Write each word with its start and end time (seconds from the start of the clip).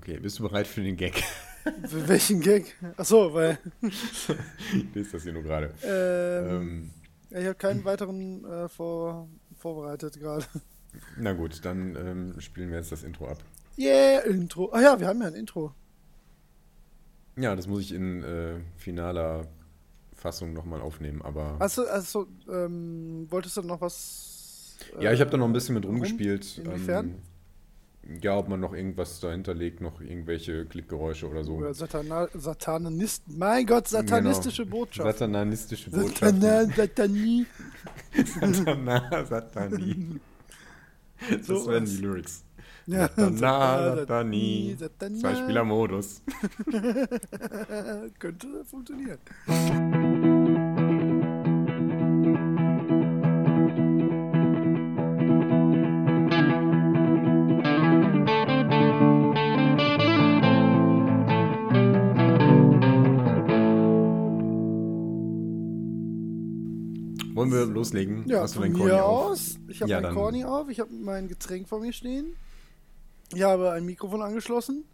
Okay, 0.00 0.18
bist 0.18 0.38
du 0.38 0.44
bereit 0.44 0.66
für 0.66 0.80
den 0.80 0.96
Gag? 0.96 1.22
Für 1.86 2.08
welchen 2.08 2.40
Gag? 2.40 2.74
Achso, 2.96 3.34
weil. 3.34 3.58
ich 3.82 4.94
lese 4.94 5.12
das 5.12 5.24
hier 5.24 5.34
nur 5.34 5.42
gerade. 5.42 5.74
Ähm, 5.84 6.48
Ähm, 6.48 6.90
ich 7.28 7.44
habe 7.44 7.54
keinen 7.54 7.84
weiteren 7.84 8.42
äh, 8.46 8.68
vor, 8.70 9.28
vorbereitet 9.58 10.18
gerade. 10.18 10.46
na 11.18 11.34
gut, 11.34 11.62
dann 11.66 11.96
ähm, 11.96 12.40
spielen 12.40 12.70
wir 12.70 12.78
jetzt 12.78 12.92
das 12.92 13.02
Intro 13.02 13.28
ab. 13.28 13.44
Yeah, 13.76 14.20
Intro. 14.20 14.70
Ah 14.72 14.80
ja, 14.80 14.98
wir 14.98 15.06
haben 15.06 15.20
ja 15.20 15.26
ein 15.26 15.34
Intro. 15.34 15.74
Ja, 17.36 17.54
das 17.54 17.66
muss 17.66 17.82
ich 17.82 17.92
in 17.92 18.22
äh, 18.22 18.54
finaler 18.78 19.48
Fassung 20.14 20.54
nochmal 20.54 20.80
aufnehmen, 20.80 21.20
aber. 21.20 21.56
Achso, 21.58 21.82
also, 21.82 22.26
ähm, 22.50 23.26
wolltest 23.28 23.58
du 23.58 23.62
noch 23.62 23.82
was. 23.82 24.78
ja, 24.98 25.12
ich 25.12 25.20
habe 25.20 25.30
da 25.30 25.36
noch 25.36 25.44
ein 25.44 25.50
äh, 25.50 25.54
bisschen 25.54 25.74
mit 25.74 25.84
rum? 25.84 25.96
rumgespielt. 25.96 26.56
Inwiefern? 26.56 27.20
Ja, 28.22 28.36
ob 28.36 28.48
man 28.48 28.58
noch 28.60 28.72
irgendwas 28.74 29.20
dahinter 29.20 29.54
legt, 29.54 29.80
noch 29.80 30.00
irgendwelche 30.00 30.64
Klickgeräusche 30.66 31.28
oder 31.28 31.44
so. 31.44 31.54
Oder 31.56 31.74
Satana 31.74 32.28
Satanist. 32.34 33.22
Mein 33.28 33.66
Gott, 33.66 33.86
satanistische 33.88 34.64
Genau. 34.64 34.78
Botschaft. 34.78 35.18
Satanistische 35.18 35.90
Satana, 35.90 36.06
Botschaften. 36.08 36.72
Satanie. 36.76 37.46
Satana, 38.40 39.24
Satani. 39.24 40.20
Das 41.30 41.46
So 41.46 41.66
werden 41.68 41.84
die 41.84 41.98
Lyrics. 41.98 42.44
Ja, 42.86 43.08
Satana, 43.08 43.96
Satani. 43.96 44.76
Satana. 44.78 45.18
Zwei-Spieler-Modus. 45.18 46.22
Könnte 48.18 48.64
funktionieren. 48.64 49.18
Wollen 67.40 67.52
wir 67.52 67.66
loslegen? 67.66 68.28
Ja, 68.28 68.42
Hast 68.42 68.56
du 68.56 68.60
dein 68.60 68.72
Corny 68.72 68.92
auf? 68.92 69.30
aus. 69.32 69.58
Ich 69.68 69.80
habe 69.80 69.90
Ja, 69.90 70.00
mein 70.00 70.14
Corny 70.14 70.44
auf, 70.44 70.68
ich 70.68 70.78
habe 70.80 70.92
mein 70.92 71.26
Getränk 71.28 71.68
vor 71.68 71.80
mir 71.80 71.92
stehen. 71.92 72.36
Ich 73.34 73.42
habe 73.42 73.70
ein 73.70 73.84
Mikrofon 73.84 74.22
angeschlossen. 74.22 74.84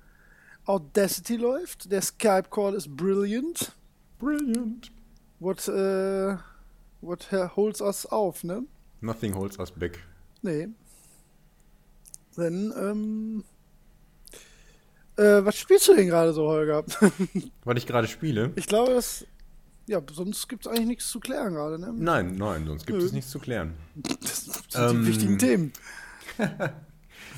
Audacity 0.65 1.37
läuft. 1.37 1.91
Der 1.91 2.03
Skype-Call 2.03 2.75
ist 2.75 2.95
brilliant. 2.97 3.73
Brilliant. 4.19 4.91
What, 5.41 5.67
äh, 5.69 6.37
what 7.01 7.31
holds 7.57 7.81
us 7.81 8.07
auf, 8.07 8.45
ne? 8.45 8.65
Nothing 9.01 9.35
holds 9.35 9.59
us 9.59 9.71
back. 9.71 9.99
Nee. 10.43 10.69
Dann, 12.37 12.73
ähm. 12.79 13.45
Äh, 15.17 15.45
was 15.45 15.57
spielst 15.57 15.89
du 15.89 15.95
denn 15.95 16.09
gerade 16.09 16.33
so, 16.35 16.47
Holger? 16.47 16.85
Was 17.65 17.77
ich 17.79 17.87
gerade 17.87 18.07
spiele? 18.07 18.53
ich 18.57 18.67
glaube, 18.67 18.93
das. 18.93 19.25
Ja, 19.89 20.03
sonst 20.13 20.49
gibt 20.49 20.67
es 20.67 20.73
eigentlich 20.73 20.87
nichts 20.87 21.09
zu 21.09 21.21
klären 21.21 21.55
gerade, 21.55 21.79
ne? 21.79 21.93
Nein, 21.97 22.35
nein, 22.37 22.67
sonst 22.67 22.87
gibt 22.87 22.99
Nö. 22.99 23.05
es 23.05 23.13
nichts 23.13 23.31
zu 23.31 23.39
klären. 23.39 23.75
Das 24.21 24.45
sind 24.45 24.65
Ähm, 24.75 25.03
die 25.03 25.09
wichtigen 25.09 25.39
Themen. 25.39 25.73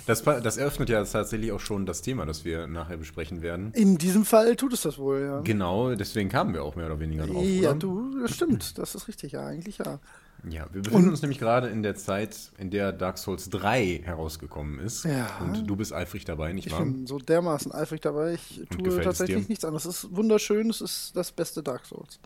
Das, 0.07 0.23
das 0.23 0.57
eröffnet 0.57 0.89
ja 0.89 1.05
tatsächlich 1.05 1.53
auch 1.53 1.61
schon 1.61 1.85
das 1.85 2.01
Thema, 2.01 2.25
das 2.25 2.43
wir 2.47 2.67
nachher 2.67 2.97
besprechen 2.97 3.43
werden. 3.43 3.73
In 3.75 3.99
diesem 3.99 4.25
Fall 4.25 4.57
tut 4.57 4.73
es 4.73 4.81
das 4.81 4.97
wohl, 4.97 5.21
ja. 5.21 5.41
Genau, 5.43 5.95
deswegen 5.95 6.31
kamen 6.31 6.55
wir 6.55 6.65
auch 6.65 6.77
mehr 6.77 6.87
oder 6.87 6.99
weniger 6.99 7.27
drauf. 7.27 7.45
Ja, 7.45 7.71
oder? 7.71 7.79
du, 7.79 8.21
das 8.23 8.35
stimmt. 8.35 8.79
Das 8.79 8.95
ist 8.95 9.07
richtig, 9.07 9.33
ja, 9.33 9.45
eigentlich 9.45 9.77
ja. 9.79 10.01
Ja, 10.49 10.67
wir 10.73 10.83
befinden 10.83 11.09
uns 11.11 11.21
nämlich 11.23 11.39
gerade 11.39 11.69
in 11.69 11.83
der 11.83 11.97
Zeit, 11.97 12.53
in 12.59 12.71
der 12.71 12.93
Dark 12.93 13.19
Souls 13.19 13.51
3 13.51 14.03
herausgekommen 14.05 14.79
ist. 14.79 15.05
Ja. 15.05 15.39
Und 15.39 15.67
du 15.69 15.75
bist 15.77 15.93
eifrig 15.93 16.25
dabei, 16.25 16.53
nicht 16.53 16.67
Ich 16.67 16.73
wahr? 16.73 16.85
bin 16.85 17.07
so 17.09 17.19
dermaßen 17.19 17.73
eifrig 17.73 18.01
dabei. 18.03 18.35
Ich 18.35 18.63
tue 18.71 19.01
tatsächlich 19.03 19.43
dir? 19.45 19.49
nichts 19.49 19.65
anderes. 19.65 19.85
Es 19.85 20.05
ist 20.05 20.15
wunderschön, 20.17 20.71
es 20.71 20.81
ist 20.81 21.17
das 21.17 21.33
beste 21.33 21.63
Dark 21.63 21.85
Souls. 21.87 22.21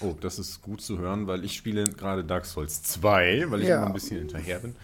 Oh, 0.00 0.14
das 0.20 0.38
ist 0.40 0.60
gut 0.60 0.80
zu 0.80 0.98
hören, 0.98 1.26
weil 1.28 1.44
ich 1.44 1.56
spiele 1.56 1.84
gerade 1.84 2.24
Dark 2.24 2.46
Souls 2.46 2.82
2, 2.82 3.46
weil 3.48 3.62
ich 3.62 3.68
Ja. 3.68 3.78
immer 3.78 3.86
ein 3.86 3.92
bisschen 3.92 4.18
hinterher 4.18 4.58
bin. 4.58 4.74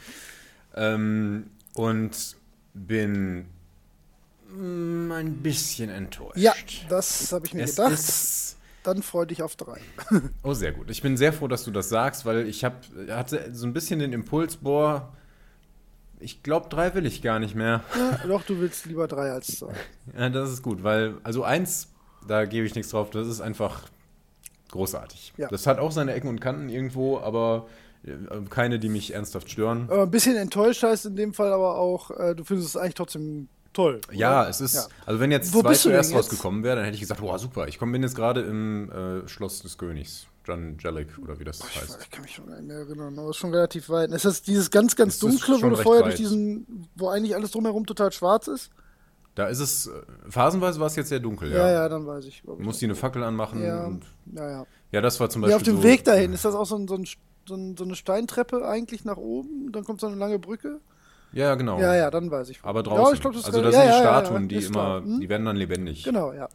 Ähm, 0.74 1.46
und 1.74 2.36
bin 2.74 3.46
mm, 4.54 5.10
ein 5.12 5.34
bisschen 5.42 5.90
enttäuscht. 5.90 6.36
Ja, 6.38 6.54
das 6.88 7.32
habe 7.32 7.46
ich 7.46 7.54
mir 7.54 7.64
es 7.64 7.76
gedacht. 7.76 7.92
ist. 7.92 8.51
Dann 8.82 9.02
freu 9.02 9.24
dich 9.24 9.42
auf 9.42 9.56
drei. 9.56 9.80
Oh, 10.42 10.54
sehr 10.54 10.72
gut. 10.72 10.90
Ich 10.90 11.02
bin 11.02 11.16
sehr 11.16 11.32
froh, 11.32 11.48
dass 11.48 11.64
du 11.64 11.70
das 11.70 11.88
sagst, 11.88 12.26
weil 12.26 12.48
ich 12.48 12.64
hab, 12.64 12.84
hatte 13.08 13.50
so 13.52 13.66
ein 13.66 13.72
bisschen 13.72 14.00
den 14.00 14.12
Impuls, 14.12 14.56
boah, 14.56 15.12
ich 16.18 16.42
glaube, 16.42 16.68
drei 16.68 16.94
will 16.94 17.06
ich 17.06 17.22
gar 17.22 17.38
nicht 17.38 17.54
mehr. 17.54 17.82
Ja, 17.96 18.26
doch, 18.26 18.42
du 18.44 18.58
willst 18.58 18.86
lieber 18.86 19.08
drei 19.08 19.30
als 19.30 19.58
zwei. 19.58 19.72
Ja, 20.18 20.28
das 20.28 20.50
ist 20.50 20.62
gut, 20.62 20.82
weil, 20.82 21.14
also 21.22 21.44
eins, 21.44 21.88
da 22.26 22.44
gebe 22.44 22.66
ich 22.66 22.74
nichts 22.74 22.90
drauf, 22.90 23.10
das 23.10 23.26
ist 23.28 23.40
einfach 23.40 23.88
großartig. 24.70 25.34
Ja. 25.36 25.48
Das 25.48 25.66
hat 25.66 25.78
auch 25.78 25.92
seine 25.92 26.14
Ecken 26.14 26.28
und 26.28 26.40
Kanten 26.40 26.68
irgendwo, 26.68 27.18
aber 27.18 27.66
äh, 28.04 28.10
keine, 28.50 28.78
die 28.78 28.88
mich 28.88 29.14
ernsthaft 29.14 29.50
stören. 29.50 29.88
Aber 29.90 30.02
ein 30.02 30.10
bisschen 30.10 30.36
enttäuscht 30.36 30.82
heißt 30.82 31.06
in 31.06 31.16
dem 31.16 31.34
Fall 31.34 31.52
aber 31.52 31.76
auch, 31.76 32.10
äh, 32.10 32.34
du 32.34 32.44
findest 32.44 32.70
es 32.70 32.76
eigentlich 32.76 32.94
trotzdem 32.94 33.48
toll. 33.72 34.00
oder? 34.08 34.16
Ja, 34.16 34.48
es 34.48 34.60
ist, 34.60 34.74
Ja. 34.74 34.86
also 35.06 35.20
wenn 35.20 35.30
jetzt 35.30 35.52
Wo 35.52 35.60
zwei 35.60 35.74
zuerst 35.74 36.14
rausgekommen 36.14 36.62
wäre, 36.62 36.76
dann 36.76 36.84
hätte 36.84 36.94
ich 36.94 37.00
gesagt, 37.00 37.20
boah, 37.20 37.38
super, 37.38 37.68
ich 37.68 37.78
bin 37.78 38.02
jetzt 38.02 38.14
gerade 38.14 38.42
im 38.42 38.90
äh, 38.90 39.28
Schloss 39.28 39.62
des 39.62 39.78
Königs, 39.78 40.26
John 40.44 40.76
Jellic 40.78 41.18
oder 41.22 41.38
wie 41.38 41.44
das 41.44 41.60
Ich, 41.60 41.80
heißt. 41.80 41.98
ich 42.02 42.10
kann 42.10 42.22
mich 42.22 42.34
schon 42.34 42.46
gar 42.46 42.56
nicht 42.56 42.66
mehr 42.66 42.78
erinnern, 42.78 43.18
aber 43.18 43.28
es 43.30 43.36
ist 43.36 43.40
schon 43.40 43.52
relativ 43.54 43.88
weit. 43.88 44.10
Es 44.10 44.24
ist 44.24 44.46
dieses 44.46 44.70
ganz, 44.70 44.96
ganz 44.96 45.14
Es 45.14 45.20
dunkle, 45.20 45.62
wo 45.62 45.68
du 45.70 45.76
vorher 45.76 46.02
durch 46.02 46.16
diesen, 46.16 46.88
wo 46.96 47.08
eigentlich 47.08 47.34
alles 47.34 47.50
drumherum 47.52 47.86
total 47.86 48.12
schwarz 48.12 48.48
ist. 48.48 48.70
Da 49.34 49.46
ist 49.46 49.60
es, 49.60 49.86
äh, 49.86 49.90
phasenweise 50.28 50.78
war 50.78 50.88
es 50.88 50.96
jetzt 50.96 51.08
sehr 51.08 51.20
dunkel, 51.20 51.50
Ja, 51.50 51.58
ja. 51.58 51.72
ja, 51.72 51.88
dann 51.88 52.06
weiß 52.06 52.26
ich. 52.26 52.42
Du 52.44 52.54
ich. 52.58 52.64
musst 52.64 52.82
dir 52.82 52.86
eine 52.86 52.94
Fackel 52.94 53.22
anmachen 53.24 53.62
ja, 53.62 53.86
und 53.86 54.04
ja, 54.34 54.50
ja. 54.50 54.66
ja, 54.90 55.00
das 55.00 55.18
war 55.20 55.30
zum 55.30 55.40
Beispiel 55.40 55.52
Ja, 55.52 55.56
auf 55.56 55.62
dem 55.62 55.76
so, 55.78 55.82
Weg 55.82 56.04
dahin 56.04 56.34
ist 56.34 56.44
das 56.44 56.54
auch 56.54 56.66
so, 56.66 56.76
ein, 56.76 56.86
so, 56.86 56.96
ein, 56.96 57.76
so 57.76 57.84
eine 57.84 57.94
Steintreppe 57.94 58.68
eigentlich 58.68 59.04
nach 59.06 59.16
oben. 59.16 59.72
Dann 59.72 59.84
kommt 59.84 60.00
so 60.00 60.06
eine 60.06 60.16
lange 60.16 60.38
Brücke. 60.38 60.80
Ja, 61.32 61.46
ja, 61.46 61.54
genau. 61.54 61.78
Ja, 61.80 61.94
ja, 61.94 62.10
dann 62.10 62.30
weiß 62.30 62.50
ich. 62.50 62.60
Aber 62.62 62.80
Ja, 62.80 62.82
draußen. 62.82 63.14
ich 63.14 63.20
glaub, 63.20 63.32
das 63.32 63.44
also 63.46 63.62
das 63.62 63.74
ja, 63.74 63.80
sind 63.80 63.90
die 63.90 63.94
ja, 63.94 63.98
ja, 63.98 64.04
ja, 64.04 64.20
Statuen, 64.20 64.48
die 64.48 64.56
immer. 64.56 65.02
Hm? 65.02 65.20
die 65.20 65.28
werden 65.28 65.46
dann 65.46 65.56
lebendig. 65.56 66.04
Genau, 66.04 66.32
ja. 66.32 66.48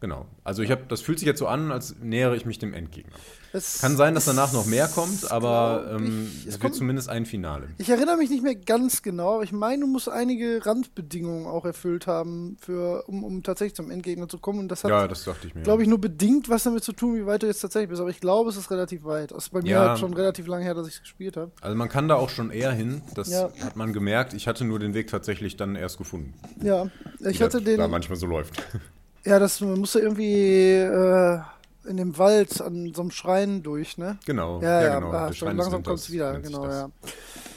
Genau. 0.00 0.24
Also 0.44 0.62
ich 0.62 0.70
habe, 0.70 0.82
das 0.88 1.02
fühlt 1.02 1.18
sich 1.18 1.26
jetzt 1.26 1.38
so 1.40 1.46
an, 1.46 1.70
als 1.70 1.94
nähere 2.00 2.34
ich 2.34 2.46
mich 2.46 2.58
dem 2.58 2.72
Endgegner. 2.72 3.12
Es 3.52 3.80
Kann 3.80 3.96
sein, 3.98 4.14
dass 4.14 4.24
danach 4.24 4.52
noch 4.54 4.64
mehr 4.64 4.88
kommt, 4.88 5.30
aber 5.30 5.94
ähm, 5.98 6.30
ich, 6.32 6.46
es 6.46 6.52
wird 6.54 6.60
kommt- 6.62 6.74
zumindest 6.76 7.10
ein 7.10 7.26
Finale. 7.26 7.68
Ich 7.76 7.90
erinnere 7.90 8.16
mich 8.16 8.30
nicht 8.30 8.42
mehr 8.42 8.54
ganz 8.54 9.02
genau, 9.02 9.34
aber 9.34 9.42
ich 9.42 9.52
meine, 9.52 9.82
du 9.82 9.86
musst 9.88 10.08
einige 10.08 10.64
Randbedingungen 10.64 11.46
auch 11.46 11.66
erfüllt 11.66 12.06
haben, 12.06 12.56
für, 12.60 13.06
um, 13.08 13.24
um 13.24 13.42
tatsächlich 13.42 13.74
zum 13.74 13.90
Endgegner 13.90 14.26
zu 14.28 14.38
kommen. 14.38 14.60
Und 14.60 14.68
das 14.68 14.84
hat, 14.84 14.90
Ja, 14.90 15.06
das 15.06 15.24
dachte 15.24 15.48
ich 15.48 15.54
mir. 15.54 15.62
glaube 15.62 15.82
ich, 15.82 15.88
nur 15.88 16.00
bedingt 16.00 16.48
was 16.48 16.62
damit 16.62 16.82
zu 16.82 16.92
tun, 16.94 17.16
wie 17.16 17.26
weit 17.26 17.42
du 17.42 17.46
jetzt 17.46 17.60
tatsächlich 17.60 17.90
bist. 17.90 18.00
Aber 18.00 18.08
ich 18.10 18.20
glaube, 18.20 18.48
es 18.48 18.56
ist 18.56 18.70
relativ 18.70 19.04
weit. 19.04 19.32
Das 19.32 19.44
ist 19.44 19.50
bei 19.50 19.60
mir 19.60 19.70
Ja. 19.72 19.88
halt 19.90 19.98
schon 19.98 20.14
relativ 20.14 20.46
lange 20.46 20.64
her, 20.64 20.72
dass 20.74 20.86
ich 20.88 20.94
es 20.94 21.00
gespielt 21.00 21.36
habe. 21.36 21.50
Also 21.60 21.76
man 21.76 21.90
kann 21.90 22.08
da 22.08 22.14
auch 22.14 22.30
schon 22.30 22.50
eher 22.50 22.72
hin. 22.72 23.02
Das 23.14 23.28
Ja. 23.28 23.50
hat 23.62 23.76
man 23.76 23.92
gemerkt. 23.92 24.32
Ich 24.32 24.46
hatte 24.48 24.64
nur 24.64 24.78
den 24.78 24.94
Weg 24.94 25.08
tatsächlich 25.08 25.58
dann 25.58 25.76
erst 25.76 25.98
gefunden. 25.98 26.32
Ja, 26.62 26.86
ich 27.18 27.42
hatte 27.42 27.60
den. 27.60 27.76
Da 27.78 27.88
manchmal 27.88 28.16
so 28.16 28.24
läuft. 28.26 28.62
Ja, 29.24 29.38
das 29.38 29.60
man 29.60 29.78
musste 29.78 30.00
irgendwie 30.00 30.72
äh, 30.72 31.38
in 31.86 31.96
dem 31.96 32.16
Wald 32.18 32.60
an 32.60 32.92
so 32.94 33.02
einem 33.02 33.10
Schrein 33.10 33.62
durch, 33.62 33.98
ne? 33.98 34.18
Genau. 34.26 34.60
Ja, 34.62 34.82
ja, 34.82 34.98
genau. 34.98 35.12
ah, 35.12 35.32
Schrein 35.32 35.56
langsam 35.56 35.82
kommt 35.82 35.98
es 35.98 36.10
wieder, 36.10 36.38
genau, 36.40 36.66
ja. 36.68 36.90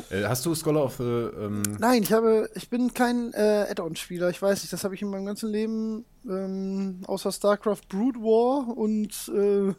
Äh, 0.10 0.24
hast 0.26 0.46
du 0.46 0.54
Scholar 0.56 0.84
of 0.86 0.96
the 0.98 1.04
ähm, 1.04 1.62
Nein, 1.80 2.04
ich 2.04 2.12
habe, 2.14 2.50
ich 2.56 2.70
bin 2.70 2.94
kein 2.94 3.34
äh, 3.34 3.66
Add-on-Spieler. 3.70 4.30
Ich 4.30 4.42
weiß 4.42 4.62
nicht, 4.62 4.72
das 4.74 4.84
habe 4.84 4.96
ich 4.96 5.02
in 5.02 5.10
meinem 5.10 5.26
ganzen 5.26 5.50
Leben 5.50 6.06
ähm, 6.28 7.02
außer 7.08 7.32
StarCraft 7.32 7.82
Brood 7.90 8.16
War 8.18 8.78
und 8.78 9.10
äh, 9.34 9.74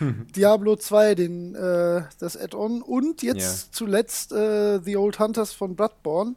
Diablo 0.36 0.76
2, 0.76 1.14
den, 1.14 1.54
äh, 1.54 2.02
das 2.18 2.36
Add-on 2.36 2.82
und 2.82 3.22
jetzt 3.22 3.66
Ja. 3.66 3.72
zuletzt 3.72 4.32
äh, 4.32 4.80
The 4.80 4.96
Old 4.96 5.18
Hunters 5.18 5.52
von 5.52 5.74
Bloodborne 5.76 6.34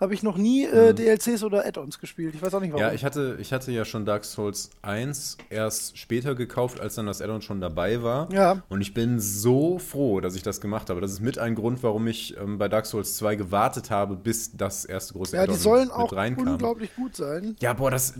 habe 0.00 0.14
ich 0.14 0.22
noch 0.22 0.36
nie 0.36 0.64
äh, 0.64 0.94
DLCs 0.94 1.42
oder 1.42 1.66
Add-ons 1.66 1.98
gespielt. 1.98 2.34
Ich 2.34 2.42
weiß 2.42 2.54
auch 2.54 2.60
nicht 2.60 2.72
warum. 2.72 2.84
Mhm. 2.84 2.90
Ja, 2.90 2.94
ich 2.94 3.04
hatte, 3.04 3.38
ich 3.40 3.52
hatte 3.52 3.72
ja 3.72 3.84
schon 3.84 4.04
Dark 4.04 4.24
Souls 4.24 4.70
1 4.82 5.38
erst 5.50 5.96
später 5.98 6.34
gekauft, 6.34 6.80
als 6.80 6.96
dann 6.96 7.06
das 7.06 7.22
Addon 7.22 7.42
schon 7.42 7.60
dabei 7.60 8.02
war. 8.02 8.32
Ja. 8.32 8.62
Und 8.68 8.80
ich 8.80 8.94
bin 8.94 9.20
so 9.20 9.78
froh, 9.78 10.20
dass 10.20 10.36
ich 10.36 10.42
das 10.42 10.60
gemacht 10.60 10.90
habe. 10.90 11.00
Das 11.00 11.12
ist 11.12 11.20
mit 11.20 11.38
ein 11.38 11.54
Grund, 11.54 11.82
warum 11.82 12.06
ich 12.06 12.36
ähm, 12.36 12.58
bei 12.58 12.68
Dark 12.68 12.86
Souls 12.86 13.16
2 13.16 13.36
gewartet 13.36 13.90
habe, 13.90 14.16
bis 14.16 14.56
das 14.56 14.84
erste 14.84 15.14
große 15.14 15.36
ja, 15.36 15.44
die 15.44 15.50
Addon 15.50 15.60
sollen 15.60 15.88
mit 15.88 15.92
auch 15.92 16.12
reinkam. 16.12 16.48
unglaublich 16.48 16.94
gut 16.94 17.16
sein. 17.16 17.56
Ja, 17.60 17.72
boah, 17.72 17.90
das, 17.90 18.14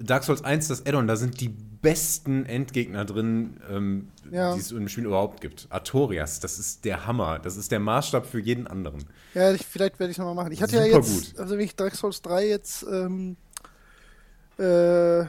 Dark 0.00 0.24
Souls 0.24 0.44
1, 0.44 0.68
das 0.68 0.86
Addon, 0.86 1.06
da 1.06 1.16
sind 1.16 1.40
die 1.40 1.48
besten 1.48 2.46
Endgegner 2.46 3.04
drin, 3.04 3.60
ähm, 3.70 4.08
Ja. 4.32 4.54
die 4.54 4.60
es 4.60 4.72
im 4.72 4.88
Spiel 4.88 5.06
überhaupt 5.06 5.40
gibt. 5.40 5.66
Artorias, 5.70 6.40
das 6.40 6.58
ist 6.58 6.84
der 6.84 7.06
Hammer. 7.06 7.38
Das 7.38 7.56
ist 7.56 7.70
der 7.72 7.80
Maßstab 7.80 8.26
für 8.26 8.40
jeden 8.40 8.66
anderen. 8.66 9.04
Ja, 9.34 9.52
ich, 9.52 9.64
vielleicht 9.66 9.98
werde 9.98 10.10
ich 10.10 10.16
es 10.16 10.18
nochmal 10.18 10.34
machen. 10.34 10.52
Ich 10.52 10.62
hatte 10.62 10.76
ja 10.76 10.84
Super 10.84 10.96
jetzt, 10.96 11.30
gut. 11.32 11.40
also 11.40 11.54
wenn 11.54 11.64
ich 11.64 11.76
Dark 11.76 11.94
Souls 11.94 12.22
3 12.22 12.48
jetzt 12.48 12.84
ähm, 12.84 13.36
äh, 14.58 15.24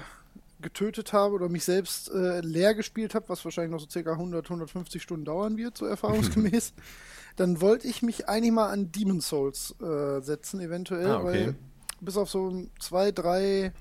getötet 0.62 1.14
habe 1.14 1.36
oder 1.36 1.50
mich 1.50 1.64
selbst 1.64 2.10
äh, 2.12 2.40
leer 2.42 2.74
gespielt 2.74 3.14
habe, 3.16 3.30
was 3.30 3.44
wahrscheinlich 3.46 3.72
noch 3.72 3.80
so 3.80 3.88
circa 3.90 4.12
100, 4.14 4.46
150 4.46 5.02
Stunden 5.02 5.26
dauern 5.26 5.58
wird, 5.58 5.78
so 5.78 5.86
erfahrungsgemäß, 5.86 6.74
dann 7.36 7.62
wollte 7.62 7.88
ich 7.88 8.02
mich 8.02 8.28
eigentlich 8.28 8.52
mal 8.54 8.70
an 8.72 8.92
Demon 8.92 9.22
Souls 9.22 9.76
äh, 9.82 10.20
setzen, 10.22 10.60
eventuell, 10.60 11.08
Ah, 11.12 11.18
okay. 11.18 11.26
weil 11.26 11.56
bis 12.02 12.18
auf 12.18 12.30
so 12.30 12.66
zwei, 12.80 13.12
drei 13.12 13.72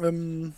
ähm, 0.00 0.54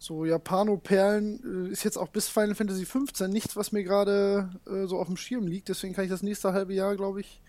so 0.00 0.24
Japano-Perlen 0.24 1.68
äh, 1.68 1.72
ist 1.72 1.84
jetzt 1.84 1.98
auch 1.98 2.08
bis 2.08 2.26
Final 2.26 2.54
Fantasy 2.54 2.86
15 2.86 3.30
nichts, 3.30 3.54
was 3.54 3.70
mir 3.70 3.84
gerade 3.84 4.48
äh, 4.66 4.86
so 4.86 4.98
auf 4.98 5.06
dem 5.06 5.18
Schirm 5.18 5.46
liegt. 5.46 5.68
Deswegen 5.68 5.94
kann 5.94 6.04
ich 6.04 6.10
das 6.10 6.22
nächste 6.22 6.54
halbe 6.54 6.72
Jahr, 6.72 6.96
glaube 6.96 7.20
ich, 7.20 7.42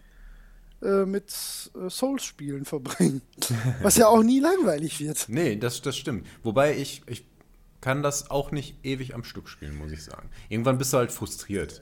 äh, 0.82 1.06
mit 1.06 1.32
äh, 1.74 1.90
Souls-Spielen 1.90 2.66
verbringen. 2.66 3.22
was 3.82 3.96
ja 3.96 4.08
auch 4.08 4.22
nie 4.22 4.42
langweilig 4.42 5.00
wird. 5.00 5.28
Nee, 5.30 5.56
das, 5.56 5.82
das 5.82 5.96
stimmt. 5.96 6.28
Wobei 6.44 6.76
ich, 6.76 7.04
ich 7.08 7.26
kann 7.80 8.04
das 8.04 8.30
auch 8.30 8.52
nicht 8.52 8.84
ewig 8.84 9.16
am 9.16 9.24
Stück 9.24 9.48
spielen, 9.48 9.78
muss 9.78 9.94
ich 9.94 10.04
sagen. 10.04 10.30
Irgendwann 10.50 10.78
bist 10.78 10.92
du 10.92 10.98
halt 10.98 11.14
frustriert. 11.14 11.82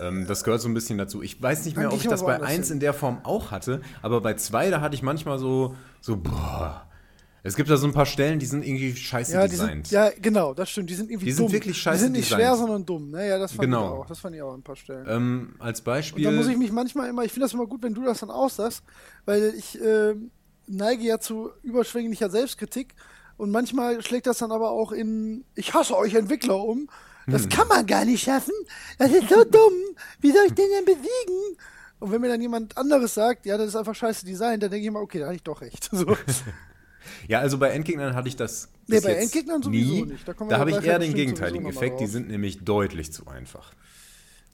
Ähm, 0.00 0.26
das 0.26 0.42
gehört 0.42 0.60
so 0.60 0.68
ein 0.68 0.74
bisschen 0.74 0.98
dazu. 0.98 1.22
Ich 1.22 1.40
weiß 1.40 1.64
nicht 1.64 1.76
mehr, 1.76 1.92
ob 1.92 2.00
ich 2.00 2.08
das 2.08 2.22
bei 2.22 2.32
woanders 2.32 2.48
1 2.48 2.66
hin. 2.66 2.74
in 2.74 2.80
der 2.80 2.92
Form 2.92 3.20
auch 3.22 3.52
hatte, 3.52 3.82
aber 4.02 4.20
bei 4.20 4.34
2, 4.34 4.70
da 4.70 4.80
hatte 4.80 4.96
ich 4.96 5.02
manchmal 5.02 5.38
so, 5.38 5.76
so, 6.00 6.16
boah. 6.16 6.87
Es 7.48 7.56
gibt 7.56 7.68
da 7.70 7.76
so 7.76 7.86
ein 7.86 7.92
paar 7.92 8.06
Stellen, 8.06 8.38
die 8.38 8.46
sind 8.46 8.64
irgendwie 8.64 8.94
scheiße 8.94 9.32
Ja, 9.32 9.46
designt. 9.48 9.88
sind, 9.88 9.94
ja, 9.96 10.10
genau, 10.20 10.54
das 10.54 10.70
stimmt. 10.70 10.88
Die 10.90 10.94
sind 10.94 11.10
irgendwie 11.10 11.26
Die 11.26 11.32
sind 11.32 11.46
dumm. 11.46 11.52
wirklich 11.52 11.76
scheiße 11.78 11.96
Die 11.98 12.02
sind 12.04 12.12
nicht 12.12 12.26
designt. 12.26 12.42
schwer, 12.42 12.56
sondern 12.56 12.84
dumm. 12.86 13.10
Ne? 13.10 13.28
Ja, 13.28 13.38
das 13.38 13.52
fand 13.52 13.62
Genau. 13.62 13.84
ich 13.86 13.90
auch. 14.00 14.06
Das 14.06 14.18
fand 14.20 14.36
ich 14.36 14.42
auch 14.42 14.52
an 14.52 14.60
ein 14.60 14.62
paar 14.62 14.76
Stellen. 14.76 15.06
ähm, 15.08 15.54
als 15.58 15.80
Und 15.80 15.84
Beispiel. 15.86 16.24
da 16.24 16.30
muss 16.30 16.46
ich 16.46 16.56
mich 16.56 16.70
manchmal 16.70 17.08
immer, 17.08 17.24
ich 17.24 17.32
finde 17.32 17.46
das 17.46 17.54
immer 17.54 17.66
gut, 17.66 17.82
wenn 17.82 17.94
du 17.94 18.04
das 18.04 18.20
dann 18.20 18.30
aussagst, 18.30 18.82
weil 19.24 19.54
ich 19.56 19.80
ähm, 19.82 20.30
neige 20.66 21.02
ja 21.02 21.18
zu 21.18 21.50
überschwänglicher 21.62 22.30
Selbstkritik 22.30 22.94
und 23.36 23.50
manchmal 23.50 24.02
schlägt 24.02 24.26
das 24.26 24.38
dann 24.38 24.52
aber 24.52 24.70
auch 24.70 24.92
in, 24.92 25.44
ich 25.54 25.72
hasse 25.74 25.96
euch 25.96 26.14
Entwickler 26.14 26.58
um. 26.62 26.88
Das 27.26 27.42
Hm. 27.42 27.48
kann 27.50 27.68
man 27.68 27.86
gar 27.86 28.04
nicht 28.06 28.22
schaffen. 28.24 28.54
Das 28.98 29.10
ist 29.10 29.28
so 29.28 29.44
dumm. 29.44 29.72
Wie 30.20 30.32
soll 30.32 30.44
ich 30.46 30.54
den 30.54 30.66
denn 30.76 30.84
besiegen? 30.86 31.58
Und 32.00 32.12
wenn 32.12 32.20
mir 32.20 32.28
dann 32.28 32.40
jemand 32.40 32.76
anderes 32.78 33.12
sagt, 33.14 33.44
ja, 33.44 33.58
das 33.58 33.68
ist 33.68 33.76
einfach 33.76 33.94
scheiße 33.94 34.24
Design, 34.24 34.60
dann 34.60 34.70
denke 34.70 34.82
ich 34.82 34.86
immer, 34.86 35.00
okay, 35.00 35.18
da 35.18 35.26
hatte 35.26 35.34
ich 35.36 35.42
doch 35.42 35.60
recht. 35.60 35.88
So. 35.92 36.16
Ja, 37.28 37.40
also 37.40 37.58
bei 37.58 37.70
Endgegnern 37.70 38.14
hatte 38.14 38.28
ich 38.28 38.36
das. 38.36 38.68
Nee, 38.86 39.00
bei 39.00 39.14
Endgegnern 39.14 39.62
sowieso 39.62 39.92
nie. 39.94 40.02
nicht. 40.12 40.26
Da 40.28 40.32
Da 40.32 40.46
ja 40.46 40.58
habe 40.58 40.70
ich 40.70 40.76
eher 40.76 40.84
ja 40.84 40.98
den 40.98 41.14
gegenteiligen 41.14 41.66
Effekt. 41.66 42.00
Die 42.00 42.06
sind 42.06 42.28
nämlich 42.28 42.64
deutlich 42.64 43.12
zu 43.12 43.26
einfach. 43.26 43.72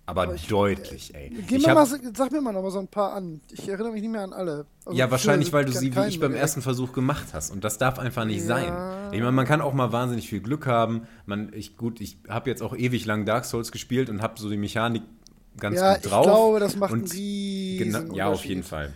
Aber, 0.06 0.34
ich- 0.34 0.48
deutlich, 0.48 1.14
ey. 1.14 1.30
Geh 1.48 1.56
Ich 1.56 1.66
mir 1.66 1.72
mal, 1.72 1.86
sag 1.86 2.30
mir 2.30 2.42
mal 2.42 2.52
noch 2.52 2.60
mal 2.62 2.70
so 2.70 2.78
ein 2.78 2.88
paar 2.88 3.14
an. 3.14 3.40
Ich 3.50 3.66
erinnere 3.66 3.90
mich 3.92 4.02
nicht 4.02 4.10
mehr 4.10 4.20
an 4.20 4.34
alle. 4.34 4.66
Also 4.84 4.98
ja, 4.98 5.10
wahrscheinlich, 5.10 5.50
weil 5.54 5.64
du 5.64 5.72
sie 5.72 5.96
wie 5.96 6.00
ich 6.08 6.20
beim 6.20 6.34
ersten 6.34 6.60
Versuch 6.60 6.92
gemacht 6.92 7.28
hast. 7.32 7.50
Und 7.50 7.64
das 7.64 7.78
darf 7.78 7.98
einfach 7.98 8.26
nicht 8.26 8.40
Ja. 8.40 8.46
sein. 8.46 9.12
Ich 9.14 9.20
meine, 9.20 9.32
man 9.32 9.46
kann 9.46 9.62
auch 9.62 9.72
mal 9.72 9.92
wahnsinnig 9.92 10.28
viel 10.28 10.40
Glück 10.40 10.66
haben. 10.66 11.06
Man, 11.24 11.52
ich, 11.54 11.78
gut, 11.78 12.02
ich 12.02 12.18
habe 12.28 12.50
jetzt 12.50 12.62
auch 12.62 12.76
ewig 12.76 13.06
lang 13.06 13.24
Dark 13.24 13.46
Souls 13.46 13.72
gespielt 13.72 14.10
und 14.10 14.20
habe 14.20 14.38
so 14.38 14.50
die 14.50 14.58
Mechanik 14.58 15.04
ganz 15.58 15.76
Ja, 15.80 15.94
gut 15.94 16.04
ich 16.04 16.10
drauf. 16.10 16.24
glaube, 16.26 16.60
das 16.60 16.76
macht 16.76 16.92
und 16.92 17.10
einen 17.10 18.14
ja, 18.14 18.26
auf 18.28 18.44
jeden 18.44 18.62
Fall. 18.62 18.92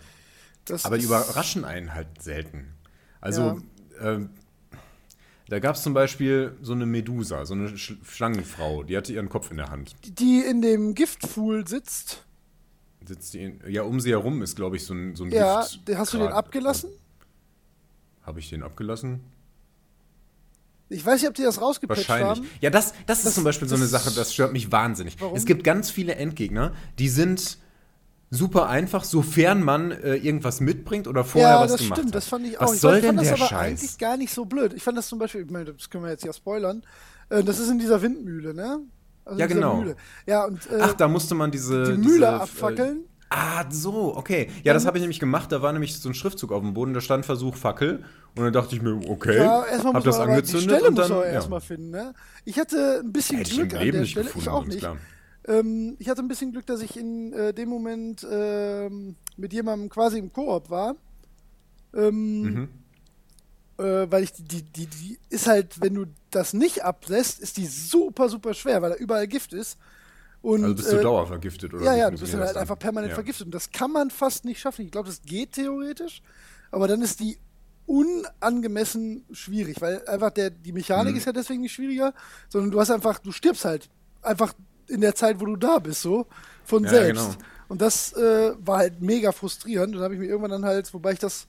Das 0.65 0.85
Aber 0.85 0.99
die 0.99 1.05
überraschen 1.05 1.65
einen 1.65 1.95
halt 1.95 2.21
selten. 2.21 2.75
Also, 3.21 3.61
ähm, 4.01 4.29
da 5.49 5.59
gab 5.59 5.75
es 5.75 5.83
zum 5.83 5.93
Beispiel 5.93 6.55
so 6.61 6.73
eine 6.73 6.85
Medusa, 6.85 7.45
so 7.45 7.53
eine 7.55 7.77
Sch 7.77 7.93
Schlangenfrau, 8.03 8.83
die 8.83 8.95
hatte 8.95 9.13
ihren 9.13 9.29
Kopf 9.29 9.51
in 9.51 9.57
der 9.57 9.69
Hand. 9.69 9.95
die 10.19 10.39
in 10.41 10.61
dem 10.61 10.93
Giftpool 10.95 11.67
sitzt. 11.67 12.25
Sitzt 13.05 13.33
die 13.33 13.43
in, 13.43 13.61
ja, 13.67 13.81
um 13.83 13.99
sie 13.99 14.11
herum 14.11 14.41
ist, 14.41 14.55
glaube 14.55 14.75
ich, 14.75 14.85
so 14.85 14.93
ein, 14.93 15.15
so 15.15 15.23
ein 15.23 15.31
Ja, 15.31 15.61
Gift. 15.61 15.87
den- 15.87 15.97
hast 15.97 16.13
du 16.13 16.17
den 16.19 16.27
abgelassen? 16.27 16.89
Habe 18.23 18.39
ich 18.39 18.49
den 18.49 18.61
abgelassen? 18.61 19.21
Ich 20.91 21.05
weiß 21.05 21.21
nicht, 21.21 21.29
ob 21.29 21.35
die 21.35 21.43
das 21.43 21.61
rausgepatcht 21.61 22.09
Wahrscheinlich. 22.09 22.39
haben. 22.39 22.49
Ja, 22.61 22.69
das, 22.69 22.93
das, 23.05 23.19
ist 23.19 23.27
Das- 23.27 23.35
zum 23.35 23.43
Beispiel 23.43 23.67
so 23.67 23.75
eine 23.75 23.85
Sache, 23.85 24.11
das 24.11 24.33
stört 24.33 24.53
mich 24.53 24.71
wahnsinnig. 24.71 25.15
Warum? 25.19 25.35
Es 25.35 25.45
gibt 25.45 25.63
ganz 25.63 25.89
viele 25.89 26.15
Endgegner, 26.15 26.73
die 26.97 27.09
sind 27.09 27.57
super 28.31 28.67
einfach, 28.69 29.03
sofern 29.03 29.63
man 29.63 29.91
äh, 29.91 30.15
irgendwas 30.15 30.61
mitbringt 30.61 31.07
oder 31.07 31.23
vorher 31.23 31.49
ja, 31.51 31.61
was 31.61 31.71
das 31.71 31.81
gemacht 31.81 31.97
stimmt, 31.97 32.09
hat. 32.09 32.15
das 32.15 32.27
fand 32.27 32.45
ich 32.47 32.57
auch. 32.59 32.63
Was 32.67 32.75
ich 32.75 32.81
soll 32.81 32.93
fand 32.93 33.03
denn 33.05 33.15
das 33.17 33.25
der 33.27 33.33
aber 33.35 33.45
Scheiß? 33.47 33.79
eigentlich 33.79 33.97
gar 33.97 34.17
nicht 34.17 34.33
so 34.33 34.45
blöd. 34.45 34.73
Ich 34.73 34.83
fand 34.83 34.97
das 34.97 35.07
zum 35.07 35.19
Beispiel, 35.19 35.41
ich 35.41 35.51
meine, 35.51 35.73
das 35.73 35.89
können 35.89 36.03
wir 36.03 36.11
jetzt 36.11 36.23
ja 36.25 36.33
spoilern. 36.33 36.83
Äh, 37.29 37.43
das 37.43 37.59
ist 37.59 37.69
in 37.69 37.79
dieser 37.79 38.01
Windmühle, 38.01 38.53
ne? 38.53 38.79
Also 39.25 39.39
Ja, 39.39 39.47
genau. 39.47 39.77
Mühle. 39.77 39.95
Ja, 40.25 40.45
und 40.45 40.65
äh, 40.71 40.77
Ach, 40.81 40.93
da 40.93 41.07
musste 41.07 41.35
man 41.35 41.51
diese. 41.51 41.83
die 41.85 41.97
diese, 42.01 42.09
Mühle 42.09 42.25
äh, 42.25 42.29
abfackeln. 42.29 43.05
Ah, 43.31 43.65
so, 43.69 44.15
okay. 44.17 44.49
Ja, 44.63 44.73
das 44.73 44.87
habe 44.87 44.97
ich 44.97 45.01
nämlich 45.01 45.19
gemacht. 45.19 45.51
Da 45.51 45.61
war 45.61 45.71
nämlich 45.71 45.95
so 45.99 46.09
ein 46.09 46.15
Schriftzug 46.15 46.51
auf 46.51 46.61
dem 46.63 46.73
Boden, 46.73 46.95
da 46.95 47.01
stand 47.01 47.27
Versuch 47.27 47.55
Fackel. 47.55 48.03
Und 48.35 48.43
dann 48.43 48.53
dachte 48.53 48.75
ich 48.75 48.81
mir, 48.81 48.99
okay, 49.07 49.37
Ja, 49.37 49.65
hab 49.83 49.93
muss 49.93 50.03
das 50.03 50.15
aber 50.15 50.25
die 50.25 50.31
angezündet 50.33 50.69
Stelle 50.71 50.87
und 50.87 50.95
muss 50.95 51.07
dann. 51.07 51.17
man 51.17 51.27
ja. 51.27 51.33
erstmal 51.33 51.61
finden, 51.61 51.89
ne? 51.91 52.13
Ich 52.45 52.57
hatte 52.59 53.01
ein 53.03 53.11
bisschen 53.11 53.37
Hätte 53.37 53.51
ich 53.51 53.59
im 53.59 53.67
Glück 53.67 53.79
an 53.79 53.85
Leben 53.85 53.91
der 53.93 54.01
nicht 54.01 54.11
Stelle. 54.11 54.25
gefunden, 54.25 54.43
ich 54.47 54.49
auch 54.49 54.65
nicht. 54.65 54.79
klar. 54.79 54.97
Ähm, 55.47 55.95
ich 55.99 56.09
hatte 56.09 56.21
ein 56.21 56.27
bisschen 56.27 56.51
Glück, 56.51 56.65
dass 56.65 56.81
ich 56.81 56.97
in 56.97 57.33
äh, 57.33 57.53
dem 57.53 57.69
Moment 57.69 58.25
ähm, 58.29 59.15
mit 59.37 59.53
jemandem 59.53 59.89
quasi 59.89 60.19
im 60.19 60.31
Koop 60.33 60.69
war. 60.69 60.95
Ähm, 61.93 62.43
Mhm. 62.43 62.69
äh, 63.77 64.11
weil 64.11 64.23
ich 64.23 64.33
die, 64.33 64.43
die, 64.43 64.61
die, 64.63 64.85
die 64.87 65.19
ist 65.29 65.47
halt, 65.47 65.81
wenn 65.81 65.93
du 65.95 66.05
das 66.31 66.53
nicht 66.53 66.83
ablässt, 66.83 67.39
ist 67.39 67.57
die 67.57 67.65
super, 67.65 68.29
super 68.29 68.53
schwer, 68.53 68.81
weil 68.81 68.91
da 68.91 68.95
überall 68.97 69.27
Gift 69.27 69.53
ist. 69.53 69.77
Und, 70.41 70.63
Also 70.63 70.75
bist 70.75 70.91
du 70.91 70.97
äh, 70.97 71.01
dauervergiftet 71.01 71.73
oder 71.73 71.85
Ja, 71.85 71.95
ja, 71.95 72.11
du 72.11 72.17
bist 72.17 72.33
halt 72.33 72.43
das 72.43 72.55
einfach 72.57 72.79
permanent 72.79 73.11
Ja. 73.11 73.15
vergiftet. 73.15 73.45
Und 73.47 73.55
das 73.55 73.71
kann 73.71 73.91
man 73.91 74.09
fast 74.11 74.45
nicht 74.45 74.59
schaffen. 74.59 74.85
Ich 74.85 74.91
glaube, 74.91 75.07
das 75.09 75.21
geht 75.21 75.53
theoretisch, 75.53 76.21
aber 76.71 76.87
dann 76.87 77.01
ist 77.01 77.19
die 77.19 77.37
unangemessen 77.85 79.25
schwierig, 79.31 79.81
weil 79.81 80.05
einfach 80.07 80.29
der, 80.31 80.49
die 80.51 80.71
Mechanik 80.71 81.13
Mhm. 81.13 81.17
ist 81.17 81.25
ja 81.25 81.31
deswegen 81.33 81.61
nicht 81.61 81.73
schwieriger, 81.73 82.13
sondern 82.47 82.71
du 82.71 82.79
hast 82.79 82.91
einfach, 82.91 83.19
du 83.19 83.31
stirbst 83.31 83.65
halt 83.65 83.89
einfach 84.21 84.53
in 84.89 85.01
der 85.01 85.15
Zeit, 85.15 85.39
wo 85.39 85.45
du 85.45 85.55
da 85.55 85.79
bist, 85.79 86.01
so 86.01 86.27
von 86.63 86.83
Ja, 86.83 86.89
selbst. 86.89 87.25
genau. 87.33 87.45
Und 87.67 87.81
das 87.81 88.13
äh, 88.13 88.53
war 88.59 88.79
halt 88.79 89.01
mega 89.01 89.31
frustrierend. 89.31 89.89
Und 89.89 89.95
dann 89.95 90.03
habe 90.03 90.15
ich 90.15 90.19
mir 90.19 90.25
irgendwann 90.27 90.51
dann 90.51 90.65
halt, 90.65 90.91
wobei 90.93 91.13
ich 91.13 91.19
das, 91.19 91.47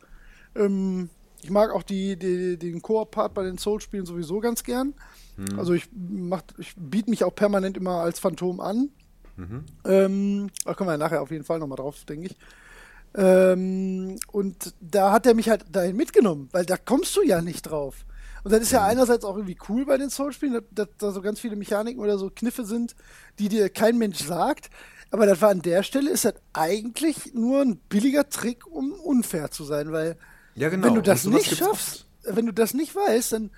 ähm, 0.55 1.09
ich 1.43 1.51
mag 1.51 1.71
auch 1.73 1.83
die, 1.83 2.17
die, 2.17 2.59
den 2.59 2.83
Koop-Part 2.83 3.33
bei 3.33 3.43
den 3.45 3.57
Souls-Spielen 3.57 4.05
sowieso 4.05 4.41
ganz 4.41 4.63
gern. 4.63 4.95
Mhm. 5.37 5.59
Also 5.59 5.73
ich, 5.73 5.89
mach, 5.93 6.43
ich 6.59 6.75
biete 6.77 7.09
mich 7.09 7.25
auch 7.25 7.35
permanent 7.35 7.77
immer 7.77 8.01
als 8.01 8.19
Phantom 8.19 8.61
an. 8.61 8.91
Mhm. 9.37 9.65
Ähm, 9.87 10.51
da 10.65 10.75
kommen 10.75 10.89
wir 10.89 10.93
ja 10.93 10.99
nachher 10.99 11.23
auf 11.23 11.31
jeden 11.31 11.45
Fall 11.45 11.59
nochmal 11.59 11.77
drauf, 11.77 12.05
denke 12.05 12.27
ich. 12.27 12.37
Ähm, 13.15 14.19
und 14.31 14.75
da 14.81 15.13
hat 15.13 15.27
er 15.27 15.35
mich 15.35 15.49
halt 15.49 15.65
dahin 15.73 15.97
mitgenommen, 15.97 16.49
weil 16.53 16.65
da 16.67 16.77
kommst 16.77 17.17
du 17.17 17.23
ja 17.23 17.41
nicht 17.41 17.63
drauf. 17.63 18.05
Und 18.43 18.53
das 18.53 18.63
ist 18.63 18.73
ja 18.73 18.85
einerseits 18.85 19.25
auch 19.25 19.37
irgendwie 19.37 19.59
cool 19.69 19.85
bei 19.85 19.99
den 19.99 20.11
Soul-Spielen, 20.11 20.61
dass, 20.71 20.89
da 20.99 21.13
so 21.13 21.21
ganz 21.21 21.41
viele 21.41 21.57
Mechaniken 21.57 22.01
oder 22.01 22.19
so 22.19 22.31
Kniffe 22.31 22.65
sind, 22.65 22.95
die 23.39 23.49
dir 23.49 23.69
kein 23.69 23.99
Mensch 23.99 24.19
sagt. 24.19 24.71
Aber 25.11 25.27
das 25.27 25.41
war 25.41 25.51
an 25.51 25.63
der 25.63 25.83
Stelle, 25.83 26.11
ist 26.11 26.25
das 26.25 26.35
eigentlich 26.53 27.35
nur 27.35 27.63
ein 27.63 27.77
billiger 27.77 28.29
Trick, 28.29 28.67
um 28.67 28.93
unfair 28.93 29.51
zu 29.51 29.65
sein, 29.65 29.93
weil 29.93 30.17
Ja, 30.55 30.69
genau. 30.69 30.87
wenn 30.87 30.95
du 30.95 31.03
das 31.03 31.23
sowas 31.23 31.47
nicht 31.47 31.57
schaffst, 31.57 32.07
wenn 32.23 32.47
du 32.47 32.53
das 32.53 32.75
nicht 32.75 32.95
weißt, 32.95 33.33
dann, 33.33 33.51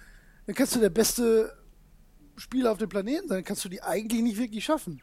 dann 0.46 0.54
kannst 0.54 0.74
du 0.74 0.80
der 0.80 0.90
beste 0.90 1.52
Spieler 2.36 2.72
auf 2.72 2.78
dem 2.78 2.88
Planeten 2.88 3.28
sein, 3.28 3.38
dann 3.38 3.44
kannst 3.44 3.64
du 3.64 3.68
die 3.68 3.82
eigentlich 3.82 4.22
nicht 4.22 4.38
wirklich 4.38 4.64
schaffen. 4.64 5.02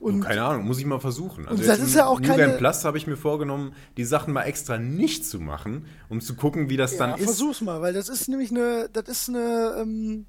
Und 0.00 0.20
Keine 0.22 0.42
Ahnung, 0.42 0.66
muss 0.66 0.78
ich 0.78 0.84
mal 0.86 0.98
versuchen. 1.00 1.46
Also 1.48 1.62
das 1.64 1.78
ist 1.78 1.94
ja 1.94 2.06
auch 2.06 2.20
New 2.20 2.26
keine- 2.28 2.48
Plus 2.58 2.84
habe 2.84 2.98
ich 2.98 3.06
mir 3.06 3.16
vorgenommen, 3.16 3.74
die 3.96 4.04
Sachen 4.04 4.34
mal 4.34 4.42
extra 4.42 4.76
nicht 4.76 5.24
zu 5.24 5.38
machen, 5.40 5.86
um 6.08 6.20
zu 6.20 6.34
gucken, 6.34 6.68
wie 6.68 6.76
das 6.76 6.92
Ja, 6.92 6.98
dann 7.06 7.18
ist. 7.18 7.24
versuch's 7.24 7.60
mal, 7.60 7.80
weil 7.80 7.92
das 7.94 8.08
ist 8.08 8.28
nämlich 8.28 8.50
eine, 8.50 8.88
das 8.92 9.08
ist 9.08 9.28
eine, 9.28 9.76
ähm, 9.80 10.26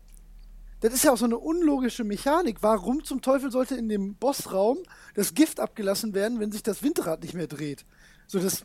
das 0.82 0.94
ist 0.94 1.04
ja 1.04 1.12
auch 1.12 1.18
so 1.18 1.26
eine 1.26 1.38
unlogische 1.38 2.04
Mechanik. 2.04 2.58
Warum 2.62 3.04
zum 3.04 3.22
Teufel 3.22 3.52
sollte 3.52 3.76
in 3.76 3.90
dem 3.90 4.16
Bossraum 4.16 4.78
das 5.16 5.34
Gift 5.34 5.60
abgelassen 5.60 6.14
werden, 6.14 6.40
wenn 6.40 6.52
sich 6.52 6.62
das 6.64 6.84
Windrad 6.84 7.24
nicht 7.24 7.34
mehr 7.34 7.48
dreht? 7.48 7.86
So 8.28 8.40
das, 8.40 8.64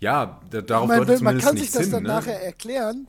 Ja, 0.00 0.40
da, 0.50 0.60
darauf 0.60 0.84
ich 0.84 0.88
meine, 0.88 1.06
deutet 1.06 1.22
man 1.22 1.38
kann 1.38 1.56
sich 1.56 1.70
das 1.70 1.82
hin. 1.84 1.92
dann 1.92 2.02
ne? 2.02 2.08
nachher 2.08 2.42
erklären. 2.44 3.06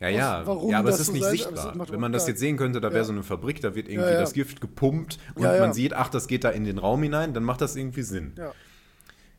Ja, 0.00 0.08
ja, 0.08 0.46
warum 0.46 0.70
ja, 0.70 0.78
aber 0.78 0.88
es 0.88 0.94
das 0.96 1.00
ist 1.02 1.06
so 1.08 1.12
nicht 1.12 1.22
sein- 1.24 1.32
sichtbar. 1.32 1.86
Wenn 1.90 2.00
man 2.00 2.10
das 2.12 2.26
jetzt 2.26 2.40
sehen 2.40 2.56
könnte, 2.56 2.80
da 2.80 2.88
wäre 2.88 3.00
Ja. 3.00 3.04
so 3.04 3.12
eine 3.12 3.22
Fabrik, 3.22 3.60
da 3.60 3.74
wird 3.74 3.86
irgendwie 3.88 4.08
Ja, 4.10 4.18
das 4.20 4.32
Gift 4.32 4.60
gepumpt 4.62 5.18
und 5.34 5.42
man 5.44 5.72
sieht, 5.74 5.92
ach, 5.92 6.08
das 6.08 6.26
geht 6.26 6.42
da 6.44 6.48
in 6.50 6.64
den 6.64 6.78
Raum 6.78 7.02
hinein, 7.02 7.34
dann 7.34 7.44
macht 7.44 7.60
das 7.60 7.76
irgendwie 7.76 8.02
Sinn. 8.02 8.32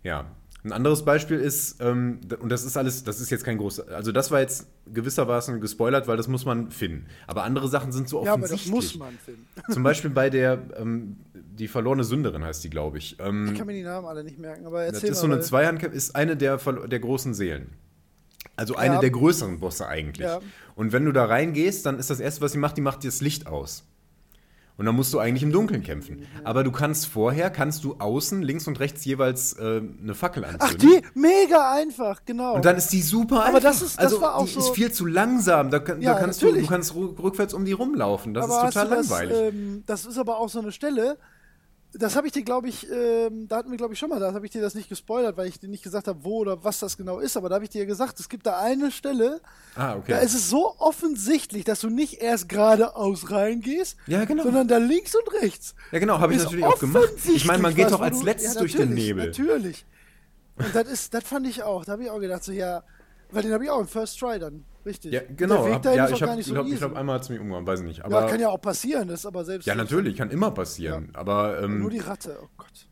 Ja. 0.03 0.25
Ein 0.63 0.73
anderes 0.73 1.03
Beispiel 1.03 1.39
ist, 1.39 1.81
ähm, 1.81 2.19
und 2.39 2.49
das 2.51 2.63
ist 2.63 2.77
alles, 2.77 3.03
das 3.03 3.19
ist 3.19 3.31
jetzt 3.31 3.43
kein 3.43 3.57
großes, 3.57 3.87
also 3.87 4.11
das 4.11 4.29
war 4.29 4.41
jetzt 4.41 4.67
gewissermaßen 4.93 5.59
gespoilert, 5.59 6.07
weil 6.07 6.17
das 6.17 6.27
muss 6.27 6.45
man 6.45 6.69
finden. 6.69 7.07
Aber 7.25 7.43
andere 7.45 7.67
Sachen 7.67 7.91
sind 7.91 8.07
so 8.07 8.23
ja, 8.23 8.33
aber 8.33 8.41
das 8.43 8.51
offensichtlich. 8.51 8.71
muss 8.75 8.95
man 8.99 9.17
finden. 9.17 9.47
Zum 9.71 9.81
Beispiel 9.81 10.11
bei 10.11 10.29
der, 10.29 10.59
ähm, 10.77 11.17
die 11.33 11.67
verlorene 11.67 12.03
Sünderin 12.03 12.43
heißt 12.43 12.63
die, 12.63 12.69
glaube 12.69 12.99
ich. 12.99 13.17
Ähm, 13.19 13.49
Ich 13.51 13.57
kann 13.57 13.65
mir 13.65 13.73
die 13.73 13.81
Namen 13.81 14.05
alle 14.05 14.23
nicht 14.23 14.37
merken, 14.37 14.67
aber 14.67 14.85
das 14.85 14.93
erzähl 14.95 15.09
ist 15.09 15.17
mal. 15.23 15.29
so 15.29 15.33
eine 15.33 15.41
Zweihandkämpfe, 15.41 15.97
ist 15.97 16.15
eine 16.15 16.37
der, 16.37 16.57
der 16.57 16.99
großen 16.99 17.33
Seelen. 17.33 17.71
Also 18.55 18.75
eine 18.75 18.95
Ja. 18.95 18.99
der 19.01 19.11
größeren 19.11 19.59
Bosse 19.59 19.87
eigentlich. 19.87 20.25
Ja. 20.27 20.39
Und 20.75 20.91
wenn 20.91 21.05
du 21.05 21.11
da 21.11 21.25
reingehst, 21.25 21.85
dann 21.85 21.99
ist 21.99 22.09
das 22.09 22.19
erste, 22.19 22.41
was 22.41 22.51
sie 22.53 22.57
macht, 22.57 22.77
die 22.77 22.81
macht 22.81 23.03
dir 23.03 23.07
das 23.09 23.21
Licht 23.21 23.47
aus. 23.47 23.83
Und 24.77 24.85
dann 24.85 24.95
musst 24.95 25.13
du 25.13 25.19
eigentlich 25.19 25.43
im 25.43 25.51
Dunkeln 25.51 25.83
kämpfen. 25.83 26.25
Aber 26.43 26.63
du 26.63 26.71
kannst 26.71 27.05
vorher, 27.05 27.51
kannst 27.51 27.83
du 27.83 27.97
außen, 27.99 28.41
links 28.41 28.67
und 28.67 28.79
rechts 28.79 29.05
jeweils 29.05 29.53
äh, 29.53 29.81
eine 30.01 30.15
Fackel 30.15 30.43
anzünden. 30.43 30.67
Ach, 30.69 30.73
die? 30.73 31.19
Mega 31.19 31.73
einfach, 31.73 32.21
genau. 32.25 32.55
Und 32.55 32.65
dann 32.65 32.77
ist 32.77 32.87
die 32.91 33.01
super 33.03 33.37
Aber 33.41 33.45
einfach. 33.47 33.61
das 33.61 33.81
ist- 33.83 33.97
das 33.97 34.05
also, 34.05 34.21
war 34.21 34.35
auch 34.37 34.45
die 34.45 34.51
so- 34.53 34.59
ist 34.59 34.69
viel 34.71 34.91
zu 34.91 35.05
langsam. 35.05 35.69
Da, 35.69 35.77
Ja, 35.99 36.13
da 36.13 36.19
kannst 36.19 36.41
du, 36.41 36.47
natürlich. 36.47 36.67
du 36.67 36.73
kannst 36.73 36.95
rückwärts 36.95 37.53
um 37.53 37.63
die 37.65 37.73
rumlaufen. 37.73 38.33
Das 38.33 38.45
aber 38.45 38.67
ist 38.69 38.73
total 38.73 38.89
das, 38.89 39.09
langweilig. 39.09 39.37
Ähm, 39.53 39.83
das 39.85 40.05
ist 40.05 40.17
aber 40.17 40.37
auch 40.39 40.49
so 40.49 40.59
eine 40.59 40.71
Stelle, 40.71 41.17
Das 41.93 42.15
habe 42.15 42.25
ich 42.27 42.31
dir, 42.31 42.43
glaube 42.43 42.69
ich, 42.69 42.89
ähm, 42.89 43.49
da 43.49 43.57
hatten 43.57 43.69
wir, 43.69 43.77
glaube 43.77 43.93
ich, 43.93 43.99
schon 43.99 44.07
mal, 44.09 44.19
da 44.19 44.33
habe 44.33 44.45
ich 44.45 44.51
dir 44.53 44.61
das 44.61 44.75
nicht 44.75 44.87
gespoilert, 44.87 45.35
weil 45.35 45.47
ich 45.47 45.59
dir 45.59 45.67
nicht 45.67 45.83
gesagt 45.83 46.07
habe, 46.07 46.23
wo 46.23 46.37
oder 46.37 46.63
was 46.63 46.79
das 46.79 46.95
genau 46.95 47.19
ist, 47.19 47.35
aber 47.35 47.49
da 47.49 47.55
habe 47.55 47.65
ich 47.65 47.69
dir 47.69 47.85
gesagt, 47.85 48.17
es 48.21 48.29
gibt 48.29 48.45
da 48.45 48.59
eine 48.59 48.91
Stelle, 48.91 49.41
Ah, 49.75 49.95
okay. 49.97 50.13
da 50.13 50.19
ist 50.19 50.33
es 50.33 50.49
so 50.49 50.73
offensichtlich, 50.77 51.65
dass 51.65 51.81
du 51.81 51.89
nicht 51.89 52.21
erst 52.21 52.47
geradeaus 52.47 53.29
reingehst, 53.29 53.97
Ja, 54.07 54.23
genau. 54.23 54.43
sondern 54.43 54.69
da 54.69 54.77
links 54.77 55.13
und 55.15 55.33
rechts. 55.41 55.75
Ja, 55.91 55.99
genau, 55.99 56.19
habe 56.19 56.31
ich 56.31 56.37
Ist 56.39 56.45
natürlich 56.45 56.63
auch 56.65 56.79
gemacht. 56.79 57.09
Ich 57.27 57.43
meine, 57.45 57.61
man 57.61 57.75
geht 57.75 57.91
doch 57.91 57.99
als 58.01 58.19
du- 58.19 58.25
letztes 58.25 58.53
ja, 58.53 58.59
durch 58.61 58.73
den 58.75 58.93
Nebel. 58.93 59.25
Natürlich. 59.27 59.85
Und 60.55 60.73
das 60.73 60.87
ist, 60.87 61.13
das 61.13 61.25
fand 61.25 61.45
ich 61.45 61.63
auch. 61.63 61.83
Da 61.83 61.93
habe 61.93 62.03
ich 62.03 62.09
auch 62.09 62.19
gedacht, 62.19 62.43
so 62.45 62.53
ja, 62.53 62.83
weil 63.31 63.43
den 63.43 63.51
habe 63.51 63.65
ich 63.65 63.69
auch 63.69 63.79
im 63.81 63.87
First 63.87 64.17
Try 64.17 64.39
dann. 64.39 64.63
Richtig. 64.85 65.13
Ja, 65.13 65.21
genau. 65.35 65.63
Der 65.65 65.75
Weg 65.75 65.81
dahin 65.83 65.97
ja, 65.97 66.05
ist 66.05 66.11
ich 66.13 66.23
habe, 66.23 66.41
so 66.43 66.53
glaub, 66.53 66.67
ich 66.67 66.77
glaube, 66.77 66.95
einmal 66.97 67.15
hat 67.15 67.23
es 67.23 67.29
mich 67.29 67.39
umgehauen, 67.39 67.65
weiß 67.67 67.81
ich 67.81 67.85
nicht. 67.85 68.03
Aber 68.05 68.21
ja, 68.21 68.27
kann 68.27 68.39
ja 68.39 68.49
auch 68.49 68.61
passieren, 68.61 69.07
das 69.07 69.19
ist 69.21 69.25
aber 69.25 69.45
selbst. 69.45 69.65
Ja, 69.67 69.75
natürlich, 69.75 70.17
kann 70.17 70.29
immer 70.31 70.51
passieren. 70.51 71.09
Aber 71.13 71.61
ähm, 71.61 71.79
Nur 71.79 71.89
die 71.91 71.99
Ratte, 71.99 72.37
oh 72.41 72.47
Gott. 72.57 72.87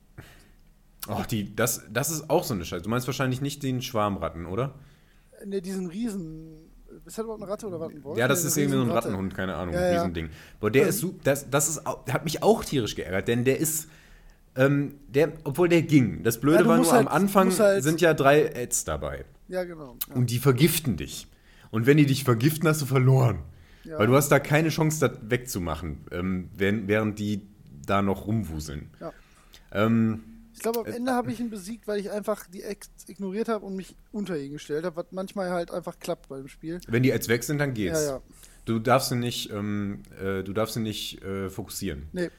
oh, 1.08 1.24
die, 1.29 1.55
das, 1.55 1.84
das 1.91 2.12
ist 2.12 2.29
auch 2.29 2.43
so 2.43 2.53
eine 2.53 2.65
Scheiße. 2.65 2.84
Du 2.84 2.89
meinst 2.89 3.08
wahrscheinlich 3.08 3.41
nicht 3.41 3.63
den 3.63 3.81
Schwarmratten, 3.81 4.46
oder? 4.46 4.75
Ne, 5.46 5.62
diesen 5.62 5.88
Riesen. 5.88 6.65
Ist 7.05 7.17
das 7.17 7.24
überhaupt 7.24 7.41
eine 7.41 7.51
Ratte 7.51 7.67
oder 7.67 7.79
was? 7.79 7.91
Ein 7.91 8.03
Wolf? 8.03 8.17
Ja, 8.17 8.27
das 8.27 8.41
Nee, 8.43 8.48
ist 8.50 8.58
irgendwie 8.58 8.77
so 8.77 8.84
ein. 8.84 8.91
Rattenhund, 8.91 9.34
keine 9.36 9.55
Ahnung, 9.55 9.74
Ja, 9.74 9.81
ja. 9.81 9.91
Riesending. 9.93 10.29
Aber 10.60 10.69
der 10.72 10.84
Ähm. 10.84 10.89
ist 10.89 11.05
das, 11.24 11.50
das 11.50 11.69
ist, 11.69 11.86
hat 11.86 12.24
mich 12.24 12.43
auch 12.43 12.63
tierisch 12.65 12.96
geärgert, 12.96 13.27
denn 13.27 13.46
der 13.46 13.60
ist, 13.60 13.88
ähm, 14.55 14.96
der, 15.08 15.34
obwohl 15.43 15.69
der 15.69 15.84
ging. 15.84 16.24
Das 16.24 16.39
Blöde 16.39 16.63
Ja, 16.63 16.67
war 16.67 16.77
nur, 16.77 16.88
am 16.89 16.96
halt- 16.98 17.08
Anfang 17.08 17.48
musst 17.48 17.60
halt- 17.60 17.84
sind 17.84 18.01
ja 18.01 18.13
drei 18.13 18.55
Ads 18.55 18.86
dabei. 18.86 19.25
Ja, 19.48 19.63
genau. 19.63 19.98
Ja. 20.10 20.15
Und 20.15 20.29
die 20.29 20.39
vergiften 20.39 20.98
dich. 20.98 21.27
Und 21.71 21.85
wenn 21.85 21.97
die 21.97 22.05
dich 22.05 22.23
vergiften, 22.23 22.67
hast 22.67 22.81
du 22.81 22.85
verloren. 22.85 23.39
Ja. 23.83 23.97
Weil 23.99 24.07
du 24.07 24.15
hast 24.15 24.29
da 24.29 24.39
keine 24.39 24.69
Chance, 24.69 24.99
das 25.07 25.19
wegzumachen, 25.29 25.99
ähm, 26.11 26.49
während, 26.55 26.88
während 26.88 27.19
die 27.19 27.41
da 27.85 28.01
noch 28.01 28.27
rumwuseln. 28.27 28.89
Ja. 28.99 29.13
Ähm, 29.71 30.23
Ich 30.53 30.59
glaube, 30.59 30.79
am 30.81 30.85
Ende 30.85 31.13
habe 31.13 31.31
ich 31.31 31.39
ihn 31.39 31.49
besiegt, 31.49 31.88
weil 31.88 31.99
ich 31.99 32.11
einfach 32.11 32.45
die 32.47 32.63
Ex 32.63 32.89
ignoriert 33.07 33.47
habe 33.47 33.65
und 33.65 33.75
mich 33.75 33.95
unter 34.11 34.38
ihn 34.38 34.51
gestellt 34.51 34.83
habe, 34.85 34.97
was 34.97 35.05
manchmal 35.11 35.51
halt 35.51 35.71
einfach 35.71 35.97
klappt 35.99 36.27
beim 36.29 36.47
Spiel. 36.47 36.79
wenn 36.88 37.03
die 37.03 37.13
Ads 37.13 37.29
weg 37.29 37.43
sind, 37.43 37.59
dann 37.59 37.73
geht's. 37.73 38.03
Ja, 38.05 38.15
ja. 38.15 38.21
Du 38.65 38.77
darfst 38.79 39.09
sie 39.09 39.15
nicht, 39.15 39.51
ähm, 39.51 40.03
äh, 40.21 40.43
du 40.43 40.53
darfst 40.53 40.73
sie 40.75 40.81
nicht 40.81 41.23
äh, 41.23 41.49
fokussieren. 41.49 42.07
Nee. 42.11 42.29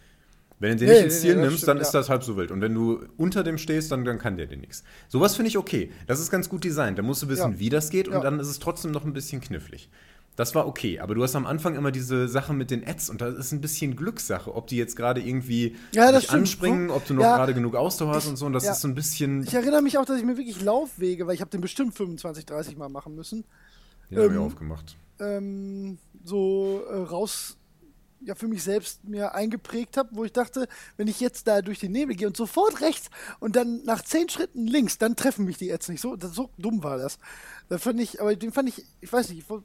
Wenn 0.61 0.73
du 0.73 0.76
den 0.85 0.88
Nee, 0.88 0.95
nicht 0.95 1.05
ins 1.07 1.21
Ziel 1.23 1.35
nee, 1.37 1.40
das 1.43 1.50
nimmst, 1.50 1.67
dann 1.69 1.76
stimmt, 1.79 1.87
ist 1.88 1.95
ja. 1.95 2.00
das 2.00 2.09
halb 2.11 2.23
so 2.23 2.37
wild. 2.37 2.50
Und 2.52 2.61
wenn 2.61 2.75
du 2.75 3.00
unter 3.17 3.43
dem 3.43 3.59
stehst, 3.59 3.90
dann, 3.90 4.05
dann 4.05 4.19
kann 4.19 4.37
der 4.37 4.47
dir 4.47 4.57
nichts. 4.59 4.85
Sowas 5.09 5.35
finde 5.35 5.49
ich 5.49 5.59
okay. 5.59 5.90
Das 6.07 6.21
ist 6.21 6.31
ganz 6.31 6.49
gut 6.49 6.62
designt. 6.64 6.99
Da 6.99 7.02
musst 7.02 7.23
du 7.23 7.29
wissen, 7.29 7.52
Ja. 7.55 7.59
wie 7.59 7.69
das 7.71 7.90
geht 7.90 8.07
und 8.09 8.14
Ja. 8.14 8.21
dann 8.21 8.38
ist 8.38 8.47
es 8.49 8.59
trotzdem 8.61 8.90
noch 8.93 9.05
ein 9.05 9.12
bisschen 9.12 9.40
knifflig. 9.40 9.88
Das 10.37 10.55
war 10.55 10.67
okay, 10.67 11.00
aber 11.00 11.14
du 11.14 11.23
hast 11.23 11.35
am 11.35 11.45
Anfang 11.45 11.75
immer 11.75 11.90
diese 11.90 12.29
Sache 12.29 12.55
mit 12.55 12.71
den 12.71 12.87
Ads 12.87 13.11
und 13.11 13.21
da 13.21 13.29
ist 13.29 13.52
ein 13.52 13.61
bisschen 13.61 13.97
Glückssache, 13.97 14.55
ob 14.55 14.69
die 14.69 14.76
jetzt 14.76 14.97
gerade 14.97 15.21
irgendwie 15.21 15.76
Ja, 15.93 16.12
das 16.12 16.23
dich 16.23 16.31
anspringen, 16.31 16.90
ob 16.90 17.05
du 17.07 17.14
noch 17.14 17.25
Ja. 17.25 17.37
gerade 17.37 17.52
genug 17.52 17.75
Ausdauer 17.75 18.14
hast 18.14 18.25
Ich- 18.25 18.31
und 18.31 18.37
so 18.37 18.47
und 18.47 18.52
das 18.52 18.64
ja. 18.64 18.73
ist 18.73 18.81
so 18.81 18.88
ein 18.88 18.95
bisschen, 18.95 19.43
Ich 19.43 19.52
erinnere 19.55 19.83
mich 19.83 19.99
auch, 19.99 20.05
dass 20.05 20.19
ich 20.19 20.25
mir 20.25 20.37
wirklich 20.38 20.62
Laufwege, 20.62 21.26
weil 21.26 21.35
ich 21.35 21.40
habe 21.40 21.50
den 21.50 21.61
bestimmt 21.61 21.95
25, 21.95 22.47
30 22.47 22.76
Mal 22.79 22.88
machen 22.88 23.14
müssen, 23.17 23.45
den 24.11 24.19
hab 24.19 24.26
ich 24.26 24.33
ähm, 24.33 24.40
aufgemacht. 24.43 24.97
ähm, 25.19 25.99
so 26.25 26.83
äh, 26.90 26.95
raus, 26.97 27.57
ja, 28.22 28.34
für 28.34 28.48
mich 28.48 28.62
selbst 28.62 29.04
mir 29.04 29.34
eingeprägt 29.34 29.96
habe, 29.96 30.10
wo 30.12 30.24
ich 30.24 30.32
dachte, 30.32 30.68
wenn 30.96 31.08
ich 31.08 31.20
jetzt 31.20 31.46
da 31.46 31.62
durch 31.62 31.80
den 31.80 31.92
Nebel 31.92 32.16
gehe 32.16 32.26
und 32.26 32.36
sofort 32.36 32.80
rechts 32.80 33.10
und 33.38 33.56
dann 33.56 33.82
nach 33.84 34.02
zehn 34.02 34.28
Schritten 34.28 34.66
links, 34.66 34.98
dann 34.98 35.16
treffen 35.16 35.44
mich 35.44 35.58
die 35.58 35.72
Ads 35.72 35.88
nicht. 35.88 36.00
So, 36.00 36.16
das, 36.16 36.34
so 36.34 36.50
dumm 36.58 36.82
war 36.82 36.98
das. 36.98 37.18
Da 37.68 37.78
fand 37.78 38.00
ich, 38.00 38.20
aber 38.20 38.36
den 38.36 38.52
fand 38.52 38.68
ich, 38.68 38.84
ich 39.00 39.12
weiß 39.12 39.30
nicht, 39.30 39.38
ich, 39.38 39.56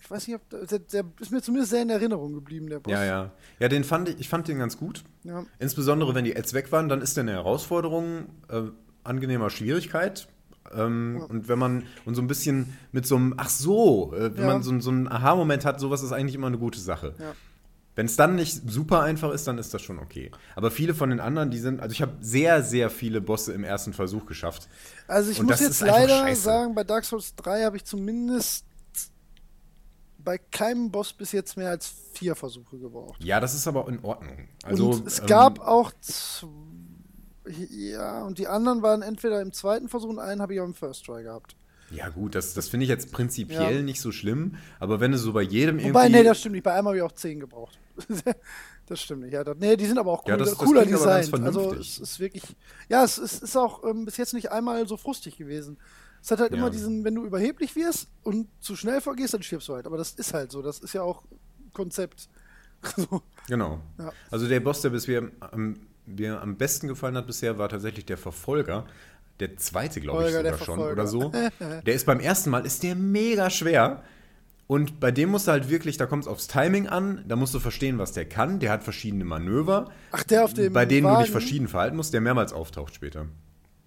ich 0.00 0.10
weiß 0.10 0.26
nicht, 0.26 0.36
ob 0.36 0.68
der, 0.68 0.78
der 0.78 1.04
ist 1.20 1.30
mir 1.30 1.42
zumindest 1.42 1.70
sehr 1.70 1.82
in 1.82 1.90
Erinnerung 1.90 2.34
geblieben, 2.34 2.68
der 2.68 2.80
Boss. 2.80 2.92
Ja, 2.92 3.04
ja. 3.04 3.32
Ja, 3.58 3.68
den 3.68 3.84
fand 3.84 4.08
ich, 4.08 4.20
ich 4.20 4.28
fand 4.28 4.48
den 4.48 4.58
ganz 4.58 4.76
gut. 4.76 5.04
Ja. 5.24 5.44
Insbesondere 5.58 6.14
wenn 6.14 6.24
die 6.24 6.36
Ads 6.36 6.54
weg 6.54 6.72
waren, 6.72 6.88
dann 6.88 7.02
ist 7.02 7.16
der 7.16 7.22
eine 7.22 7.32
Herausforderung 7.32 8.26
äh, 8.48 8.62
angenehmer 9.04 9.50
Schwierigkeit. 9.50 10.28
Ähm, 10.74 11.24
Und 11.28 11.48
wenn 11.48 11.58
man 11.58 11.84
und 12.04 12.14
so 12.14 12.22
ein 12.22 12.26
bisschen 12.28 12.76
mit 12.92 13.06
so 13.06 13.16
einem, 13.16 13.34
ach 13.36 13.48
so, 13.48 14.12
äh, 14.14 14.34
wenn 14.36 14.42
Ja. 14.44 14.52
man 14.52 14.62
so, 14.62 14.78
so 14.80 14.90
einen 14.90 15.08
Aha-Moment 15.08 15.64
hat, 15.64 15.80
sowas 15.80 16.02
ist 16.02 16.12
eigentlich 16.12 16.34
immer 16.34 16.46
eine 16.46 16.58
gute 16.58 16.78
Sache. 16.80 17.14
Ja. 17.18 17.32
Wenn 17.96 18.06
es 18.06 18.16
dann 18.16 18.36
nicht 18.36 18.70
super 18.70 19.00
einfach 19.02 19.32
ist, 19.32 19.46
dann 19.48 19.58
ist 19.58 19.74
das 19.74 19.82
schon 19.82 19.98
okay. 19.98 20.30
Aber 20.54 20.70
viele 20.70 20.94
von 20.94 21.10
den 21.10 21.18
anderen, 21.20 21.50
die 21.50 21.58
sind, 21.58 21.80
also 21.80 21.92
ich 21.92 22.00
habe 22.00 22.12
sehr, 22.20 22.62
sehr 22.62 22.88
viele 22.88 23.20
Bosse 23.20 23.52
im 23.52 23.64
ersten 23.64 23.92
Versuch 23.92 24.26
geschafft. 24.26 24.68
Also 25.08 25.30
ich 25.32 25.40
Und 25.40 25.46
muss 25.46 25.60
jetzt 25.60 25.80
leider 25.80 26.34
sagen, 26.36 26.74
bei 26.74 26.84
Dark 26.84 27.04
Souls 27.04 27.34
3 27.34 27.64
habe 27.64 27.76
ich 27.76 27.84
zumindest 27.84 28.64
bei 30.22 30.38
keinem 30.38 30.90
Boss 30.90 31.12
bis 31.12 31.32
jetzt 31.32 31.56
mehr 31.56 31.70
als 31.70 31.92
vier 32.12 32.34
Versuche 32.36 32.78
gebraucht. 32.78 33.22
Ja, 33.24 33.40
das 33.40 33.54
ist 33.54 33.66
aber 33.66 33.88
in 33.88 34.04
Ordnung. 34.04 34.48
Also, 34.62 34.90
und 34.90 35.06
es 35.06 35.18
ähm, 35.20 35.26
gab 35.26 35.58
auch 35.60 35.92
z- 36.00 36.46
ja, 37.70 38.22
und 38.22 38.38
die 38.38 38.46
anderen 38.46 38.82
waren 38.82 39.02
entweder 39.02 39.40
im 39.40 39.52
zweiten 39.52 39.88
Versuch 39.88 40.08
und 40.08 40.18
einen 40.18 40.40
habe 40.42 40.54
ich 40.54 40.60
auch 40.60 40.64
im 40.64 40.74
First 40.74 41.04
Try 41.06 41.22
gehabt. 41.22 41.56
Ja, 41.90 42.08
gut, 42.08 42.34
das, 42.36 42.54
das 42.54 42.68
finde 42.68 42.84
ich 42.84 42.90
jetzt 42.90 43.10
prinzipiell 43.10 43.76
Ja. 43.76 43.82
nicht 43.82 44.00
so 44.00 44.12
schlimm, 44.12 44.54
aber 44.78 45.00
wenn 45.00 45.10
du 45.12 45.18
so 45.18 45.32
bei 45.32 45.42
jedem 45.42 45.78
Wobei, 45.82 46.04
irgendwie. 46.04 46.18
nee, 46.18 46.24
das 46.24 46.38
stimmt 46.38 46.52
nicht. 46.54 46.62
Bei 46.62 46.72
einem 46.74 46.86
habe 46.86 46.96
ich 46.96 47.02
auch 47.02 47.12
zehn 47.12 47.40
gebraucht. 47.40 47.78
das 48.86 49.00
stimmt 49.00 49.22
nicht. 49.22 49.32
Ja, 49.32 49.42
das, 49.42 49.56
nee, 49.58 49.76
die 49.76 49.86
sind 49.86 49.98
aber 49.98 50.12
auch 50.12 50.24
cool, 50.24 50.30
Ja, 50.30 50.36
das- 50.36 50.50
das 50.50 50.58
cooler 50.58 50.86
designt. 50.86 51.34
Also 51.42 51.74
es 51.74 51.98
ist 51.98 52.20
wirklich. 52.20 52.44
Ja, 52.88 53.02
es 53.04 53.18
ist, 53.18 53.42
ist 53.42 53.56
auch 53.56 53.82
ähm, 53.84 54.04
bis 54.04 54.16
jetzt 54.18 54.34
nicht 54.34 54.52
einmal 54.52 54.86
so 54.86 54.96
frustig 54.96 55.36
gewesen. 55.36 55.78
Es 56.22 56.30
hat 56.30 56.38
halt 56.38 56.52
Ja. 56.52 56.58
immer 56.58 56.70
diesen, 56.70 57.02
wenn 57.04 57.14
du 57.16 57.24
überheblich 57.24 57.74
wirst 57.74 58.08
und 58.22 58.46
zu 58.60 58.76
schnell 58.76 59.00
vorgehst, 59.00 59.34
dann 59.34 59.42
stirbst 59.42 59.66
du 59.68 59.74
halt. 59.74 59.86
Aber 59.86 59.96
das 59.96 60.12
ist 60.12 60.32
halt 60.32 60.52
so. 60.52 60.62
Das 60.62 60.78
ist 60.78 60.92
ja 60.92 61.02
auch 61.02 61.22
Konzept. 61.72 62.28
So. 62.96 63.20
Genau. 63.46 63.80
Ja. 63.98 64.10
Also 64.30 64.48
der 64.48 64.60
Boss, 64.60 64.80
der 64.80 64.88
bisher 64.90 65.30
am, 65.40 65.76
mir 66.18 66.40
am 66.40 66.56
besten 66.56 66.88
gefallen 66.88 67.16
hat 67.16 67.26
bisher, 67.26 67.58
war 67.58 67.68
tatsächlich 67.68 68.04
der 68.06 68.18
Verfolger. 68.18 68.86
Der 69.40 69.56
zweite, 69.56 70.00
glaube 70.00 70.28
ich, 70.28 70.34
sogar 70.34 70.58
schon 70.58 70.78
oder 70.78 71.06
so. 71.06 71.32
Der 71.86 71.94
ist 71.94 72.04
beim 72.04 72.20
ersten 72.20 72.50
Mal, 72.50 72.66
ist 72.66 72.82
der 72.82 72.94
mega 72.94 73.48
schwer. 73.48 74.02
Und 74.66 75.00
bei 75.00 75.10
dem 75.10 75.30
musst 75.30 75.46
du 75.48 75.52
halt 75.52 75.70
wirklich, 75.70 75.96
da 75.96 76.06
kommt 76.06 76.24
es 76.24 76.28
aufs 76.28 76.46
Timing 76.46 76.86
an, 76.88 77.24
da 77.26 77.36
musst 77.36 77.54
du 77.54 77.58
verstehen, 77.58 77.98
was 77.98 78.12
der 78.12 78.24
kann. 78.26 78.60
Der 78.60 78.70
hat 78.70 78.84
verschiedene 78.84 79.24
Manöver, 79.24 79.90
Ach, 80.12 80.22
der 80.24 80.44
auf 80.44 80.52
dem 80.54 80.72
bei 80.72 80.84
denen 80.84 81.06
du 81.06 81.10
dich 81.14 81.18
Wagen? 81.22 81.32
verschieden 81.32 81.68
verhalten 81.68 81.96
musst, 81.96 82.12
der 82.12 82.20
mehrmals 82.20 82.52
auftaucht 82.52 82.94
später. 82.94 83.26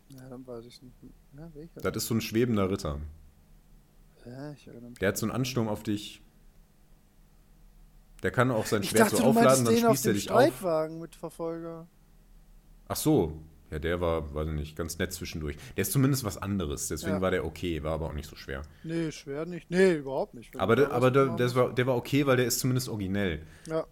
Ja, 0.09 0.27
dann 0.27 0.45
weiß 0.45 0.65
ich 0.65 0.81
nicht. 0.81 0.95
Ja, 1.37 1.49
welcher? 1.53 1.81
Das 1.81 1.95
ist 2.03 2.07
so 2.07 2.15
ein 2.15 2.21
schwebender 2.21 2.69
Ritter. 2.69 2.99
Ja, 4.25 4.51
ich 4.51 4.67
erinnere 4.67 4.89
mich. 4.89 4.99
Der 4.99 5.09
hat 5.09 5.17
so 5.17 5.25
einen 5.25 5.35
Ansturm 5.35 5.67
auf 5.67 5.83
dich. 5.83 6.21
Der 8.23 8.31
kann 8.31 8.51
auch 8.51 8.65
sein 8.65 8.83
Schwert 8.83 9.07
dachte, 9.07 9.17
so 9.17 9.23
aufladen, 9.23 9.65
dann 9.65 9.85
auf 9.85 9.91
spießt 9.91 10.07
er 10.07 10.13
dich 10.13 10.31
auf. 10.31 10.41
Streitwagen 10.41 10.99
mit 10.99 11.15
Verfolger. 11.15 11.87
Ach 12.93 12.97
so, 12.97 13.41
ja, 13.71 13.79
der 13.79 13.99
war, 14.01 14.35
weiß 14.35 14.49
ich 14.49 14.53
nicht, 14.53 14.75
ganz 14.75 14.99
nett 14.99 15.11
zwischendurch. 15.11 15.57
Der 15.75 15.81
ist 15.81 15.91
zumindest 15.91 16.23
was 16.23 16.37
anderes, 16.37 16.89
deswegen 16.89 17.15
Ja. 17.15 17.21
war 17.21 17.31
der 17.31 17.43
okay, 17.43 17.81
war 17.81 17.93
aber 17.93 18.05
auch 18.05 18.13
nicht 18.13 18.29
so 18.29 18.35
schwer. 18.35 18.61
Nee, 18.83 19.11
schwer 19.11 19.47
nicht. 19.47 19.71
Nee, 19.71 19.93
überhaupt 19.95 20.35
nicht. 20.35 20.53
Wenn 20.53 20.61
Aber, 20.61 20.75
der, 20.75 20.91
aber 20.91 21.09
der, 21.09 21.31
hast. 21.39 21.55
war, 21.55 21.73
der 21.73 21.87
war 21.87 21.95
okay, 21.95 22.27
weil 22.27 22.37
der 22.37 22.45
ist 22.45 22.59
zumindest 22.59 22.87
originell. 22.87 23.41
Ja. 23.67 23.83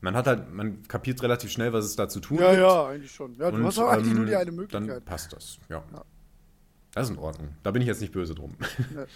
Man 0.00 0.16
hat 0.16 0.26
halt, 0.26 0.52
man 0.52 0.82
kapiert 0.88 1.22
relativ 1.22 1.52
schnell, 1.52 1.72
was 1.72 1.84
es 1.84 1.94
da 1.94 2.08
zu 2.08 2.18
tun 2.18 2.38
ja, 2.40 2.50
gibt. 2.50 2.60
ja, 2.60 2.86
eigentlich 2.88 3.12
schon. 3.12 3.36
Ja, 3.36 3.52
du 3.52 3.58
Und, 3.58 3.64
hast 3.66 3.78
auch 3.78 3.86
eigentlich 3.88 4.10
ähm, 4.10 4.16
nur 4.16 4.26
die 4.26 4.34
eine 4.34 4.46
Dann 4.46 4.56
Möglichkeit. 4.56 5.04
passt 5.04 5.32
das, 5.32 5.58
ja. 5.68 5.84
Ja. 5.92 6.04
Das 6.94 7.04
ist 7.08 7.10
in 7.14 7.18
Ordnung. 7.18 7.50
Da 7.62 7.70
bin 7.70 7.82
ich 7.82 7.88
jetzt 7.88 8.00
nicht 8.00 8.12
böse 8.12 8.34
drum. 8.34 8.56
Ja. 8.96 9.06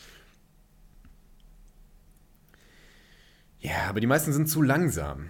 Ja, 3.61 3.89
aber 3.89 4.01
die 4.01 4.07
meisten 4.07 4.33
sind 4.33 4.49
zu 4.49 4.61
langsam. 4.63 5.29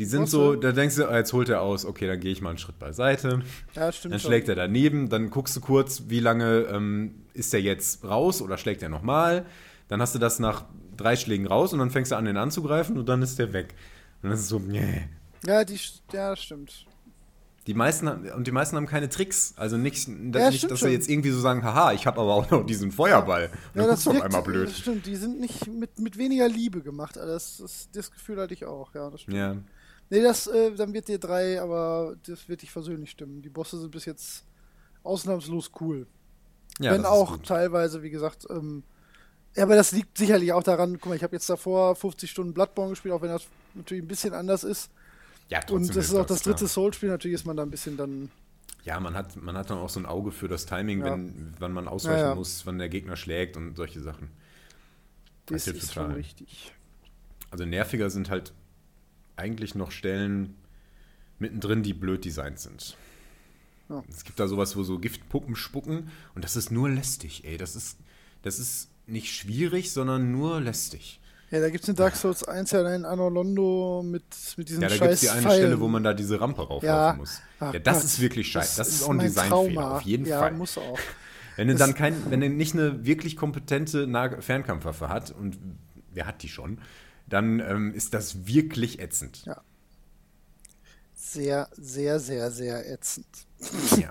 Die 0.00 0.06
sind 0.06 0.30
so, 0.30 0.56
da 0.56 0.72
denkst 0.72 0.96
du, 0.96 1.06
ah, 1.06 1.16
jetzt 1.18 1.34
holt 1.34 1.50
er 1.50 1.60
aus, 1.60 1.84
okay, 1.84 2.06
dann 2.06 2.18
gehe 2.18 2.32
ich 2.32 2.40
mal 2.40 2.48
einen 2.48 2.58
Schritt 2.58 2.78
beiseite. 2.78 3.42
Ja, 3.74 3.92
stimmt 3.92 4.14
Dann 4.14 4.20
schon. 4.20 4.30
schlägt 4.30 4.48
er 4.48 4.54
daneben, 4.54 5.10
dann 5.10 5.28
guckst 5.28 5.54
du 5.56 5.60
kurz, 5.60 6.04
wie 6.08 6.20
lange 6.20 6.60
ähm, 6.72 7.16
ist 7.34 7.52
er 7.52 7.60
jetzt 7.60 8.02
raus 8.02 8.40
oder 8.40 8.56
schlägt 8.56 8.82
er 8.82 8.88
nochmal. 8.88 9.44
Dann 9.88 10.00
hast 10.00 10.14
du 10.14 10.18
das 10.18 10.38
nach 10.38 10.64
drei 10.96 11.16
Schlägen 11.16 11.46
raus 11.46 11.74
und 11.74 11.80
dann 11.80 11.90
fängst 11.90 12.12
du 12.12 12.16
an, 12.16 12.24
den 12.24 12.38
anzugreifen 12.38 12.96
und 12.96 13.10
dann 13.10 13.20
ist 13.20 13.38
der 13.38 13.52
weg. 13.52 13.74
Und 14.22 14.30
das 14.30 14.40
ist 14.40 14.48
so, 14.48 14.58
nee. 14.58 15.06
Ja, 15.46 15.64
die, 15.64 15.78
ja, 16.14 16.34
stimmt. 16.34 16.86
Die 17.66 17.74
meisten 17.74 18.08
haben, 18.08 18.26
und 18.30 18.46
die 18.46 18.52
meisten 18.52 18.76
haben 18.76 18.86
keine 18.86 19.10
Tricks. 19.10 19.52
Also 19.58 19.76
nicht, 19.76 20.08
das, 20.08 20.42
Ja, 20.42 20.50
nicht 20.50 20.64
dass 20.64 20.70
sie 20.70 20.76
schon. 20.86 20.92
jetzt 20.92 21.10
irgendwie 21.10 21.30
so 21.30 21.40
sagen, 21.40 21.62
haha, 21.62 21.92
ich 21.92 22.06
habe 22.06 22.18
aber 22.20 22.32
auch 22.32 22.50
noch 22.50 22.64
diesen 22.64 22.90
Feuerball. 22.90 23.50
Und 23.74 23.80
Ja, 23.80 23.82
dann 23.82 23.90
das 23.90 24.04
du 24.04 24.10
auf 24.12 24.22
einmal 24.22 24.42
blöd. 24.42 24.68
Das 24.68 24.78
stimmt, 24.78 25.04
die 25.04 25.14
sind 25.16 25.40
nicht 25.40 25.66
mit, 25.66 25.98
mit 25.98 26.16
weniger 26.16 26.48
Liebe 26.48 26.80
gemacht. 26.80 27.18
Also 27.18 27.32
Das, 27.34 27.58
das, 27.58 27.88
das 27.92 28.10
Gefühl 28.10 28.40
hatte 28.40 28.54
ich 28.54 28.64
auch, 28.64 28.94
ja, 28.94 29.10
das 29.10 29.20
stimmt. 29.20 29.36
Ja. 29.36 29.56
Nee, 30.10 30.22
das, 30.22 30.46
äh, 30.48 30.74
dann 30.74 30.92
wird 30.92 31.08
dir 31.08 31.18
drei, 31.18 31.60
aber 31.60 32.16
das 32.26 32.48
wird 32.48 32.62
dich 32.62 32.70
versöhnlich 32.72 33.10
stimmen. 33.12 33.42
Die 33.42 33.48
Bosse 33.48 33.78
sind 33.80 33.90
bis 33.92 34.04
jetzt 34.04 34.44
ausnahmslos 35.04 35.70
cool. 35.80 36.06
ja 36.80 36.92
Wenn 36.92 37.02
das 37.02 37.10
auch 37.12 37.38
teilweise, 37.38 38.02
wie 38.02 38.10
gesagt, 38.10 38.46
ähm, 38.50 38.82
ja, 39.56 39.62
aber 39.64 39.76
das 39.76 39.92
liegt 39.92 40.18
sicherlich 40.18 40.52
auch 40.52 40.62
daran, 40.62 40.94
guck 41.00 41.06
mal, 41.10 41.14
ich 41.16 41.22
habe 41.22 41.34
jetzt 41.34 41.48
davor 41.48 41.94
50 41.96 42.30
Stunden 42.30 42.54
Bloodborne 42.54 42.90
gespielt, 42.90 43.14
auch 43.14 43.22
wenn 43.22 43.30
das 43.30 43.46
natürlich 43.74 44.02
ein 44.04 44.08
bisschen 44.08 44.34
anders 44.34 44.64
ist. 44.64 44.90
Ja, 45.48 45.60
trotzdem 45.60 45.76
Und 45.76 45.96
das 45.96 46.06
ist 46.08 46.14
auch 46.14 46.26
das 46.26 46.42
klar. 46.42 46.54
dritte 46.54 46.68
Soul-Spiel, 46.68 47.08
natürlich 47.08 47.34
ist 47.36 47.46
man 47.46 47.56
da 47.56 47.62
ein 47.64 47.70
bisschen 47.70 47.96
dann. 47.96 48.30
Ja, 48.84 48.98
man 49.00 49.14
hat, 49.14 49.36
man 49.36 49.56
hat 49.56 49.68
dann 49.70 49.78
auch 49.78 49.88
so 49.90 50.00
ein 50.00 50.06
Auge 50.06 50.30
für 50.32 50.48
das 50.48 50.66
Timing, 50.66 51.00
Ja. 51.00 51.12
wenn, 51.12 51.54
wann 51.58 51.72
man 51.72 51.86
ausweichen 51.88 52.18
Ja, 52.20 52.28
ja. 52.30 52.34
muss, 52.34 52.64
wann 52.66 52.78
der 52.78 52.88
Gegner 52.88 53.16
schlägt 53.16 53.56
und 53.56 53.76
solche 53.76 54.00
Sachen. 54.00 54.30
Das 55.46 55.64
hilft 55.64 55.82
ist 55.82 55.88
total. 55.94 56.06
schon 56.06 56.14
richtig. 56.14 56.72
Also 57.50 57.64
nerviger 57.64 58.10
sind 58.10 58.30
halt 58.30 58.52
eigentlich 59.40 59.74
noch 59.74 59.90
Stellen 59.90 60.54
mittendrin, 61.38 61.82
die 61.82 61.94
blöd 61.94 62.24
designt 62.24 62.58
sind. 62.60 62.96
Ja. 63.88 64.04
Es 64.08 64.24
gibt 64.24 64.38
da 64.38 64.46
sowas, 64.46 64.76
wo 64.76 64.82
so 64.84 64.98
Giftpuppen 64.98 65.56
spucken 65.56 66.10
und 66.34 66.44
das 66.44 66.54
ist 66.56 66.70
nur 66.70 66.88
lästig, 66.88 67.44
ey. 67.44 67.56
Das 67.56 67.74
ist, 67.74 67.98
das 68.42 68.58
ist 68.58 68.88
nicht 69.06 69.34
schwierig, 69.34 69.90
sondern 69.92 70.30
nur 70.30 70.60
lästig. 70.60 71.18
Ja, 71.50 71.58
da 71.58 71.68
gibt 71.68 71.82
es 71.82 71.88
in 71.88 71.96
Dark 71.96 72.14
Souls 72.14 72.44
1 72.44 72.70
ja 72.70 72.84
einen 72.84 73.04
Anolondo 73.04 74.04
mit, 74.06 74.22
mit 74.56 74.68
diesen 74.68 74.82
Ja, 74.82 74.88
da 74.88 74.96
gibt 74.98 75.10
es 75.14 75.20
die 75.20 75.30
eine 75.30 75.42
Pfeilen. 75.42 75.58
Stelle, 75.62 75.80
wo 75.80 75.88
man 75.88 76.04
da 76.04 76.14
diese 76.14 76.40
Rampe 76.40 76.60
rauflaufen 76.62 76.86
Ja. 76.86 77.14
muss. 77.18 77.40
Ach 77.58 77.74
ja, 77.74 77.80
das 77.80 77.96
Gott. 77.96 78.04
ist 78.04 78.20
wirklich 78.20 78.52
scheiße. 78.52 78.76
Das, 78.78 78.88
ist 78.88 79.02
auch 79.02 79.10
ein 79.10 79.18
Designfehler, 79.18 79.96
auf 79.96 80.02
jeden 80.02 80.26
ja, 80.26 80.38
Fall. 80.38 80.52
muss 80.52 80.78
auch. 80.78 80.98
Wenn 81.56 81.66
Das- 81.66 81.78
dann 81.78 81.94
kein, 81.94 82.30
wenn 82.30 82.40
er 82.42 82.48
nicht 82.50 82.74
eine 82.74 83.04
wirklich 83.04 83.36
kompetente 83.36 84.06
Fernkampfwaffe 84.40 85.08
hat, 85.08 85.32
und 85.32 85.58
wer 86.14 86.26
hat 86.26 86.44
die 86.44 86.48
schon, 86.48 86.78
dann 87.30 87.60
ähm, 87.60 87.94
ist 87.94 88.12
das 88.14 88.46
wirklich 88.46 89.00
ätzend. 89.00 89.44
Ja. 89.46 89.62
Sehr, 91.14 91.68
sehr, 91.76 92.18
sehr, 92.18 92.50
sehr 92.50 92.90
ätzend. 92.90 93.26
Ja. 93.98 94.08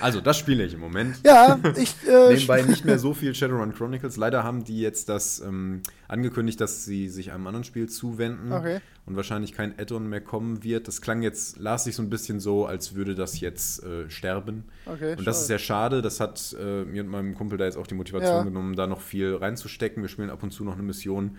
Also, 0.00 0.20
das 0.22 0.38
spiele 0.38 0.64
ich 0.64 0.72
im 0.74 0.80
Moment. 0.80 1.18
Ja, 1.24 1.58
ich. 1.76 1.94
Äh, 2.08 2.28
Nebenbei 2.34 2.62
nicht 2.62 2.84
mehr 2.86 2.98
so 2.98 3.12
viel 3.14 3.34
Shadowrun 3.34 3.74
Chronicles. 3.74 4.16
Leider 4.16 4.42
haben 4.42 4.64
die 4.64 4.80
jetzt 4.80 5.08
das 5.10 5.40
ähm, 5.40 5.82
angekündigt, 6.08 6.60
dass 6.60 6.84
sie 6.86 7.08
sich 7.10 7.30
einem 7.30 7.46
anderen 7.46 7.64
Spiel 7.64 7.88
zuwenden 7.88 8.52
Okay. 8.52 8.80
und 9.04 9.16
wahrscheinlich 9.16 9.52
kein 9.52 9.78
Add-on 9.78 10.08
mehr 10.08 10.22
kommen 10.22 10.64
wird. 10.64 10.88
Das 10.88 11.02
klang 11.02 11.22
jetzt, 11.22 11.58
las 11.58 11.84
sich 11.84 11.94
so 11.94 12.02
ein 12.02 12.10
bisschen 12.10 12.40
so, 12.40 12.66
als 12.66 12.94
würde 12.94 13.14
das 13.14 13.38
jetzt 13.40 13.82
äh, 13.84 14.08
sterben. 14.10 14.64
Okay, 14.86 15.14
und 15.16 15.26
das 15.26 15.36
schade. 15.36 15.38
ist 15.40 15.46
sehr 15.46 15.58
schade. 15.58 16.02
Das 16.02 16.20
hat 16.20 16.56
äh, 16.58 16.84
mir 16.84 17.02
und 17.02 17.08
meinem 17.10 17.34
Kumpel 17.34 17.58
da 17.58 17.66
jetzt 17.66 17.76
auch 17.76 17.86
die 17.86 17.94
Motivation 17.94 18.34
Ja. 18.38 18.42
genommen, 18.44 18.76
da 18.76 18.86
noch 18.86 19.00
viel 19.02 19.34
reinzustecken. 19.36 20.02
Wir 20.02 20.08
spielen 20.08 20.30
ab 20.30 20.42
und 20.42 20.50
zu 20.52 20.64
noch 20.64 20.74
eine 20.74 20.82
Mission. 20.82 21.36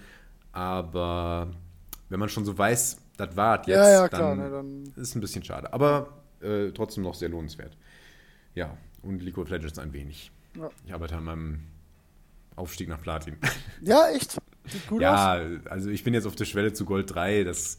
Aber 0.57 1.51
wenn 2.09 2.19
man 2.19 2.29
schon 2.29 2.43
so 2.43 2.57
weiß, 2.57 2.97
das 3.15 3.35
war 3.35 3.57
jetzt, 3.59 3.67
Ja, 3.67 3.89
ja, 3.91 4.09
klar, 4.09 4.35
dann, 4.35 4.39
ne, 4.39 4.49
dann- 4.49 4.93
ist 5.03 5.13
ein 5.15 5.21
bisschen 5.21 5.43
schade. 5.43 5.71
Aber 5.71 6.23
äh, 6.41 6.71
trotzdem 6.71 7.03
noch 7.03 7.13
sehr 7.13 7.29
lohnenswert. 7.29 7.77
Ja, 8.55 8.75
und 9.03 9.21
League 9.21 9.37
of 9.37 9.49
Legends 9.49 9.77
ein 9.77 9.93
wenig. 9.93 10.31
Ja. 10.55 10.71
Ich 10.85 10.91
arbeite 10.93 11.15
an 11.15 11.25
meinem 11.25 11.59
Aufstieg 12.55 12.89
nach 12.89 12.99
Platin. 12.99 13.37
ja, 13.81 14.09
echt. 14.09 14.37
Sieht 14.67 14.87
gut 14.87 14.97
aus. 14.97 15.01
ja, 15.03 15.41
also 15.69 15.91
ich 15.91 16.03
bin 16.03 16.15
jetzt 16.15 16.25
auf 16.25 16.35
der 16.35 16.45
Schwelle 16.45 16.73
zu 16.73 16.85
Gold 16.85 17.13
3. 17.13 17.43
Das, 17.43 17.77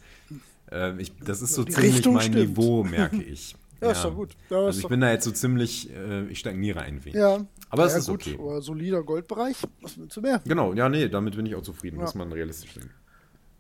äh, 0.71 0.97
ich, 1.01 1.13
das 1.19 1.43
ist 1.43 1.55
so 1.55 1.65
Die 1.65 1.73
ziemlich 1.73 1.97
Richtung 1.97 2.15
mein 2.15 2.33
stimmt. 2.33 2.51
Niveau, 2.51 2.85
merke 2.85 3.21
ich. 3.23 3.57
Ja, 3.81 3.93
ist 3.93 4.05
doch 4.05 4.15
gut. 4.15 4.37
Ja, 4.51 4.59
also 4.67 4.81
ich 4.81 4.89
bin 4.89 5.01
da 5.01 5.11
jetzt 5.11 5.25
so 5.25 5.31
ziemlich, 5.31 5.91
äh, 5.95 6.27
ich 6.27 6.41
stagniere 6.41 6.81
ein 6.81 7.05
wenig. 7.05 7.15
Ja. 7.15 7.47
Aber 7.71 7.85
es 7.85 7.93
ja, 7.93 7.99
ist 7.99 8.09
gut, 8.09 8.23
okay. 8.27 8.37
Aber 8.39 8.61
solider 8.61 9.03
Goldbereich, 9.03 9.57
was 9.81 9.99
willst 9.99 10.17
du 10.17 10.21
mehr? 10.21 10.41
Genau, 10.45 10.73
ja, 10.73 10.89
nee, 10.89 11.09
damit 11.09 11.37
bin 11.37 11.47
ich 11.47 11.55
auch 11.55 11.63
zufrieden, 11.63 11.97
Ja. 11.97 12.03
muss 12.03 12.15
man 12.15 12.33
realistisch 12.33 12.75
sehen. 12.75 12.91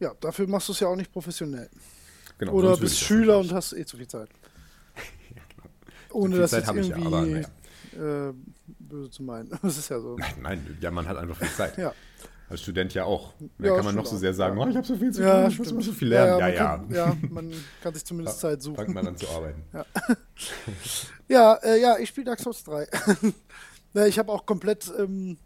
Ja, 0.00 0.14
dafür 0.20 0.46
machst 0.48 0.68
du 0.68 0.72
es 0.72 0.80
ja 0.80 0.88
auch 0.88 0.96
nicht 0.96 1.12
professionell. 1.12 1.68
Genau, 2.38 2.52
Oder 2.52 2.76
bist 2.76 2.98
Schüler 2.98 3.38
und 3.38 3.52
hast 3.52 3.72
eh 3.72 3.84
zu 3.84 3.96
viel 3.96 4.08
Zeit. 4.08 4.28
Ja, 5.34 5.42
genau. 5.54 5.68
Ohne 6.14 6.32
viel 6.34 6.40
das 6.42 6.50
Zeit 6.50 6.60
jetzt 6.60 6.68
habe 6.68 6.80
ich 6.80 6.88
ja, 6.88 6.96
irgendwie 6.96 7.44
aber 7.96 8.30
äh, 8.30 8.34
böse 8.78 9.10
zu 9.10 9.22
meinen. 9.22 9.50
Das 9.62 9.76
ist 9.76 9.88
ja 9.88 10.00
so. 10.00 10.16
Nein, 10.16 10.34
nein, 10.42 10.78
ja, 10.80 10.90
man 10.90 11.06
hat 11.06 11.16
einfach 11.16 11.36
viel 11.36 11.50
Zeit. 11.50 11.76
Ja. 11.78 11.92
Als 12.50 12.62
Student 12.62 12.94
ja 12.94 13.04
auch. 13.04 13.34
Da 13.58 13.66
Ja, 13.68 13.76
kann 13.76 13.84
man 13.84 13.94
noch 13.94 14.06
so 14.06 14.16
sehr 14.16 14.32
sagen, 14.32 14.58
Ja. 14.58 14.64
oh, 14.64 14.68
ich 14.68 14.76
habe 14.76 14.86
so 14.86 14.96
viel 14.96 15.12
zu 15.12 15.22
Ja, 15.22 15.42
tun, 15.50 15.50
ich 15.64 15.72
muss 15.72 15.84
so 15.84 15.92
viel 15.92 16.08
lernen. 16.08 16.38
Ja, 16.38 16.38
man 16.40 16.54
ja. 16.54 16.76
Kann, 16.76 16.90
ja, 16.94 17.16
man 17.30 17.52
kann 17.82 17.94
sich 17.94 18.04
zumindest 18.04 18.40
Zeit 18.40 18.62
Fangt 18.62 18.62
suchen. 18.62 18.94
man 18.94 19.06
an 19.06 19.16
zu 19.16 19.28
arbeiten. 19.28 19.62
Ja, 21.28 21.54
äh, 21.62 21.80
ja, 21.80 21.98
ich 21.98 22.08
spiele 22.08 22.26
Dark 22.26 22.40
Souls 22.40 22.64
3. 22.64 22.86
ne, 23.92 24.08
ich 24.08 24.18
habe 24.18 24.32
auch 24.32 24.46
komplett, 24.46 24.90
ähm, 24.98 25.36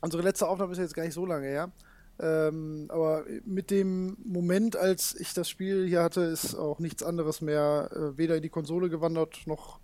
unsere 0.00 0.22
letzte 0.22 0.48
Aufnahme 0.48 0.72
ist 0.72 0.78
jetzt 0.78 0.94
gar 0.94 1.04
nicht 1.04 1.14
so 1.14 1.24
lange 1.26 1.46
her. 1.46 1.70
Ähm, 2.18 2.86
aber 2.88 3.24
mit 3.44 3.70
dem 3.70 4.16
Moment, 4.24 4.76
als 4.76 5.14
ich 5.18 5.32
das 5.34 5.48
Spiel 5.48 5.86
hier 5.86 6.02
hatte, 6.02 6.22
ist 6.22 6.54
auch 6.54 6.78
nichts 6.80 7.02
anderes 7.02 7.40
mehr, 7.40 7.88
äh, 7.92 8.18
weder 8.18 8.36
in 8.36 8.42
die 8.42 8.48
Konsole 8.48 8.90
gewandert, 8.90 9.42
noch 9.46 9.78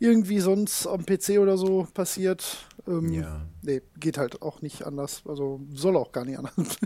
irgendwie 0.00 0.40
sonst 0.40 0.86
am 0.86 1.04
PC 1.04 1.38
oder 1.38 1.56
so 1.56 1.86
passiert. 1.94 2.66
Ähm, 2.88 3.12
Ja. 3.12 3.46
Nee, 3.62 3.82
geht 3.98 4.16
halt 4.18 4.40
auch 4.40 4.62
nicht 4.62 4.86
anders. 4.86 5.22
Also 5.26 5.60
soll 5.74 5.96
auch 5.96 6.10
gar 6.12 6.24
nicht 6.24 6.38
anders. 6.38 6.54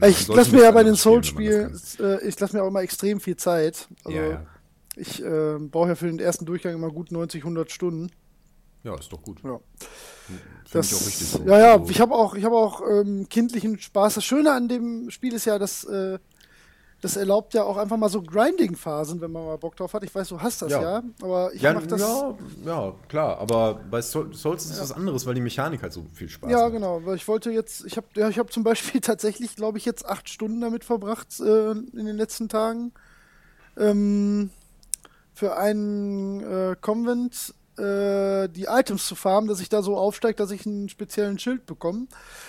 Ich 0.06 0.26
lasse 0.26 0.54
mir 0.54 0.62
ja 0.62 0.70
bei 0.70 0.82
den 0.82 0.94
Souls-Spielen, 0.96 1.78
äh, 2.00 2.26
ich 2.26 2.40
lasse 2.40 2.56
mir 2.56 2.62
auch 2.62 2.68
immer 2.68 2.80
extrem 2.82 3.20
viel 3.20 3.36
Zeit. 3.36 3.88
Also 4.04 4.18
ja, 4.18 4.26
ja. 4.26 4.46
ich 4.96 5.22
äh, 5.22 5.58
brauche 5.58 5.88
ja 5.88 5.94
für 5.94 6.06
den 6.06 6.18
ersten 6.18 6.46
Durchgang 6.46 6.74
immer 6.74 6.90
gut 6.90 7.12
90, 7.12 7.42
100 7.42 7.70
Stunden. 7.70 8.10
ja, 8.82 8.94
ist 8.98 9.12
doch 9.12 9.22
gut. 9.22 9.42
Ja. 9.44 9.60
Das, 10.72 10.90
ich 10.90 10.96
auch 10.96 11.06
richtig 11.06 11.28
so. 11.28 11.42
Ja, 11.44 11.58
ja, 11.58 11.72
Also, 11.74 11.90
ich 11.90 12.00
habe 12.00 12.14
auch, 12.14 12.34
ich 12.34 12.44
habe 12.44 12.56
auch 12.56 12.82
ähm, 12.88 13.28
kindlichen 13.28 13.78
Spaß. 13.78 14.14
Das 14.14 14.24
Schöne 14.24 14.52
an 14.52 14.68
dem 14.68 15.10
Spiel 15.10 15.34
ist 15.34 15.44
ja, 15.44 15.58
dass 15.58 15.84
äh, 15.84 16.18
das 17.00 17.16
erlaubt 17.16 17.54
ja 17.54 17.62
auch 17.62 17.76
einfach 17.76 17.96
mal 17.96 18.08
so 18.08 18.20
Grinding-Phasen, 18.22 19.20
wenn 19.20 19.30
man 19.30 19.44
mal 19.46 19.56
Bock 19.56 19.76
drauf 19.76 19.92
hat. 19.94 20.02
Ich 20.02 20.12
weiß, 20.14 20.28
du 20.30 20.40
hast 20.40 20.62
das 20.62 20.72
ja, 20.72 20.82
Ja. 20.82 21.02
aber 21.22 21.52
ich 21.54 21.62
ja, 21.62 21.72
mach 21.72 21.86
das. 21.86 22.00
ja, 22.00 22.34
ja, 22.64 22.92
klar, 23.08 23.38
aber 23.38 23.74
bei 23.88 24.02
Soul- 24.02 24.34
Souls 24.34 24.64
ist 24.64 24.72
es 24.72 24.80
was 24.80 24.92
anderes, 24.92 25.24
weil 25.24 25.34
die 25.34 25.40
Mechanik 25.40 25.82
halt 25.82 25.92
so 25.92 26.04
viel 26.12 26.28
Spaß 26.28 26.50
Ja, 26.50 26.62
macht. 26.64 26.72
genau, 26.72 27.04
weil 27.04 27.14
ich 27.14 27.28
wollte 27.28 27.50
jetzt, 27.52 27.84
ich 27.84 27.96
habe 27.96 28.06
ja, 28.16 28.28
ich 28.28 28.38
hab 28.38 28.52
zum 28.52 28.64
Beispiel 28.64 29.00
tatsächlich, 29.00 29.54
glaube 29.54 29.78
ich, 29.78 29.84
jetzt 29.84 30.04
acht 30.06 30.28
Stunden 30.28 30.60
damit 30.60 30.82
verbracht 30.84 31.38
äh, 31.40 31.70
in 31.70 32.06
den 32.06 32.16
letzten 32.16 32.48
Tagen. 32.48 32.92
Ähm, 33.76 34.50
für 35.34 35.56
einen 35.56 36.40
äh, 36.42 36.74
Convent 36.80 37.54
äh, 37.78 38.48
die 38.48 38.64
Items 38.64 39.06
zu 39.06 39.14
farmen, 39.14 39.48
dass 39.48 39.60
ich 39.60 39.68
da 39.68 39.82
so 39.82 39.96
aufsteige, 39.96 40.34
dass 40.36 40.50
ich 40.50 40.66
einen 40.66 40.88
speziellen 40.88 41.38
Schild 41.38 41.66
bekomme. 41.66 42.06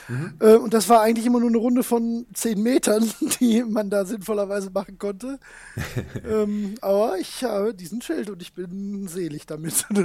Mhm. 0.08 0.34
Äh, 0.39 0.56
und 0.56 0.74
das 0.74 0.89
war 0.89 1.02
eigentlich 1.02 1.26
immer 1.26 1.39
nur 1.39 1.50
eine 1.50 1.58
Runde 1.58 1.84
von 1.84 2.26
zehn 2.34 2.62
Metern, 2.62 3.10
die 3.39 3.63
man 3.63 3.89
da 3.89 4.06
sinnvollerweise 4.06 4.72
machen 4.72 4.98
konnte. 4.98 5.39
ähm, 6.26 6.76
aber 6.82 7.18
ich 7.20 7.44
habe 7.44 7.74
diesen 7.74 8.02
Schild 8.02 8.30
und 8.30 8.42
ich 8.42 8.54
bin 8.54 9.08
selig 9.08 9.46
damit. 9.46 9.86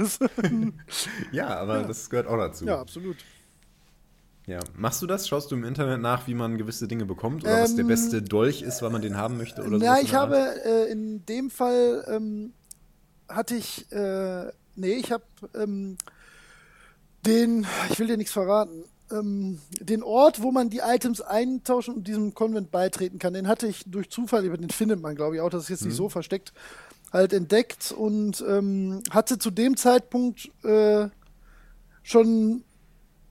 Ja, 1.31 1.47
aber 1.59 1.83
das 1.83 2.09
gehört 2.09 2.27
auch 2.27 2.37
dazu. 2.37 2.65
ja, 2.65 2.79
absolut. 2.79 3.17
Ja. 4.47 4.59
Machst 4.75 5.01
du 5.01 5.07
das? 5.07 5.27
Schaust 5.27 5.49
du 5.51 5.55
im 5.55 5.63
Internet 5.63 6.01
nach, 6.01 6.27
wie 6.27 6.35
man 6.35 6.57
gewisse 6.57 6.87
Dinge 6.87 7.05
bekommt? 7.05 7.43
Oder 7.43 7.63
was 7.63 7.75
der 7.75 7.83
Ähm, 7.83 7.87
beste 7.87 8.21
Dolch 8.21 8.61
ist, 8.61 8.81
weil 8.81 8.91
man 8.91 9.01
den 9.01 9.17
haben 9.17 9.37
möchte? 9.37 9.63
Oder 9.63 9.77
Ja, 9.79 9.95
in 9.97 10.05
ich 10.05 10.13
habe 10.13 10.37
äh, 10.63 10.91
in 10.91 11.25
dem 11.25 11.49
Fall 11.49 12.05
ähm, 12.07 12.53
hatte 13.27 13.55
ich, 13.55 13.91
äh, 13.91 14.51
nee, 14.75 14.93
ich 14.93 15.11
habe 15.11 15.23
ähm, 15.55 15.97
den, 17.25 17.65
ich 17.89 17.99
will 17.99 18.07
dir 18.07 18.17
nichts 18.17 18.33
verraten, 18.33 18.83
ähm, 19.11 19.59
den 19.79 20.03
Ort, 20.03 20.41
wo 20.41 20.51
man 20.51 20.69
die 20.69 20.79
Items 20.83 21.21
eintauschen 21.21 21.95
und 21.95 22.07
diesem 22.07 22.33
Konvent 22.33 22.71
beitreten 22.71 23.19
kann, 23.19 23.33
den 23.33 23.47
hatte 23.47 23.67
ich 23.67 23.83
durch 23.85 24.09
Zufall, 24.09 24.45
über 24.45 24.57
den 24.57 24.69
findet 24.69 25.01
man, 25.01 25.15
glaube 25.15 25.35
ich, 25.35 25.41
auch, 25.41 25.49
das 25.49 25.63
ist 25.63 25.69
jetzt 25.69 25.81
Mhm. 25.81 25.87
nicht 25.87 25.97
so 25.97 26.09
versteckt, 26.09 26.53
halt 27.13 27.33
entdeckt 27.33 27.91
und 27.91 28.43
ähm, 28.47 29.01
hatte 29.11 29.37
zu 29.39 29.51
dem 29.51 29.77
Zeitpunkt 29.77 30.49
äh, 30.63 31.07
schon 32.03 32.63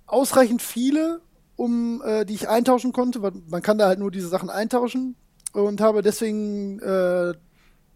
ausreichend 0.06 0.62
viele, 0.62 1.20
um 1.56 2.02
äh, 2.04 2.24
die 2.24 2.34
ich 2.34 2.48
eintauschen 2.48 2.92
konnte, 2.92 3.22
weil 3.22 3.32
man 3.48 3.62
kann 3.62 3.78
da 3.78 3.86
halt 3.86 3.98
nur 3.98 4.10
diese 4.10 4.28
Sachen 4.28 4.50
eintauschen 4.50 5.16
und 5.52 5.80
habe 5.80 6.02
deswegen 6.02 6.78
äh, 6.80 7.34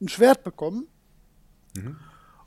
ein 0.00 0.08
Schwert 0.08 0.44
bekommen 0.44 0.86
Mhm. 1.76 1.96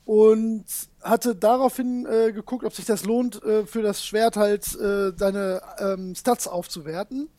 und 0.05 0.65
hatte 1.01 1.35
daraufhin 1.35 2.05
äh, 2.05 2.31
geguckt, 2.31 2.63
ob 2.63 2.73
sich 2.73 2.85
das 2.85 3.05
lohnt, 3.05 3.43
äh, 3.43 3.65
für 3.65 3.81
das 3.81 4.05
Schwert 4.05 4.37
halt 4.37 4.65
äh, 4.75 5.11
seine 5.15 5.61
ähm, 5.79 6.15
Stats 6.15 6.47
aufzuwerten. 6.47 7.29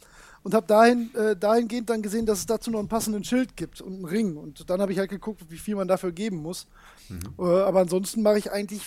Und 0.44 0.54
habe 0.54 0.66
dahin, 0.66 1.14
äh, 1.14 1.36
dahingehend 1.36 1.88
dann 1.88 2.02
gesehen, 2.02 2.26
dass 2.26 2.40
es 2.40 2.46
dazu 2.46 2.72
noch 2.72 2.80
einen 2.80 2.88
passenden 2.88 3.22
Schild 3.22 3.56
gibt 3.56 3.80
und 3.80 3.94
einen 3.94 4.04
Ring. 4.04 4.36
Und 4.36 4.68
dann 4.68 4.80
habe 4.80 4.90
ich 4.90 4.98
halt 4.98 5.10
geguckt, 5.10 5.44
wie 5.48 5.56
viel 5.56 5.76
man 5.76 5.86
dafür 5.86 6.10
geben 6.10 6.38
muss. 6.38 6.66
Äh, 7.38 7.42
aber 7.42 7.80
ansonsten 7.80 8.22
mache 8.22 8.38
ich 8.38 8.50
eigentlich 8.50 8.82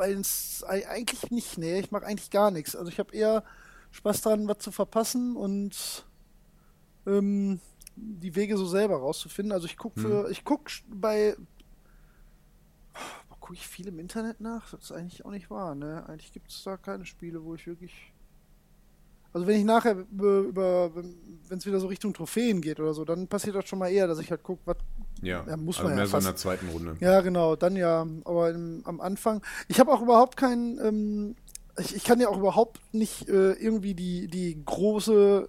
eigentlich 0.00 1.30
nicht, 1.30 1.58
nee, 1.58 1.80
ich 1.80 1.90
mache 1.90 2.06
eigentlich 2.06 2.30
gar 2.30 2.50
nichts. 2.50 2.76
Also 2.76 2.90
ich 2.90 2.98
habe 2.98 3.14
eher 3.14 3.42
Spaß 3.90 4.22
daran, 4.22 4.48
was 4.48 4.58
zu 4.58 4.70
verpassen 4.70 5.36
und 5.36 6.04
ähm, 7.06 7.60
die 7.96 8.36
Wege 8.36 8.56
so 8.56 8.66
selber 8.66 8.96
rauszufinden. 8.96 9.52
Also 9.52 9.66
ich 9.66 9.76
gucke 9.76 10.00
für, 10.00 10.30
ich 10.30 10.44
gucke 10.44 10.70
bei 10.88 11.36
gucke 13.48 13.58
ich 13.58 13.66
viel 13.66 13.88
im 13.88 13.98
Internet 13.98 14.42
nach? 14.42 14.70
Das 14.72 14.80
ist 14.84 14.92
eigentlich 14.92 15.24
auch 15.24 15.30
nicht 15.30 15.48
wahr, 15.50 15.74
ne? 15.74 16.04
Eigentlich 16.06 16.32
gibt 16.32 16.50
es 16.50 16.62
da 16.64 16.76
keine 16.76 17.06
Spiele, 17.06 17.42
wo 17.42 17.54
ich 17.54 17.66
wirklich. 17.66 18.12
Also 19.32 19.46
wenn 19.46 19.56
ich 19.58 19.64
nachher 19.64 19.96
über, 20.12 20.94
wenn 20.94 21.58
es 21.58 21.64
wieder 21.66 21.80
so 21.80 21.86
Richtung 21.86 22.12
Trophäen 22.12 22.60
geht 22.60 22.78
oder 22.80 22.92
so, 22.92 23.04
dann 23.06 23.26
passiert 23.26 23.56
das 23.56 23.66
schon 23.66 23.78
mal 23.78 23.88
eher, 23.88 24.06
dass 24.06 24.18
ich 24.18 24.30
halt 24.30 24.42
gucke, 24.42 24.60
was. 24.66 24.76
Ja, 25.22 25.44
Ja, 25.48 25.56
muss 25.56 25.76
also 25.78 25.88
man 25.88 25.92
ja 25.92 25.96
mehr 25.96 26.06
so 26.06 26.16
in 26.16 26.22
fast- 26.22 26.26
der 26.26 26.36
zweiten 26.36 26.68
Runde. 26.68 26.96
Ja, 27.00 27.20
genau, 27.22 27.56
dann 27.56 27.74
ja, 27.76 28.06
aber 28.24 28.50
im, 28.50 28.82
am 28.84 29.00
Anfang. 29.00 29.42
Ich 29.68 29.80
habe 29.80 29.92
auch 29.92 30.02
überhaupt 30.02 30.36
keinen. 30.36 30.78
Ähm, 30.84 31.36
ich, 31.78 31.96
ich 31.96 32.04
kann 32.04 32.20
ja 32.20 32.28
auch 32.28 32.36
überhaupt 32.38 32.80
nicht 32.92 33.28
äh, 33.28 33.52
irgendwie 33.52 33.94
die, 33.94 34.28
die 34.28 34.62
große 34.62 35.48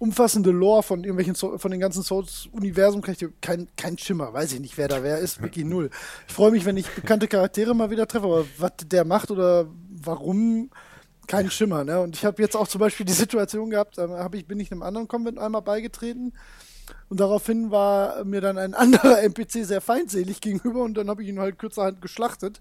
umfassende 0.00 0.50
Lore 0.50 0.82
von 0.82 1.04
irgendwelchen 1.04 1.34
so 1.34 1.58
von 1.58 1.70
den 1.70 1.78
ganzen 1.78 2.02
Souls-Universum 2.02 3.02
kann 3.02 3.12
ich 3.12 3.18
dir 3.18 3.30
kein, 3.42 3.68
kein 3.76 3.98
Schimmer, 3.98 4.32
weiß 4.32 4.52
ich 4.54 4.60
nicht, 4.60 4.78
wer 4.78 4.88
da 4.88 5.02
wer 5.02 5.18
ist, 5.18 5.42
wirklich 5.42 5.66
null. 5.66 5.90
Ich 6.26 6.32
freue 6.32 6.50
mich, 6.50 6.64
wenn 6.64 6.78
ich 6.78 6.88
bekannte 6.88 7.28
Charaktere 7.28 7.74
mal 7.74 7.90
wieder 7.90 8.08
treffe, 8.08 8.24
aber 8.24 8.46
was 8.56 8.72
der 8.86 9.04
macht 9.04 9.30
oder 9.30 9.66
warum, 9.90 10.70
kein 11.26 11.50
Schimmer, 11.50 11.84
ne? 11.84 12.00
Und 12.00 12.16
ich 12.16 12.24
habe 12.24 12.42
jetzt 12.42 12.56
auch 12.56 12.66
zum 12.66 12.80
Beispiel 12.80 13.04
die 13.04 13.12
Situation 13.12 13.68
gehabt, 13.68 13.98
da 13.98 14.08
hab 14.08 14.34
ich, 14.34 14.46
bin 14.46 14.58
ich 14.58 14.72
einem 14.72 14.82
anderen 14.82 15.06
Konvent 15.06 15.38
einmal 15.38 15.62
beigetreten 15.62 16.32
Und 17.08 17.20
daraufhin 17.20 17.70
war 17.70 18.24
mir 18.24 18.40
dann 18.40 18.58
ein 18.58 18.74
anderer 18.74 19.22
NPC 19.22 19.64
sehr 19.64 19.80
feindselig 19.80 20.40
gegenüber 20.40 20.82
und 20.82 20.94
dann 20.94 21.08
habe 21.08 21.22
ich 21.22 21.28
ihn 21.28 21.40
halt 21.40 21.58
kürzerhand 21.58 22.00
geschlachtet. 22.02 22.60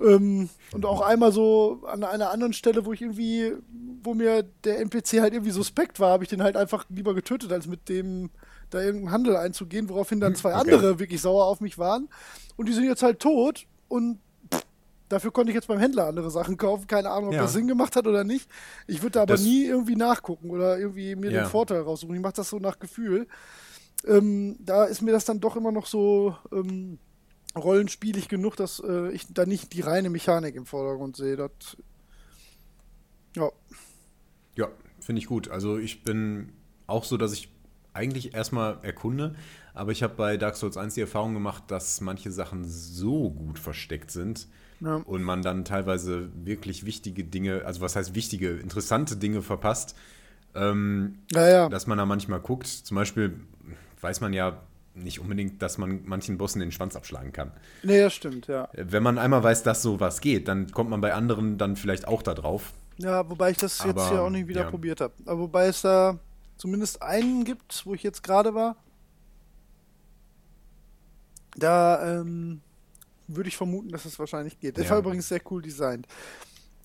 Ähm, 0.00 0.48
und 0.72 0.86
auch 0.86 1.00
einmal 1.00 1.32
so 1.32 1.82
an 1.86 2.04
einer 2.04 2.30
anderen 2.30 2.52
Stelle, 2.52 2.84
wo 2.84 2.92
ich 2.92 3.02
irgendwie, 3.02 3.52
wo 4.02 4.14
mir 4.14 4.42
der 4.64 4.80
NPC 4.80 5.20
halt 5.20 5.34
irgendwie 5.34 5.52
suspekt 5.52 6.00
war, 6.00 6.10
habe 6.10 6.24
ich 6.24 6.30
den 6.30 6.42
halt 6.42 6.56
einfach 6.56 6.84
lieber 6.88 7.14
getötet, 7.14 7.52
als 7.52 7.66
mit 7.66 7.88
dem 7.88 8.30
da 8.70 8.80
irgendeinen 8.80 9.12
Handel 9.12 9.36
einzugehen, 9.36 9.88
woraufhin 9.88 10.20
dann 10.20 10.32
hm, 10.32 10.36
zwei 10.36 10.50
okay. 10.50 10.72
andere 10.72 10.98
wirklich 10.98 11.20
sauer 11.20 11.46
auf 11.46 11.60
mich 11.60 11.78
waren. 11.78 12.08
Und 12.56 12.68
die 12.68 12.72
sind 12.72 12.84
jetzt 12.84 13.02
halt 13.02 13.20
tot 13.20 13.66
und 13.88 14.18
Dafür 15.14 15.30
konnte 15.30 15.52
ich 15.52 15.54
jetzt 15.54 15.68
beim 15.68 15.78
Händler 15.78 16.08
andere 16.08 16.28
Sachen 16.28 16.56
kaufen. 16.56 16.88
Keine 16.88 17.08
Ahnung, 17.08 17.28
ob 17.28 17.34
ja. 17.34 17.42
das 17.42 17.52
Sinn 17.52 17.68
gemacht 17.68 17.94
hat 17.94 18.08
oder 18.08 18.24
nicht. 18.24 18.50
Ich 18.88 19.00
würde 19.00 19.12
da 19.12 19.22
aber 19.22 19.34
das, 19.34 19.42
nie 19.42 19.64
irgendwie 19.64 19.94
nachgucken 19.94 20.50
oder 20.50 20.76
irgendwie 20.76 21.14
mir 21.14 21.30
ja. 21.30 21.42
den 21.42 21.48
Vorteil 21.48 21.82
raussuchen. 21.82 22.16
Ich 22.16 22.20
mache 22.20 22.32
das 22.32 22.48
so 22.50 22.58
nach 22.58 22.80
Gefühl. 22.80 23.28
Ähm, 24.04 24.56
da 24.58 24.86
ist 24.86 25.02
mir 25.02 25.12
das 25.12 25.24
dann 25.24 25.38
doch 25.38 25.54
immer 25.54 25.70
noch 25.70 25.86
so 25.86 26.36
ähm, 26.50 26.98
rollenspielig 27.54 28.26
genug, 28.26 28.56
dass 28.56 28.82
äh, 28.84 29.12
ich 29.12 29.32
da 29.32 29.46
nicht 29.46 29.72
die 29.72 29.82
reine 29.82 30.10
Mechanik 30.10 30.56
im 30.56 30.66
Vordergrund 30.66 31.14
sehe. 31.14 31.36
Das, 31.36 31.76
ja. 33.36 33.48
Ja, 34.56 34.68
finde 34.98 35.20
ich 35.20 35.26
gut. 35.26 35.48
Also 35.48 35.78
ich 35.78 36.02
bin 36.02 36.54
auch 36.88 37.04
so, 37.04 37.16
dass 37.16 37.32
ich 37.34 37.52
eigentlich 37.92 38.34
erstmal 38.34 38.80
erkunde, 38.82 39.36
aber 39.74 39.92
ich 39.92 40.02
habe 40.02 40.16
bei 40.16 40.36
Dark 40.38 40.56
Souls 40.56 40.76
1 40.76 40.94
die 40.94 41.02
Erfahrung 41.02 41.34
gemacht, 41.34 41.62
dass 41.68 42.00
manche 42.00 42.32
Sachen 42.32 42.64
so 42.64 43.30
gut 43.30 43.60
versteckt 43.60 44.10
sind, 44.10 44.48
ja. 44.84 44.96
Und 44.96 45.22
man 45.22 45.42
dann 45.42 45.64
teilweise 45.64 46.28
wirklich 46.34 46.84
wichtige 46.84 47.24
Dinge, 47.24 47.62
also 47.64 47.80
was 47.80 47.96
heißt 47.96 48.14
wichtige, 48.14 48.50
interessante 48.50 49.16
Dinge 49.16 49.42
verpasst, 49.42 49.96
ähm, 50.54 51.18
ja, 51.32 51.48
ja. 51.48 51.68
dass 51.68 51.86
man 51.86 51.98
da 51.98 52.06
manchmal 52.06 52.40
guckt. 52.40 52.66
Zum 52.66 52.94
Beispiel 52.96 53.40
weiß 54.00 54.20
man 54.20 54.32
ja 54.32 54.60
nicht 54.94 55.20
unbedingt, 55.20 55.60
dass 55.60 55.78
man 55.78 56.02
manchen 56.04 56.38
Bossen 56.38 56.60
den 56.60 56.70
Schwanz 56.70 56.94
abschlagen 56.96 57.32
kann. 57.32 57.50
Nee, 57.82 58.00
das 58.00 58.14
stimmt, 58.14 58.46
ja. 58.46 58.68
Wenn 58.74 59.02
man 59.02 59.18
einmal 59.18 59.42
weiß, 59.42 59.62
dass 59.64 59.82
sowas 59.82 60.20
geht, 60.20 60.48
dann 60.48 60.70
kommt 60.70 60.90
man 60.90 61.00
bei 61.00 61.14
anderen 61.14 61.58
dann 61.58 61.76
vielleicht 61.76 62.06
auch 62.06 62.22
da 62.22 62.34
drauf. 62.34 62.72
Ja, 62.98 63.28
wobei 63.28 63.50
ich 63.50 63.56
das 63.56 63.80
Aber, 63.80 63.90
jetzt 63.90 64.12
ja 64.12 64.20
auch 64.20 64.30
nicht 64.30 64.46
wieder 64.46 64.64
probiert 64.64 65.00
habe. 65.00 65.14
Aber 65.26 65.40
wobei 65.40 65.66
es 65.66 65.82
da 65.82 66.18
zumindest 66.56 67.02
einen 67.02 67.44
gibt, 67.44 67.84
wo 67.86 67.94
ich 67.94 68.02
jetzt 68.02 68.22
gerade 68.22 68.54
war. 68.54 68.76
Da 71.56 72.20
ähm, 72.20 72.60
würde 73.26 73.48
ich 73.48 73.56
vermuten, 73.56 73.88
dass 73.90 74.04
es 74.04 74.18
wahrscheinlich 74.18 74.58
geht. 74.58 74.76
Der 74.76 74.84
ja. 74.84 74.90
war 74.90 74.98
übrigens 74.98 75.28
sehr 75.28 75.40
cool 75.50 75.62
designt. 75.62 76.06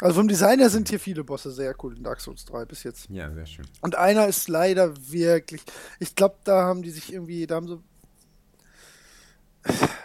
Also 0.02 0.16
vom 0.16 0.28
Design 0.30 0.60
her 0.60 0.70
sind 0.70 0.88
hier 0.88 1.00
viele 1.00 1.26
Bosse 1.26 1.52
sehr 1.52 1.76
cool 1.84 1.98
in 1.98 2.04
Dark 2.04 2.22
Souls 2.22 2.46
3 2.46 2.66
bis 2.66 2.84
jetzt. 2.84 3.10
Ja, 3.10 3.32
sehr 3.34 3.46
schön. 3.46 3.66
Und 3.82 3.96
einer 3.96 4.28
ist 4.28 4.48
leider 4.48 4.94
wirklich. 5.12 5.62
Ich 6.00 6.16
glaube, 6.16 6.38
da 6.46 6.64
haben 6.64 6.82
die 6.84 6.92
sich 6.92 7.12
irgendwie, 7.12 7.46
da 7.46 7.56
haben 7.56 7.68
so. 7.68 7.84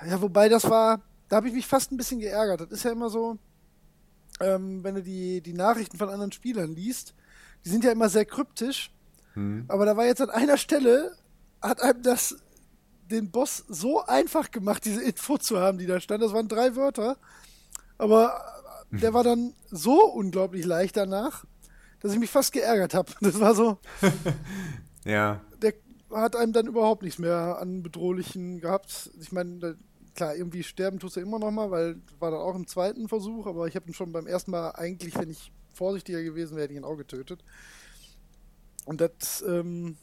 Ja, 0.07 0.21
wobei 0.21 0.49
das 0.49 0.69
war. 0.69 1.01
Da 1.29 1.37
habe 1.37 1.49
ich 1.49 1.55
mich 1.55 1.67
fast 1.67 1.93
ein 1.93 1.97
bisschen 1.97 2.19
geärgert. 2.19 2.61
Das 2.61 2.71
ist 2.71 2.85
ja 2.85 2.91
immer 2.91 3.09
so, 3.09 3.39
ähm, 4.41 4.83
wenn 4.83 4.97
du 4.97 5.03
die, 5.03 5.41
die 5.41 5.55
Nachrichten 5.55 5.97
von 5.97 6.09
anderen 6.09 6.33
Spielern 6.33 6.75
liest, 6.75 7.15
die 7.65 7.71
sind 7.71 7.85
ja 7.85 7.93
immer 7.93 8.09
sehr 8.09 8.25
kryptisch. 8.25 8.91
Hm. 9.35 9.65
Aber 9.69 9.87
da 9.87 9.97
war 9.97 10.07
jetzt 10.07 10.21
an 10.21 10.31
einer 10.31 10.59
Stelle, 10.59 11.17
hat 11.63 11.81
einem 11.81 12.03
das 12.03 12.37
den 13.11 13.31
Boss 13.31 13.65
so 13.69 14.05
einfach 14.05 14.51
gemacht, 14.51 14.85
diese 14.85 15.03
Info 15.03 15.39
zu 15.39 15.59
haben, 15.59 15.79
die 15.79 15.87
da 15.87 16.01
stand. 16.01 16.23
Das 16.23 16.33
waren 16.33 16.49
drei 16.49 16.77
Wörter. 16.77 17.17
Aber 17.99 18.41
der 18.91 19.15
war 19.15 19.25
dann 19.25 19.55
so 19.71 20.05
unglaublich 20.05 20.65
leicht 20.65 20.97
danach, 20.97 21.45
dass 22.01 22.13
ich 22.13 22.19
mich 22.19 22.31
fast 22.31 22.53
geärgert 22.53 22.95
habe. 22.95 23.13
Das 23.21 23.41
war 23.41 23.55
so. 23.55 23.79
ja. 25.05 25.41
Der 25.61 25.75
hat 26.13 26.37
einem 26.37 26.53
dann 26.53 26.67
überhaupt 26.67 27.03
nichts 27.03 27.19
mehr 27.19 27.59
an 27.61 27.83
Bedrohlichen 27.83 28.61
gehabt. 28.61 29.11
Ich 29.21 29.33
meine, 29.33 29.77
klar, 30.15 30.37
irgendwie 30.37 30.63
sterben 30.63 30.99
tust 30.99 31.17
du 31.17 31.21
immer 31.21 31.39
noch 31.39 31.51
mal, 31.51 31.71
weil 31.71 31.97
war 32.19 32.31
dann 32.31 32.41
auch 32.41 32.55
im 32.55 32.67
zweiten 32.67 33.09
Versuch, 33.09 33.47
aber 33.47 33.67
ich 33.67 33.77
habe 33.77 33.89
ihn 33.89 33.95
schon 33.95 34.13
beim 34.13 34.27
ersten 34.27 34.51
Mal 34.51 34.71
eigentlich, 34.71 35.17
wenn 35.17 35.31
ich 35.31 35.53
vorsichtiger 35.73 36.23
gewesen 36.23 36.53
wäre, 36.53 36.65
hätte 36.65 36.75
ich 36.75 36.79
ihn 36.79 36.85
auch 36.85 36.97
getötet. 36.97 37.45
Und 38.85 39.01
das, 39.01 39.43
ähm, 39.47 39.97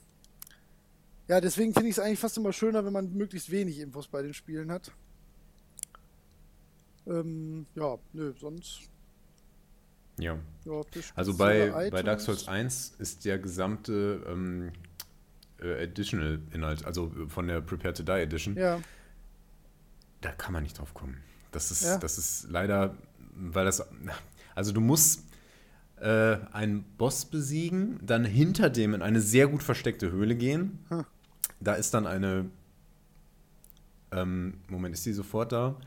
ja, 1.28 1.40
deswegen 1.42 1.74
finde 1.74 1.90
ich 1.90 1.98
es 1.98 2.00
eigentlich 2.00 2.20
fast 2.20 2.38
immer 2.38 2.54
schöner, 2.54 2.86
wenn 2.86 2.94
man 2.94 3.14
möglichst 3.14 3.52
wenig 3.52 3.80
Infos 3.80 4.08
bei 4.08 4.22
den 4.22 4.34
Spielen 4.34 4.72
hat. 4.72 4.92
Ähm, 7.08 7.66
ja, 7.76 7.98
nö, 8.14 8.34
sonst. 8.40 8.90
Ja. 10.20 10.38
ja 10.66 10.82
also 11.16 11.36
bei, 11.36 11.90
bei 11.90 12.04
Dark 12.04 12.22
Souls 12.22 12.48
1 12.48 12.96
ist 13.00 13.26
der 13.26 13.40
gesamte 13.40 14.24
ähm, 14.28 14.72
äh, 15.60 15.84
Additional-Inhalt, 15.84 16.86
also 16.86 17.12
von 17.28 17.48
der 17.48 17.62
Prepare 17.62 17.94
to 17.94 18.04
Die 18.04 18.12
Edition, 18.12 18.56
ja. 18.56 18.80
da 20.22 20.32
kann 20.32 20.54
man 20.54 20.64
nicht 20.64 20.78
drauf 20.78 20.94
kommen. 20.94 21.18
Das 21.52 21.72
ist, 21.72 21.84
ja. 21.84 21.98
das 21.98 22.18
ist 22.18 22.48
leider, 22.50 22.96
weil 23.34 23.66
das, 23.66 23.84
also 24.54 24.72
du 24.72 24.82
musst 24.82 25.24
äh, 26.02 26.38
einen 26.52 26.84
Boss 26.98 27.26
besiegen, 27.26 28.00
dann 28.02 28.26
hinter 28.26 28.70
dem 28.70 28.94
in 28.94 29.02
eine 29.02 29.22
sehr 29.22 29.48
gut 29.48 29.64
versteckte 29.64 30.12
Höhle 30.12 30.36
gehen. 30.36 30.80
Hm 30.90 31.06
da 31.62 31.74
ist 31.74 31.94
dann 31.94 32.08
eine. 32.08 32.50
Ähm, 34.12 34.56
Moment, 34.68 34.94
ist 34.94 35.06
die 35.06 35.14
sofort 35.14 35.54
da? 35.54 35.78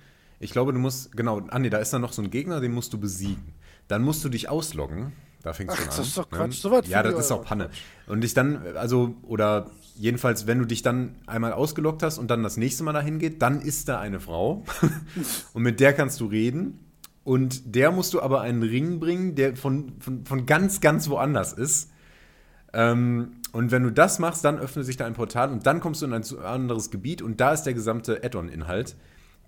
Ich 0.41 0.53
glaube, 0.53 0.73
du 0.73 0.79
musst. 0.79 1.15
Genau, 1.17 1.43
ah 1.49 1.59
nee, 1.59 1.71
da 1.71 1.79
ist 1.79 1.93
dann 1.93 2.01
noch 2.01 2.13
so 2.13 2.23
ein 2.23 2.31
Gegner, 2.31 2.61
den 2.61 2.73
musst 2.73 2.93
du 2.93 2.99
besiegen. 2.99 3.53
Dann 3.89 4.03
musst 4.03 4.25
du 4.25 4.29
dich 4.29 4.49
ausloggen. 4.49 5.13
Da 5.43 5.53
fängst 5.53 5.77
du 5.77 5.83
an. 5.83 5.89
Das 5.89 5.99
ist 5.99 6.17
doch 6.17 6.31
ne? 6.31 6.39
Quatsch. 6.39 6.61
So 6.61 6.71
weit 6.71 6.89
ja, 6.89 7.03
das 7.03 7.19
ist 7.19 7.31
auch 7.31 7.45
Panne. 7.45 7.69
Und 8.07 8.23
dich 8.23 8.33
dann, 8.33 8.77
also, 8.77 9.15
oder 9.23 9.71
jedenfalls, 9.95 10.47
wenn 10.47 10.59
du 10.59 10.65
dich 10.65 10.81
dann 10.81 11.17
einmal 11.27 11.53
ausgeloggt 11.53 12.03
hast 12.03 12.17
und 12.17 12.29
dann 12.29 12.43
das 12.43 12.57
nächste 12.57 12.83
Mal 12.83 12.95
dahin 12.95 13.19
geht, 13.19 13.43
dann 13.43 13.61
ist 13.61 13.89
da 13.89 14.01
eine 14.01 14.21
Frau. 14.21 14.65
und 15.53 15.63
mit 15.63 15.81
der 15.81 15.93
kannst 15.93 16.21
du 16.21 16.27
reden. 16.27 16.84
Und 17.25 17.75
der 17.75 17.91
musst 17.91 18.13
du 18.13 18.21
aber 18.21 18.43
einen 18.43 18.63
Ring 18.63 19.01
bringen, 19.01 19.35
der 19.35 19.57
von, 19.57 19.95
von, 19.99 20.27
von 20.27 20.47
ganz, 20.47 20.81
ganz 20.81 21.09
woanders 21.09 21.53
ist. 21.55 21.91
Ähm, 22.75 23.37
und 23.53 23.71
wenn 23.71 23.83
du 23.83 23.91
das 23.91 24.19
machst, 24.19 24.45
dann 24.45 24.59
öffnet 24.59 24.85
sich 24.85 24.97
da 24.97 25.07
ein 25.07 25.15
Portal 25.15 25.51
und 25.51 25.67
dann 25.67 25.81
kommst 25.81 26.03
du 26.03 26.07
in 26.07 26.13
ein 26.13 26.25
anderes 26.45 26.91
Gebiet 26.91 27.23
und 27.23 27.41
da 27.41 27.53
ist 27.53 27.63
der 27.63 27.73
gesamte 27.73 28.23
Add-on-Inhalt, 28.23 28.97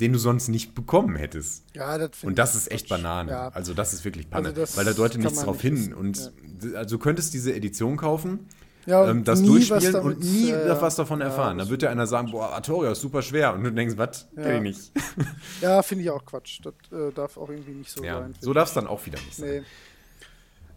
den 0.00 0.12
du 0.12 0.18
sonst 0.18 0.48
nicht 0.48 0.74
bekommen 0.74 1.16
hättest. 1.16 1.64
Ja, 1.74 1.98
das 1.98 2.22
Und 2.22 2.38
das 2.38 2.54
ist 2.54 2.70
echt 2.70 2.88
Banane. 2.88 3.30
Ja. 3.30 3.48
Also 3.48 3.74
das 3.74 3.92
ist 3.92 4.04
wirklich 4.04 4.30
Panne, 4.30 4.54
also 4.54 4.76
weil 4.76 4.84
da 4.84 4.92
deutet 4.92 5.20
nichts 5.20 5.42
drauf 5.42 5.60
hin. 5.60 5.76
Wissen. 5.76 5.94
Und 5.94 6.32
ja. 6.62 6.78
also 6.78 6.96
du 6.96 7.02
könntest 7.02 7.34
diese 7.34 7.54
Edition 7.54 7.96
kaufen, 7.96 8.46
ja, 8.86 9.08
ähm, 9.08 9.24
das 9.24 9.42
durchspielen 9.42 9.92
damit, 9.92 10.16
und 10.16 10.24
nie 10.24 10.50
äh, 10.50 10.80
was 10.80 10.96
davon 10.96 11.20
erfahren. 11.20 11.58
Ja, 11.58 11.64
dann 11.64 11.70
wird 11.70 11.82
ja 11.82 11.90
einer 11.90 12.06
sagen, 12.06 12.30
boah, 12.30 12.52
Artoria 12.52 12.92
ist 12.92 13.00
super 13.00 13.22
schwer. 13.22 13.54
Und 13.54 13.64
du 13.64 13.72
denkst, 13.72 13.96
was? 13.96 14.28
Ja. 14.36 14.42
Kenn 14.42 14.66
ich 14.66 14.76
nicht. 14.76 14.92
ja, 15.60 15.82
finde 15.82 16.04
ich 16.04 16.10
auch 16.10 16.24
Quatsch. 16.24 16.60
Das 16.62 16.74
äh, 16.92 17.12
darf 17.12 17.36
auch 17.36 17.50
irgendwie 17.50 17.72
nicht 17.72 17.90
so 17.90 18.02
ja, 18.04 18.20
sein. 18.20 18.34
So 18.40 18.52
darf 18.52 18.68
es 18.68 18.74
dann 18.74 18.86
auch 18.86 19.04
wieder 19.04 19.18
nicht 19.18 19.36
sein. 19.36 19.48
Nee. 19.48 19.62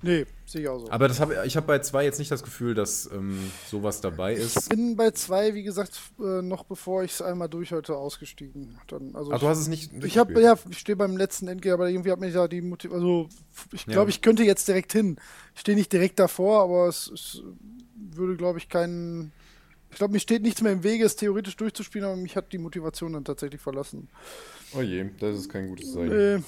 Nee, 0.02 0.26
sehe 0.46 0.62
ich 0.62 0.68
auch 0.70 0.80
so. 0.80 0.90
Aber 0.92 1.10
das 1.10 1.20
hab, 1.20 1.30
ich 1.46 1.58
habe 1.58 1.68
bei 1.68 1.80
zwei 1.80 2.06
jetzt 2.06 2.20
nicht 2.20 2.32
das 2.32 2.44
Gefühl, 2.44 2.74
dass 2.74 3.10
ähm, 3.12 3.52
sowas 3.68 4.00
dabei 4.00 4.34
ist. 4.34 4.58
Ich 4.58 4.70
bin 4.70 4.96
bei 4.96 5.12
zwei, 5.12 5.54
wie 5.56 5.64
gesagt, 5.64 6.00
äh, 6.20 6.42
noch 6.42 6.64
bevor 6.64 7.04
ich 7.04 7.12
es 7.12 7.22
einmal 7.22 7.50
durch 7.50 7.74
heute 7.74 7.98
ausgestiegen. 7.98 8.78
Dann, 8.88 9.14
also 9.14 9.34
Ach, 9.34 9.40
du 9.40 9.48
hast 9.48 9.60
es 9.60 9.68
nicht. 9.68 9.92
Ich 10.04 10.18
habe 10.18 10.42
ja, 10.42 10.56
ich 10.70 10.80
stehe 10.80 10.96
beim 10.96 11.18
letzten 11.18 11.50
Endgame, 11.50 11.74
aber 11.74 11.90
irgendwie 11.90 12.12
hat 12.12 12.20
mich 12.22 12.34
da 12.34 12.48
die 12.48 12.62
Motivation. 12.62 13.26
Also 13.26 13.30
ich 13.74 13.86
glaube, 13.86 14.10
ja. 14.10 14.16
ich 14.16 14.22
könnte 14.22 14.44
jetzt 14.44 14.70
direkt 14.70 14.94
hin. 14.94 15.18
Ich 15.54 15.62
stehe 15.62 15.78
nicht 15.78 15.92
direkt 15.92 16.18
davor, 16.20 16.64
aber 16.64 16.88
es, 16.88 17.12
es 17.14 17.44
würde, 18.20 18.38
glaube 18.38 18.60
ich, 18.60 18.70
keinen. 18.70 19.32
Ich 19.90 19.98
glaube, 19.98 20.14
mir 20.14 20.20
steht 20.20 20.44
nichts 20.44 20.62
mehr 20.62 20.72
im 20.72 20.84
Wege, 20.84 21.04
es 21.04 21.16
theoretisch 21.16 21.58
durchzuspielen, 21.58 22.08
aber 22.08 22.16
mich 22.16 22.36
hat 22.36 22.54
die 22.54 22.60
Motivation 22.60 23.14
dann 23.14 23.26
tatsächlich 23.26 23.60
verlassen. 23.60 24.08
Oh 24.76 24.82
je, 24.82 25.10
das 25.20 25.40
ist 25.40 25.50
kein 25.50 25.68
gutes 25.70 25.94
Zeichen. 25.94 26.16
Nee. 26.16 26.44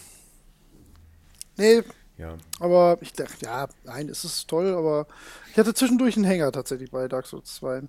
Nee, 1.58 1.84
ja. 2.20 2.38
Aber 2.60 3.00
ich 3.02 3.14
dachte, 3.14 3.46
ja, 3.46 3.68
nein, 3.84 4.10
es 4.10 4.24
ist 4.24 4.48
toll, 4.48 4.76
aber 4.76 5.08
ich 5.52 5.58
hatte 5.58 5.74
zwischendurch 5.74 6.16
einen 6.18 6.26
Hänger 6.26 6.52
tatsächlich 6.52 6.92
bei 6.92 7.08
Dark 7.08 7.26
Souls 7.26 7.56
2. 7.56 7.82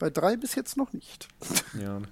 Bei 0.00 0.10
3 0.10 0.36
bis 0.36 0.56
jetzt 0.56 0.76
noch 0.76 0.92
nicht. 0.92 1.28
Ja. 1.80 2.02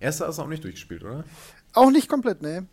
Erster 0.00 0.26
hast 0.26 0.38
du 0.38 0.42
auch 0.42 0.48
nicht 0.48 0.64
durchgespielt, 0.64 1.04
oder? 1.04 1.24
Auch 1.72 1.90
nicht 1.92 2.08
komplett, 2.08 2.42
ne. 2.42 2.66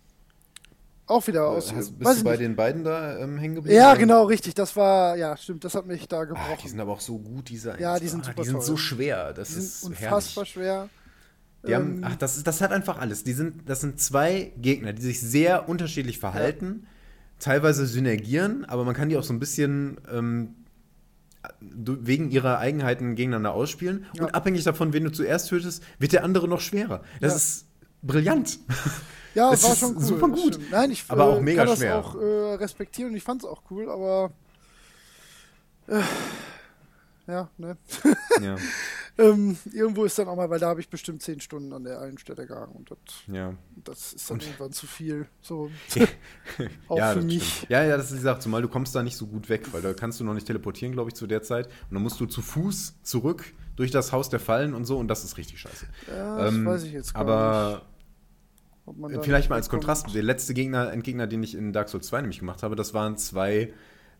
Auch 1.11 1.27
wieder 1.27 1.47
aus. 1.47 1.73
Hast, 1.73 1.97
bist 1.99 2.19
du 2.19 2.23
bei 2.23 2.31
nicht. 2.31 2.41
den 2.41 2.55
beiden 2.55 2.83
da 2.83 3.17
ähm, 3.19 3.37
hängen 3.37 3.55
geblieben? 3.55 3.75
Ja, 3.75 3.95
genau, 3.95 4.23
richtig. 4.25 4.53
Das 4.55 4.75
war, 4.75 5.17
ja, 5.17 5.35
stimmt, 5.37 5.63
das 5.63 5.75
hat 5.75 5.85
mich 5.85 6.07
da 6.07 6.23
gebrochen. 6.23 6.47
Ah, 6.53 6.57
die 6.63 6.67
sind 6.67 6.79
aber 6.79 6.93
auch 6.93 7.01
so 7.01 7.17
gut, 7.19 7.49
diese 7.49 7.79
Ja, 7.79 7.99
die 7.99 8.07
sind 8.07 8.21
ah, 8.21 8.27
super 8.27 8.41
Die 8.41 8.47
sind 8.47 8.57
toll. 8.57 8.65
so 8.65 8.77
schwer. 8.77 9.33
Das 9.33 9.49
die 9.49 9.59
ist 9.59 9.81
sind 9.81 9.89
unfassbar 9.91 10.45
herrlich. 10.45 10.53
schwer. 10.53 10.89
Die 11.67 11.71
ähm, 11.71 11.75
haben, 11.75 12.01
ach, 12.03 12.15
das, 12.15 12.41
das 12.43 12.61
hat 12.61 12.71
einfach 12.71 12.99
alles. 12.99 13.23
Die 13.23 13.33
sind, 13.33 13.69
das 13.69 13.81
sind 13.81 13.99
zwei 13.99 14.51
Gegner, 14.57 14.93
die 14.93 15.01
sich 15.01 15.21
sehr 15.21 15.69
unterschiedlich 15.69 16.17
verhalten. 16.17 16.81
Ja 16.83 16.87
teilweise 17.41 17.85
synergieren, 17.85 18.65
aber 18.65 18.85
man 18.85 18.95
kann 18.95 19.09
die 19.09 19.17
auch 19.17 19.23
so 19.23 19.33
ein 19.33 19.39
bisschen 19.39 19.97
ähm, 20.09 20.55
wegen 21.59 22.31
ihrer 22.31 22.59
Eigenheiten 22.59 23.15
gegeneinander 23.15 23.53
ausspielen. 23.53 24.05
Ja. 24.13 24.23
Und 24.23 24.35
abhängig 24.35 24.63
davon, 24.63 24.93
wen 24.93 25.03
du 25.03 25.11
zuerst 25.11 25.49
tötest, 25.49 25.83
wird 25.99 26.13
der 26.13 26.23
andere 26.23 26.47
noch 26.47 26.61
schwerer. 26.61 27.03
Das 27.19 27.31
ja. 27.33 27.37
ist 27.37 27.65
brillant. 28.01 28.59
Ja, 29.33 29.51
das 29.51 29.63
war 29.63 29.75
schon 29.75 29.95
cool. 29.95 30.01
Super 30.03 30.27
gut. 30.29 30.59
Nein, 30.71 30.91
ich 30.91 31.05
aber 31.07 31.25
auch 31.25 31.41
mega 31.41 31.65
kann 31.65 31.77
schwer. 31.77 31.97
das 31.97 32.05
auch 32.05 32.15
äh, 32.15 32.53
respektieren 32.55 33.11
und 33.11 33.17
ich 33.17 33.23
fand 33.23 33.43
es 33.43 33.49
auch 33.49 33.61
cool, 33.71 33.89
aber 33.89 34.31
äh, 35.87 36.01
ja, 37.27 37.49
ne? 37.57 37.77
Ja. 38.41 38.55
ähm, 39.17 39.57
irgendwo 39.71 40.03
ist 40.05 40.17
dann 40.17 40.27
auch 40.27 40.35
mal, 40.35 40.49
weil 40.49 40.59
da 40.59 40.67
habe 40.67 40.79
ich 40.81 40.89
bestimmt 40.89 41.21
zehn 41.21 41.39
Stunden 41.39 41.71
an 41.71 41.83
der 41.83 42.01
einen 42.01 42.17
Stelle 42.17 42.45
gehangen 42.45 42.73
und 42.73 42.91
das, 42.91 42.97
Ja. 43.27 43.53
das 43.83 44.13
ist 44.13 44.29
dann 44.29 44.35
Und- 44.37 44.43
irgendwann 44.43 44.71
zu 44.73 44.87
viel. 44.87 45.27
So, 45.41 45.69
auch 46.89 46.97
ja, 46.97 47.13
für 47.13 47.21
mich. 47.21 47.53
stimmt. 47.55 47.69
Ja, 47.69 47.83
ja, 47.83 47.95
das 47.97 48.11
ist 48.11 48.17
die 48.17 48.21
Sache, 48.23 48.39
zumal 48.39 48.61
du 48.61 48.67
kommst 48.67 48.93
da 48.95 49.03
nicht 49.03 49.15
so 49.17 49.27
gut 49.27 49.47
weg, 49.49 49.71
weil 49.71 49.81
da 49.81 49.93
kannst 49.93 50.19
du 50.19 50.23
noch 50.23 50.33
nicht 50.33 50.47
teleportieren, 50.47 50.93
glaube 50.93 51.09
ich, 51.09 51.13
zu 51.15 51.27
der 51.27 51.41
Zeit. 51.41 51.67
Und 51.67 51.93
dann 51.93 52.03
musst 52.03 52.19
du 52.19 52.25
zu 52.25 52.41
Fuß 52.41 52.95
zurück 53.03 53.53
durch 53.75 53.91
das 53.91 54.11
Haus 54.11 54.29
der 54.29 54.39
Fallen 54.39 54.73
und 54.73 54.85
so 54.85 54.97
und 54.97 55.07
das 55.07 55.23
ist 55.23 55.37
richtig 55.37 55.59
scheiße. 55.61 55.85
Ja, 56.09 56.37
das 56.37 56.53
Ähm, 56.53 56.65
weiß 56.65 56.83
ich 56.83 56.91
jetzt 56.93 57.13
gar 57.13 57.21
aber 57.21 57.69
nicht. 57.75 57.85
Da 58.85 59.21
Vielleicht 59.21 59.49
mal 59.49 59.55
als. 59.55 59.69
Kontrast, 59.69 60.13
der 60.13 60.23
letzte 60.23 60.53
Gegner, 60.53 60.91
Endgegner, 60.91 61.27
den 61.27 61.43
ich 61.43 61.55
in 61.55 61.73
Dark 61.73 61.89
Souls 61.89 62.07
2 62.07 62.21
nämlich 62.21 62.39
gemacht 62.39 62.63
habe, 62.63 62.75
das 62.75 62.93
waren 62.93 63.17
zwei, 63.17 63.73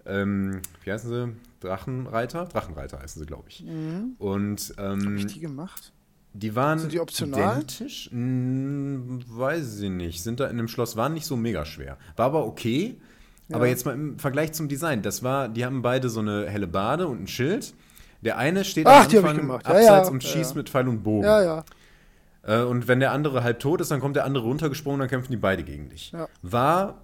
ähm, 0.06 0.62
wie 0.84 0.91
heißen 0.91 1.10
sie? 1.10 1.36
Drachenreiter? 1.60 2.45
Drachenreiter 2.45 3.00
heißen 3.00 3.19
sie, 3.19 3.26
glaube 3.26 3.45
ich. 3.50 3.63
Mhm. 3.63 4.15
Und 4.19 4.74
Hab 4.78 4.93
ähm, 4.93 5.17
ich 5.17 5.28
die 5.28 5.39
gemacht? 5.39 5.91
die 6.34 6.56
waren 6.56 6.80
Sind 6.80 6.93
die 6.93 7.00
optional? 7.00 7.58
identisch? 7.58 8.10
Hm, 8.12 9.19
weiß 9.28 9.82
ich 9.82 9.89
nicht. 9.89 10.24
Sind 10.24 10.39
da 10.39 10.47
in 10.47 10.58
dem 10.58 10.67
Schloss, 10.67 10.95
waren 10.95 11.13
nicht 11.13 11.26
so 11.26 11.36
mega 11.36 11.65
schwer. 11.65 11.97
War 12.15 12.28
aber 12.28 12.45
okay. 12.45 12.97
Ja. 13.50 13.58
Aber 13.58 13.67
jetzt 13.67 13.86
mal 13.86 13.93
im 13.93 14.17
Vergleich 14.17 14.54
zum 14.54 14.69
Design. 14.69 15.02
Das 15.02 15.24
war, 15.24 15.50
die 15.50 15.65
haben 15.65 15.82
beide 15.82 16.10
so 16.10 16.21
eine 16.21 16.47
helle 16.50 16.67
Bade 16.67 17.08
und 17.08 17.24
ein 17.24 17.28
Schild. 17.28 17.74
Der 18.21 18.38
eine 18.38 18.63
steht 18.63 18.88
Ach, 18.88 19.06
am 19.06 19.12
hab 19.12 19.13
Anfang 19.13 19.38
gemacht. 19.38 19.65
Ja, 19.65 19.71
abseits 19.71 20.08
ja, 20.08 20.13
und 20.13 20.24
schießt 20.24 20.56
mit 20.56 20.69
Pfeil 20.69 20.88
und 20.88 21.04
Bogen. 21.04 21.26
Ja, 21.26 21.43
ja. 21.43 21.65
Äh, 22.43 22.62
und 22.62 22.88
wenn 22.88 22.99
der 22.99 23.12
andere 23.12 23.43
halb 23.43 23.60
tot 23.60 23.82
ist, 23.82 23.91
dann 23.91 23.99
kommt 23.99 24.15
der 24.15 24.25
andere 24.25 24.43
runtergesprungen, 24.45 24.99
dann 24.99 25.10
kämpfen 25.10 25.32
die 25.32 25.38
beide 25.38 25.63
gegen 25.63 25.89
dich. 25.89 26.12
Ja. 26.12 26.27
War 26.41 27.01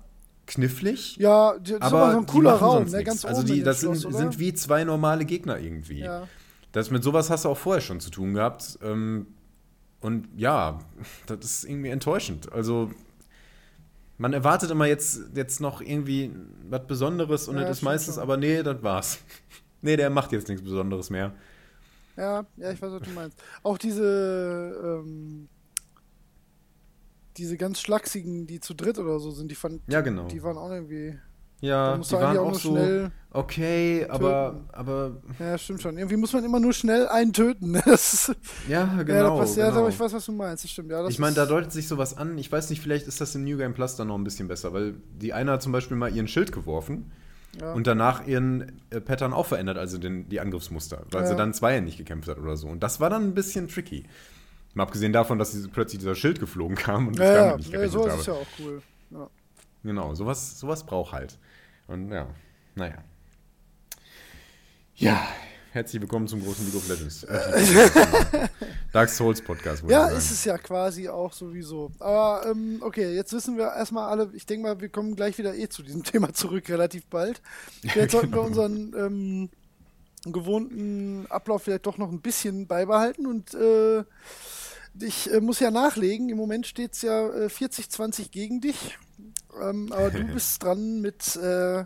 knifflig, 0.48 1.18
Ja, 1.18 1.58
die- 1.60 1.80
aber 1.82 2.12
so 2.14 2.18
ein 2.20 2.26
cooler 2.26 2.54
Raum, 2.54 2.86
ne? 2.86 3.04
Ganz 3.04 3.26
Also 3.26 3.44
die, 3.44 3.62
das 3.64 3.82
sind, 3.82 3.98
Schloss, 3.98 4.16
sind 4.16 4.40
wie 4.40 4.54
zwei 4.54 4.84
normale 4.84 5.26
Gegner 5.26 5.60
irgendwie. 5.60 6.00
Ja. 6.00 6.28
Das 6.72 6.90
mit 6.90 7.04
sowas 7.04 7.30
hast 7.30 7.46
du 7.46 7.50
auch 7.50 7.58
vorher 7.58 7.82
schon 7.82 8.00
zu 8.00 8.10
tun 8.10 8.34
gehabt. 8.34 8.80
Ähm, 8.82 9.28
und 10.00 10.28
ja, 10.38 10.80
das 11.26 11.40
ist 11.44 11.64
irgendwie 11.66 11.90
enttäuschend. 11.90 12.52
Also 12.52 12.92
man 14.18 14.34
erwartet 14.34 14.72
immer 14.72 14.86
jetzt, 14.86 15.22
jetzt 15.36 15.60
noch 15.60 15.82
irgendwie 15.82 16.32
was 16.70 16.88
Besonderes 16.88 17.48
und 17.48 17.58
Ja, 17.58 17.64
das 17.64 17.78
ist 17.78 17.84
meistens, 17.84 18.16
schon. 18.16 18.24
aber 18.24 18.38
nee, 18.38 18.64
das 18.64 18.82
war's. 18.82 19.20
nee, 19.82 19.96
der 19.98 20.10
macht 20.10 20.32
jetzt 20.32 20.48
nichts 20.48 20.64
Besonderes 20.64 21.10
mehr. 21.10 21.34
Ja, 22.18 22.46
ja, 22.58 22.72
ich 22.72 22.82
weiß, 22.82 22.92
was 22.92 23.02
du 23.04 23.12
meinst. 23.12 23.42
Auch 23.64 23.78
diese, 23.78 25.02
ähm, 25.06 25.48
diese 27.38 27.58
ganz 27.58 27.80
schlachsigen, 27.80 28.48
die 28.48 28.60
zu 28.60 28.74
dritt 28.74 28.98
oder 28.98 29.20
so 29.20 29.32
sind, 29.32 29.52
die 29.52 29.56
fand, 29.56 29.82
Ja, 29.88 30.02
genau. 30.02 30.26
die 30.28 30.42
waren 30.42 30.58
auch 30.58 30.72
irgendwie, 30.72 31.18
Ja, 31.62 31.96
die 31.96 32.12
waren 32.14 32.38
auch 32.40 32.54
auch 32.54 32.56
so 32.56 33.10
okay, 33.32 34.08
aber, 34.10 34.54
töten. 34.54 34.70
aber 34.74 35.22
ja, 35.40 35.58
stimmt 35.60 35.82
schon. 35.84 35.98
Irgendwie 36.00 36.18
muss 36.18 36.34
man 36.34 36.44
immer 36.44 36.60
nur 36.60 36.74
schnell 36.74 37.08
einen 37.08 37.34
töten. 37.34 37.74
Das 37.86 38.14
ist, 38.14 38.36
ja, 38.68 38.92
ja, 38.98 39.04
genau. 39.04 39.40
das, 39.40 39.56
ja, 39.56 39.68
genau. 39.68 39.82
aber 39.82 39.90
ich 39.90 40.00
weiß, 40.00 40.14
was 40.14 40.26
du 40.26 40.32
meinst, 40.32 40.64
das 40.64 40.72
stimmt, 40.72 40.90
ja. 40.90 41.04
Das 41.04 41.12
Ich 41.12 41.20
meine, 41.20 41.36
da 41.36 41.46
deutet 41.46 41.72
sich 41.72 41.88
sowas 41.88 42.18
an. 42.18 42.36
Ich 42.40 42.52
weiß 42.52 42.72
nicht, 42.72 42.82
vielleicht 42.82 43.08
ist 43.08 43.22
das 43.22 43.36
im 43.36 43.44
New 43.44 43.58
Game 43.58 43.76
Plus 43.76 43.96
dann 43.96 44.08
noch 44.08 44.18
ein 44.18 44.24
bisschen 44.24 44.48
besser, 44.48 44.74
weil 44.74 44.96
die 45.22 45.34
eine 45.34 45.52
hat 45.52 45.62
zum 45.62 45.72
Beispiel 45.72 45.98
mal 45.98 46.14
ihren 46.16 46.28
Schild 46.28 46.52
geworfen 46.52 47.12
ja. 47.62 47.74
und 47.74 47.88
danach 47.88 48.26
ihren 48.28 48.82
äh, 48.90 49.00
Pattern 49.02 49.34
auch 49.34 49.46
verändert, 49.46 49.78
also 49.78 49.98
den, 49.98 50.28
die 50.30 50.40
Angriffsmuster, 50.40 51.06
weil 51.12 51.22
Ja. 51.24 51.28
sie 51.28 51.36
dann 51.36 51.54
zweihändig 51.54 51.98
gekämpft 51.98 52.28
hat 52.30 52.38
oder 52.38 52.58
so. 52.58 52.68
Und 52.68 52.82
das 52.82 53.00
war 53.00 53.10
dann 53.10 53.24
ein 53.24 53.34
bisschen 53.34 53.68
tricky. 53.68 54.06
Mal 54.74 54.84
abgesehen 54.84 55.12
davon, 55.14 55.40
dass 55.40 55.52
sie 55.54 55.68
plötzlich 55.70 56.00
dieser 56.00 56.16
Schild 56.16 56.40
geflogen 56.40 56.76
kam 56.76 57.08
und 57.08 57.14
ich 57.16 57.20
ja, 57.20 57.34
damit 57.34 57.50
ja, 57.52 57.58
nicht 57.58 57.66
ja, 57.68 57.72
gerechnet 57.80 57.92
sowas 57.94 58.12
habe. 58.12 58.22
ist 58.22 58.28
ja 58.28 58.34
auch 58.34 58.48
cool. 58.60 58.82
Ja. 59.12 59.30
Genau, 59.84 60.14
sowas, 60.16 60.60
sowas 60.60 60.86
braucht 60.86 61.14
halt. 61.14 61.38
Und 61.88 62.12
ja, 62.12 62.28
naja. 62.76 62.98
Ja, 64.96 65.28
herzlich 65.78 66.02
willkommen 66.02 66.28
zum 66.28 66.44
großen 66.44 66.66
League 66.66 66.76
of 66.76 66.90
Legends. 66.90 67.22
Dark 68.92 69.10
Souls 69.10 69.40
Podcast, 69.44 69.84
Ja, 69.88 70.08
ist 70.08 70.32
es 70.32 70.44
ja 70.44 70.58
quasi 70.58 71.08
auch 71.08 71.32
sowieso. 71.32 71.92
Aber 72.00 72.50
ähm, 72.50 72.80
okay, 72.82 73.14
jetzt 73.14 73.32
wissen 73.32 73.58
wir 73.58 73.66
erstmal 73.66 74.10
alle, 74.10 74.32
ich 74.34 74.48
denke 74.48 74.64
mal, 74.64 74.82
wir 74.82 74.90
kommen 74.90 75.16
gleich 75.16 75.38
wieder 75.38 75.54
eh 75.54 75.70
zu 75.70 75.84
diesem 75.84 76.04
Thema 76.04 76.34
zurück, 76.34 76.68
relativ 76.70 77.06
bald. 77.06 77.44
Jetzt 77.84 78.12
sollten 78.14 78.34
wir 78.34 78.42
unseren 78.42 78.96
ähm, 78.98 79.50
gewohnten 80.26 81.28
Ablauf 81.30 81.62
vielleicht 81.62 81.86
doch 81.86 82.00
noch 82.00 82.10
ein 82.10 82.22
bisschen 82.22 82.66
beibehalten 82.66 83.28
und 83.28 83.54
äh, 83.54 84.04
ich 85.00 85.32
äh, 85.32 85.42
muss 85.42 85.60
ja 85.60 85.70
nachlegen. 85.70 86.30
Im 86.30 86.38
Moment 86.38 86.66
steht 86.66 86.94
es 86.94 87.04
ja 87.04 87.30
äh, 87.30 87.50
40-20 87.50 88.32
gegen 88.32 88.62
dich. 88.62 88.98
Ähm, 89.62 89.92
aber 89.92 90.10
du 90.10 90.24
bist 90.24 90.64
dran 90.64 91.02
mit 91.02 91.36
äh, 91.36 91.86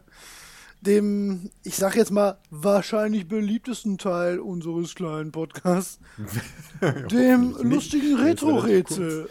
dem, 0.82 1.52
ich 1.64 1.76
sag 1.76 1.96
jetzt 1.96 2.12
mal, 2.12 2.40
wahrscheinlich 2.50 3.28
beliebtesten 3.28 3.98
Teil 4.00 4.40
unseres 4.40 4.96
kleinen 4.96 5.32
Podcasts, 5.32 6.00
dem 7.12 7.56
lustigen 7.62 8.16
Retro-Rätsel. 8.18 9.30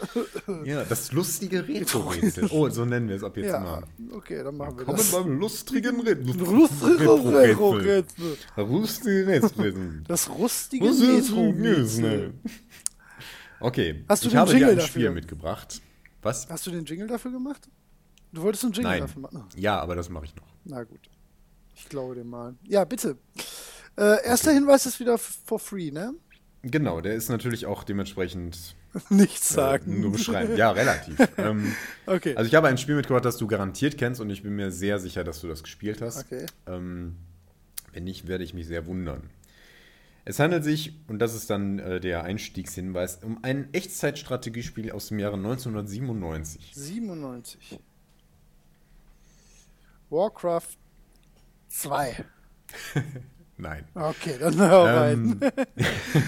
Ja, 0.65 0.85
das 0.85 1.11
lustige 1.13 1.67
Retro-Rätsel. 1.69 2.49
Oh, 2.53 2.69
so 2.69 2.85
nennen 2.85 3.09
wir 3.09 3.17
es 3.17 3.25
ab 3.25 3.37
jetzt 3.37 3.49
Ja, 3.49 3.57
immer. 3.59 3.83
okay, 4.13 4.43
dann 4.45 4.57
machen 4.57 4.79
wir 4.79 4.85
Kommen 4.85 4.99
das. 4.99 5.11
beim 5.11 5.39
lustigen 5.39 5.97
Lustige 5.97 6.39
Retro-Rätsel. 6.39 8.37
Lustige 8.67 9.27
Retro-Rätsel. 9.27 10.03
Das 10.09 10.31
rustige 10.31 10.87
Retro-Rätsel. 10.87 12.35
Okay, 13.59 14.05
Hast 14.09 14.23
du 14.25 14.29
ich 14.29 14.33
den 14.33 14.39
habe 14.41 14.51
dir 14.51 14.57
Jingle 14.57 14.71
ein 14.71 14.77
dafür? 14.77 14.89
Spiel 14.89 15.11
mitgebracht. 15.11 15.83
Was? 16.23 16.49
Hast 16.49 16.67
du 16.67 16.71
den 16.71 16.85
Jingle 16.85 17.09
dafür 17.09 17.33
gemacht? 17.33 17.69
Du 18.33 18.43
wolltest 18.43 18.63
einen 18.65 18.73
Jingle 18.73 18.91
Nein. 18.93 19.01
dafür 19.01 19.23
machen? 19.23 19.45
Ja, 19.57 19.81
aber 19.81 19.97
das 19.97 20.09
mache 20.09 20.27
ich 20.27 20.37
noch. 20.37 20.47
Na 20.65 20.85
gut. 20.85 21.10
Ich 21.83 21.89
glaube 21.89 22.15
dir 22.15 22.25
mal. 22.25 22.55
Ja, 22.65 22.85
bitte. 22.85 23.17
Äh, 23.97 24.25
erster 24.25 24.53
Hinweis 24.53 24.87
ist 24.87 25.01
wieder 25.01 25.19
for 25.19 25.59
free, 25.59 25.91
ne? 25.91 26.15
Genau, 26.63 27.01
der 27.01 27.15
ist 27.15 27.29
natürlich 27.31 27.65
auch 27.67 27.85
dementsprechend 27.85 28.77
Nichts 29.09 29.53
äh, 29.53 29.55
sagen. 29.55 30.01
nur 30.01 30.13
beschreiben. 30.13 30.55
Ja, 30.57 30.71
relativ. 30.73 31.17
ähm, 31.39 31.75
Okay. 32.07 32.37
also 32.37 32.47
ich 32.49 32.55
habe 32.55 32.69
ein 32.69 32.77
Spiel 32.79 32.97
mitgebracht, 32.97 33.25
das 33.25 33.39
du 33.39 33.47
garantiert 33.47 33.97
kennst 33.99 34.21
und 34.21 34.29
ich 34.31 34.43
bin 34.43 34.57
mir 34.57 34.71
sehr 34.71 34.99
sicher, 34.99 35.25
dass 35.25 35.41
du 35.41 35.49
das 35.49 35.63
gespielt 35.63 36.03
hast. 36.03 36.19
okay. 36.27 36.47
Ähm, 36.67 37.17
wenn 37.93 38.05
nicht, 38.05 38.29
werde 38.29 38.45
ich 38.45 38.53
mich 38.55 38.67
sehr 38.67 38.87
wundern. 38.87 39.31
Es 40.27 40.39
handelt 40.39 40.63
sich, 40.65 40.93
und 41.09 41.19
das 41.19 41.35
ist 41.35 41.49
dann 41.51 41.79
äh, 41.79 41.99
der 41.99 42.25
Einstiegshinweis, 42.25 43.21
um 43.25 43.43
ein 43.43 43.73
Echtzeitstrategiespiel 43.73 44.93
aus 44.93 45.09
dem 45.09 45.19
Jahre 45.19 45.37
1997. 45.37 46.73
97. 46.75 47.81
Warcraft 50.11 50.77
2. 51.71 52.25
Nein. 53.57 53.85
Okay, 53.95 54.37
dann 54.39 54.57
hör. 54.59 55.11
Ähm, 55.11 55.41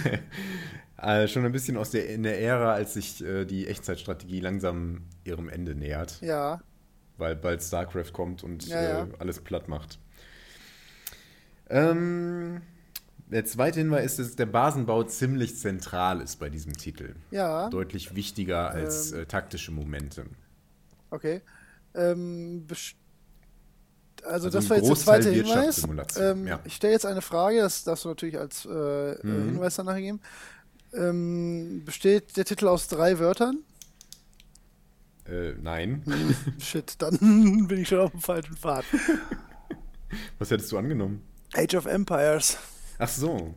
äh, 0.98 1.28
schon 1.28 1.44
ein 1.44 1.52
bisschen 1.52 1.76
aus 1.76 1.90
der, 1.90 2.08
in 2.08 2.22
der 2.22 2.40
Ära, 2.40 2.72
als 2.74 2.94
sich 2.94 3.22
äh, 3.24 3.44
die 3.44 3.66
Echtzeitstrategie 3.68 4.40
langsam 4.40 5.02
ihrem 5.24 5.48
Ende 5.48 5.74
nähert, 5.74 6.20
Ja. 6.20 6.60
weil 7.16 7.36
bald 7.36 7.62
StarCraft 7.62 8.12
kommt 8.12 8.42
und 8.44 8.66
Ja, 8.68 8.82
ja. 8.82 9.04
Äh, 9.04 9.08
alles 9.18 9.40
platt 9.40 9.68
macht. 9.68 9.98
Ähm, 11.70 12.60
der 13.28 13.44
zweite 13.46 13.80
Hinweis 13.80 14.18
ist, 14.18 14.18
dass 14.18 14.36
der 14.36 14.46
Basenbau 14.46 15.04
ziemlich 15.04 15.56
zentral 15.56 16.20
ist 16.20 16.36
bei 16.38 16.50
diesem 16.50 16.74
Titel. 16.74 17.14
Ja. 17.30 17.70
Deutlich 17.70 18.14
wichtiger 18.14 18.70
als 18.70 19.12
Ähm. 19.12 19.20
äh, 19.20 19.26
taktische 19.26 19.70
Momente. 19.72 20.26
Okay. 21.10 21.40
Ähm, 21.94 22.66
best- 22.66 22.96
also, 24.24 24.46
Also 24.46 24.50
das 24.50 24.70
war 24.70 24.76
jetzt 24.76 24.88
der 24.88 24.96
zweite 24.96 25.30
Hinweis. 25.30 25.86
Ähm, 26.18 26.46
ja. 26.46 26.60
Ich 26.64 26.74
stelle 26.76 26.92
jetzt 26.92 27.06
eine 27.06 27.22
Frage, 27.22 27.60
das 27.60 27.84
darfst 27.84 28.04
du 28.04 28.08
natürlich 28.08 28.38
als 28.38 28.64
äh, 28.66 28.70
äh, 29.12 29.26
Mhm. 29.26 29.44
Hinweis 29.52 29.76
danach 29.76 29.96
geben. 29.96 30.20
Ähm, 30.94 31.82
besteht 31.84 32.36
der 32.36 32.44
Titel 32.44 32.68
aus 32.68 32.88
drei 32.88 33.18
Wörtern? 33.18 33.58
Äh, 35.28 35.52
nein. 35.60 36.02
Shit, 36.58 36.96
dann 37.00 37.16
bin 37.68 37.78
ich 37.80 37.88
schon 37.88 38.00
auf 38.00 38.10
dem 38.10 38.20
falschen 38.20 38.56
Pfad. 38.56 38.84
Was 40.38 40.50
hättest 40.50 40.70
du 40.72 40.78
angenommen? 40.78 41.22
Age 41.54 41.74
of 41.76 41.86
Empires. 41.86 42.58
Ach 42.98 43.08
so. 43.08 43.54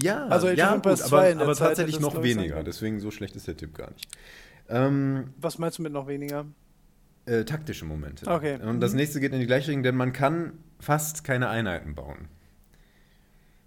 Ja, 0.00 0.26
Also 0.26 0.46
Age 0.48 0.52
of 0.54 0.58
ja, 0.58 0.74
Empires 0.74 1.00
gut, 1.02 1.08
2 1.10 1.16
aber, 1.16 1.30
in 1.30 1.38
der 1.38 1.46
aber 1.46 1.54
Zeit 1.56 1.68
tatsächlich 1.68 2.00
noch 2.00 2.22
weniger. 2.22 2.62
Deswegen 2.64 3.00
so 3.00 3.10
schlecht 3.10 3.36
ist 3.36 3.46
der 3.46 3.56
Tipp 3.56 3.74
gar 3.74 3.90
nicht. 3.90 4.08
Ähm, 4.68 5.32
Was 5.40 5.58
meinst 5.58 5.78
du 5.78 5.82
mit 5.82 5.92
noch 5.92 6.06
weniger? 6.08 6.46
Äh, 7.28 7.44
taktische 7.44 7.84
Momente. 7.84 8.26
Okay. 8.26 8.58
Und 8.62 8.80
das 8.80 8.92
Mhm. 8.92 8.96
nächste 8.98 9.20
geht 9.20 9.32
in 9.32 9.40
die 9.40 9.46
gleiche 9.46 9.68
Richtung, 9.68 9.82
denn 9.82 9.96
man 9.96 10.12
kann 10.12 10.52
fast 10.80 11.24
keine 11.24 11.48
Einheiten 11.48 11.94
bauen. 11.94 12.28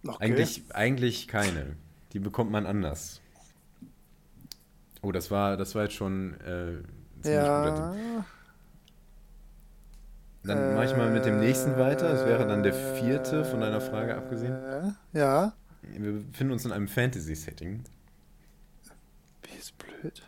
Okay. 0.06 0.18
Eigentlich, 0.20 0.64
eigentlich 0.74 1.28
keine. 1.28 1.76
Die 2.14 2.20
bekommt 2.20 2.52
man 2.52 2.66
anders. 2.66 3.22
Oh, 5.02 5.12
das 5.12 5.30
war, 5.32 5.58
das 5.58 5.76
war 5.76 5.84
jetzt 5.84 5.94
schon 5.96 6.34
äh, 6.42 6.82
ziemlich. 7.22 7.34
Ja. 7.36 7.96
Dann 10.44 10.74
mache 10.76 10.86
ich 10.86 10.96
mal 10.98 11.12
mit 11.12 11.26
dem 11.26 11.40
nächsten 11.40 11.78
weiter. 11.78 12.10
Das 12.10 12.26
wäre 12.26 12.48
dann 12.48 12.64
der 12.64 12.74
vierte 12.74 13.46
von 13.46 13.62
deiner 13.62 13.80
Frage 13.82 14.16
abgesehen. 14.16 14.54
Äh, 14.54 14.92
Ja. 15.14 15.54
Wir 15.84 16.14
befinden 16.14 16.54
uns 16.54 16.66
in 16.66 16.72
einem 16.72 16.88
Fantasy-Setting. 16.88 17.84
Wie 19.44 19.58
ist 19.58 19.76
blöd. 19.78 20.22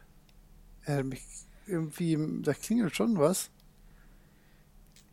Ja, 0.87 1.03
mich 1.03 1.23
irgendwie, 1.67 2.17
da 2.41 2.53
klingelt 2.53 2.95
schon 2.95 3.17
was. 3.17 3.49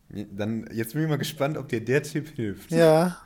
Dann, 0.09 0.67
jetzt 0.73 0.93
bin 0.93 1.03
ich 1.03 1.09
mal 1.09 1.17
gespannt, 1.17 1.57
ob 1.57 1.69
dir 1.69 1.83
der 1.83 2.03
Tipp 2.03 2.35
hilft. 2.35 2.71
Ja. 2.71 3.17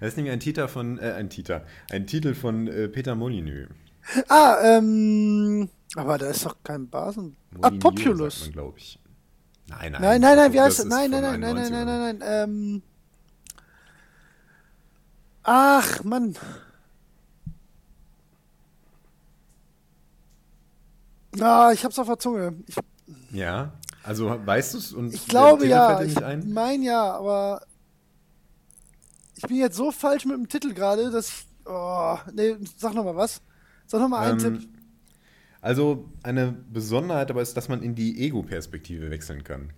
Das 0.00 0.10
ist 0.10 0.16
nämlich 0.16 0.32
ein 0.32 0.40
Titel 0.40 0.68
von, 0.68 0.98
äh, 0.98 1.12
ein 1.12 1.28
Titel, 1.28 1.62
ein 1.90 2.06
Titel 2.06 2.34
von 2.34 2.68
äh, 2.68 2.88
Peter 2.88 3.14
Molyneux. 3.14 3.68
Ah, 4.28 4.56
ähm, 4.62 5.68
aber 5.96 6.16
da 6.18 6.30
ist 6.30 6.44
doch 6.46 6.56
kein 6.62 6.88
Basen. 6.88 7.36
Ah, 7.60 7.70
Populous. 7.70 8.50
glaube 8.52 8.78
ich. 8.78 8.98
Nein, 9.66 9.92
nein. 9.92 10.00
Nein, 10.00 10.20
nein, 10.20 10.36
nein, 10.36 10.52
wie 10.52 10.60
heißt 10.60 10.78
das? 10.78 10.86
Nein, 10.86 11.10
nein, 11.10 11.22
nein, 11.22 11.40
nein, 11.40 11.54
nein, 11.54 11.70
nein, 11.70 11.86
nein, 11.86 12.18
nein, 12.18 12.22
ähm. 12.22 12.82
Ach, 15.42 16.04
Mann. 16.04 16.36
Ah, 21.40 21.70
ich 21.72 21.84
hab's 21.84 21.98
auf 21.98 22.06
der 22.06 22.18
Zunge. 22.18 22.56
Ich, 22.66 22.76
ja, 23.30 23.72
also 24.02 24.38
weißt 24.44 24.74
du 24.74 24.78
es 24.78 24.92
und 24.92 25.14
ich 25.14 25.26
glaube 25.28 25.66
ja, 25.66 26.00
ich 26.02 26.14
mein 26.44 26.82
ja, 26.82 27.12
aber 27.12 27.62
ich 29.36 29.42
bin 29.42 29.56
jetzt 29.56 29.76
so 29.76 29.92
falsch 29.92 30.24
mit 30.24 30.36
dem 30.36 30.48
Titel 30.48 30.74
gerade, 30.74 31.10
dass 31.10 31.28
ich, 31.28 31.46
oh, 31.66 32.18
nee, 32.32 32.56
sag 32.76 32.94
noch 32.94 33.04
mal 33.04 33.16
was. 33.16 33.40
Sag 33.86 34.00
noch 34.00 34.08
mal 34.08 34.30
einen 34.30 34.44
ähm, 34.44 34.60
Tipp. 34.60 34.70
Also 35.60 36.08
eine 36.22 36.52
Besonderheit 36.52 37.30
aber 37.30 37.42
ist, 37.42 37.56
dass 37.56 37.68
man 37.68 37.82
in 37.82 37.94
die 37.94 38.20
Ego-Perspektive 38.20 39.10
wechseln 39.10 39.44
kann. 39.44 39.72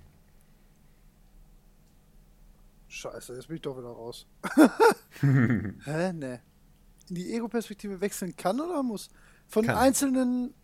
Scheiße, 2.89 3.35
jetzt 3.35 3.49
bin 3.49 3.57
ich 3.57 3.63
doch 3.63 3.79
wieder 3.79 3.89
raus. 3.89 4.27
Hä? 5.21 6.13
Ne. 6.13 6.41
In 7.09 7.15
die 7.15 7.33
Ego-Perspektive 7.35 8.01
wechseln 8.01 8.35
kann 8.37 8.61
oder 8.61 8.83
muss? 8.83 9.09
Von 9.47 9.67
kann. 9.67 9.77
einzelnen 9.77 10.55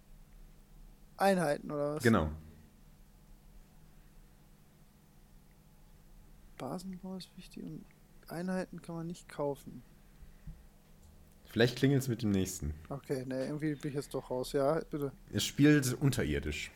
Einheiten 1.16 1.70
oder 1.70 1.96
was? 1.96 2.02
Genau. 2.02 2.31
Basenbau 6.59 7.16
ist 7.16 7.37
wichtig 7.37 7.64
und 7.64 7.85
Einheiten 8.29 8.81
kann 8.83 8.96
man 8.96 9.07
nicht 9.07 9.29
kaufen. 9.29 9.83
Vielleicht 11.44 11.76
klingelt 11.76 12.02
es 12.02 12.09
mit 12.09 12.22
dem 12.22 12.31
nächsten. 12.31 12.74
Okay, 12.88 13.24
ne, 13.26 13.46
irgendwie 13.46 13.74
bin 13.74 13.90
ich 13.90 13.94
jetzt 13.94 14.12
doch 14.12 14.31
raus. 14.31 14.52
Ja, 14.52 14.81
bitte. 14.90 15.12
Es 15.33 15.44
spielt 15.44 15.94
unterirdisch. 16.00 16.70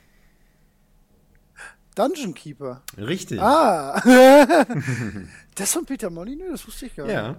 Dungeon 1.94 2.34
Keeper. 2.34 2.82
Richtig. 2.96 3.40
Ah! 3.40 4.00
das 5.54 5.72
von 5.72 5.84
Peter 5.84 6.08
Molyneux, 6.08 6.52
das 6.52 6.66
wusste 6.66 6.86
ich 6.86 6.96
gar 6.96 7.04
nicht. 7.04 7.14
Ja. 7.14 7.36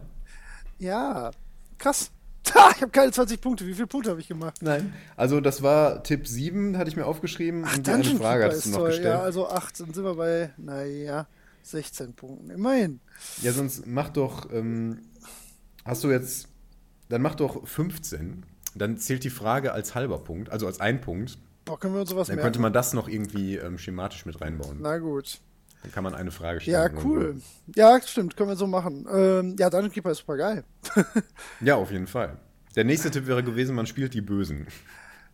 Ja, 0.77 1.31
krass. 1.77 2.11
Ha, 2.55 2.71
ich 2.75 2.81
habe 2.81 2.91
keine 2.91 3.11
20 3.11 3.39
Punkte. 3.41 3.65
Wie 3.65 3.73
viele 3.73 3.87
Punkte 3.87 4.09
habe 4.11 4.19
ich 4.21 4.27
gemacht? 4.27 4.57
Nein. 4.61 4.93
Also 5.15 5.41
das 5.41 5.61
war 5.61 6.03
Tipp 6.03 6.27
7, 6.27 6.77
hatte 6.77 6.89
ich 6.89 6.95
mir 6.95 7.05
aufgeschrieben. 7.05 7.63
Ach, 7.65 7.77
und 7.77 7.87
eine 7.89 8.03
Frage 8.03 8.45
hattest 8.45 8.65
du 8.67 8.69
noch 8.71 8.77
toll. 8.79 8.87
gestellt. 8.89 9.07
Ja, 9.07 9.21
also 9.21 9.47
8. 9.49 9.79
Dann 9.79 9.93
sind 9.93 10.03
wir 10.03 10.15
bei, 10.15 10.51
naja, 10.57 11.27
16 11.63 12.13
Punkten. 12.13 12.49
Immerhin. 12.49 12.99
Ja, 13.41 13.51
sonst 13.51 13.85
mach 13.87 14.09
doch, 14.09 14.51
ähm, 14.51 14.99
hast 15.85 16.03
du 16.03 16.09
jetzt, 16.09 16.47
dann 17.09 17.21
mach 17.21 17.35
doch 17.35 17.67
15. 17.67 18.45
Dann 18.73 18.97
zählt 18.97 19.23
die 19.23 19.29
Frage 19.29 19.73
als 19.73 19.95
halber 19.95 20.19
Punkt, 20.19 20.49
also 20.49 20.65
als 20.65 20.79
ein 20.79 21.01
Punkt. 21.01 21.37
Boah, 21.65 21.79
können 21.79 21.93
wir 21.93 22.01
uns 22.01 22.09
sowas 22.09 22.27
Dann 22.27 22.37
merken? 22.37 22.45
könnte 22.47 22.59
man 22.61 22.73
das 22.73 22.93
noch 22.93 23.07
irgendwie 23.07 23.57
ähm, 23.57 23.77
schematisch 23.77 24.25
mit 24.25 24.41
reinbauen. 24.41 24.77
Na 24.81 24.97
gut. 24.97 25.39
Dann 25.83 25.91
kann 25.91 26.03
man 26.03 26.13
eine 26.13 26.31
Frage 26.31 26.59
stellen. 26.59 26.95
Ja, 26.95 27.03
cool. 27.03 27.41
Ja, 27.75 27.99
stimmt, 28.01 28.37
können 28.37 28.49
wir 28.49 28.55
so 28.55 28.67
machen. 28.67 29.07
Ähm, 29.11 29.55
ja, 29.57 29.69
Dungeon 29.69 29.91
Keeper 29.91 30.11
ist 30.11 30.19
super 30.19 30.37
geil. 30.37 30.63
ja, 31.61 31.75
auf 31.75 31.91
jeden 31.91 32.07
Fall. 32.07 32.37
Der 32.75 32.83
nächste 32.83 33.11
Tipp 33.11 33.27
wäre 33.27 33.43
gewesen, 33.43 33.75
man 33.75 33.87
spielt 33.87 34.13
die 34.13 34.21
Bösen. 34.21 34.67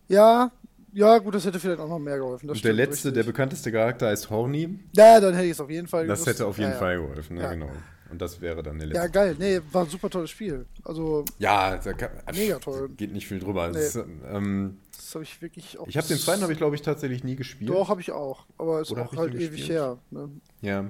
Ja, 0.08 0.50
ja, 0.92 1.18
gut, 1.18 1.34
das 1.34 1.44
hätte 1.44 1.60
vielleicht 1.60 1.80
auch 1.80 1.88
noch 1.88 1.98
mehr 1.98 2.16
geholfen. 2.16 2.48
Und 2.48 2.64
der 2.64 2.72
letzte, 2.72 3.08
richtig. 3.08 3.14
der 3.14 3.22
bekannteste 3.24 3.70
Charakter 3.70 4.10
ist 4.10 4.30
Horny. 4.30 4.78
Ja, 4.96 5.20
dann 5.20 5.34
hätte 5.34 5.46
ich 5.46 5.52
es 5.52 5.60
auf 5.60 5.70
jeden 5.70 5.86
Fall 5.86 6.06
Das 6.06 6.20
gewusst. 6.20 6.38
hätte 6.38 6.46
auf 6.46 6.58
jeden 6.58 6.72
ja, 6.72 6.78
Fall 6.78 6.96
geholfen, 7.00 7.36
ja, 7.36 7.44
ja, 7.44 7.52
genau. 7.52 7.70
Und 8.10 8.22
das 8.22 8.40
wäre 8.40 8.62
dann 8.62 8.78
der 8.78 8.88
letzte. 8.88 9.02
Ja, 9.02 9.08
geil. 9.08 9.36
Nee, 9.38 9.60
war 9.70 9.84
ein 9.84 9.90
super 9.90 10.08
tolles 10.08 10.30
Spiel. 10.30 10.64
Also. 10.82 11.24
Ja, 11.38 11.76
kann, 11.76 12.10
mega 12.34 12.58
toll. 12.58 12.88
Geht 12.96 13.12
nicht 13.12 13.28
viel 13.28 13.38
drüber. 13.38 13.68
Nee. 13.68 13.74
Das, 13.74 13.96
ähm, 13.96 14.78
das 15.08 15.14
habe 15.14 15.24
ich 15.24 15.40
wirklich 15.40 15.78
auch. 15.78 15.86
Ich 15.88 15.96
habe 15.96 16.06
den 16.06 16.18
zweiten, 16.18 16.42
habe 16.42 16.52
ich 16.52 16.58
glaube 16.58 16.76
ich 16.76 16.82
tatsächlich 16.82 17.24
nie 17.24 17.34
gespielt. 17.34 17.70
Doch, 17.70 17.88
habe 17.88 18.02
ich 18.02 18.12
auch. 18.12 18.44
Aber 18.58 18.82
ist 18.82 18.90
Oder 18.90 19.06
auch 19.06 19.16
halt 19.16 19.34
ewig 19.34 19.52
gespielt? 19.52 19.70
her. 19.70 19.98
Ne? 20.10 20.28
Ja. 20.60 20.84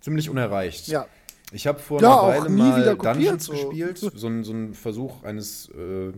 Ziemlich 0.00 0.28
unerreicht. 0.28 0.88
Ja. 0.88 1.06
Ich 1.50 1.66
habe 1.66 1.78
vor 1.78 2.02
ja, 2.02 2.20
einer 2.20 2.42
Weile 2.42 2.50
mal 2.50 2.96
Dungeons 2.96 3.46
so. 3.46 3.52
gespielt. 3.52 3.98
So 4.14 4.26
ein, 4.26 4.44
so 4.44 4.52
ein 4.52 4.74
Versuch 4.74 5.22
eines. 5.22 5.70
Äh, 5.70 6.12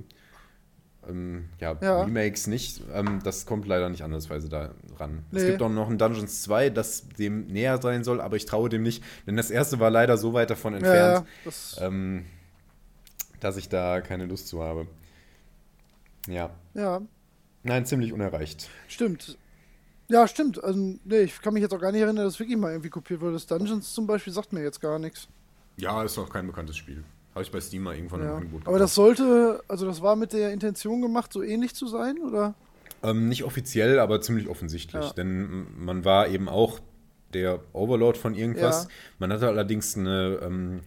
ähm, 1.09 1.45
ja, 1.61 1.77
ja, 1.81 2.03
Remakes 2.03 2.49
nicht. 2.49 2.83
Ähm, 2.93 3.21
das 3.23 3.47
kommt 3.47 3.69
leider 3.69 3.89
nicht 3.89 4.03
andersweise 4.03 4.49
da 4.49 4.75
ran. 4.99 5.25
Nee. 5.31 5.39
Es 5.39 5.47
gibt 5.47 5.63
auch 5.63 5.69
noch 5.69 5.89
ein 5.89 5.99
Dungeons 5.99 6.43
2, 6.43 6.71
das 6.71 7.09
dem 7.11 7.47
näher 7.47 7.81
sein 7.81 8.03
soll, 8.03 8.21
aber 8.21 8.35
ich 8.35 8.47
traue 8.47 8.69
dem 8.69 8.83
nicht, 8.83 9.05
denn 9.29 9.37
das 9.37 9.53
erste 9.53 9.79
war 9.79 9.91
leider 9.91 10.19
so 10.19 10.33
weit 10.33 10.51
davon 10.51 10.75
entfernt, 10.75 11.25
ja, 11.25 11.33
das 11.45 11.77
ähm, 11.81 12.25
dass 13.39 13.57
ich 13.57 13.69
da 13.69 14.01
keine 14.01 14.27
Lust 14.27 14.49
zu 14.49 14.61
habe. 14.61 14.89
Ja. 16.27 16.51
Ja. 16.75 17.03
Nein, 17.63 17.85
ziemlich 17.85 18.13
unerreicht. 18.13 18.69
Stimmt. 18.89 19.37
Ja, 20.09 20.29
stimmt. 20.29 20.63
Also, 20.63 20.79
nee, 21.05 21.21
ich 21.21 21.41
kann 21.43 21.55
mich 21.55 21.63
jetzt 21.63 21.75
auch 21.75 21.81
gar 21.81 21.91
nicht 21.91 22.03
erinnern, 22.03 22.25
dass 22.25 22.39
wirklich 22.39 22.57
mal 22.57 22.71
irgendwie 22.71 22.91
kopiert 22.91 23.21
wurde. 23.21 23.33
Das 23.33 23.47
Dungeons 23.47 23.93
zum 23.93 24.07
Beispiel 24.07 24.33
sagt 24.33 24.53
mir 24.53 24.63
jetzt 24.63 24.81
gar 24.81 24.99
nichts. 24.99 25.29
Ja, 25.77 26.03
ist 26.03 26.17
auch 26.19 26.31
kein 26.31 26.47
bekanntes 26.47 26.77
Spiel. 26.77 27.03
Habe 27.35 27.43
ich 27.43 27.51
bei 27.51 27.61
Steam 27.61 27.83
mal 27.83 27.95
irgendwann 27.95 28.21
ja. 28.21 28.31
im 28.31 28.37
Angebot 28.37 28.67
Aber 28.67 28.79
das 28.79 28.95
sollte, 28.95 29.63
also 29.69 29.85
das 29.85 30.01
war 30.01 30.17
mit 30.17 30.33
der 30.33 30.53
Intention 30.53 31.03
gemacht, 31.03 31.33
so 31.33 31.43
ähnlich 31.43 31.75
zu 31.75 31.87
sein, 31.87 32.19
oder? 32.19 32.55
Ähm, 33.03 33.29
nicht 33.29 33.45
offiziell, 33.45 33.99
aber 33.99 34.21
ziemlich 34.21 34.49
offensichtlich. 34.49 35.05
Ja. 35.05 35.13
Denn 35.13 35.67
man 35.77 36.05
war 36.05 36.29
eben 36.29 36.49
auch 36.49 36.81
der 37.35 37.61
Overlord 37.75 38.17
von 38.17 38.35
irgendwas. 38.35 38.85
Ja. 38.85 38.91
Man 39.19 39.33
hatte 39.33 39.49
allerdings 39.49 39.97
eine, 39.99 40.39
ähm, 40.43 40.81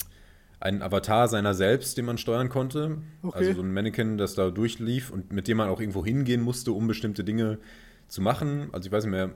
einen 0.60 0.82
Avatar 0.82 1.28
seiner 1.28 1.54
selbst, 1.54 1.98
den 1.98 2.06
man 2.06 2.18
steuern 2.18 2.50
konnte. 2.50 2.98
Okay. 3.22 3.38
Also 3.38 3.54
so 3.54 3.62
ein 3.62 3.74
Mannequin, 3.74 4.18
das 4.18 4.36
da 4.36 4.50
durchlief 4.50 5.10
und 5.10 5.32
mit 5.32 5.48
dem 5.48 5.58
man 5.58 5.70
auch 5.70 5.80
irgendwo 5.80 6.06
hingehen 6.06 6.42
musste, 6.42 6.74
um 6.74 6.88
bestimmte 6.88 7.24
Dinge 7.24 7.60
zu 8.08 8.22
machen. 8.22 8.70
Also 8.74 8.88
ich 8.88 8.92
weiß 8.92 9.06
nicht 9.06 9.12
mehr, 9.12 9.32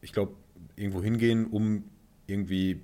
ich 0.00 0.12
glaube, 0.12 0.34
irgendwo 0.76 1.02
hingehen, 1.02 1.46
um 1.46 1.84
irgendwie 2.26 2.80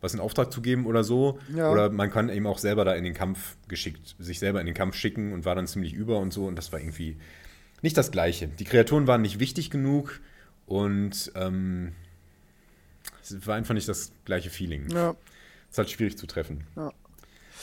was 0.00 0.14
in 0.14 0.20
Auftrag 0.20 0.52
zu 0.52 0.62
geben 0.62 0.86
oder 0.86 1.04
so. 1.04 1.38
Ja. 1.54 1.70
Oder 1.70 1.90
man 1.90 2.10
kann 2.10 2.28
eben 2.28 2.46
auch 2.46 2.58
selber 2.58 2.84
da 2.84 2.94
in 2.94 3.04
den 3.04 3.14
Kampf 3.14 3.56
geschickt, 3.68 4.16
sich 4.18 4.38
selber 4.38 4.60
in 4.60 4.66
den 4.66 4.74
Kampf 4.74 4.94
schicken 4.94 5.32
und 5.32 5.44
war 5.44 5.54
dann 5.54 5.66
ziemlich 5.66 5.92
über 5.92 6.18
und 6.18 6.32
so. 6.32 6.46
Und 6.46 6.56
das 6.56 6.72
war 6.72 6.80
irgendwie 6.80 7.16
nicht 7.82 7.96
das 7.96 8.10
Gleiche. 8.10 8.48
Die 8.48 8.64
Kreaturen 8.64 9.06
waren 9.06 9.22
nicht 9.22 9.40
wichtig 9.40 9.70
genug 9.70 10.20
und 10.66 11.32
ähm, 11.34 11.92
es 13.22 13.46
war 13.46 13.56
einfach 13.56 13.74
nicht 13.74 13.88
das 13.88 14.12
gleiche 14.24 14.50
Feeling. 14.50 14.88
Ja. 14.90 15.16
Ist 15.70 15.78
halt 15.78 15.90
schwierig 15.90 16.16
zu 16.16 16.26
treffen. 16.26 16.64
Ja. 16.76 16.92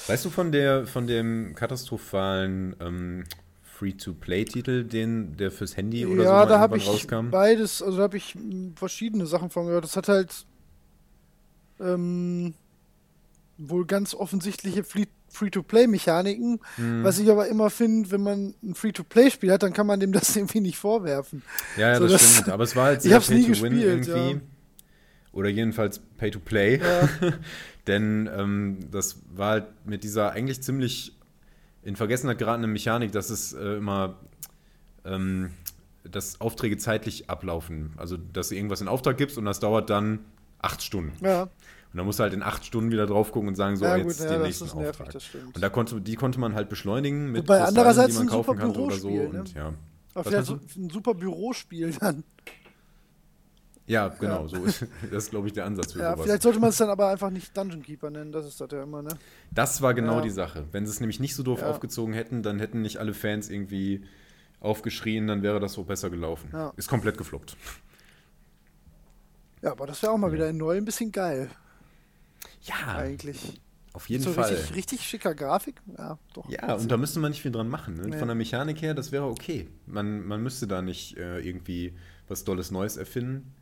Weißt 0.07 0.25
du 0.25 0.29
von 0.29 0.51
der 0.51 0.85
von 0.85 1.07
dem 1.07 1.55
katastrophalen 1.55 2.75
ähm, 2.79 3.23
Free-to-Play-Titel, 3.63 4.83
den 4.83 5.35
der 5.37 5.51
fürs 5.51 5.75
Handy 5.75 6.05
oder 6.05 6.23
ja, 6.23 6.43
so 6.43 6.49
da 6.49 6.59
habe 6.59 6.77
ich 6.77 6.87
rauskam? 6.87 7.29
beides, 7.29 7.81
also 7.81 7.97
da 7.97 8.03
habe 8.03 8.17
ich 8.17 8.37
verschiedene 8.75 9.25
Sachen 9.25 9.49
von 9.49 9.65
gehört. 9.65 9.83
Das 9.83 9.97
hat 9.97 10.07
halt 10.07 10.45
ähm, 11.79 12.53
wohl 13.57 13.85
ganz 13.85 14.13
offensichtliche 14.13 14.83
Free-to-Play-Mechaniken, 14.83 16.59
mhm. 16.77 17.03
was 17.03 17.19
ich 17.19 17.29
aber 17.29 17.47
immer 17.47 17.69
finde, 17.69 18.11
wenn 18.11 18.21
man 18.21 18.55
ein 18.63 18.75
Free-to-Play-Spiel 18.75 19.51
hat, 19.51 19.63
dann 19.63 19.73
kann 19.73 19.87
man 19.87 19.99
dem 19.99 20.11
das 20.11 20.35
irgendwie 20.35 20.61
nicht 20.61 20.77
vorwerfen. 20.77 21.41
Ja, 21.77 21.89
ja 21.89 21.95
so, 21.97 22.03
das, 22.03 22.13
das, 22.13 22.33
stimmt. 22.33 22.49
Aber 22.49 22.63
es 22.63 22.75
war 22.75 22.85
halt 22.85 23.01
sehr 23.01 23.19
Pay-to-Win 23.19 23.77
irgendwie. 23.77 24.31
Ja. 24.31 24.41
Oder 25.33 25.49
jedenfalls 25.49 25.99
Pay-to-Play. 26.17 26.79
Ja. 26.79 27.09
Denn 27.87 28.29
ähm, 28.35 28.79
das 28.91 29.21
war 29.31 29.49
halt 29.49 29.65
mit 29.85 30.03
dieser 30.03 30.31
eigentlich 30.31 30.61
ziemlich 30.63 31.17
in 31.83 31.95
Vergessenheit 31.95 32.39
geratene 32.39 32.67
Mechanik, 32.67 33.11
dass 33.11 33.29
es 33.29 33.53
äh, 33.53 33.75
immer 33.75 34.15
ähm, 35.05 35.51
dass 36.03 36.41
Aufträge 36.41 36.77
zeitlich 36.77 37.29
ablaufen. 37.29 37.93
Also, 37.97 38.17
dass 38.17 38.49
du 38.49 38.55
irgendwas 38.55 38.81
in 38.81 38.87
Auftrag 38.87 39.17
gibst 39.17 39.37
und 39.37 39.45
das 39.45 39.59
dauert 39.59 39.89
dann 39.89 40.19
acht 40.59 40.81
Stunden. 40.81 41.13
Ja. 41.23 41.43
Und 41.43 41.49
dann 41.99 42.05
musst 42.05 42.19
du 42.19 42.23
halt 42.23 42.33
in 42.33 42.43
acht 42.43 42.65
Stunden 42.65 42.91
wieder 42.91 43.07
drauf 43.07 43.31
gucken 43.31 43.49
und 43.49 43.55
sagen, 43.55 43.77
so, 43.77 43.85
ja, 43.85 43.95
jetzt 43.95 44.19
gut, 44.19 44.29
den 44.29 44.41
nächsten 44.41 44.69
Auftrag. 44.69 45.13
Nervig, 45.13 45.35
und 45.53 45.61
da 45.61 45.69
konnte, 45.69 46.01
die 46.01 46.15
konnte 46.15 46.39
man 46.39 46.53
halt 46.53 46.69
beschleunigen 46.69 47.31
mit 47.31 47.43
Wobei 47.43 47.63
andererseits 47.63 48.13
die 48.13 48.19
man 48.19 48.27
kaufen 48.27 48.59
konnte 48.59 48.79
oder 48.79 48.95
so. 48.95 49.09
Ne? 49.09 49.29
Und, 49.29 49.53
ja. 49.53 49.73
Aber 50.13 50.23
vielleicht 50.23 50.47
so 50.47 50.59
ein 50.75 50.89
super 50.89 51.13
Bürospiel 51.13 51.93
dann. 51.99 52.23
Ja, 53.87 54.07
genau, 54.07 54.43
ja. 54.43 54.47
so 54.47 54.63
ist 54.63 54.85
das 55.11 55.25
ist, 55.25 55.29
glaube 55.29 55.47
ich, 55.47 55.53
der 55.53 55.65
Ansatz 55.65 55.93
für 55.93 55.99
ja, 55.99 56.13
sowas. 56.13 56.25
Vielleicht 56.25 56.41
sollte 56.41 56.59
man 56.59 56.69
es 56.69 56.77
dann 56.77 56.89
aber 56.89 57.09
einfach 57.09 57.29
nicht 57.29 57.55
Dungeon 57.55 57.83
Keeper 57.83 58.09
nennen, 58.09 58.31
das 58.31 58.45
ist 58.45 58.59
das 58.59 58.71
ja 58.71 58.83
immer, 58.83 59.01
ne? 59.01 59.17
Das 59.51 59.81
war 59.81 59.93
genau 59.93 60.17
ja. 60.17 60.21
die 60.21 60.31
Sache. 60.31 60.65
Wenn 60.71 60.85
sie 60.85 60.91
es 60.91 60.99
nämlich 60.99 61.19
nicht 61.19 61.35
so 61.35 61.43
doof 61.43 61.61
ja. 61.61 61.69
aufgezogen 61.69 62.13
hätten, 62.13 62.41
dann 62.41 62.59
hätten 62.59 62.81
nicht 62.81 62.97
alle 62.97 63.13
Fans 63.13 63.49
irgendwie 63.49 64.03
aufgeschrien, 64.59 65.27
dann 65.27 65.43
wäre 65.43 65.59
das 65.59 65.73
so 65.73 65.83
besser 65.83 66.09
gelaufen. 66.09 66.51
Ist 66.75 66.89
komplett 66.89 67.17
gefloppt. 67.17 67.55
Ja, 69.61 69.71
aber 69.71 69.87
das 69.87 70.01
wäre 70.01 70.11
auch 70.11 70.17
mal 70.17 70.31
wieder 70.31 70.51
neu 70.53 70.77
ein 70.77 70.85
bisschen 70.85 71.11
geil. 71.11 71.49
Ja. 72.63 72.97
Eigentlich. 72.97 73.61
Auf 73.93 74.09
jeden 74.09 74.23
so 74.23 74.33
Fall. 74.33 74.51
Richtig, 74.51 74.75
richtig 74.75 75.01
schicker 75.01 75.33
Grafik. 75.33 75.81
Ja, 75.97 76.19
doch. 76.33 76.49
Ja, 76.49 76.75
und 76.75 76.91
da 76.91 76.97
müsste 76.97 77.19
man 77.19 77.31
nicht 77.31 77.41
viel 77.41 77.51
dran 77.51 77.69
machen. 77.69 77.93
Ne? 77.93 78.07
Nee. 78.09 78.17
Von 78.17 78.27
der 78.27 78.35
Mechanik 78.35 78.81
her, 78.81 78.93
das 78.93 79.11
wäre 79.11 79.25
okay. 79.25 79.69
Man, 79.85 80.25
man 80.25 80.43
müsste 80.43 80.67
da 80.67 80.81
nicht 80.81 81.17
äh, 81.17 81.39
irgendwie 81.39 81.95
was 82.27 82.43
Dolles 82.43 82.71
Neues 82.71 82.97
erfinden. 82.97 83.53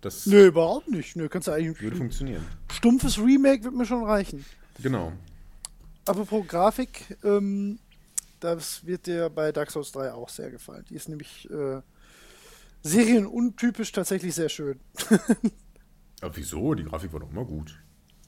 Das 0.00 0.24
Nö, 0.26 0.46
überhaupt 0.46 0.88
nicht. 0.88 1.16
Nö, 1.16 1.28
kannst 1.28 1.48
du 1.48 1.52
eigentlich. 1.52 1.82
würde 1.82 1.96
funktionieren. 1.96 2.44
Stumpfes 2.72 3.18
Remake 3.18 3.64
wird 3.64 3.74
mir 3.74 3.84
schon 3.84 4.04
reichen. 4.04 4.44
Genau. 4.82 5.12
Apropos 6.06 6.46
Grafik, 6.46 7.18
ähm, 7.22 7.78
das 8.40 8.86
wird 8.86 9.06
dir 9.06 9.28
bei 9.28 9.52
Dark 9.52 9.70
Souls 9.70 9.92
3 9.92 10.12
auch 10.12 10.28
sehr 10.30 10.50
gefallen. 10.50 10.84
Die 10.88 10.94
ist 10.94 11.08
nämlich 11.10 11.48
äh, 11.50 11.82
serienuntypisch 12.82 13.92
tatsächlich 13.92 14.34
sehr 14.34 14.48
schön. 14.48 14.80
Aber 16.22 16.36
wieso? 16.36 16.74
Die 16.74 16.84
Grafik 16.84 17.12
war 17.12 17.20
doch 17.20 17.30
immer 17.30 17.44
gut. 17.44 17.78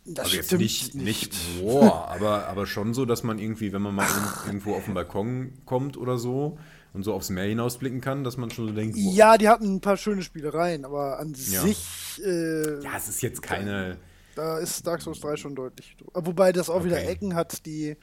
Das 0.04 0.24
also 0.26 0.36
jetzt 0.36 0.46
stimmt 0.46 0.62
nicht, 0.62 0.94
nicht, 0.96 1.60
boah, 1.60 2.08
aber, 2.08 2.48
aber 2.48 2.66
schon 2.66 2.92
so, 2.92 3.04
dass 3.04 3.22
man 3.22 3.38
irgendwie, 3.38 3.72
wenn 3.72 3.82
man 3.82 3.94
mal 3.94 4.04
in- 4.08 4.46
irgendwo 4.48 4.74
auf 4.74 4.86
den 4.86 4.94
Balkon 4.94 5.52
kommt 5.64 5.96
oder 5.96 6.18
so 6.18 6.58
und 6.93 7.03
so 7.05 7.14
aufs 7.14 7.30
Meer 7.30 7.45
hinausblicken 7.45 8.01
kann, 8.01 8.24
dass 8.24 8.36
man 8.36 8.51
schon 8.51 8.68
so 8.68 8.74
denkt, 8.74 8.97
boah, 8.97 9.12
Ja, 9.12 9.38
die 9.38 9.49
hatten 9.49 9.76
ein 9.76 9.80
paar 9.80 9.97
schöne 9.97 10.22
Spielereien, 10.22 10.84
aber 10.84 11.18
an 11.18 11.34
Ja. 11.51 11.62
sich, 11.62 12.20
äh, 12.24 12.82
ja, 12.82 12.97
es 12.97 13.09
ist 13.09 13.22
jetzt 13.22 13.43
keine, 13.43 13.99
da 14.34 14.59
ist 14.59 14.86
Dark 14.86 15.03
Souls 15.03 15.20
3 15.20 15.36
schon 15.36 15.55
deutlich. 15.55 15.97
Wobei 16.14 16.53
das 16.53 16.70
auch 16.70 16.84
wieder 16.84 16.97
Okay. 16.97 17.07
Ecken 17.09 17.34
hat, 17.34 17.64
die. 17.66 17.97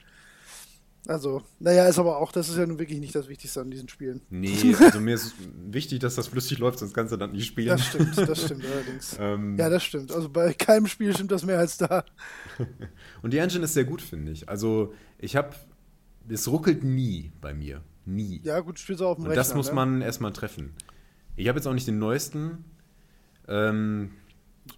Also, 1.06 1.42
naja, 1.58 1.86
ist 1.88 1.98
aber 1.98 2.18
auch, 2.18 2.30
das 2.30 2.50
ist 2.50 2.58
ja 2.58 2.66
nun 2.66 2.78
wirklich 2.78 3.00
nicht 3.00 3.14
das 3.14 3.26
Wichtigste 3.26 3.62
an 3.62 3.70
diesen 3.70 3.88
Spielen. 3.88 4.20
nee, 4.28 4.74
also 4.80 5.00
mir 5.00 5.14
ist 5.14 5.34
wichtig, 5.70 5.98
dass 6.00 6.14
das 6.14 6.28
flüssig 6.28 6.58
läuft, 6.58 6.78
sonst 6.78 6.92
kannst 6.92 7.10
du 7.10 7.16
dann 7.16 7.32
nicht 7.32 7.46
spielen. 7.46 7.68
Das 7.68 7.86
stimmt, 7.86 8.18
das 8.18 8.44
stimmt 8.44 8.66
allerdings. 8.66 9.16
Ähm, 9.18 9.56
Ja, 9.56 9.70
das 9.70 9.82
stimmt. 9.82 10.12
Also 10.12 10.28
bei 10.28 10.52
keinem 10.52 10.86
Spiel 10.86 11.14
stimmt 11.14 11.32
das 11.32 11.42
mehr 11.44 11.58
als 11.58 11.78
da. 11.78 12.04
Und 13.22 13.32
die 13.32 13.38
Engine 13.38 13.64
ist 13.64 13.72
sehr 13.74 13.84
gut, 13.84 14.02
finde 14.02 14.30
ich. 14.32 14.48
Also 14.50 14.92
ich 15.18 15.36
habe, 15.36 15.56
es 16.28 16.46
ruckelt 16.48 16.84
nie 16.84 17.32
bei 17.40 17.54
mir, 17.54 17.80
nie. 18.10 18.40
Ja, 18.44 18.60
gut, 18.60 18.78
spielst 18.78 19.00
du 19.00 19.06
auf 19.06 19.16
dem 19.16 19.24
Und 19.24 19.30
Rechner. 19.30 19.40
das 19.42 19.54
muss 19.54 19.68
ne? 19.68 19.74
man 19.74 20.02
erstmal 20.02 20.32
treffen. 20.32 20.74
Ich 21.36 21.48
habe 21.48 21.58
jetzt 21.58 21.66
auch 21.66 21.72
nicht 21.74 21.86
den 21.86 21.98
neuesten. 21.98 22.64
Ähm, 23.48 24.10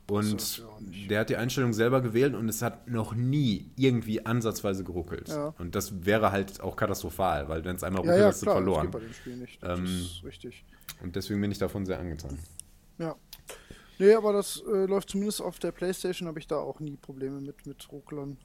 und 0.09 0.59
ja 0.59 0.64
der 1.09 1.20
hat 1.20 1.28
die 1.30 1.37
Einstellung 1.37 1.72
selber 1.72 2.01
gewählt 2.01 2.35
und 2.35 2.49
es 2.49 2.62
hat 2.62 2.89
noch 2.89 3.14
nie 3.14 3.70
irgendwie 3.76 4.24
ansatzweise 4.24 4.85
geruckelt. 4.85 5.28
Ja. 5.28 5.55
Und 5.59 5.74
das 5.74 6.07
wäre 6.07 6.33
halt 6.33 6.61
auch 6.61 6.76
katastrophal, 6.76 7.49
weil 7.49 7.64
wenn 7.64 7.76
es 7.76 7.83
einmal 7.83 8.05
Ja, 8.05 8.12
ruckelt, 8.12 8.20
ja, 8.22 8.28
hast 8.28 8.43
du 8.43 8.47
klar, 8.47 8.55
das 8.55 8.62
verloren. 8.64 8.83
geht 8.85 8.93
bei 8.93 9.01
dem 9.01 9.12
Spiel 9.12 9.37
nicht. 9.37 9.62
Das 9.62 9.78
Ähm, 9.78 9.85
ist 9.85 10.24
richtig. 10.24 10.64
Und 11.03 11.16
deswegen 11.16 11.41
bin 11.41 11.51
ich 11.51 11.59
davon 11.59 11.85
sehr 11.85 11.99
angetan. 11.99 12.39
Ja. 12.99 13.16
Nee, 13.99 14.14
aber 14.14 14.33
das 14.33 14.62
äh, 14.66 14.87
läuft 14.87 15.11
zumindest 15.11 15.43
auf 15.43 15.59
der 15.59 15.72
Playstation, 15.72 16.26
habe 16.28 16.39
ich 16.39 16.47
da 16.47 16.57
auch 16.57 16.80
nie 16.80 16.97
Probleme 16.97 17.41
mit, 17.41 17.66
mit 17.66 17.91
Rucklern. 17.93 18.39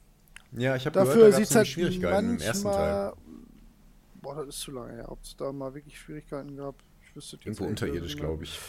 Ja, 0.51 0.75
ich 0.75 0.85
habe 0.85 0.93
Dafür 0.93 1.13
gehört, 1.15 1.33
da 1.33 1.37
gab's 1.37 1.49
es 1.49 1.55
halt 1.55 1.67
Schwierigkeiten 1.67 2.29
im 2.35 2.39
ersten 2.41 2.63
Teil. 2.67 3.13
Boah, 4.27 4.35
das 4.35 4.47
ist 4.55 4.59
zu 4.59 4.71
lange 4.71 4.91
her. 4.91 5.09
Ob 5.09 5.23
es 5.23 5.37
da 5.37 5.53
mal 5.53 5.73
wirklich 5.73 5.97
Schwierigkeiten 5.97 6.57
gab, 6.57 6.75
ich 7.01 7.15
wüsste 7.15 7.37
jetzt 7.37 7.45
Irgendwo 7.45 7.63
unterirdisch, 7.63 8.17
glaube 8.17 8.43
ich. 8.43 8.59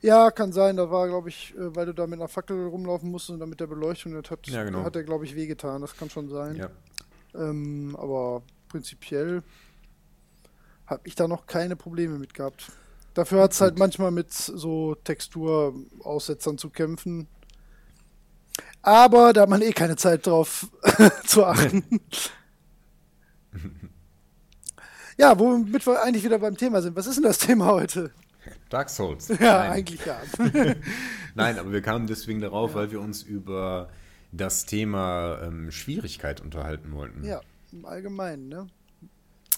Ja, 0.00 0.30
kann 0.30 0.54
sein. 0.54 0.78
Da 0.78 0.90
war, 0.90 1.06
glaube 1.06 1.28
ich, 1.28 1.54
äh, 1.54 1.76
weil 1.76 1.84
du 1.84 1.92
da 1.92 2.06
mit 2.06 2.18
einer 2.18 2.28
Fackel 2.28 2.66
rumlaufen 2.66 3.10
musst 3.10 3.28
und 3.28 3.38
dann 3.38 3.50
mit 3.50 3.60
der 3.60 3.66
Beleuchtung, 3.66 4.14
das 4.14 4.30
hat, 4.30 4.46
Ja, 4.46 4.64
genau. 4.64 4.84
hat 4.84 4.96
er, 4.96 5.04
glaube 5.04 5.26
ich, 5.26 5.34
wehgetan. 5.34 5.82
Das 5.82 5.94
kann 5.98 6.08
schon 6.08 6.30
sein. 6.30 6.56
Ja. 6.56 6.70
Ähm, 7.34 7.94
aber 7.98 8.42
prinzipiell 8.68 9.42
habe 10.86 11.02
ich 11.04 11.14
da 11.14 11.28
noch 11.28 11.44
keine 11.44 11.76
Probleme 11.76 12.18
mit 12.18 12.32
gehabt. 12.32 12.72
Dafür 13.12 13.42
hat 13.42 13.52
es 13.52 13.60
halt 13.60 13.78
manchmal 13.78 14.12
mit 14.12 14.32
so 14.32 14.94
Texturaussetzern 14.94 16.56
zu 16.56 16.70
kämpfen. 16.70 17.28
Aber 18.80 19.34
da 19.34 19.42
hat 19.42 19.50
man 19.50 19.60
eh 19.60 19.72
keine 19.72 19.96
Zeit 19.96 20.26
drauf 20.26 20.70
zu 21.26 21.44
achten. 21.44 21.84
ja, 25.18 25.38
womit 25.38 25.86
wir 25.86 26.02
eigentlich 26.02 26.24
wieder 26.24 26.38
beim 26.38 26.56
Thema 26.56 26.82
sind. 26.82 26.96
Was 26.96 27.06
ist 27.06 27.16
denn 27.16 27.24
das 27.24 27.38
Thema 27.38 27.66
heute? 27.66 28.10
Dark 28.70 28.90
Souls. 28.90 29.28
Ja, 29.40 29.58
Nein. 29.58 29.70
eigentlich 29.72 30.00
ja. 30.06 30.16
Nein, 31.34 31.58
aber 31.58 31.72
wir 31.72 31.82
kamen 31.82 32.06
deswegen 32.06 32.40
darauf, 32.40 32.74
weil 32.74 32.90
wir 32.90 33.00
uns 33.00 33.22
über 33.22 33.88
das 34.32 34.66
Thema 34.66 35.38
ähm, 35.42 35.70
Schwierigkeit 35.70 36.40
unterhalten 36.40 36.92
wollten. 36.92 37.24
ja, 37.24 37.40
im 37.72 37.84
Allgemeinen, 37.84 38.48
ne? 38.48 38.66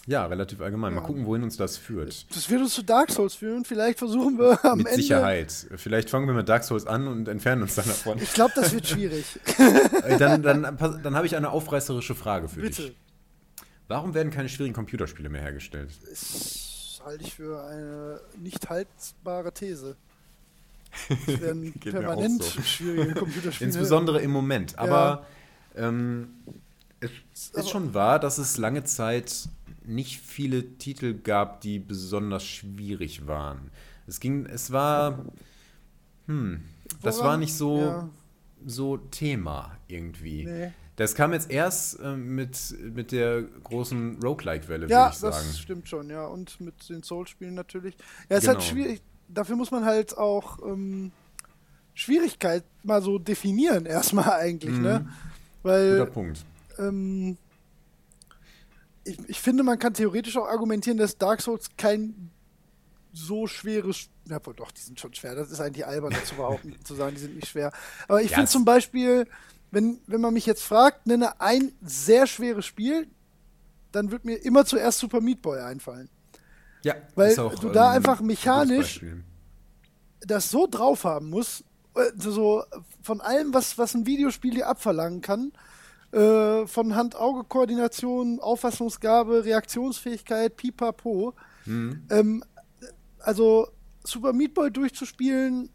Ja, 0.07 0.25
relativ 0.25 0.63
allgemein. 0.63 0.95
Mal 0.95 1.03
Ja. 1.03 1.07
gucken, 1.07 1.27
wohin 1.27 1.43
uns 1.43 1.59
das 1.59 1.77
führt. 1.77 2.35
Das 2.35 2.49
wird 2.49 2.63
uns 2.63 2.73
zu 2.75 2.83
Dark 2.83 3.11
Souls 3.11 3.35
führen. 3.35 3.67
Vielleicht 3.67 3.99
versuchen 3.99 4.39
wir 4.39 4.59
am 4.65 4.79
Mit 4.79 4.87
Ende. 4.87 5.03
Sicherheit. 5.03 5.53
Vielleicht 5.77 6.09
fangen 6.09 6.27
wir 6.27 6.33
mit 6.33 6.49
Dark 6.49 6.65
Souls 6.65 6.87
an 6.87 7.07
und 7.09 7.29
entfernen 7.29 7.61
uns 7.63 7.75
dann 7.75 7.85
davon. 7.87 8.17
Ich 8.19 8.33
glaube, 8.33 8.53
das 8.55 8.73
wird 8.73 8.87
schwierig. 8.87 9.27
Äh, 10.05 10.17
dann 10.17 10.43
dann, 10.43 10.63
dann 11.03 11.15
habe 11.15 11.27
ich 11.27 11.37
eine 11.37 11.51
aufreißerische 11.51 12.15
Frage 12.15 12.49
für 12.49 12.61
Bitte. 12.63 12.83
dich. 12.85 12.97
Warum 13.89 14.15
werden 14.15 14.31
keine 14.31 14.49
schwierigen 14.49 14.75
Computerspiele 14.75 15.29
mehr 15.29 15.43
hergestellt? 15.43 15.91
Das 16.09 17.01
halte 17.05 17.25
ich 17.25 17.35
für 17.35 17.63
eine 17.65 18.21
nicht 18.39 18.69
haltbare 18.69 19.53
These. 19.53 19.97
Es 21.27 21.27
werden 21.41 21.73
permanent 21.73 22.43
so. 22.43 22.61
schwierige 22.63 23.15
Computerspiele. 23.15 23.69
Insbesondere 23.69 24.21
im 24.21 24.31
Moment. 24.31 24.79
Aber 24.79 25.27
ähm, 25.77 26.29
es 27.01 27.11
ist 27.33 27.57
Aber- 27.57 27.69
schon 27.69 27.95
wahr, 27.95 28.19
dass 28.19 28.39
es 28.39 28.59
lange 28.59 28.85
Zeit 28.85 29.49
nicht 29.85 30.21
viele 30.21 30.77
Titel 30.77 31.15
gab, 31.15 31.63
die 31.63 31.79
besonders 31.79 32.45
schwierig 32.45 33.27
waren. 33.27 33.71
Es 34.07 34.21
ging, 34.21 34.45
es 34.47 34.71
war, 34.71 35.25
hm, 36.27 36.63
das 37.03 37.21
war 37.21 37.37
nicht 37.39 37.55
so, 37.55 37.79
Ja. 37.81 38.09
so 38.67 38.97
Thema 38.99 39.77
irgendwie. 39.87 40.45
Nee. 40.45 40.73
Das 40.99 41.15
kam 41.15 41.33
jetzt 41.33 41.51
erst 41.51 41.99
ähm, 42.03 42.35
mit, 42.35 42.59
mit 42.81 43.13
der 43.13 43.43
großen 43.43 44.21
Roguelike-Welle, 44.23 44.89
Ja, 44.89 45.05
würde 45.05 45.13
ich 45.13 45.19
sagen. 45.19 45.35
das 45.37 45.59
stimmt 45.61 45.89
schon, 45.89 46.11
ja. 46.11 46.27
Und 46.27 46.61
mit 46.61 46.89
den 46.89 47.03
Soul-Spielen 47.03 47.55
natürlich. 47.55 47.97
Ja, 48.29 48.37
es 48.37 48.43
ist 48.45 48.49
halt 48.49 48.59
Genau. 48.59 48.71
schwierig. 48.71 49.03
Dafür 49.29 49.57
muss 49.57 49.71
man 49.71 49.85
halt 49.85 50.19
auch 50.19 50.59
ähm, 50.67 51.13
Schwierigkeit 51.95 52.65
mal 52.83 53.03
so 53.03 53.19
definieren, 53.19 53.87
erstmal 53.87 54.31
eigentlich, 54.31 54.79
ne? 54.79 55.01
Mhm. 55.01 55.09
Guter 55.89 56.07
Weil 56.07 56.07
Punkt. 56.07 56.47
ähm, 56.79 57.39
ich, 59.05 59.19
ich 59.29 59.41
finde, 59.41 59.63
man 59.63 59.79
kann 59.79 59.95
theoretisch 59.95 60.37
auch 60.37 60.47
argumentieren, 60.49 60.99
dass 60.99 61.17
Dark 61.19 61.41
Souls 61.41 61.69
kein 61.77 62.31
so 63.13 63.47
schweres. 63.47 64.11
Ja, 64.29 64.45
wohl 64.45 64.55
doch, 64.55 64.71
die 64.71 64.83
sind 64.83 65.01
schon 65.01 65.15
schwer. 65.15 65.35
Das 65.35 65.51
ist 65.51 65.61
eigentlich 65.61 65.87
albern, 65.87 66.13
dazu 66.13 66.37
behaupten, 66.37 66.77
zu 66.85 66.95
sagen, 66.95 67.15
die 67.15 67.21
sind 67.23 67.37
nicht 67.37 67.49
schwer. 67.49 67.73
Aber 68.09 68.23
ich 68.23 68.31
Ja, 68.31 68.37
finde 68.37 68.51
zum 68.51 68.65
Beispiel, 68.65 69.27
wenn, 69.71 70.01
wenn 70.07 70.21
man 70.21 70.35
mich 70.35 70.47
jetzt 70.47 70.63
fragt, 70.63 71.07
nenne 71.07 71.41
ein 71.41 71.73
sehr 71.83 72.27
schweres 72.27 72.67
Spiel, 72.67 73.07
dann 73.93 74.11
wird 74.11 74.25
mir 74.25 74.37
immer 74.37 74.65
zuerst 74.65 74.99
Super 74.99 75.21
Meat 75.21 75.43
Boy 75.43 75.61
einfallen. 75.61 76.09
Ja, 76.85 76.95
Weil 77.15 77.35
du 77.35 77.71
da 77.71 77.91
ähm, 77.91 77.97
einfach 77.97 78.21
ein 78.21 78.27
mechanisch 78.27 79.03
das 80.21 80.51
so 80.51 80.67
drauf 80.67 81.05
haben 81.05 81.31
muss, 81.31 81.65
äh, 81.95 82.11
so 82.17 82.65
von 83.03 83.21
allem, 83.21 83.55
was, 83.55 83.79
was 83.79 83.95
ein 83.95 84.07
Videospiel 84.07 84.55
dir 84.55 84.69
abverlangen 84.69 85.21
kann, 85.21 85.53
äh, 86.13 86.67
von 86.67 86.95
Hand-Auge-Koordination, 86.95 88.41
Auffassungsgabe, 88.41 89.45
Reaktionsfähigkeit, 89.45 90.57
pipapo. 90.57 91.35
Mhm. 91.67 92.03
Ähm, 92.11 92.45
also 93.19 93.69
Super 94.05 94.33
Meat 94.33 94.55
Boy 94.55 94.71
durchzuspielen, 94.71 95.71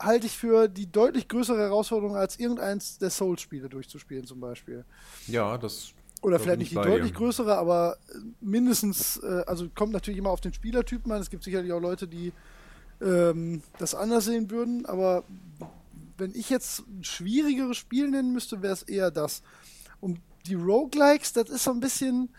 halte 0.00 0.26
ich 0.26 0.36
für 0.36 0.68
die 0.68 0.90
deutlich 0.90 1.28
größere 1.28 1.58
Herausforderung, 1.58 2.16
als 2.16 2.38
irgendeins 2.38 2.98
der 2.98 3.10
Souls-Spiele 3.10 3.68
durchzuspielen 3.68 4.26
zum 4.26 4.40
Beispiel. 4.40 4.84
Ja, 5.26 5.56
das. 5.58 5.92
Oder 6.22 6.38
vielleicht 6.38 6.58
nicht 6.58 6.72
ich 6.72 6.78
die 6.78 6.84
deutlich 6.84 7.12
dir. 7.12 7.18
größere, 7.18 7.56
aber 7.56 7.98
äh, 8.08 8.18
mindestens, 8.40 9.18
äh, 9.18 9.44
also 9.46 9.68
kommt 9.74 9.92
natürlich 9.92 10.18
immer 10.18 10.30
auf 10.30 10.40
den 10.40 10.52
Spielertypen 10.52 11.10
an. 11.12 11.20
Es 11.20 11.30
gibt 11.30 11.44
sicherlich 11.44 11.72
auch 11.72 11.80
Leute, 11.80 12.08
die 12.08 12.32
ähm, 13.00 13.62
das 13.78 13.94
anders 13.94 14.24
sehen 14.24 14.50
würden, 14.50 14.86
aber 14.86 15.24
wenn 16.18 16.34
ich 16.34 16.48
jetzt 16.48 16.80
ein 16.88 17.04
schwierigeres 17.04 17.76
Spiel 17.76 18.08
nennen 18.10 18.32
müsste, 18.32 18.62
wäre 18.62 18.72
es 18.72 18.82
eher 18.82 19.10
das. 19.10 19.42
Und 20.00 20.20
die 20.46 20.54
Roguelikes, 20.54 21.32
das 21.34 21.50
ist 21.50 21.64
so 21.64 21.72
ein 21.72 21.80
bisschen, 21.80 22.30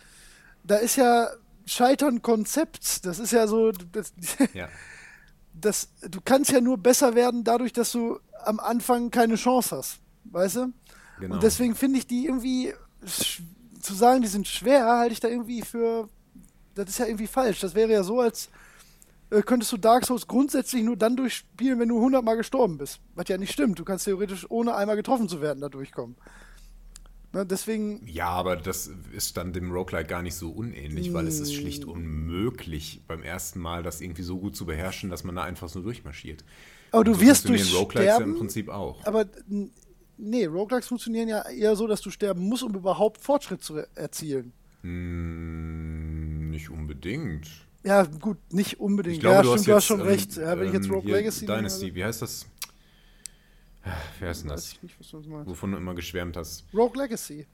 da 0.64 0.78
ist 0.78 0.96
ja 0.96 1.30
Scheitern 1.66 2.22
Konzept. 2.22 3.06
Das 3.06 3.20
ist 3.20 3.32
ja 3.32 3.48
so, 3.48 3.72
das, 3.72 4.14
Ja. 4.54 4.70
Das, 5.62 5.90
du 6.02 6.20
kannst 6.24 6.52
ja 6.52 6.62
nur 6.62 6.78
besser 6.78 7.16
werden 7.16 7.44
dadurch, 7.44 7.74
dass 7.74 7.92
du 7.92 8.20
am 8.46 8.60
Anfang 8.60 9.12
keine 9.12 9.36
Chance 9.36 9.76
hast. 9.76 10.00
Weißt 10.26 10.58
du? 10.58 10.74
Genau. 11.20 11.36
Und 11.36 11.44
deswegen 11.44 11.76
finde 11.76 12.00
ich 12.00 12.08
die 12.08 12.26
irgendwie, 12.26 12.74
zu 13.82 13.94
sagen, 13.94 14.22
die 14.22 14.28
sind 14.28 14.48
schwer, 14.48 14.86
halte 14.86 15.14
ich 15.14 15.20
da 15.20 15.28
irgendwie 15.28 15.62
für, 15.62 16.10
das 16.76 16.90
ist 16.90 17.00
ja 17.00 17.06
irgendwie 17.06 17.28
falsch. 17.28 17.60
Das 17.60 17.76
wäre 17.76 17.92
ja 17.92 18.04
so, 18.04 18.20
als 18.20 18.50
äh, 19.30 19.42
könntest 19.42 19.72
du 19.72 19.78
Dark 19.78 20.06
Souls 20.06 20.28
grundsätzlich 20.28 20.84
nur 20.84 20.96
dann 20.96 21.16
durchspielen, 21.16 21.80
wenn 21.80 21.90
du 21.90 21.98
100 21.98 22.24
Mal 22.24 22.36
gestorben 22.36 22.78
bist. 22.78 23.00
Was 23.16 23.28
ja 23.28 23.38
nicht 23.38 23.52
stimmt. 23.52 23.80
Du 23.80 23.86
kannst 23.86 24.06
theoretisch 24.06 24.46
ohne 24.50 24.76
einmal 24.76 24.96
getroffen 24.96 25.28
zu 25.28 25.42
werden 25.42 25.62
da 25.62 25.70
durchkommen. 25.70 26.16
Ne, 27.34 27.46
deswegen, 27.46 28.02
Ja, 28.08 28.30
aber 28.30 28.56
das 28.56 28.90
ist 29.12 29.36
dann 29.38 29.52
dem 29.54 29.72
Roguelike 29.72 30.08
gar 30.08 30.22
nicht 30.22 30.36
so 30.36 30.50
unähnlich, 30.50 31.14
weil 31.14 31.28
es 31.28 31.40
ist 31.42 31.54
schlicht 31.54 31.86
Mm. 31.86 31.90
unmöglich, 31.90 33.02
beim 33.08 33.22
ersten 33.22 33.60
Mal 33.60 33.84
das 33.84 34.00
irgendwie 34.02 34.24
so 34.24 34.38
gut 34.40 34.56
zu 34.56 34.66
beherrschen, 34.66 35.10
dass 35.10 35.24
man 35.26 35.36
da 35.36 35.44
einfach 35.44 35.68
so 35.70 35.82
durchmarschiert. 35.82 36.44
aber 36.92 37.04
du 37.04 37.12
Und 37.12 37.20
so 37.20 37.26
wirst 37.26 37.50
durch 37.50 37.74
Roguelikes 37.76 38.06
ja 38.06 38.16
im 38.18 38.22
Sterben, 38.24 38.38
Prinzip 38.38 38.70
auch. 38.70 39.06
aber 39.06 39.26
nee, 40.18 40.46
Roguelikes 40.46 40.88
funktionieren 40.88 41.28
ja 41.28 41.42
eher 41.50 41.76
so, 41.76 41.86
dass 41.86 42.00
du 42.02 42.10
sterben 42.12 42.42
musst, 42.48 42.64
um 42.64 42.74
überhaupt 42.76 43.22
Fortschritt 43.22 43.62
zu 43.62 43.76
erzielen. 43.96 44.54
Hm, 44.84 46.50
nicht 46.50 46.70
unbedingt. 46.70 47.50
Ja, 47.84 48.04
gut, 48.04 48.38
nicht 48.52 48.80
unbedingt. 48.80 49.16
Ich 49.16 49.20
glaube, 49.22 49.36
ja, 49.36 49.42
du 49.44 49.58
stimmt, 49.58 49.60
hast 49.60 49.68
du 49.68 49.74
hast 49.74 49.84
jetzt, 49.84 49.88
schon 49.88 50.00
ähm, 50.02 50.08
recht. 50.08 50.36
Ja, 50.38 50.60
wenn 50.60 50.68
ich 50.68 50.74
jetzt 50.74 50.88
ähm, 50.88 50.94
Rogue 50.94 51.12
Legacy 51.12 51.46
nehme, 51.46 51.58
Dynasty, 51.58 51.96
wie 51.96 52.04
heißt 52.04 52.22
das? 52.22 52.46
Wer 54.20 54.32
ist 54.32 54.42
denn 54.42 54.50
das? 54.50 54.82
Nicht, 54.82 54.96
Wovon 55.12 55.72
du 55.72 55.78
immer 55.78 55.96
geschwärmt 55.96 56.38
hast. 56.38 56.66
Rogue 56.74 57.02
Legacy. 57.02 57.46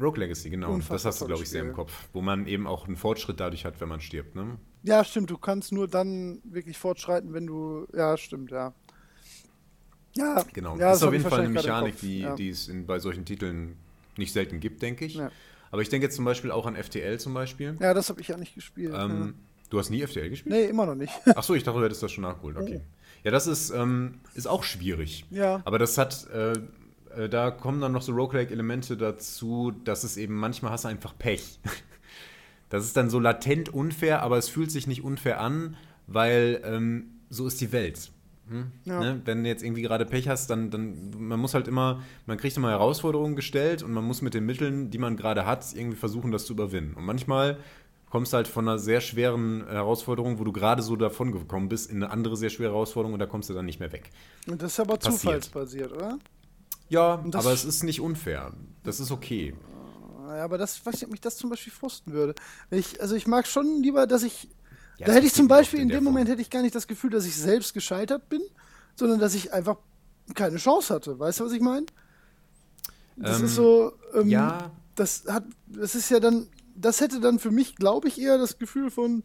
Rogue 0.00 0.18
Legacy, 0.18 0.50
genau. 0.50 0.72
Unfassbar 0.72 0.96
das 0.96 1.04
hast 1.06 1.20
du, 1.20 1.26
glaube 1.26 1.42
ich, 1.42 1.50
sehr 1.50 1.62
im 1.62 1.72
Kopf. 1.72 2.08
Wo 2.12 2.22
man 2.22 2.46
eben 2.46 2.66
auch 2.66 2.86
einen 2.86 2.96
Fortschritt 2.96 3.38
dadurch 3.38 3.64
hat, 3.64 3.80
wenn 3.80 3.88
man 3.88 4.00
stirbt, 4.00 4.34
ne? 4.34 4.58
Ja, 4.82 5.04
stimmt. 5.04 5.30
Du 5.30 5.36
kannst 5.36 5.72
nur 5.72 5.88
dann 5.88 6.40
wirklich 6.44 6.78
fortschreiten, 6.78 7.34
wenn 7.34 7.46
du. 7.46 7.86
Ja, 7.94 8.16
stimmt, 8.16 8.50
ja. 8.50 8.72
Ja, 10.16 10.44
genau. 10.52 10.76
Ja, 10.76 10.90
das 10.90 10.98
ist 10.98 11.04
auf 11.04 11.12
jeden 11.12 11.28
Fall 11.28 11.40
eine 11.40 11.48
Mechanik, 11.50 12.00
die, 12.00 12.20
ja. 12.20 12.34
die 12.34 12.48
es 12.48 12.68
in, 12.68 12.86
bei 12.86 12.98
solchen 12.98 13.24
Titeln 13.24 13.76
nicht 14.16 14.32
selten 14.32 14.58
gibt, 14.60 14.82
denke 14.82 15.04
ich. 15.04 15.14
Ja. 15.14 15.30
Aber 15.70 15.82
ich 15.82 15.88
denke 15.88 16.06
jetzt 16.06 16.16
zum 16.16 16.24
Beispiel 16.24 16.50
auch 16.50 16.66
an 16.66 16.76
FTL 16.76 17.18
zum 17.20 17.32
Beispiel. 17.34 17.76
Ja, 17.80 17.94
das 17.94 18.08
habe 18.08 18.20
ich 18.20 18.28
ja 18.28 18.36
nicht 18.36 18.54
gespielt. 18.54 18.92
Ähm, 18.96 19.34
du 19.68 19.78
hast 19.78 19.90
nie 19.90 20.04
FTL 20.04 20.28
gespielt? 20.28 20.54
Nee, 20.54 20.64
immer 20.64 20.86
noch 20.86 20.96
nicht. 20.96 21.12
Achso, 21.36 21.54
ich 21.54 21.62
dachte, 21.62 21.78
du 21.78 21.84
hättest 21.84 22.02
das 22.02 22.10
schon 22.10 22.22
nachgeholt. 22.22 22.56
Okay. 22.56 22.80
Oh. 22.82 22.99
Ja, 23.24 23.30
das 23.30 23.46
ist, 23.46 23.70
ähm, 23.70 24.20
ist 24.34 24.46
auch 24.46 24.64
schwierig. 24.64 25.26
Ja. 25.30 25.60
Aber 25.64 25.78
das 25.78 25.98
hat, 25.98 26.26
äh, 26.30 26.52
äh, 27.16 27.28
da 27.28 27.50
kommen 27.50 27.80
dann 27.80 27.92
noch 27.92 28.02
so 28.02 28.12
Roguelike-Elemente 28.12 28.96
dazu, 28.96 29.72
dass 29.84 30.04
es 30.04 30.16
eben 30.16 30.34
manchmal 30.34 30.72
hast 30.72 30.84
du 30.84 30.88
einfach 30.88 31.16
Pech. 31.18 31.60
Das 32.70 32.84
ist 32.84 32.96
dann 32.96 33.10
so 33.10 33.18
latent 33.18 33.68
unfair, 33.68 34.22
aber 34.22 34.38
es 34.38 34.48
fühlt 34.48 34.70
sich 34.70 34.86
nicht 34.86 35.02
unfair 35.02 35.40
an, 35.40 35.76
weil 36.06 36.60
ähm, 36.64 37.20
so 37.28 37.48
ist 37.48 37.60
die 37.60 37.72
Welt. 37.72 38.12
Hm? 38.48 38.72
Ja. 38.84 39.00
Ne? 39.00 39.22
Wenn 39.24 39.42
du 39.42 39.48
jetzt 39.48 39.64
irgendwie 39.64 39.82
gerade 39.82 40.06
Pech 40.06 40.28
hast, 40.28 40.50
dann, 40.50 40.70
dann, 40.70 41.10
man 41.18 41.40
muss 41.40 41.54
halt 41.54 41.68
immer, 41.68 42.02
man 42.26 42.38
kriegt 42.38 42.56
immer 42.56 42.70
Herausforderungen 42.70 43.36
gestellt 43.36 43.82
und 43.82 43.92
man 43.92 44.04
muss 44.04 44.22
mit 44.22 44.34
den 44.34 44.46
Mitteln, 44.46 44.90
die 44.90 44.98
man 44.98 45.16
gerade 45.16 45.46
hat, 45.46 45.66
irgendwie 45.74 45.96
versuchen, 45.96 46.30
das 46.30 46.46
zu 46.46 46.52
überwinden. 46.52 46.94
Und 46.94 47.04
manchmal 47.04 47.58
kommst 48.10 48.32
halt 48.32 48.48
von 48.48 48.68
einer 48.68 48.78
sehr 48.78 49.00
schweren 49.00 49.64
Herausforderung, 49.66 50.38
wo 50.38 50.44
du 50.44 50.52
gerade 50.52 50.82
so 50.82 50.96
davon 50.96 51.32
gekommen 51.32 51.68
bist, 51.68 51.90
in 51.90 52.02
eine 52.02 52.12
andere 52.12 52.36
sehr 52.36 52.50
schwere 52.50 52.72
Herausforderung 52.72 53.14
und 53.14 53.20
da 53.20 53.26
kommst 53.26 53.48
du 53.48 53.54
dann 53.54 53.64
nicht 53.64 53.80
mehr 53.80 53.92
weg. 53.92 54.10
Und 54.48 54.60
das 54.60 54.72
ist 54.72 54.80
aber 54.80 54.96
Passiert. 54.96 55.20
zufallsbasiert, 55.20 55.92
oder? 55.92 56.18
Ja, 56.88 57.24
aber 57.32 57.52
es 57.52 57.64
ist 57.64 57.84
nicht 57.84 58.00
unfair. 58.00 58.52
Das 58.82 58.98
ist 58.98 59.12
okay. 59.12 59.54
Ja, 60.26 60.44
aber 60.44 60.58
das, 60.58 60.84
weiß 60.84 61.04
ob 61.04 61.10
mich 61.10 61.20
das 61.20 61.36
zum 61.36 61.50
Beispiel 61.50 61.72
frusten 61.72 62.12
würde. 62.12 62.34
Ich, 62.70 63.00
also 63.00 63.14
ich 63.14 63.26
mag 63.26 63.46
schon 63.46 63.82
lieber, 63.82 64.06
dass 64.06 64.22
ich. 64.22 64.48
Ja, 64.98 65.06
da 65.06 65.12
hätte 65.12 65.26
ich 65.26 65.32
zum 65.32 65.48
Beispiel 65.48 65.80
in, 65.80 65.88
dem 65.88 66.04
Moment 66.04 66.28
hätte 66.28 66.42
ich 66.42 66.50
gar 66.50 66.62
nicht 66.62 66.74
das 66.74 66.86
Gefühl, 66.86 67.10
dass 67.10 67.24
ich 67.24 67.34
selbst 67.34 67.74
gescheitert 67.74 68.28
bin, 68.28 68.42
sondern 68.96 69.18
dass 69.18 69.34
ich 69.34 69.52
einfach 69.52 69.78
keine 70.34 70.56
Chance 70.58 70.92
hatte. 70.94 71.18
Weißt 71.18 71.40
du, 71.40 71.44
was 71.46 71.52
ich 71.52 71.60
meine? 71.60 71.86
Das 73.16 73.38
ähm, 73.38 73.44
ist 73.46 73.54
so. 73.54 73.92
Ähm, 74.14 74.28
ja. 74.28 74.70
Das 74.96 75.24
hat, 75.26 75.44
das 75.66 75.94
ist 75.94 76.10
ja 76.10 76.20
dann, 76.20 76.48
das 76.80 77.00
hätte 77.00 77.20
dann 77.20 77.38
für 77.38 77.50
mich, 77.50 77.76
glaube 77.76 78.08
ich, 78.08 78.20
eher 78.20 78.38
das 78.38 78.58
Gefühl 78.58 78.90
von, 78.90 79.22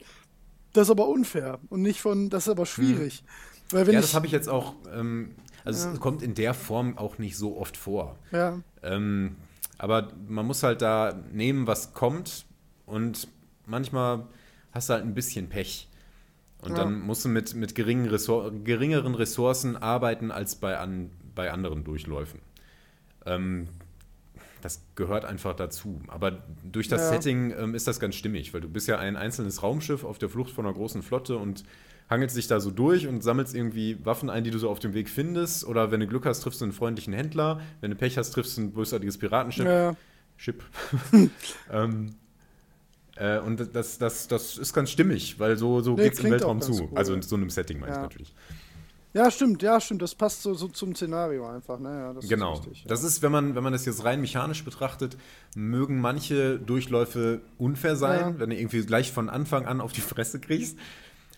das 0.74 0.88
ist 0.88 0.91
aber 0.91 1.08
unfair 1.08 1.60
und 1.70 1.82
nicht 1.82 2.01
von, 2.01 2.30
das 2.30 2.43
ist 2.43 2.49
aber 2.49 2.66
schwierig. 2.66 3.20
Hm. 3.20 3.26
Weil 3.72 3.88
wenn 3.88 3.95
ja, 3.95 4.01
das 4.01 4.14
habe 4.14 4.26
ich 4.26 4.32
jetzt 4.32 4.49
auch. 4.49 4.76
Ähm, 4.93 5.36
also 5.64 5.88
ja. 5.88 5.93
es 5.93 5.99
kommt 5.99 6.22
in 6.22 6.36
der 6.36 6.53
Form 6.53 6.97
auch 6.97 7.18
nicht 7.18 7.38
so 7.38 7.58
oft 7.58 7.76
vor. 7.76 8.18
Ja. 8.32 8.60
Ähm, 8.84 9.36
aber 9.78 10.10
man 10.28 10.45
muss 10.45 10.62
halt 10.64 10.82
da 10.82 11.20
nehmen, 11.32 11.66
was 11.66 11.93
kommt 11.93 12.45
und 12.86 13.28
manchmal 13.66 14.28
hast 14.72 14.89
du 14.89 14.93
halt 14.93 15.03
ein 15.03 15.16
bisschen 15.16 15.49
Pech. 15.49 15.89
Und 16.62 16.72
ja. 16.72 16.78
dann 16.84 17.01
musst 17.01 17.26
du 17.26 17.30
mit, 17.30 17.56
mit 17.56 17.76
geringen 17.76 18.08
Ressour 18.08 18.51
geringeren 18.64 19.16
Ressourcen 19.16 19.76
arbeiten 19.78 20.32
als 20.32 20.56
bei, 20.56 20.78
an, 20.78 21.12
bei 21.34 21.51
anderen 21.51 21.84
Durchläufen. 21.84 22.39
Ähm, 23.26 23.68
das 24.66 24.82
gehört 24.95 25.26
einfach 25.26 25.55
dazu. 25.55 26.01
Aber 26.07 26.43
durch 26.63 26.88
das 26.88 27.01
ja. 27.01 27.09
Setting 27.09 27.53
ähm, 27.55 27.76
ist 27.76 27.88
das 27.88 27.99
ganz 27.99 28.16
stimmig, 28.16 28.51
weil 28.51 28.61
du 28.61 28.68
bist 28.68 28.88
ja 28.88 28.97
ein 28.97 29.16
einzelnes 29.16 29.61
Raumschiff 29.61 30.03
auf 30.03 30.18
der 30.18 30.28
Flucht 30.28 30.51
von 30.51 30.66
einer 30.66 30.74
großen 30.74 31.03
Flotte 31.03 31.38
und 31.38 31.63
hangelst 32.09 32.36
dich 32.36 32.47
da 32.47 32.59
so 32.59 32.72
durch 32.72 33.07
und 33.07 33.22
sammelst 33.22 33.53
irgendwie 33.53 34.03
Waffen 34.03 34.28
ein, 34.28 34.43
die 34.43 34.49
du 34.49 34.57
so 34.57 34.72
auf 34.72 34.80
dem 34.80 34.95
Weg 34.95 35.07
findest. 35.07 35.66
Oder 35.66 35.91
wenn 35.91 35.99
du 35.99 36.07
Glück 36.07 36.26
hast, 36.26 36.41
triffst 36.41 36.61
du 36.61 36.66
einen 36.66 36.74
freundlichen 36.74 37.13
Händler. 37.13 37.61
Wenn 37.80 37.91
du 37.91 37.95
Pech 37.95 38.18
hast, 38.18 38.32
triffst 38.32 38.57
du 38.57 38.61
ein 38.61 38.72
bösartiges 38.72 39.20
Piratenschiff. 39.20 39.68
Ja. 39.68 39.95
Chip. 40.39 40.63
ähm, 41.72 42.16
äh, 43.18 43.38
und 43.38 43.76
das, 43.76 43.99
das, 43.99 44.28
das 44.28 44.57
ist 44.57 44.74
ganz 44.74 44.89
stimmig, 44.89 45.39
weil 45.39 45.57
so, 45.57 45.82
so 45.82 45.95
nee, 45.95 46.05
geht 46.05 46.13
es 46.13 46.20
im 46.22 46.32
Weltraum 46.32 46.59
zu. 46.59 46.89
Cool. 46.89 46.97
Also 46.97 47.13
in 47.13 47.22
so 47.22 47.36
einem 47.36 47.51
Setting 47.51 47.80
meine 47.80 47.91
ja. 47.91 47.97
ich 47.97 48.03
natürlich. 48.03 48.36
Ja, 49.16 49.32
stimmt, 49.32 49.63
ja, 49.63 49.80
stimmt. 49.80 50.01
Das 50.01 50.13
passt 50.13 50.41
so, 50.41 50.53
so 50.55 50.68
zum 50.68 50.93
Szenario 50.93 51.47
einfach. 51.47 51.80
Ne? 51.80 51.89
Ja, 51.89 52.13
das 52.13 52.28
genau. 52.28 52.55
Ist 52.55 52.59
richtig, 52.66 52.84
ja. 52.84 52.89
Das 52.89 53.01
ist, 53.01 53.22
wenn 53.22 53.32
man, 53.32 53.55
wenn 53.55 53.63
man 53.63 53.72
das 53.72 53.86
jetzt 53.86 54.03
rein 54.03 54.20
mechanisch 54.20 54.66
betrachtet, 54.66 55.16
mögen 55.55 56.01
manche 56.01 56.59
Durchläufe 56.59 57.39
unfair 57.57 57.95
sein, 57.95 58.20
ja. 58.20 58.39
wenn 58.39 58.49
du 58.49 58.57
irgendwie 58.57 58.86
gleich 58.86 59.13
von 59.13 59.30
Anfang 59.30 59.68
an 59.68 59.80
auf 59.80 59.93
die 59.93 60.01
Fresse 60.01 60.41
kriegst. 60.41 60.78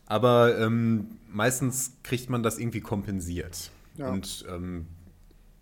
Aber 0.07 0.57
ähm, 0.57 1.19
meistens 1.31 1.91
kriegt 2.01 2.31
man 2.31 2.41
das 2.41 2.57
irgendwie 2.57 2.81
kompensiert. 2.81 3.69
Ja. 3.95 4.09
Und 4.09 4.43
ähm, 4.49 4.87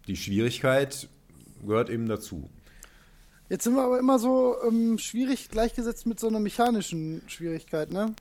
die 0.07 0.15
Schwierigkeit 0.15 1.09
gehört 1.65 1.89
eben 1.89 2.07
dazu. 2.07 2.49
Jetzt 3.49 3.65
sind 3.65 3.75
wir 3.75 3.83
aber 3.83 3.99
immer 3.99 4.19
so 4.19 4.55
ähm, 4.65 4.97
schwierig 4.99 5.49
gleichgesetzt 5.49 6.05
mit 6.05 6.21
so 6.21 6.29
einer 6.29 6.39
mechanischen 6.39 7.23
Schwierigkeit, 7.27 7.91
ne? 7.91 8.15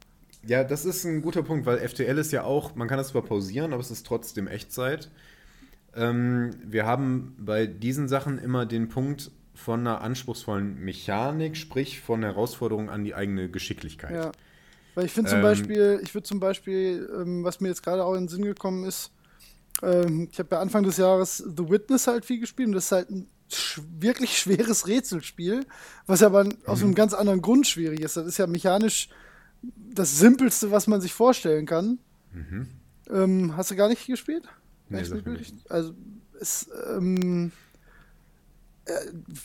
Ja, 0.46 0.64
das 0.64 0.84
ist 0.84 1.04
ein 1.04 1.22
guter 1.22 1.42
Punkt, 1.42 1.66
weil 1.66 1.78
FTL 1.78 2.18
ist 2.18 2.32
ja 2.32 2.44
auch, 2.44 2.74
man 2.74 2.88
kann 2.88 2.98
das 2.98 3.08
zwar 3.08 3.22
pausieren, 3.22 3.72
aber 3.72 3.80
es 3.80 3.90
ist 3.90 4.06
trotzdem 4.06 4.46
Echtzeit. 4.46 5.10
Ähm, 5.94 6.50
wir 6.64 6.86
haben 6.86 7.36
bei 7.38 7.66
diesen 7.66 8.08
Sachen 8.08 8.38
immer 8.38 8.66
den 8.66 8.88
Punkt 8.88 9.30
von 9.54 9.80
einer 9.80 10.00
anspruchsvollen 10.00 10.80
Mechanik, 10.80 11.56
sprich 11.56 12.00
von 12.00 12.22
Herausforderungen 12.22 12.88
an 12.88 13.04
die 13.04 13.14
eigene 13.14 13.48
Geschicklichkeit. 13.48 14.12
Ja. 14.12 14.32
Weil 14.94 15.06
ich 15.06 15.12
finde 15.12 15.30
zum 15.30 15.38
ähm, 15.38 15.42
Beispiel, 15.42 16.00
ich 16.02 16.14
würde 16.14 16.26
zum 16.26 16.40
Beispiel, 16.40 17.08
ähm, 17.20 17.44
was 17.44 17.60
mir 17.60 17.68
jetzt 17.68 17.82
gerade 17.82 18.04
auch 18.04 18.14
in 18.14 18.22
den 18.22 18.28
Sinn 18.28 18.44
gekommen 18.44 18.84
ist, 18.84 19.10
ähm, 19.82 20.28
ich 20.30 20.38
habe 20.38 20.48
ja 20.52 20.60
Anfang 20.60 20.84
des 20.84 20.96
Jahres 20.96 21.38
The 21.38 21.68
Witness 21.68 22.06
halt 22.06 22.24
viel 22.24 22.40
gespielt 22.40 22.68
und 22.68 22.74
das 22.74 22.86
ist 22.86 22.92
halt 22.92 23.10
ein 23.10 23.28
sch 23.50 23.80
wirklich 23.98 24.38
schweres 24.38 24.86
Rätselspiel, 24.86 25.66
was 26.06 26.22
aber 26.22 26.44
mhm. 26.44 26.56
aus 26.66 26.82
einem 26.82 26.94
ganz 26.94 27.12
anderen 27.12 27.42
Grund 27.42 27.66
schwierig 27.66 28.00
ist. 28.00 28.16
Das 28.16 28.26
ist 28.26 28.38
ja 28.38 28.46
mechanisch 28.46 29.08
das 29.76 30.18
Simpelste, 30.18 30.70
was 30.70 30.86
man 30.86 31.00
sich 31.00 31.12
vorstellen 31.12 31.66
kann. 31.66 31.98
Mhm. 32.32 32.68
Ähm, 33.10 33.56
hast 33.56 33.70
du 33.70 33.76
gar 33.76 33.88
nicht 33.88 34.06
gespielt? 34.06 34.44
Nee, 34.88 34.98
also 35.68 35.94
es, 36.40 36.68
ähm, 36.90 37.52
äh, 38.86 38.92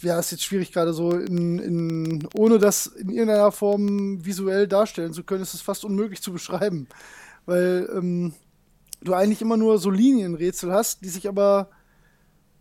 ja, 0.01 0.19
ist 0.19 0.31
jetzt 0.31 0.43
schwierig 0.43 0.71
gerade 0.71 0.93
so, 0.93 1.11
in, 1.11 1.59
in, 1.59 2.27
ohne 2.33 2.57
das 2.57 2.87
in 2.87 3.09
irgendeiner 3.09 3.51
Form 3.51 4.25
visuell 4.25 4.67
darstellen 4.67 5.13
zu 5.13 5.23
können, 5.23 5.43
ist 5.43 5.53
es 5.53 5.61
fast 5.61 5.85
unmöglich 5.85 6.21
zu 6.21 6.33
beschreiben. 6.33 6.87
Weil 7.45 7.89
ähm, 7.95 8.33
du 9.01 9.13
eigentlich 9.13 9.41
immer 9.41 9.57
nur 9.57 9.77
so 9.77 9.89
Linienrätsel 9.89 10.73
hast, 10.73 11.03
die 11.03 11.09
sich 11.09 11.27
aber 11.27 11.69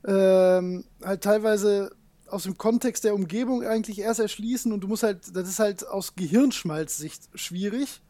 ähm, 0.06 0.84
halt 1.02 1.22
teilweise 1.22 1.90
aus 2.30 2.44
dem 2.44 2.58
Kontext 2.58 3.04
der 3.04 3.14
Umgebung 3.14 3.64
eigentlich 3.64 3.98
erst 3.98 4.20
erschließen 4.20 4.72
und 4.72 4.80
du 4.80 4.88
musst 4.88 5.02
halt, 5.02 5.34
das 5.34 5.48
ist 5.48 5.58
halt 5.58 5.86
aus 5.86 6.14
Gehirnschmalzsicht 6.14 7.28
schwierig, 7.34 8.00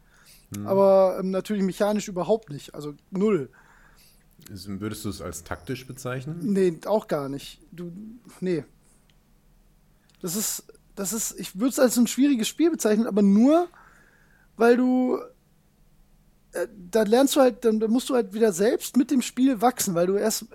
hm. 0.55 0.67
aber 0.67 1.19
ähm, 1.21 1.31
natürlich 1.31 1.63
mechanisch 1.63 2.09
überhaupt 2.09 2.51
nicht, 2.51 2.75
also 2.75 2.95
null. 3.11 3.51
Würdest 4.49 5.05
du 5.05 5.11
es 5.11 5.21
als 5.21 5.45
taktisch 5.45 5.87
bezeichnen? 5.87 6.39
Nee, 6.41 6.79
auch 6.87 7.09
gar 7.09 7.29
nicht. 7.29 7.61
Du, 7.71 7.93
nee. 8.41 8.65
Das 10.23 10.37
ist, 10.37 10.65
das 10.95 11.13
ist, 11.13 11.39
ich 11.39 11.55
würde 11.57 11.71
es 11.71 11.79
als 11.79 11.97
ein 11.97 12.07
schwieriges 12.07 12.49
Spiel 12.49 12.71
bezeichnen, 12.71 13.07
aber 13.07 13.23
nur, 13.23 13.69
weil 14.57 14.77
du, 14.77 15.19
äh, 16.53 16.67
da 16.91 17.03
lernst 17.03 17.37
du 17.37 17.41
halt, 17.41 17.65
dann, 17.65 17.79
dann, 17.79 17.91
musst 17.91 18.09
du 18.09 18.15
halt 18.15 18.33
wieder 18.33 18.53
selbst 18.53 18.97
mit 18.97 19.11
dem 19.11 19.23
Spiel 19.23 19.61
wachsen, 19.61 19.95
weil 19.95 20.07
du 20.07 20.17
erst 20.17 20.47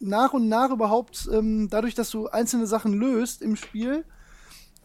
nach 0.00 0.32
und 0.32 0.48
nach 0.48 0.70
überhaupt, 0.70 1.28
ähm, 1.32 1.68
dadurch, 1.70 1.94
dass 1.94 2.10
du 2.10 2.28
einzelne 2.28 2.66
Sachen 2.66 2.92
löst 2.92 3.42
im 3.42 3.56
Spiel, 3.56 4.04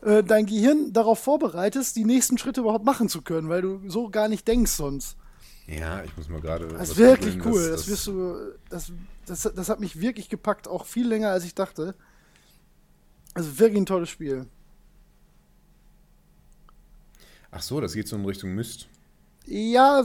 äh, 0.01 0.23
dein 0.23 0.45
Gehirn 0.45 0.93
darauf 0.93 1.19
vorbereitest, 1.19 1.95
die 1.95 2.05
nächsten 2.05 2.37
Schritte 2.37 2.61
überhaupt 2.61 2.85
machen 2.85 3.09
zu 3.09 3.21
können, 3.21 3.49
weil 3.49 3.61
du 3.61 3.81
so 3.87 4.09
gar 4.09 4.27
nicht 4.27 4.47
denkst 4.47 4.71
sonst. 4.71 5.17
Ja, 5.67 6.03
ich 6.03 6.15
muss 6.17 6.27
mal 6.27 6.41
gerade. 6.41 6.67
Das 6.67 6.89
ist 6.89 6.97
wirklich 6.97 7.37
cool. 7.45 7.69
Das, 7.69 7.81
das, 7.81 7.87
wirst 7.87 8.07
du. 8.07 8.35
Das, 8.69 8.91
das, 9.25 9.53
das 9.55 9.69
hat 9.69 9.79
mich 9.79 9.99
wirklich 9.99 10.27
gepackt, 10.27 10.67
auch 10.67 10.85
viel 10.85 11.07
länger 11.07 11.29
als 11.29 11.45
ich 11.45 11.55
dachte. 11.55 11.95
Also 13.33 13.57
wirklich 13.59 13.81
ein 13.81 13.85
tolles 13.85 14.09
Spiel. 14.09 14.45
Ach 17.49 17.61
so, 17.61 17.79
das 17.79 17.93
geht 17.93 18.07
so 18.07 18.15
in 18.15 18.25
Richtung 18.25 18.53
Myst. 18.55 18.87
Ja, 19.45 20.03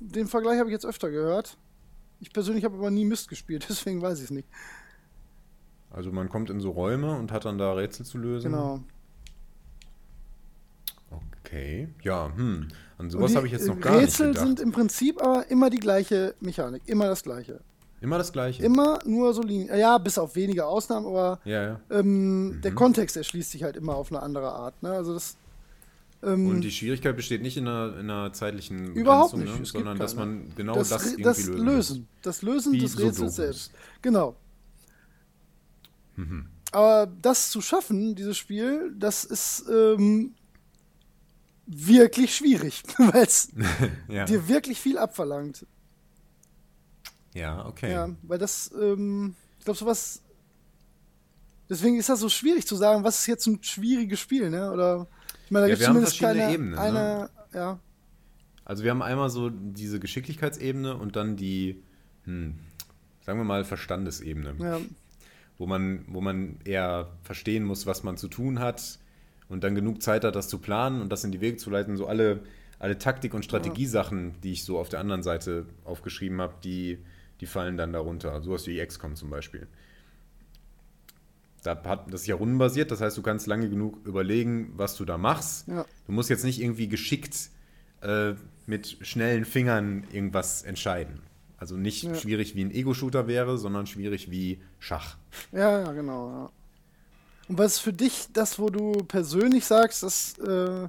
den 0.00 0.26
Vergleich 0.26 0.58
habe 0.58 0.68
ich 0.68 0.72
jetzt 0.72 0.86
öfter 0.86 1.10
gehört. 1.10 1.56
Ich 2.22 2.32
persönlich 2.32 2.64
habe 2.64 2.76
aber 2.76 2.90
nie 2.90 3.04
Myst 3.04 3.28
gespielt, 3.28 3.66
deswegen 3.68 4.00
weiß 4.00 4.18
ich 4.18 4.26
es 4.26 4.30
nicht. 4.30 4.48
Also 5.90 6.10
man 6.10 6.28
kommt 6.28 6.48
in 6.48 6.60
so 6.60 6.70
Räume 6.70 7.18
und 7.18 7.32
hat 7.32 7.44
dann 7.44 7.58
da 7.58 7.74
Rätsel 7.74 8.06
zu 8.06 8.16
lösen. 8.16 8.52
Genau. 8.52 8.80
Okay, 11.44 11.88
ja, 12.02 12.32
hm. 12.34 12.68
An 12.96 13.10
sowas 13.10 13.36
habe 13.36 13.46
ich 13.46 13.52
jetzt 13.52 13.66
noch 13.66 13.78
gar 13.78 13.98
Rätsel 13.98 14.28
nicht 14.28 14.38
gedacht. 14.38 14.46
sind 14.46 14.60
im 14.60 14.72
Prinzip 14.72 15.20
aber 15.20 15.50
immer 15.50 15.68
die 15.68 15.80
gleiche 15.80 16.34
Mechanik, 16.40 16.82
immer 16.86 17.06
das 17.06 17.22
gleiche. 17.22 17.60
Immer 18.00 18.18
das 18.18 18.32
gleiche? 18.32 18.64
Immer 18.64 19.00
nur 19.04 19.34
so 19.34 19.42
Linien. 19.42 19.76
Ja, 19.76 19.98
bis 19.98 20.16
auf 20.16 20.34
wenige 20.34 20.64
Ausnahmen, 20.64 21.06
aber 21.06 21.40
ja, 21.44 21.62
ja. 21.62 21.80
Ähm, 21.90 22.46
mhm. 22.46 22.60
der 22.62 22.74
Kontext 22.74 23.16
erschließt 23.16 23.50
sich 23.50 23.62
halt 23.62 23.76
immer 23.76 23.96
auf 23.96 24.10
eine 24.10 24.22
andere 24.22 24.52
Art. 24.52 24.82
Ne? 24.82 24.90
Also 24.90 25.12
das 25.12 25.36
und 26.22 26.60
die 26.60 26.70
Schwierigkeit 26.70 27.16
besteht 27.16 27.42
nicht 27.42 27.56
in 27.56 27.66
einer, 27.66 27.98
in 27.98 28.08
einer 28.08 28.32
zeitlichen 28.32 28.94
Überhaupt 28.94 29.36
nicht, 29.36 29.58
ne? 29.58 29.66
sondern 29.66 29.98
dass 29.98 30.14
man 30.14 30.54
genau 30.54 30.74
das, 30.74 30.90
das, 30.90 31.06
irgendwie 31.06 31.22
das 31.22 31.46
lösen. 31.46 32.08
Das 32.22 32.42
Lösen 32.42 32.72
Wie 32.72 32.78
des 32.78 32.98
Rätsels 32.98 33.36
selbst. 33.36 33.72
Genau. 34.02 34.36
Mhm. 36.16 36.46
Aber 36.70 37.10
das 37.20 37.50
zu 37.50 37.60
schaffen, 37.60 38.14
dieses 38.14 38.38
Spiel, 38.38 38.94
das 38.96 39.24
ist 39.24 39.64
ähm, 39.68 40.34
wirklich 41.66 42.34
schwierig, 42.36 42.82
weil 42.98 43.24
es 43.24 43.48
Ja. 44.08 44.24
dir 44.24 44.46
wirklich 44.46 44.80
viel 44.80 44.98
abverlangt. 44.98 45.66
ja, 47.34 47.66
okay. 47.66 47.90
Ja, 47.90 48.08
weil 48.22 48.38
das, 48.38 48.70
ähm, 48.80 49.34
ich 49.58 49.64
glaube, 49.64 49.78
sowas. 49.78 50.22
Deswegen 51.68 51.96
ist 51.96 52.08
das 52.08 52.20
so 52.20 52.28
schwierig 52.28 52.66
zu 52.66 52.76
sagen, 52.76 53.02
was 53.02 53.20
ist 53.20 53.26
jetzt 53.26 53.46
ein 53.46 53.62
schwieriges 53.62 54.20
Spiel, 54.20 54.50
ne? 54.50 54.70
Oder 54.70 55.06
meine, 55.52 55.66
da 55.66 55.68
Ja, 55.68 55.74
gibt 55.74 55.76
es 55.76 55.80
wir 55.80 55.88
haben 55.88 55.94
zumindest 55.94 56.18
verschiedene 56.18 56.40
keine 56.40 56.54
Ebenen, 56.54 56.70
ne? 56.72 56.80
eine, 56.80 57.30
ja, 57.54 57.78
Also 58.64 58.84
wir 58.84 58.90
haben 58.90 59.02
einmal 59.02 59.30
so 59.30 59.50
diese 59.50 60.00
Geschicklichkeitsebene 60.00 60.96
und 60.96 61.16
dann 61.16 61.36
die, 61.36 61.82
hm, 62.24 62.54
sagen 63.24 63.38
wir 63.38 63.44
mal, 63.44 63.64
Verstandesebene. 63.64 64.54
ja, 64.60 64.80
wo 65.58 65.66
man, 65.66 66.04
wo 66.08 66.20
man 66.20 66.56
eher 66.64 67.08
verstehen 67.22 67.64
muss, 67.64 67.86
was 67.86 68.02
man 68.02 68.16
zu 68.16 68.28
tun 68.28 68.58
hat 68.58 68.98
und 69.48 69.62
dann 69.64 69.74
genug 69.74 70.02
Zeit 70.02 70.24
hat, 70.24 70.34
das 70.34 70.48
zu 70.48 70.58
planen 70.58 71.00
und 71.00 71.10
das 71.12 71.24
in 71.24 71.30
die 71.32 71.40
Wege 71.40 71.56
zu 71.56 71.70
leiten. 71.70 71.96
So 71.96 72.06
alle, 72.06 72.40
alle 72.80 72.98
Taktik- 72.98 73.34
und 73.34 73.44
Strategiesachen, 73.44 74.34
die 74.42 74.52
ich 74.52 74.64
so 74.64 74.78
auf 74.78 74.88
der 74.88 74.98
anderen 75.00 75.22
Seite 75.22 75.66
aufgeschrieben 75.84 76.40
habe, 76.40 76.54
die, 76.64 76.98
die 77.40 77.46
fallen 77.46 77.76
dann 77.76 77.92
darunter. 77.92 78.40
Sowas 78.42 78.66
wie 78.66 78.84
XCOM 78.84 79.14
zum 79.14 79.30
Beispiel. 79.30 79.68
Da 81.62 81.80
hat, 81.84 82.12
das 82.12 82.22
ist 82.22 82.26
ja 82.26 82.34
rundenbasiert, 82.34 82.90
das 82.90 83.00
heißt, 83.00 83.16
du 83.16 83.22
kannst 83.22 83.46
lange 83.46 83.68
genug 83.68 84.04
überlegen, 84.06 84.72
was 84.76 84.96
du 84.96 85.04
da 85.04 85.16
machst. 85.18 85.68
ja. 85.68 85.84
Du 86.06 86.12
musst 86.12 86.28
jetzt 86.30 86.44
nicht 86.44 86.60
irgendwie 86.60 86.88
geschickt 86.88 87.50
äh, 88.00 88.34
mit 88.66 88.98
schnellen 89.02 89.44
Fingern 89.44 90.04
irgendwas 90.12 90.62
entscheiden. 90.62 91.20
Also 91.56 91.76
nicht 91.76 92.02
Ja. 92.02 92.14
schwierig 92.16 92.56
wie 92.56 92.64
ein 92.64 92.72
Ego-Shooter 92.72 93.28
wäre, 93.28 93.56
sondern 93.58 93.86
schwierig 93.86 94.30
wie 94.30 94.60
Schach. 94.80 95.16
Ja, 95.52 95.80
ja, 95.82 95.92
genau, 95.92 96.28
ja. 96.30 96.50
Und 97.48 97.58
was 97.58 97.74
ist 97.74 97.78
für 97.80 97.92
dich 97.92 98.26
das, 98.32 98.58
wo 98.58 98.68
du 98.70 98.92
persönlich 99.04 99.64
sagst, 99.64 100.02
das 100.02 100.36
äh, 100.38 100.88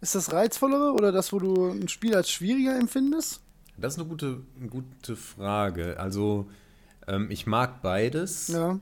ist 0.00 0.14
das 0.14 0.32
reizvollere 0.32 0.92
oder 0.92 1.10
das, 1.10 1.32
wo 1.32 1.38
du 1.40 1.70
ein 1.70 1.88
Spiel 1.88 2.14
als 2.14 2.30
schwieriger 2.30 2.78
empfindest? 2.78 3.40
Das 3.76 3.94
ist 3.94 3.98
eine 3.98 4.08
gute, 4.08 4.42
eine 4.58 4.68
gute 4.68 5.16
Frage. 5.16 5.98
Also, 5.98 6.48
ähm, 7.08 7.28
ich 7.30 7.46
mag 7.46 7.82
beides, 7.82 8.48
Ja, 8.48 8.78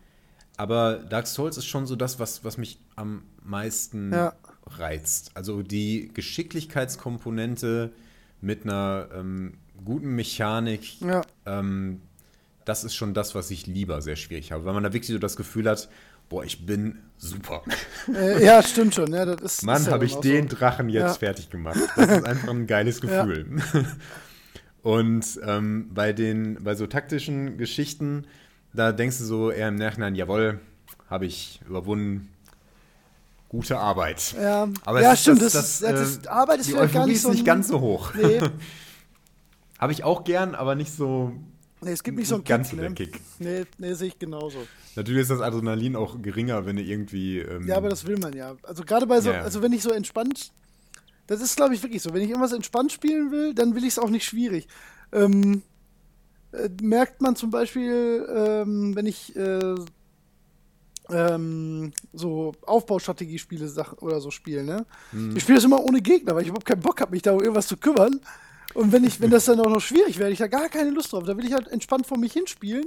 aber 0.58 0.96
Dark 0.96 1.26
Souls 1.26 1.56
ist 1.56 1.66
schon 1.66 1.86
so 1.86 1.96
das, 1.96 2.18
was, 2.18 2.44
was 2.44 2.58
mich 2.58 2.78
am 2.96 3.22
meisten 3.42 4.12
Ja. 4.12 4.34
reizt. 4.66 5.30
Also 5.34 5.62
die 5.62 6.10
Geschicklichkeitskomponente 6.12 7.90
mit 8.40 8.64
einer 8.64 9.08
ähm, 9.14 9.54
guten 9.84 10.14
Mechanik, 10.14 11.00
ja, 11.00 11.22
ähm, 11.46 12.02
das 12.64 12.84
ist 12.84 12.94
schon 12.94 13.14
das, 13.14 13.34
was 13.34 13.50
ich 13.50 13.66
lieber 13.66 14.02
sehr 14.02 14.16
schwierig 14.16 14.52
habe, 14.52 14.64
weil 14.66 14.74
man 14.74 14.82
da 14.82 14.92
wirklich 14.92 15.08
so 15.10 15.18
das 15.18 15.36
Gefühl 15.36 15.68
hat, 15.70 15.88
boah, 16.28 16.44
ich 16.44 16.66
bin 16.66 16.98
super. 17.16 17.62
äh, 18.14 18.44
ja, 18.44 18.62
stimmt 18.62 18.94
schon. 18.94 19.12
Ja, 19.14 19.24
das 19.24 19.40
ist, 19.40 19.62
Mann, 19.62 19.82
ja 19.84 19.90
habe 19.92 20.04
ich 20.04 20.16
den 20.16 20.48
So. 20.50 20.56
Drachen 20.56 20.90
jetzt 20.90 21.02
Ja. 21.02 21.14
fertig 21.14 21.48
gemacht. 21.48 21.78
Das 21.96 22.10
ist 22.10 22.24
einfach 22.26 22.48
ein 22.50 22.66
geiles 22.66 23.00
Ja. 23.02 23.24
Gefühl. 23.24 23.46
Und 24.82 25.40
ähm, 25.44 25.90
bei 25.92 26.12
den, 26.12 26.62
bei 26.62 26.74
so 26.74 26.86
taktischen 26.86 27.56
Geschichten, 27.58 28.26
da 28.72 28.92
denkst 28.92 29.18
du 29.18 29.24
so 29.24 29.50
eher 29.50 29.68
im 29.68 29.76
Nachhinein, 29.76 30.14
jawohl, 30.14 30.60
habe 31.10 31.26
ich 31.26 31.60
überwunden. 31.68 32.28
Gute 33.48 33.78
Arbeit. 33.78 34.34
Ja, 34.38 34.68
Aber 34.84 35.00
ja 35.00 35.12
ist 35.14 35.22
stimmt. 35.22 35.40
das, 35.40 35.54
Das, 35.54 35.78
das, 35.80 35.90
das, 35.94 36.16
das, 36.18 36.26
äh, 36.26 36.28
Arbeit 36.28 36.60
ist 36.60 36.66
Die 36.68 36.72
vielleicht 36.72 36.92
gar 36.92 37.00
Euphorie 37.02 37.08
nicht 37.12 37.16
ist 37.16 37.22
so. 37.22 37.30
nicht 37.30 37.40
ein- 37.40 37.44
ganz 37.46 37.68
so 37.68 37.80
hoch. 37.80 38.12
Nee, 38.14 38.40
Habe 39.78 39.92
ich 39.92 40.04
auch 40.04 40.24
gern, 40.24 40.54
aber 40.54 40.74
nicht 40.74 40.92
so 40.92 41.32
nee, 41.80 41.92
es 41.92 42.02
gibt 42.02 42.18
nicht 42.18 42.28
so 42.28 42.34
einen 42.34 42.44
ganz 42.44 42.70
Kick, 42.70 42.78
ne? 42.80 42.92
Kick. 42.92 43.20
Nee, 43.38 43.64
nee 43.78 43.94
sehe 43.94 44.08
ich 44.08 44.18
genauso. 44.18 44.58
Natürlich 44.96 45.22
ist 45.22 45.30
das 45.30 45.40
Adrenalin 45.40 45.94
auch 45.96 46.20
geringer, 46.20 46.66
wenn 46.66 46.76
du 46.76 46.82
irgendwie. 46.82 47.38
Ähm, 47.38 47.66
Ja, 47.66 47.76
aber 47.76 47.88
das 47.88 48.04
will 48.06 48.18
man 48.18 48.34
ja. 48.34 48.54
Also 48.64 48.82
gerade 48.84 49.06
bei 49.06 49.20
so, 49.20 49.30
Ja. 49.30 49.42
also 49.42 49.62
wenn 49.62 49.72
ich 49.72 49.82
so 49.82 49.92
entspannt, 49.92 50.50
das 51.28 51.40
ist 51.40 51.56
glaube 51.56 51.74
ich 51.74 51.82
wirklich 51.82 52.02
so. 52.02 52.12
Wenn 52.12 52.22
ich 52.22 52.28
irgendwas 52.30 52.52
entspannt 52.52 52.92
spielen 52.92 53.30
will, 53.30 53.54
dann 53.54 53.74
will 53.74 53.82
ich 53.84 53.90
es 53.90 53.98
auch 53.98 54.10
nicht 54.10 54.24
schwierig. 54.26 54.66
Ähm, 55.12 55.62
äh, 56.52 56.68
merkt 56.82 57.20
man 57.20 57.36
zum 57.36 57.50
Beispiel, 57.50 58.26
ähm, 58.34 58.94
wenn 58.96 59.06
ich 59.06 59.36
äh, 59.36 59.74
ähm, 61.10 61.92
so 62.12 62.52
Aufbaustrategiespiele 62.66 63.68
Sachen 63.68 63.98
oder 63.98 64.20
so 64.20 64.30
spiele, 64.30 64.64
ne? 64.64 64.86
Mhm. 65.12 65.36
Ich 65.36 65.42
spiele 65.42 65.56
das 65.56 65.64
immer 65.64 65.82
ohne 65.82 66.00
Gegner, 66.00 66.34
weil 66.34 66.42
ich 66.42 66.48
überhaupt 66.48 66.66
keinen 66.66 66.80
Bock 66.80 67.00
habe, 67.00 67.12
mich 67.12 67.22
da 67.22 67.32
um 67.32 67.40
irgendwas 67.40 67.66
zu 67.66 67.76
kümmern. 67.76 68.20
Und 68.74 68.92
wenn 68.92 69.04
ich, 69.04 69.20
wenn 69.20 69.30
das 69.30 69.46
dann 69.46 69.60
auch 69.60 69.70
noch 69.70 69.80
schwierig 69.80 70.18
wäre, 70.18 70.30
ich 70.30 70.38
da 70.38 70.46
gar 70.46 70.68
keine 70.68 70.90
Lust 70.90 71.12
drauf. 71.12 71.24
Da 71.24 71.36
will 71.36 71.46
ich 71.46 71.54
halt 71.54 71.68
entspannt 71.68 72.06
vor 72.06 72.18
mich 72.18 72.32
hinspielen. 72.32 72.86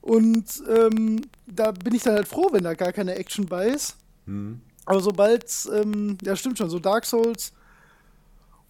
Und 0.00 0.62
ähm, 0.68 1.22
da 1.46 1.72
bin 1.72 1.94
ich 1.94 2.02
dann 2.02 2.14
halt 2.14 2.28
froh, 2.28 2.48
wenn 2.52 2.64
da 2.64 2.74
gar 2.74 2.92
keine 2.92 3.14
Action 3.14 3.46
bei 3.46 3.68
ist. 3.68 3.96
hm. 4.26 4.60
Aber 4.84 5.00
sobald, 5.00 5.44
ähm, 5.74 6.16
ja 6.22 6.34
stimmt 6.34 6.56
schon, 6.56 6.70
so 6.70 6.78
Dark 6.78 7.04
Souls 7.04 7.52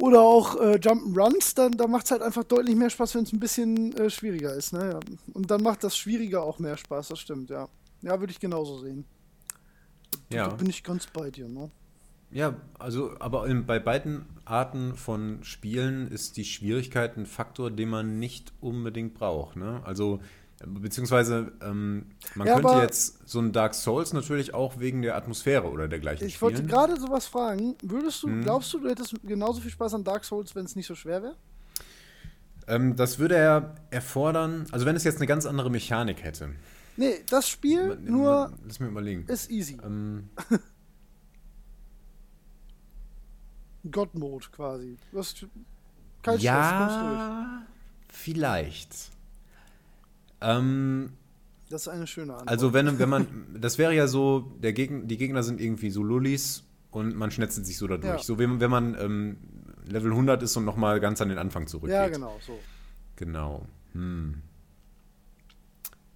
oder 0.01 0.21
auch 0.21 0.57
äh, 0.61 0.77
Jump'n'Runs, 0.77 1.55
dann 1.55 1.73
da 1.73 1.87
macht 1.87 2.07
es 2.07 2.11
halt 2.13 2.23
einfach 2.23 2.45
deutlich 2.45 2.77
mehr 2.77 2.91
Spaß, 2.91 3.15
wenn 3.17 3.25
es 3.25 3.33
ein 3.33 3.41
bisschen 3.41 3.97
äh, 3.97 4.11
schwieriger 4.11 4.55
ist. 4.55 4.73
Ne? 4.73 4.91
Ja. 4.93 5.01
Und 5.35 5.51
dann 5.51 5.63
macht 5.63 5.83
das 5.85 5.97
Schwierige 5.97 6.41
auch 6.41 6.59
mehr 6.59 6.77
Spaß, 6.77 7.09
das 7.09 7.19
stimmt, 7.19 7.51
ja. 7.51 7.69
Ja, 8.03 8.21
würde 8.21 8.31
ich 8.31 8.39
genauso 8.39 8.79
sehen. 8.79 9.05
Ja. 10.33 10.49
Da 10.49 10.55
bin 10.55 10.69
ich 10.69 10.85
ganz 10.85 11.07
bei 11.07 11.31
dir, 11.31 11.49
ne? 11.49 11.71
Ja, 12.31 12.55
also, 12.79 13.13
aber 13.21 13.47
in, 13.47 13.65
bei 13.65 13.79
beiden 13.79 14.27
Arten 14.45 14.95
von 14.95 15.43
Spielen 15.43 16.09
ist 16.09 16.37
die 16.37 16.45
Schwierigkeit 16.45 17.17
ein 17.17 17.25
Faktor, 17.25 17.71
den 17.71 17.89
man 17.89 18.19
nicht 18.19 18.53
unbedingt 18.61 19.15
braucht. 19.15 19.57
Ne? 19.57 19.81
Also, 19.85 20.21
beziehungsweise, 20.67 21.53
ähm, 21.63 22.07
man 22.35 22.47
Ja, 22.49 22.55
könnte 22.61 22.75
jetzt 22.79 23.29
so 23.29 23.39
ein 23.41 23.53
Dark 23.53 23.75
Souls 23.75 24.13
natürlich 24.13 24.55
auch 24.55 24.79
wegen 24.81 25.03
der 25.03 25.17
Atmosphäre 25.17 25.71
oder 25.71 25.87
dergleichen 25.89 26.27
Ich 26.27 26.43
wollte 26.43 26.59
spielen. 26.59 26.69
gerade 26.71 26.99
sowas 27.01 27.27
fragen. 27.27 27.77
Würdest 27.83 28.23
du, 28.23 28.27
Hm. 28.29 28.43
glaubst 28.43 28.73
du, 28.75 28.81
du 28.81 28.89
hättest 28.89 29.15
genauso 29.23 29.61
viel 29.61 29.71
Spaß 29.71 29.95
an 29.95 30.05
Dark 30.05 30.25
Souls, 30.25 30.55
wenn 30.57 30.65
es 30.65 30.75
nicht 30.77 30.87
so 30.87 30.95
schwer 30.95 31.23
wäre? 31.23 31.37
Ähm, 32.67 32.97
das 32.97 33.19
würde 33.19 33.37
er 33.37 33.77
erfordern, 33.91 34.67
also 34.73 34.85
wenn 34.85 34.97
es 34.97 35.05
jetzt 35.05 35.19
eine 35.19 35.27
ganz 35.27 35.47
andere 35.47 35.71
Mechanik 35.71 36.23
hätte. 36.23 36.51
Nee, 36.97 37.23
das 37.31 37.49
Spiel 37.49 37.89
Man- 37.89 38.05
nur 38.05 38.53
Lass 38.67 38.81
mir 38.81 38.89
überlegen. 38.89 39.25
ist 39.29 39.51
easy. 39.51 39.79
Ähm, 39.85 40.29
God-Mode 43.91 44.47
quasi. 44.53 44.97
Du 45.13 45.19
hast 45.19 45.47
kein 46.23 46.35
Stress, 46.35 46.43
ja, 46.43 47.63
vielleicht. 48.09 49.11
Ähm, 50.41 51.13
Das 51.69 51.83
ist 51.83 51.89
eine 51.89 52.07
schöne 52.07 52.33
Antwort. 52.33 52.49
Also 52.49 52.73
wenn, 52.73 52.99
wenn 52.99 53.09
man, 53.09 53.27
das 53.59 53.79
wäre 53.79 53.95
ja 53.95 54.07
so, 54.07 54.53
der 54.63 54.73
Gegner, 54.73 55.05
die 55.05 55.17
Gegner 55.17 55.43
sind 55.43 55.61
irgendwie 55.61 55.91
so 55.91 56.03
Lullis 56.03 56.65
und 56.91 57.17
man 57.17 57.31
schnetzelt 57.31 57.67
sich 57.67 57.79
so 57.79 57.87
da 57.87 57.97
durch. 57.97 58.13
Ja. 58.13 58.23
So 58.23 58.39
wenn, 58.39 58.61
wenn 58.61 58.71
man 58.71 58.97
ähm, 58.99 59.37
Level 59.87 60.11
100 60.11 60.43
ist 60.43 60.57
und 60.57 60.65
nochmal 60.65 61.01
ganz 61.01 61.21
an 61.21 61.29
den 61.29 61.39
Anfang 61.39 61.67
zurückgeht. 61.67 61.95
ja, 61.95 62.09
genau, 62.09 62.39
so. 62.41 62.59
Genau. 63.17 63.67
Hm. 63.93 64.43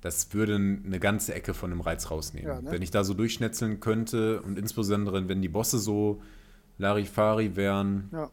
Das 0.00 0.34
würde 0.34 0.56
eine 0.56 0.98
ganze 0.98 1.32
Ecke 1.32 1.54
von 1.54 1.70
dem 1.70 1.80
Reiz 1.80 2.10
rausnehmen. 2.10 2.48
Ja, 2.48 2.60
ne? 2.60 2.72
Wenn 2.72 2.82
ich 2.82 2.90
da 2.90 3.04
so 3.04 3.14
durchschnetzeln 3.14 3.78
könnte 3.78 4.42
und 4.42 4.58
insbesondere, 4.58 5.28
wenn 5.28 5.40
die 5.42 5.48
Bosse 5.48 5.78
so 5.78 6.20
Larifari 6.78 7.54
wären. 7.54 8.08
Ja. 8.12 8.30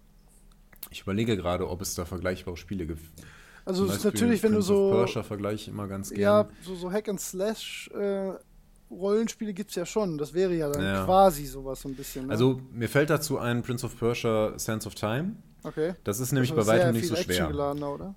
Ich 0.90 1.02
überlege 1.02 1.38
gerade, 1.38 1.70
ob 1.70 1.82
es 1.82 1.94
da 1.94 2.06
vergleichbare 2.06 2.58
Spiele 2.58 2.88
gibt. 2.88 3.04
Also 3.70 3.86
es 3.86 3.98
ist 3.98 4.04
natürlich, 4.06 4.42
wenn 4.44 4.52
du 4.52 4.58
Prince 4.58 4.74
of 4.74 4.78
so 4.92 4.98
Persia 4.98 5.24
vergleiche 5.24 5.56
ich 5.56 5.68
immer 5.68 5.88
ganz 5.88 6.10
gerne. 6.10 6.22
ja, 6.22 6.48
so, 6.64 6.76
so 6.76 6.92
Hack 6.92 7.08
and 7.08 7.20
Slash 7.22 7.90
äh, 7.94 8.32
Rollenspiele 8.92 9.54
gibt 9.54 9.70
es 9.70 9.76
ja 9.76 9.86
schon. 9.86 10.18
Das 10.18 10.34
wäre 10.34 10.54
ja 10.56 10.70
dann 10.70 10.84
Ja. 10.84 11.06
quasi 11.06 11.46
sowas 11.46 11.82
so 11.82 11.90
ein 11.90 11.96
bisschen. 11.96 12.26
Ne? 12.26 12.32
Also 12.32 12.60
mir 12.74 12.90
fällt 12.90 13.10
dazu 13.12 13.38
ein 13.38 13.62
Prince 13.62 13.86
of 13.86 13.98
Persia 13.98 14.58
Sands 14.58 14.88
of 14.88 14.96
Time. 14.96 15.36
okay. 15.64 15.94
Das 16.04 16.20
ist 16.20 16.32
nämlich 16.32 16.52
Also 16.52 16.64
bei 16.66 16.68
weitem 16.80 16.94
nicht 16.96 17.08
so 17.08 17.16
schwer. 17.16 17.26
actiongeladener, 17.46 17.94
oder? 17.94 18.16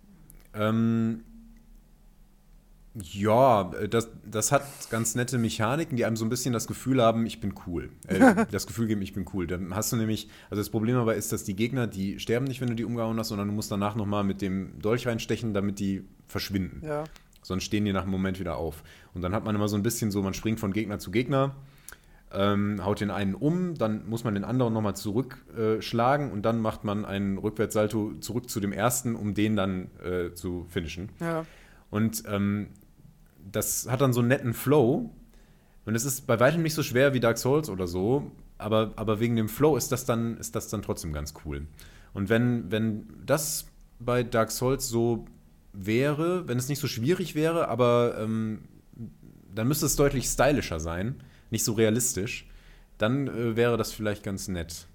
Ähm, 0.54 1.22
ja, 2.94 3.64
das, 3.88 4.10
das 4.24 4.52
hat 4.52 4.64
ganz 4.90 5.14
nette 5.14 5.38
Mechaniken, 5.38 5.96
die 5.96 6.04
einem 6.04 6.16
so 6.16 6.26
ein 6.26 6.28
bisschen 6.28 6.52
das 6.52 6.66
Gefühl 6.66 7.02
haben, 7.02 7.24
ich 7.24 7.40
bin 7.40 7.54
cool. 7.66 7.90
Äh, 8.06 8.44
das 8.50 8.66
Gefühl 8.66 8.86
geben, 8.86 9.00
ich 9.00 9.14
bin 9.14 9.24
cool. 9.32 9.46
Dann 9.46 9.74
hast 9.74 9.92
du 9.92 9.96
nämlich, 9.96 10.28
also 10.50 10.60
das 10.60 10.68
Problem 10.68 10.96
dabei 10.96 11.16
ist, 11.16 11.32
dass 11.32 11.44
die 11.44 11.56
Gegner, 11.56 11.86
die 11.86 12.18
sterben 12.18 12.44
nicht, 12.44 12.60
wenn 12.60 12.68
du 12.68 12.74
die 12.74 12.84
umgehauen 12.84 13.18
hast, 13.18 13.28
sondern 13.28 13.48
du 13.48 13.54
musst 13.54 13.70
danach 13.70 13.96
nochmal 13.96 14.24
mit 14.24 14.42
dem 14.42 14.78
Dolch 14.80 15.06
reinstechen, 15.06 15.54
damit 15.54 15.78
die 15.78 16.04
verschwinden. 16.26 16.82
Ja. 16.84 17.04
Sonst 17.40 17.64
stehen 17.64 17.84
die 17.86 17.92
nach 17.92 18.02
einem 18.02 18.10
Moment 18.10 18.38
wieder 18.38 18.56
auf. 18.56 18.82
Und 19.14 19.22
dann 19.22 19.34
hat 19.34 19.44
man 19.44 19.54
immer 19.54 19.68
so 19.68 19.76
ein 19.76 19.82
bisschen 19.82 20.10
so, 20.10 20.22
man 20.22 20.34
springt 20.34 20.60
von 20.60 20.72
Gegner 20.72 20.98
zu 20.98 21.10
Gegner, 21.10 21.56
ähm, 22.30 22.84
haut 22.84 23.00
den 23.00 23.10
einen 23.10 23.34
um, 23.34 23.74
dann 23.74 24.08
muss 24.08 24.22
man 24.24 24.34
den 24.34 24.44
anderen 24.44 24.74
nochmal 24.74 24.96
zurückschlagen 24.96 26.28
äh, 26.28 26.32
und 26.32 26.42
dann 26.42 26.60
macht 26.60 26.84
man 26.84 27.04
einen 27.04 27.38
Rückwärtssalto 27.38 28.14
zurück 28.20 28.50
zu 28.50 28.60
dem 28.60 28.72
ersten, 28.72 29.16
um 29.16 29.34
den 29.34 29.56
dann 29.56 29.90
äh, 30.04 30.34
zu 30.34 30.66
finishen. 30.68 31.08
Ja. 31.20 31.46
Und 31.90 32.22
ähm, 32.26 32.68
das 33.50 33.88
hat 33.88 34.00
dann 34.00 34.12
so 34.12 34.20
einen 34.20 34.28
netten 34.28 34.54
Flow. 34.54 35.10
Und 35.84 35.94
es 35.94 36.04
ist 36.04 36.26
bei 36.26 36.38
weitem 36.38 36.62
nicht 36.62 36.74
so 36.74 36.82
schwer 36.82 37.12
wie 37.12 37.20
Dark 37.20 37.38
Souls 37.38 37.68
oder 37.68 37.86
so. 37.86 38.30
aber, 38.58 38.92
aber 38.96 39.20
wegen 39.20 39.36
dem 39.36 39.48
Flow 39.48 39.76
ist 39.76 39.90
das 39.90 40.04
dann, 40.04 40.36
ist 40.38 40.54
das 40.54 40.68
dann 40.68 40.82
trotzdem 40.82 41.12
ganz 41.12 41.34
cool. 41.44 41.66
Und 42.14 42.28
wenn, 42.28 42.70
wenn 42.70 43.06
das 43.24 43.66
bei 43.98 44.22
Dark 44.22 44.50
Souls 44.50 44.88
so 44.88 45.26
wäre, 45.72 46.46
wenn 46.48 46.58
es 46.58 46.68
nicht 46.68 46.78
so 46.78 46.86
schwierig 46.86 47.34
wäre, 47.34 47.68
aber 47.68 48.16
ähm, 48.18 48.60
dann 49.54 49.68
müsste 49.68 49.86
es 49.86 49.96
deutlich 49.96 50.26
stylischer 50.26 50.80
sein, 50.80 51.16
nicht 51.50 51.64
so 51.64 51.72
realistisch, 51.72 52.46
dann 52.98 53.28
äh, 53.28 53.56
wäre 53.56 53.76
das 53.76 53.92
vielleicht 53.92 54.22
ganz 54.22 54.48
nett. 54.48 54.86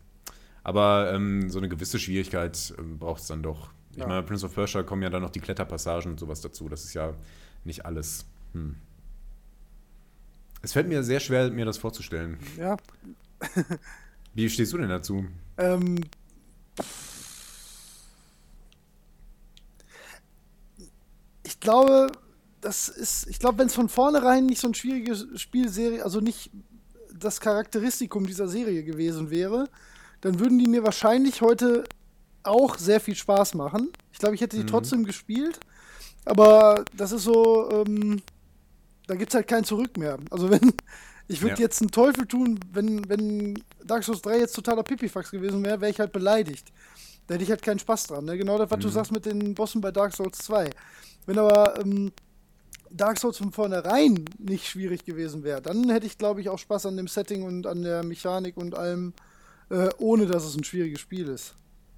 Aber 0.63 1.11
ähm, 1.13 1.49
so 1.49 1.59
eine 1.59 1.69
gewisse 1.69 1.99
Schwierigkeit 1.99 2.73
äh, 2.77 2.81
braucht 2.81 3.21
es 3.21 3.27
dann 3.27 3.43
doch. 3.43 3.69
Ich 3.91 3.97
ja. 3.97 4.07
meine, 4.07 4.23
Prince 4.23 4.45
of 4.45 4.53
Persia 4.53 4.83
kommen 4.83 5.01
ja 5.01 5.09
dann 5.09 5.21
noch 5.21 5.29
die 5.29 5.39
Kletterpassagen 5.39 6.11
und 6.11 6.19
sowas 6.19 6.41
dazu. 6.41 6.69
Das 6.69 6.83
ist 6.83 6.93
ja 6.93 7.13
nicht 7.63 7.85
alles. 7.85 8.25
Hm. 8.53 8.75
Es 10.61 10.73
fällt 10.73 10.87
mir 10.87 11.03
sehr 11.03 11.19
schwer, 11.19 11.49
mir 11.51 11.65
das 11.65 11.77
vorzustellen. 11.77 12.39
Ja. 12.57 12.77
Wie 14.33 14.49
stehst 14.49 14.73
du 14.73 14.77
denn 14.77 14.89
dazu? 14.89 15.25
Ähm, 15.57 16.01
ich 21.43 21.59
glaube, 21.59 22.11
das 22.61 22.89
ist, 22.89 23.27
ich 23.27 23.39
glaube, 23.39 23.59
wenn 23.59 23.67
es 23.67 23.75
von 23.75 23.89
vornherein 23.89 24.45
nicht 24.45 24.59
so 24.59 24.67
ein 24.67 24.73
schwieriges 24.73 25.27
Spielserie, 25.35 26.03
also 26.03 26.19
nicht 26.19 26.51
das 27.13 27.39
Charakteristikum 27.39 28.27
dieser 28.27 28.47
Serie 28.47 28.83
gewesen 28.83 29.29
wäre, 29.29 29.69
dann 30.21 30.39
würden 30.39 30.59
die 30.59 30.67
mir 30.67 30.83
wahrscheinlich 30.83 31.41
heute 31.41 31.83
auch 32.43 32.77
sehr 32.77 32.99
viel 32.99 33.15
Spaß 33.15 33.53
machen. 33.53 33.91
Ich 34.11 34.19
glaube, 34.19 34.35
ich 34.35 34.41
hätte 34.41 34.57
die 34.57 34.63
mhm. 34.63 34.67
trotzdem 34.67 35.03
gespielt. 35.03 35.59
Aber 36.25 36.83
das 36.95 37.11
ist 37.11 37.23
so, 37.23 37.69
ähm, 37.71 38.21
da 39.07 39.15
gibt 39.15 39.31
es 39.31 39.35
halt 39.35 39.47
kein 39.47 39.63
Zurück 39.63 39.97
mehr. 39.97 40.17
Also 40.29 40.49
wenn, 40.49 40.73
ich 41.27 41.41
würde 41.41 41.55
ja. 41.55 41.61
jetzt 41.61 41.81
einen 41.81 41.91
Teufel 41.91 42.25
tun, 42.27 42.59
wenn, 42.71 43.07
wenn 43.09 43.63
Dark 43.83 44.03
Souls 44.03 44.21
3 44.21 44.39
jetzt 44.39 44.53
totaler 44.53 44.83
Pipifax 44.83 45.31
gewesen 45.31 45.63
wäre, 45.63 45.81
wäre 45.81 45.91
ich 45.91 45.99
halt 45.99 46.11
beleidigt. 46.11 46.71
Da 47.25 47.33
hätte 47.33 47.43
ich 47.43 47.49
halt 47.49 47.61
keinen 47.61 47.79
Spaß 47.79 48.07
dran. 48.07 48.25
Ne? 48.25 48.37
Genau 48.37 48.57
das, 48.57 48.69
was 48.69 48.77
mhm. 48.77 48.83
du 48.83 48.89
sagst 48.89 49.11
mit 49.11 49.25
den 49.25 49.53
Bossen 49.53 49.81
bei 49.81 49.91
Dark 49.91 50.15
Souls 50.15 50.37
2. 50.39 50.69
Wenn 51.25 51.39
aber 51.39 51.79
ähm, 51.81 52.11
Dark 52.89 53.19
Souls 53.19 53.37
von 53.37 53.51
vornherein 53.51 54.25
nicht 54.37 54.67
schwierig 54.67 55.03
gewesen 55.03 55.43
wäre, 55.43 55.61
dann 55.61 55.89
hätte 55.89 56.05
ich, 56.05 56.17
glaube 56.17 56.41
ich, 56.41 56.49
auch 56.49 56.59
Spaß 56.59 56.85
an 56.85 56.97
dem 56.97 57.07
Setting 57.07 57.43
und 57.43 57.67
an 57.67 57.81
der 57.81 58.03
Mechanik 58.03 58.55
und 58.55 58.75
allem, 58.75 59.13
äh, 59.69 59.89
ohne 59.97 60.25
dass 60.25 60.45
es 60.45 60.55
ein 60.55 60.63
schwieriges 60.63 61.01
Spiel 61.01 61.27
ist. 61.27 61.55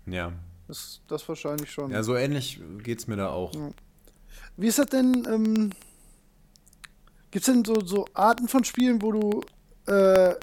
Ja. 0.07 0.34
Das, 0.68 1.01
das 1.07 1.28
wahrscheinlich 1.28 1.72
schon. 1.72 1.91
Ja, 1.91 2.03
so 2.03 2.16
ähnlich 2.16 2.60
geht 2.84 2.99
es 2.99 3.07
mir 3.07 3.16
da 3.18 3.30
auch. 3.30 3.53
Ja. 3.53 3.70
Wie 4.57 4.68
ist 4.68 4.80
das 4.80 4.88
denn? 4.88 5.28
Ähm, 5.30 5.72
Gibt 7.32 7.47
es 7.47 7.53
denn 7.53 7.63
so, 7.63 7.80
so 7.86 8.05
Arten 8.13 8.47
von 8.47 8.63
Spielen, 8.63 9.01
wo 9.01 9.11
du 9.11 9.41
äh, 9.86 10.36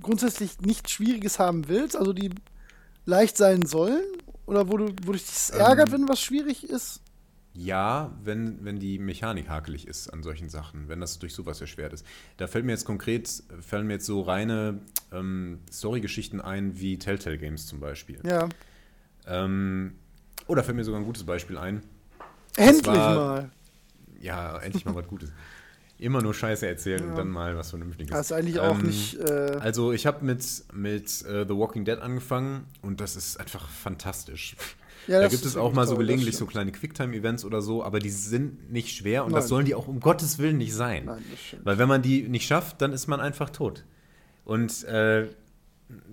grundsätzlich 0.00 0.60
nichts 0.60 0.92
Schwieriges 0.92 1.38
haben 1.38 1.68
willst, 1.68 1.96
also 1.96 2.12
die 2.12 2.30
leicht 3.04 3.36
sein 3.36 3.66
sollen? 3.66 4.04
Oder 4.46 4.68
wo, 4.68 4.76
du, 4.76 4.92
wo 5.04 5.12
dich 5.12 5.24
das 5.26 5.50
ärgert, 5.50 5.88
ähm, 5.88 5.92
wenn 5.92 6.08
was 6.08 6.20
schwierig 6.20 6.68
ist? 6.68 7.02
Ja, 7.52 8.16
wenn, 8.22 8.64
wenn 8.64 8.78
die 8.78 8.98
Mechanik 8.98 9.48
hakelig 9.48 9.86
ist 9.86 10.08
an 10.08 10.22
solchen 10.22 10.48
Sachen, 10.48 10.88
wenn 10.88 11.00
das 11.00 11.18
durch 11.18 11.34
sowas 11.34 11.60
erschwert 11.60 11.92
ist. 11.92 12.06
Da 12.36 12.46
fällt 12.46 12.64
mir 12.64 12.72
jetzt 12.72 12.84
konkret, 12.84 13.42
fallen 13.60 13.86
mir 13.86 13.94
jetzt 13.94 14.06
so 14.06 14.22
reine 14.22 14.80
ähm, 15.12 15.58
Story-Geschichten 15.70 16.40
ein, 16.40 16.78
wie 16.80 16.98
Telltale 16.98 17.38
Games 17.38 17.66
zum 17.66 17.80
Beispiel. 17.80 18.20
Ja. 18.24 18.48
Ähm, 19.26 19.96
oder 20.46 20.62
fällt 20.62 20.76
mir 20.76 20.84
sogar 20.84 21.00
ein 21.00 21.06
gutes 21.06 21.24
Beispiel 21.24 21.58
ein. 21.58 21.82
Endlich 22.56 22.86
war, 22.86 23.14
mal. 23.14 23.50
Ja, 24.20 24.58
endlich 24.58 24.84
mal 24.84 24.94
was 24.94 25.06
Gutes. 25.06 25.32
Immer 26.00 26.22
nur 26.22 26.34
Scheiße 26.34 26.66
erzählen 26.66 27.02
ja. 27.02 27.10
und 27.10 27.16
dann 27.16 27.28
mal 27.28 27.56
was 27.56 27.70
Vernünftiges. 27.70 28.10
Das 28.10 28.30
ist 28.30 28.32
eigentlich 28.32 28.56
ähm, 28.56 28.62
auch 28.62 28.78
nicht. 28.78 29.18
Äh 29.18 29.58
also, 29.60 29.92
ich 29.92 30.06
habe 30.06 30.24
mit, 30.24 30.44
mit 30.72 31.24
uh, 31.28 31.44
The 31.46 31.56
Walking 31.56 31.84
Dead 31.84 31.98
angefangen 31.98 32.64
und 32.82 33.00
das 33.00 33.16
ist 33.16 33.38
einfach 33.38 33.68
fantastisch. 33.68 34.56
Ja, 35.06 35.20
da 35.20 35.28
gibt 35.28 35.44
es 35.44 35.56
auch 35.56 35.72
mal 35.72 35.86
so 35.86 35.96
gelegentlich 35.96 36.36
so 36.36 36.46
kleine 36.46 36.72
Quicktime-Events 36.72 37.44
oder 37.44 37.62
so, 37.62 37.82
aber 37.82 37.98
die 37.98 38.10
sind 38.10 38.70
nicht 38.70 38.96
schwer 38.96 39.24
und 39.24 39.32
Nein. 39.32 39.40
das 39.40 39.48
sollen 39.48 39.64
die 39.64 39.74
auch 39.74 39.88
um 39.88 40.00
Gottes 40.00 40.38
Willen 40.38 40.58
nicht 40.58 40.74
sein. 40.74 41.06
Nein, 41.06 41.24
Weil 41.64 41.78
wenn 41.78 41.88
man 41.88 42.02
die 42.02 42.28
nicht 42.28 42.46
schafft, 42.46 42.82
dann 42.82 42.92
ist 42.92 43.06
man 43.06 43.20
einfach 43.20 43.50
tot. 43.50 43.84
Und 44.44 44.84
äh, 44.84 45.28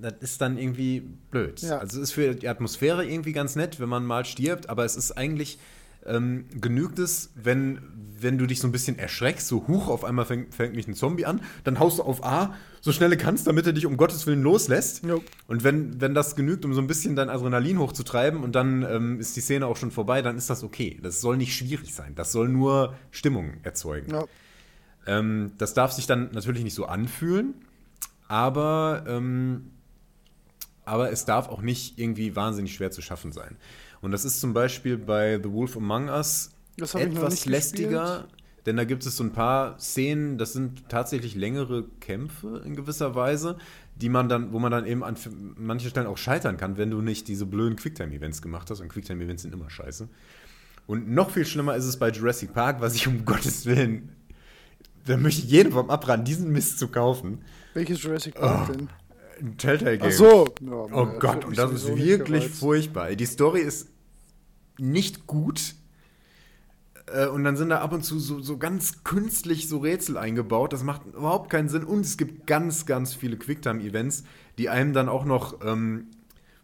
das 0.02 0.14
ist 0.22 0.42
dann 0.42 0.58
irgendwie 0.58 1.02
blöd. 1.32 1.62
Ja. 1.62 1.80
Also 1.80 1.98
es 1.98 2.10
ist 2.10 2.12
für 2.14 2.34
die 2.36 2.48
Atmosphäre 2.48 3.06
irgendwie 3.06 3.34
ganz 3.34 3.56
nett, 3.56 3.80
wenn 3.80 3.90
man 3.90 4.06
mal 4.06 4.26
stirbt, 4.26 4.70
aber 4.70 4.86
es 4.86 4.96
ist 4.96 5.12
eigentlich 5.12 5.60
ähm, 6.06 6.46
genügt 6.60 7.00
es, 7.00 7.32
wenn, 7.36 7.82
wenn 8.20 8.38
du 8.38 8.46
dich 8.46 8.60
so 8.60 8.68
ein 8.68 8.72
bisschen 8.72 8.98
erschreckst, 8.98 9.48
so 9.48 9.68
hoch, 9.68 9.88
auf 9.88 10.04
einmal 10.04 10.26
fängt, 10.26 10.54
fängt 10.54 10.76
mich 10.76 10.88
ein 10.88 10.94
Zombie 10.94 11.26
an, 11.26 11.42
dann 11.64 11.80
haust 11.80 12.00
du 12.00 12.04
auf 12.04 12.24
A, 12.24 12.56
so 12.82 12.92
schnell 12.92 13.10
du 13.10 13.18
kannst, 13.18 13.48
damit 13.48 13.66
er 13.68 13.74
dich 13.74 13.86
um 13.86 13.98
Gottes 13.98 14.26
Willen 14.28 14.42
loslässt. 14.42 15.04
Jo. 15.04 15.22
Und 15.48 15.64
wenn, 15.64 16.00
wenn 16.00 16.14
das 16.14 16.36
genügt, 16.36 16.66
um 16.66 16.74
so 16.74 16.82
ein 16.82 16.88
bisschen 16.88 17.16
dein 17.16 17.30
Adrenalin 17.30 17.80
hochzutreiben 17.80 18.44
und 18.44 18.56
dann 18.56 18.84
ähm, 18.84 19.20
ist 19.20 19.36
die 19.36 19.42
Szene 19.42 19.68
auch 19.68 19.78
schon 19.78 19.92
vorbei, 19.92 20.22
dann 20.22 20.38
ist 20.38 20.50
das 20.50 20.64
okay. 20.64 21.00
Das 21.02 21.22
soll 21.22 21.38
nicht 21.38 21.56
schwierig 21.56 21.94
sein. 21.94 22.16
Das 22.16 22.32
soll 22.32 22.48
nur 22.48 22.96
Stimmung 23.12 23.56
erzeugen. 23.64 24.12
Ja. 24.14 24.26
Ähm, 25.08 25.54
das 25.58 25.74
darf 25.74 25.92
sich 25.92 26.06
dann 26.06 26.30
natürlich 26.34 26.64
nicht 26.64 26.76
so 26.76 26.86
anfühlen, 26.86 27.56
aber, 28.28 29.06
ähm, 29.08 29.72
aber 30.86 31.12
es 31.12 31.26
darf 31.26 31.48
auch 31.48 31.62
nicht 31.62 31.98
irgendwie 31.98 32.36
wahnsinnig 32.36 32.74
schwer 32.74 32.92
zu 32.92 33.02
schaffen 33.02 33.32
sein. 33.32 33.58
Und 34.02 34.12
das 34.12 34.26
ist 34.26 34.40
zum 34.40 34.54
Beispiel 34.54 34.98
bei 34.98 35.40
The 35.42 35.52
Wolf 35.52 35.78
Among 35.78 36.10
Us 36.10 36.52
etwas 36.78 37.46
lästiger, 37.46 38.20
gespielt. 38.22 38.44
denn 38.66 38.78
da 38.78 38.84
gibt 38.84 39.06
es 39.06 39.18
so 39.18 39.24
ein 39.24 39.34
paar 39.34 39.80
Szenen, 39.80 40.38
das 40.38 40.54
sind 40.54 40.90
tatsächlich 40.90 41.36
längere 41.36 41.86
Kämpfe 42.00 42.62
in 42.66 42.76
gewisser 42.76 43.16
Weise, 43.16 43.58
die 43.96 44.10
man 44.10 44.30
dann, 44.30 44.54
wo 44.54 44.60
man 44.60 44.72
dann 44.72 44.86
eben 44.86 45.04
an 45.04 45.16
manchen 45.58 45.90
Stellen 45.90 46.08
auch 46.08 46.18
scheitern 46.18 46.58
kann, 46.58 46.78
wenn 46.78 46.92
du 46.92 47.02
nicht 47.02 47.28
diese 47.28 47.46
blöden 47.46 47.76
Quicktime-Events 47.76 48.42
gemacht 48.42 48.70
hast. 48.70 48.80
Und 48.80 48.90
Quicktime-Events 48.90 49.42
sind 49.42 49.54
immer 49.54 49.70
scheiße. 49.70 50.08
Und 50.86 51.10
noch 51.10 51.32
viel 51.32 51.46
schlimmer 51.46 51.76
ist 51.76 51.86
es 51.86 51.98
bei 51.98 52.10
Jurassic 52.10 52.54
Park, 52.54 52.80
was 52.80 52.96
ich 52.96 53.08
um 53.08 53.26
Gottes 53.26 53.66
Willen, 53.66 54.10
da 55.08 55.18
möchte 55.18 55.42
ich 55.42 55.50
jedem 55.50 55.72
vom 55.72 55.90
abraten, 55.90 56.26
diesen 56.26 56.52
Mist 56.52 56.80
zu 56.80 56.90
kaufen. 56.90 57.40
Welches 57.74 58.04
Jurassic 58.04 58.36
Park 58.36 58.70
oh. 58.70 58.74
denn? 58.74 58.90
Ein 59.40 59.58
Telltale 59.58 59.98
Game. 59.98 60.10
Ach 60.10 60.16
so. 60.16 60.46
Ja, 60.62 60.72
oh 60.72 61.08
Gott, 61.20 61.46
und 61.46 61.58
das 61.58 61.72
ist 61.72 61.98
wirklich 61.98 62.50
furchtbar. 62.50 63.16
Die 63.16 63.26
Story 63.26 63.62
ist 63.62 63.88
nicht 64.78 65.28
gut. 65.28 65.76
Äh, 67.08 67.28
und 67.28 67.44
dann 67.44 67.56
sind 67.56 67.70
da 67.70 67.80
ab 67.80 67.94
und 67.94 68.04
zu 68.04 68.20
so, 68.20 68.40
so 68.40 68.58
ganz 68.58 69.04
künstlich 69.04 69.70
so 69.70 69.80
Rätsel 69.80 70.18
eingebaut. 70.18 70.74
Das 70.74 70.84
macht 70.84 71.06
überhaupt 71.06 71.50
keinen 71.50 71.70
Sinn. 71.70 71.84
Und 71.84 72.06
es 72.06 72.18
gibt 72.18 72.48
ganz, 72.48 72.86
ganz 72.86 73.14
viele 73.14 73.38
Quicktime-Events, 73.38 74.24
die 74.58 74.70
einem 74.70 74.94
dann 74.94 75.10
auch 75.10 75.26
noch 75.26 75.64
ähm, 75.66 76.08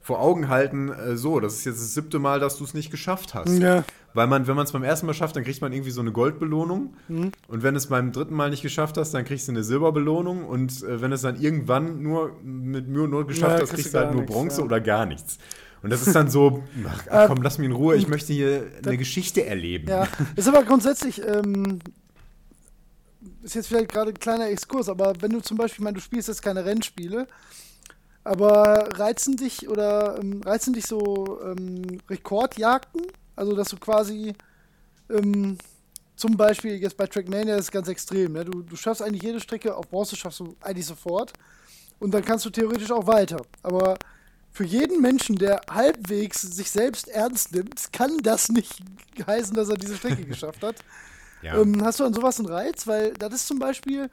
vor 0.04 0.20
Augen 0.20 0.50
halten, 0.50 0.90
äh, 0.90 1.16
so, 1.16 1.40
das 1.40 1.54
ist 1.54 1.66
jetzt 1.66 1.82
das 1.82 1.94
siebte 1.94 2.20
Mal, 2.20 2.42
dass 2.42 2.58
du 2.58 2.66
es 2.66 2.74
nicht 2.74 2.92
geschafft 2.92 3.34
hast. 3.34 3.58
Ja. 3.58 3.86
Weil 4.14 4.28
man, 4.28 4.48
wenn 4.48 4.56
man 4.56 4.66
es 4.66 4.72
beim 4.72 4.84
ersten 4.84 5.08
Mal 5.08 5.14
schafft, 5.14 5.36
dann 5.36 5.44
kriegt 5.44 5.62
man 5.62 5.74
irgendwie 5.74 5.92
so 5.92 6.02
eine 6.02 6.12
Goldbelohnung. 6.12 6.96
Mhm. 7.08 7.32
Und 7.48 7.64
wenn 7.64 7.76
es 7.76 7.88
beim 7.88 8.12
dritten 8.12 8.36
Mal 8.36 8.52
nicht 8.52 8.62
geschafft 8.62 8.98
hast, 8.98 9.14
dann 9.14 9.26
kriegst 9.26 9.48
du 9.48 9.52
eine 9.52 9.64
Silberbelohnung. 9.64 10.46
Und 10.46 10.84
äh, 10.84 11.02
wenn 11.02 11.12
es 11.12 11.22
dann 11.22 11.40
irgendwann 11.40 12.02
nur 12.02 12.36
mit 12.44 12.88
Mühe 12.88 13.04
und 13.04 13.10
Not 13.10 13.28
geschafft 13.28 13.58
ja, 13.58 13.62
hast, 13.64 13.74
kriegst 13.74 13.94
du 13.94 13.98
halt 13.98 14.14
nur 14.14 14.24
Bronze 14.24 14.60
ja. 14.60 14.66
oder 14.66 14.80
gar 14.80 15.06
nichts. 15.06 15.40
Und 15.82 15.90
das 15.90 16.06
ist 16.06 16.16
dann 16.16 16.30
so, 16.30 16.64
ach, 16.88 17.04
ach 17.10 17.28
komm, 17.28 17.42
lass 17.42 17.58
mich 17.58 17.68
in 17.68 17.74
Ruhe, 17.74 17.96
ich 17.96 18.08
möchte 18.08 18.34
hier 18.34 18.68
eine 18.86 18.98
Geschichte 18.98 19.46
erleben. 19.46 19.90
Ja, 19.90 20.08
ist 20.36 20.48
aber 20.48 20.64
grundsätzlich, 20.64 21.22
ähm, 21.28 21.80
ist 23.42 23.56
jetzt 23.56 23.68
vielleicht 23.68 23.92
gerade 23.92 24.12
ein 24.12 24.20
kleiner 24.20 24.48
Exkurs, 24.48 24.88
aber 24.88 25.14
wenn 25.20 25.32
du 25.32 25.42
zum 25.42 25.58
Beispiel, 25.58 25.82
ich 25.82 25.84
meine, 25.84 25.96
du 25.96 26.02
spielst 26.02 26.30
jetzt 26.30 26.42
keine 26.42 26.64
Rennspiele, 26.64 27.28
aber 28.24 28.90
reizen 28.98 29.36
dich 29.36 29.68
oder 29.68 30.18
ähm, 30.22 30.42
reizen 30.46 30.72
dich 30.74 30.86
so 30.86 31.42
ähm, 31.44 32.00
Rekordjagden? 32.10 33.02
Also, 33.36 33.56
dass 33.56 33.70
du 33.70 33.78
quasi 33.78 34.34
ähm, 35.10 35.58
zum 36.16 36.38
Beispiel 36.38 36.76
jetzt 36.76 36.98
bei 36.98 37.08
Trackmania 37.08 37.56
ist 37.56 37.66
es 37.66 37.72
ganz 37.72 37.88
extrem. 37.88 38.34
Ne? 38.34 38.46
Du, 38.46 38.62
du 38.62 38.76
schaffst 38.76 39.02
eigentlich 39.02 39.24
jede 39.24 39.40
Strecke 39.40 39.76
auf 39.76 39.90
Bronze, 39.90 40.16
schaffst 40.16 40.40
du 40.40 40.56
eigentlich 40.62 40.86
sofort. 40.86 41.34
Und 42.00 42.14
dann 42.14 42.24
kannst 42.24 42.46
du 42.46 42.50
theoretisch 42.50 42.92
auch 42.92 43.08
weiter. 43.08 43.42
Aber 43.62 43.98
für 44.52 44.66
jeden 44.66 45.02
Menschen, 45.02 45.36
der 45.38 45.62
halbwegs 45.70 46.42
sich 46.42 46.70
selbst 46.70 47.08
ernst 47.08 47.54
nimmt, 47.54 47.92
kann 47.92 48.20
das 48.20 48.50
nicht 48.50 48.82
heißen, 49.28 49.56
dass 49.56 49.70
er 49.70 49.76
diese 49.76 49.98
Strecke 49.98 50.24
geschafft 50.26 50.64
hat. 50.64 50.76
Ja. 51.42 51.60
Ähm, 51.60 51.84
hast 51.84 52.00
du 52.00 52.06
an 52.06 52.14
sowas 52.14 52.40
einen 52.40 52.50
Reiz? 52.50 52.86
Weil 52.88 53.14
das 53.14 53.34
ist 53.34 53.48
zum 53.48 53.60
Beispiel 53.60 54.10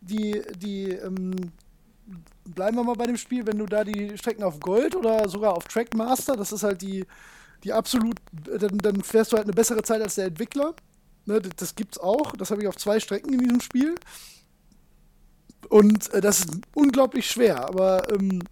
die, 0.00 0.42
die 0.58 0.90
ähm, 0.90 1.34
bleiben 2.44 2.76
wir 2.76 2.84
mal 2.84 2.94
bei 2.94 3.06
dem 3.06 3.16
Spiel, 3.16 3.46
wenn 3.46 3.58
du 3.58 3.66
da 3.66 3.84
die 3.84 4.16
Strecken 4.16 4.42
auf 4.42 4.60
Gold 4.60 4.94
oder 4.94 5.28
sogar 5.28 5.54
auf 5.56 5.64
Trackmaster, 5.64 6.36
das 6.36 6.52
ist 6.52 6.62
halt 6.62 6.82
die, 6.82 7.04
die 7.64 7.72
absolut, 7.72 8.16
dann, 8.32 8.78
dann 8.78 9.02
fährst 9.02 9.32
du 9.32 9.36
halt 9.36 9.46
eine 9.46 9.54
bessere 9.54 9.82
Zeit 9.82 10.00
als 10.02 10.14
der 10.14 10.26
Entwickler. 10.26 10.74
Ne, 11.26 11.40
das, 11.40 11.74
gibt's 11.74 11.98
auch. 11.98 12.32
Das 12.32 12.50
habe 12.50 12.62
ich 12.62 12.68
auf 12.68 12.76
zwei 12.76 13.00
Strecken 13.00 13.34
in 13.34 13.40
diesem 13.40 13.60
Spiel. 13.60 13.96
Und 15.68 16.12
äh, 16.14 16.20
das 16.20 16.40
ist 16.40 16.60
unglaublich 16.74 17.30
schwer, 17.30 17.68
aber 17.68 18.10
ähm, 18.10 18.42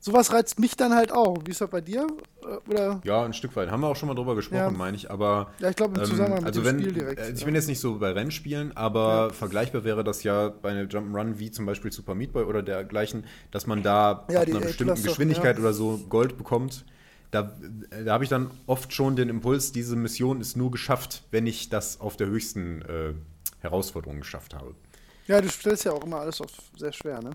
sowas 0.00 0.32
reizt 0.32 0.58
mich 0.58 0.76
dann 0.76 0.94
halt 0.94 1.12
auch. 1.12 1.38
Wie 1.46 1.52
ist 1.52 1.60
das 1.60 1.70
bei 1.70 1.80
dir? 1.80 2.06
Äh, 2.42 2.70
oder? 2.70 3.00
Ja, 3.04 3.24
ein 3.24 3.32
Stück 3.32 3.56
weit. 3.56 3.70
Haben 3.70 3.80
wir 3.80 3.86
auch 3.86 3.96
schon 3.96 4.08
mal 4.08 4.14
drüber 4.14 4.34
gesprochen, 4.34 4.58
ja. 4.58 4.70
meine 4.70 4.96
ich. 4.96 5.10
Aber 5.10 5.52
ja, 5.60 5.70
ich 5.70 5.76
glaube 5.76 5.98
im 5.98 6.04
Zusammenhang 6.04 6.40
ähm, 6.40 6.46
also 6.46 6.60
mit 6.60 6.68
dem 6.68 6.76
wenn, 6.76 6.82
Spiel 6.82 6.92
direkt. 6.92 7.20
Äh, 7.20 7.32
ich 7.32 7.40
ja. 7.40 7.46
bin 7.46 7.54
jetzt 7.54 7.68
nicht 7.68 7.80
so 7.80 7.98
bei 7.98 8.10
Rennspielen, 8.10 8.76
aber 8.76 9.28
ja. 9.28 9.30
vergleichbar 9.30 9.84
wäre 9.84 10.04
das 10.04 10.24
ja 10.24 10.48
bei 10.48 10.70
einem 10.70 10.88
Jump'n'Run 10.88 11.38
wie 11.38 11.50
zum 11.50 11.64
Beispiel 11.64 11.92
Super 11.92 12.14
Meat 12.14 12.32
Boy 12.32 12.44
oder 12.44 12.62
dergleichen, 12.62 13.24
dass 13.50 13.66
man 13.66 13.82
da 13.82 14.10
ab 14.10 14.28
einer 14.28 14.44
bestimmten 14.44 14.94
Klasse, 14.94 15.08
Geschwindigkeit 15.08 15.58
oder 15.58 15.72
so 15.72 15.98
Gold 16.08 16.36
bekommt. 16.36 16.84
Da, 17.32 17.58
da 18.04 18.12
habe 18.12 18.24
ich 18.24 18.30
dann 18.30 18.50
oft 18.66 18.92
schon 18.92 19.16
den 19.16 19.28
Impuls, 19.28 19.72
diese 19.72 19.96
Mission 19.96 20.40
ist 20.40 20.56
nur 20.56 20.70
geschafft, 20.70 21.24
wenn 21.30 21.46
ich 21.46 21.70
das 21.70 21.98
auf 21.98 22.16
der 22.16 22.28
höchsten 22.28 22.82
äh, 22.82 23.14
Herausforderung 23.60 24.20
geschafft 24.20 24.54
habe. 24.54 24.74
Ja, 25.26 25.40
du 25.40 25.48
stellst 25.48 25.84
ja 25.84 25.92
auch 25.92 26.04
immer 26.04 26.20
alles 26.20 26.40
auf 26.40 26.50
sehr 26.76 26.92
schwer, 26.92 27.22
ne? 27.22 27.30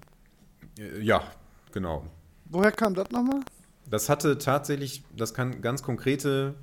Äh, 0.77 1.01
ja, 1.01 1.23
genau. 1.71 2.05
Woher 2.45 2.71
kam 2.71 2.93
das 2.93 3.09
nochmal? 3.11 3.41
Das 3.89 4.07
hatte 4.07 4.37
tatsächlich, 4.37 5.03
das 5.15 5.33
kann 5.33 5.61
ganz 5.61 5.81
konkrete, 5.81 6.55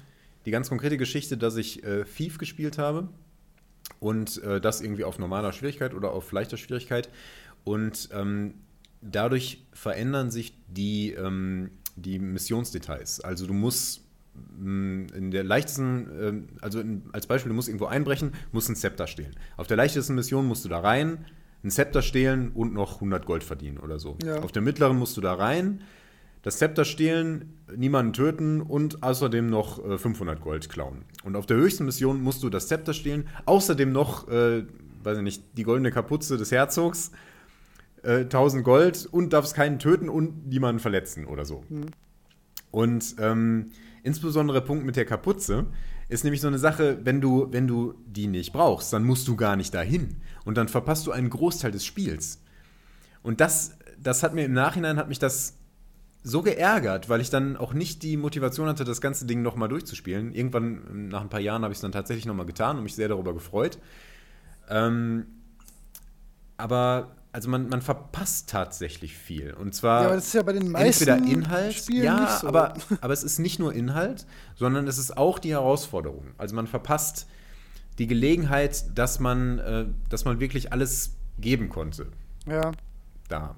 die 0.46 0.50
ganz 0.50 0.68
konkrete 0.68 0.96
Geschichte, 0.96 1.36
dass 1.36 1.56
ich 1.56 1.82
äh, 1.82 2.04
Thief 2.04 2.38
gespielt 2.38 2.78
habe 2.78 3.08
und 3.98 4.42
äh, 4.44 4.60
das 4.60 4.80
irgendwie 4.80 5.04
auf 5.04 5.18
normaler 5.18 5.52
Schwierigkeit 5.52 5.92
oder 5.92 6.12
auf 6.12 6.30
leichter 6.30 6.56
Schwierigkeit 6.56 7.08
und 7.64 8.10
ähm, 8.12 8.54
dadurch 9.00 9.66
verändern 9.72 10.30
sich 10.30 10.56
die, 10.68 11.12
ähm, 11.12 11.70
die 11.96 12.18
Missionsdetails. 12.18 13.20
Also 13.20 13.46
du 13.46 13.52
musst 13.52 14.02
mm, 14.58 15.06
in 15.14 15.30
der 15.30 15.44
leichtesten, 15.44 16.08
ähm, 16.20 16.48
also 16.60 16.82
als 17.12 17.26
Beispiel, 17.26 17.50
du 17.50 17.56
musst 17.56 17.68
irgendwo 17.68 17.86
einbrechen, 17.86 18.32
musst 18.52 18.68
ein 18.68 18.76
Zepter 18.76 19.06
stehlen. 19.06 19.34
Auf 19.56 19.66
der 19.66 19.76
leichtesten 19.76 20.14
Mission 20.14 20.46
musst 20.46 20.64
du 20.64 20.68
da 20.68 20.80
rein, 20.80 21.24
ein 21.62 21.70
Zepter 21.70 22.02
stehlen 22.02 22.52
und 22.52 22.74
noch 22.74 22.96
100 22.96 23.24
Gold 23.24 23.42
verdienen 23.42 23.78
oder 23.78 23.98
so. 23.98 24.16
Ja. 24.22 24.40
Auf 24.42 24.52
der 24.52 24.62
mittleren 24.62 24.98
musst 24.98 25.16
du 25.16 25.20
da 25.20 25.34
rein, 25.34 25.82
das 26.42 26.58
Zepter 26.58 26.84
stehlen, 26.84 27.54
niemanden 27.74 28.12
töten 28.12 28.60
und 28.60 29.02
außerdem 29.02 29.46
noch 29.46 29.82
äh, 29.82 29.96
500 29.96 30.42
Gold 30.42 30.68
klauen. 30.68 31.06
Und 31.24 31.36
auf 31.36 31.46
der 31.46 31.56
höchsten 31.56 31.86
Mission 31.86 32.20
musst 32.20 32.42
du 32.42 32.50
das 32.50 32.68
Zepter 32.68 32.92
stehlen, 32.92 33.28
außerdem 33.46 33.90
noch, 33.90 34.28
äh, 34.28 34.64
weiß 35.02 35.18
ich 35.18 35.24
nicht, 35.24 35.42
die 35.56 35.62
goldene 35.62 35.90
Kapuze 35.90 36.36
des 36.36 36.52
Herzogs, 36.52 37.12
äh, 38.04 38.20
1000 38.20 38.64
Gold 38.64 39.06
und 39.10 39.32
darfst 39.32 39.54
keinen 39.54 39.78
töten 39.78 40.08
und 40.08 40.46
niemanden 40.46 40.80
verletzen 40.80 41.26
oder 41.26 41.44
so. 41.44 41.64
Mhm. 41.68 41.86
Und 42.70 43.16
ähm, 43.18 43.70
insbesondere 44.02 44.60
der 44.60 44.66
Punkt 44.66 44.84
mit 44.84 44.96
der 44.96 45.04
Kapuze 45.04 45.66
ist 46.08 46.24
nämlich 46.24 46.40
so 46.40 46.48
eine 46.48 46.58
Sache, 46.58 46.98
wenn 47.04 47.20
du, 47.20 47.48
wenn 47.50 47.66
du 47.66 47.94
die 48.06 48.26
nicht 48.26 48.52
brauchst, 48.52 48.92
dann 48.92 49.04
musst 49.04 49.26
du 49.28 49.36
gar 49.36 49.56
nicht 49.56 49.72
dahin. 49.72 50.16
Und 50.44 50.58
dann 50.58 50.68
verpasst 50.68 51.06
du 51.06 51.12
einen 51.12 51.30
Großteil 51.30 51.70
des 51.70 51.84
Spiels. 51.84 52.40
Und 53.22 53.40
das, 53.40 53.78
das 53.98 54.22
hat 54.22 54.34
mir 54.34 54.44
im 54.44 54.52
Nachhinein, 54.52 54.98
hat 54.98 55.08
mich 55.08 55.18
das 55.18 55.56
so 56.22 56.42
geärgert, 56.42 57.08
weil 57.08 57.20
ich 57.20 57.30
dann 57.30 57.56
auch 57.56 57.74
nicht 57.74 58.02
die 58.02 58.16
Motivation 58.16 58.66
hatte, 58.66 58.84
das 58.84 59.00
ganze 59.00 59.26
Ding 59.26 59.42
nochmal 59.42 59.68
durchzuspielen. 59.68 60.34
Irgendwann, 60.34 61.08
nach 61.08 61.20
ein 61.20 61.28
paar 61.28 61.40
Jahren, 61.40 61.62
habe 61.62 61.72
ich 61.72 61.78
es 61.78 61.82
dann 61.82 61.92
tatsächlich 61.92 62.26
nochmal 62.26 62.46
getan 62.46 62.78
und 62.78 62.82
mich 62.82 62.94
sehr 62.94 63.08
darüber 63.08 63.34
gefreut. 63.34 63.78
Ähm, 64.68 65.26
aber 66.56 67.16
also 67.34 67.50
man, 67.50 67.68
man 67.68 67.82
verpasst 67.82 68.48
tatsächlich 68.48 69.16
viel. 69.16 69.54
Und 69.54 69.74
zwar 69.74 70.02
ja, 70.02 70.06
aber 70.06 70.14
das 70.14 70.26
ist 70.26 70.34
ja 70.34 70.42
bei 70.44 70.52
den 70.52 70.70
meisten 70.70 71.08
entweder 71.08 71.32
Inhalt, 71.32 71.74
Spielen 71.74 72.04
ja, 72.04 72.38
so. 72.40 72.46
aber, 72.46 72.74
aber 73.00 73.12
es 73.12 73.24
ist 73.24 73.40
nicht 73.40 73.58
nur 73.58 73.74
Inhalt, 73.74 74.24
sondern 74.54 74.86
es 74.86 74.98
ist 74.98 75.16
auch 75.16 75.40
die 75.40 75.50
Herausforderung. 75.50 76.28
Also 76.38 76.54
man 76.54 76.68
verpasst 76.68 77.26
die 77.98 78.06
Gelegenheit, 78.06 78.84
dass 78.96 79.18
man, 79.18 79.58
äh, 79.58 79.86
dass 80.08 80.24
man 80.24 80.38
wirklich 80.38 80.72
alles 80.72 81.16
geben 81.38 81.70
konnte. 81.70 82.06
Ja. 82.46 82.70
Da. 83.28 83.56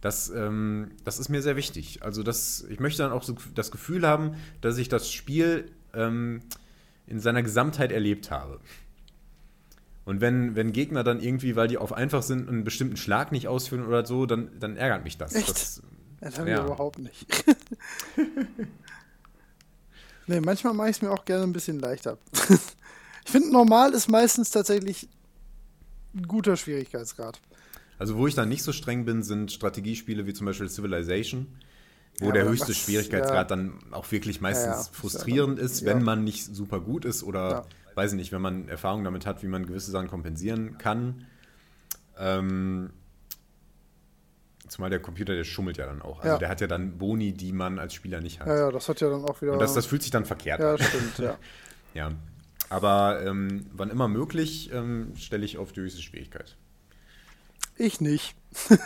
Das, 0.00 0.30
ähm, 0.30 0.92
das 1.04 1.18
ist 1.18 1.28
mir 1.28 1.42
sehr 1.42 1.56
wichtig. 1.56 2.02
Also 2.02 2.22
das, 2.22 2.64
ich 2.70 2.80
möchte 2.80 3.02
dann 3.02 3.12
auch 3.12 3.24
so 3.24 3.36
das 3.54 3.70
Gefühl 3.70 4.06
haben, 4.06 4.36
dass 4.62 4.78
ich 4.78 4.88
das 4.88 5.12
Spiel 5.12 5.70
ähm, 5.92 6.40
in 7.06 7.20
seiner 7.20 7.42
Gesamtheit 7.42 7.92
erlebt 7.92 8.30
habe. 8.30 8.58
Und 10.06 10.20
wenn, 10.20 10.54
wenn 10.54 10.72
Gegner 10.72 11.02
dann 11.02 11.20
irgendwie, 11.20 11.56
weil 11.56 11.66
die 11.66 11.78
auf 11.78 11.92
einfach 11.92 12.22
sind, 12.22 12.48
einen 12.48 12.62
bestimmten 12.62 12.96
Schlag 12.96 13.32
nicht 13.32 13.48
ausführen 13.48 13.84
oder 13.84 14.06
so, 14.06 14.24
dann, 14.24 14.50
dann 14.60 14.76
ärgert 14.76 15.02
mich 15.02 15.18
das. 15.18 15.34
Echt? 15.34 15.50
Das, 15.50 15.82
das 16.20 16.38
haben 16.38 16.46
ja. 16.46 16.58
wir 16.58 16.66
überhaupt 16.66 17.00
nicht. 17.00 17.26
nee, 20.28 20.40
manchmal 20.40 20.74
mache 20.74 20.90
ich 20.90 20.96
es 20.96 21.02
mir 21.02 21.10
auch 21.10 21.24
gerne 21.24 21.42
ein 21.42 21.52
bisschen 21.52 21.80
leichter. 21.80 22.18
ich 22.48 23.30
finde, 23.30 23.50
normal 23.50 23.94
ist 23.94 24.08
meistens 24.08 24.50
tatsächlich 24.50 25.08
ein 26.14 26.28
guter 26.28 26.56
Schwierigkeitsgrad. 26.56 27.40
Also, 27.98 28.16
wo 28.16 28.28
ich 28.28 28.36
dann 28.36 28.48
nicht 28.48 28.62
so 28.62 28.70
streng 28.70 29.06
bin, 29.06 29.24
sind 29.24 29.50
Strategiespiele 29.50 30.24
wie 30.24 30.34
zum 30.34 30.46
Beispiel 30.46 30.68
Civilization, 30.68 31.48
wo 32.20 32.26
ja, 32.26 32.32
der 32.32 32.44
höchste 32.44 32.74
Schwierigkeitsgrad 32.74 33.50
ja. 33.50 33.56
dann 33.56 33.72
auch 33.90 34.08
wirklich 34.12 34.40
meistens 34.40 34.86
frustrierend 34.86 35.58
ist, 35.58 35.84
wenn 35.84 36.04
man 36.04 36.22
nicht 36.22 36.44
super 36.44 36.78
gut 36.78 37.04
ist 37.04 37.24
oder, 37.24 37.66
weiß 37.96 38.12
ich 38.12 38.16
nicht, 38.16 38.32
wenn 38.32 38.42
man 38.42 38.68
Erfahrung 38.68 39.04
damit 39.04 39.26
hat, 39.26 39.42
wie 39.42 39.48
man 39.48 39.66
gewisse 39.66 39.90
Sachen 39.90 40.08
kompensieren 40.08 40.78
kann. 40.78 41.26
Ähm, 42.18 42.90
Zumal 44.68 44.90
der 44.90 45.00
Computer, 45.00 45.34
der 45.34 45.44
schummelt 45.44 45.76
ja 45.76 45.86
dann 45.86 46.02
auch. 46.02 46.18
Also 46.18 46.34
ja. 46.34 46.38
der 46.38 46.48
hat 46.48 46.60
ja 46.60 46.66
dann 46.66 46.98
Boni, 46.98 47.32
die 47.32 47.52
man 47.52 47.78
als 47.78 47.94
Spieler 47.94 48.20
nicht 48.20 48.40
hat. 48.40 48.48
Ja, 48.48 48.56
ja, 48.56 48.70
das 48.72 48.88
hat 48.88 49.00
ja 49.00 49.08
dann 49.08 49.24
auch 49.24 49.40
wieder. 49.40 49.52
Und 49.52 49.60
das, 49.60 49.74
das 49.74 49.86
fühlt 49.86 50.02
sich 50.02 50.10
dann 50.10 50.24
verkehrt 50.24 50.60
ja, 50.60 50.72
an. 50.72 50.76
Ja, 50.78 50.84
stimmt, 50.84 51.18
ja. 51.18 51.38
ja. 51.94 52.10
Aber 52.68 53.22
ähm, 53.24 53.66
wann 53.72 53.90
immer 53.90 54.08
möglich, 54.08 54.70
ähm, 54.72 55.12
stelle 55.16 55.44
ich 55.44 55.58
auf 55.58 55.72
die 55.72 55.80
höchste 55.80 56.02
Schwierigkeit. 56.02 56.56
Ich 57.76 58.00
nicht. 58.00 58.34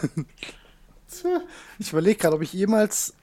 ich 1.78 1.92
überlege 1.92 2.18
gerade, 2.18 2.36
ob 2.36 2.42
ich 2.42 2.52
jemals. 2.52 3.14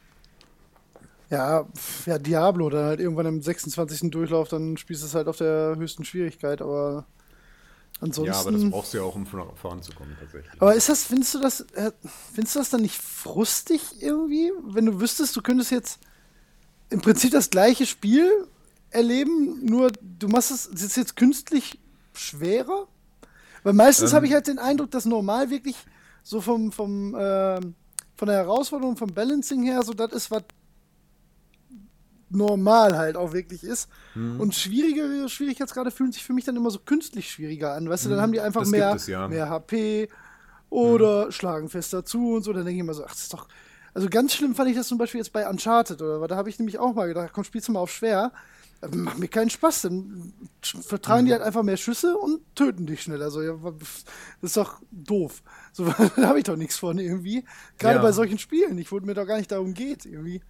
Ja, 1.29 1.67
ja, 2.05 2.17
Diablo, 2.17 2.69
dann 2.69 2.85
halt 2.85 2.99
irgendwann 2.99 3.25
im 3.25 3.41
26. 3.41 4.11
Durchlauf, 4.11 4.47
dann 4.47 4.77
spielst 4.77 5.03
du 5.03 5.07
es 5.07 5.15
halt 5.15 5.27
auf 5.27 5.37
der 5.37 5.75
höchsten 5.77 6.05
Schwierigkeit, 6.05 6.61
aber 6.61 7.05
ansonsten. 7.99 8.33
Ja, 8.33 8.39
aber 8.39 8.51
das 8.51 8.69
brauchst 8.69 8.93
du 8.93 8.99
ja 8.99 9.03
auch, 9.03 9.15
um 9.15 9.25
voranzukommen, 9.25 10.15
tatsächlich. 10.19 10.61
Aber 10.61 10.73
ist 10.75 10.87
das, 10.87 11.03
findest 11.03 11.33
du 11.33 11.39
das, 11.39 11.61
äh, 11.73 11.91
findest 12.33 12.55
du 12.55 12.59
das 12.59 12.69
dann 12.69 12.81
nicht 12.81 13.01
frustig 13.01 13.81
irgendwie? 13.99 14.51
Wenn 14.63 14.85
du 14.85 15.01
wüsstest, 15.01 15.35
du 15.35 15.41
könntest 15.41 15.71
jetzt 15.71 15.99
im 16.89 17.01
Prinzip 17.01 17.31
das 17.31 17.49
gleiche 17.49 17.85
Spiel 17.85 18.47
erleben, 18.89 19.65
nur 19.65 19.91
du 20.01 20.29
machst 20.29 20.51
es, 20.51 20.69
es 20.73 20.81
ist 20.81 20.95
jetzt 20.95 21.15
künstlich 21.17 21.77
schwerer? 22.13 22.87
Weil 23.63 23.73
meistens 23.73 24.11
ähm, 24.11 24.15
habe 24.15 24.27
ich 24.27 24.33
halt 24.33 24.47
den 24.47 24.59
Eindruck, 24.59 24.91
dass 24.91 25.05
normal 25.05 25.49
wirklich 25.49 25.75
so 26.23 26.39
vom, 26.39 26.71
vom, 26.71 27.15
äh, 27.15 27.59
von 28.15 28.27
der 28.27 28.37
Herausforderung, 28.37 28.95
vom 28.95 29.13
Balancing 29.13 29.63
her, 29.63 29.83
so 29.83 29.93
das 29.93 30.13
ist, 30.13 30.31
was 30.31 30.43
normal 32.29 32.97
halt 32.97 33.15
auch 33.15 33.33
wirklich 33.33 33.63
ist. 33.63 33.89
Mhm. 34.15 34.39
Und 34.39 34.55
schwierigere 34.55 35.29
Schwierigkeitsgrade 35.29 35.91
fühlen 35.91 36.11
sich 36.11 36.23
für 36.23 36.33
mich 36.33 36.45
dann 36.45 36.55
immer 36.55 36.71
so 36.71 36.79
künstlich 36.79 37.31
schwieriger 37.31 37.73
an. 37.73 37.89
Weißt 37.89 38.05
du, 38.05 38.09
dann 38.09 38.19
mhm. 38.19 38.21
haben 38.23 38.31
die 38.33 38.41
einfach 38.41 38.65
mehr, 38.65 38.93
es, 38.95 39.07
ja. 39.07 39.27
mehr 39.27 39.49
HP 39.49 40.09
oder 40.69 41.27
mhm. 41.27 41.31
schlagen 41.31 41.69
fester 41.69 42.03
zu 42.03 42.35
und 42.35 42.43
so. 42.43 42.53
Dann 42.53 42.65
denke 42.65 42.75
ich 42.75 42.81
immer 42.81 42.93
so, 42.93 43.03
ach, 43.05 43.11
das 43.11 43.23
ist 43.23 43.33
doch. 43.33 43.47
Also 43.93 44.09
ganz 44.09 44.35
schlimm 44.35 44.53
fand 44.53 44.69
ich 44.69 44.75
das 44.75 44.87
zum 44.87 44.97
Beispiel 44.97 45.19
jetzt 45.19 45.33
bei 45.33 45.49
Uncharted, 45.49 46.01
oder? 46.01 46.27
Da 46.27 46.35
habe 46.35 46.49
ich 46.49 46.59
nämlich 46.59 46.77
auch 46.77 46.93
mal 46.93 47.07
gedacht, 47.07 47.31
komm, 47.33 47.43
spielst 47.43 47.67
du 47.67 47.71
mal 47.71 47.79
auf 47.79 47.91
schwer. 47.91 48.31
Macht 48.91 49.17
mir 49.17 49.27
keinen 49.27 49.49
Spaß, 49.49 49.83
dann 49.83 50.33
vertragen 50.61 51.25
die 51.25 51.31
mhm. 51.31 51.37
halt 51.37 51.41
einfach 51.47 51.63
mehr 51.63 51.77
Schüsse 51.77 52.15
und 52.15 52.41
töten 52.53 52.85
dich 52.85 53.01
schneller. 53.01 53.31
So, 53.31 53.41
ja, 53.41 53.55
das 53.63 54.05
ist 54.51 54.57
doch 54.57 54.79
doof. 54.91 55.41
So, 55.73 55.85
da 56.15 56.27
habe 56.27 56.37
ich 56.37 56.43
doch 56.43 56.57
nichts 56.57 56.77
von 56.77 56.99
irgendwie. 56.99 57.43
Gerade 57.79 57.95
ja. 57.95 58.01
bei 58.03 58.11
solchen 58.11 58.37
Spielen, 58.37 58.77
ich 58.77 58.91
wo 58.91 58.99
mir 58.99 59.15
doch 59.15 59.25
gar 59.25 59.37
nicht 59.37 59.51
darum 59.51 59.73
geht, 59.73 60.05
irgendwie. 60.05 60.41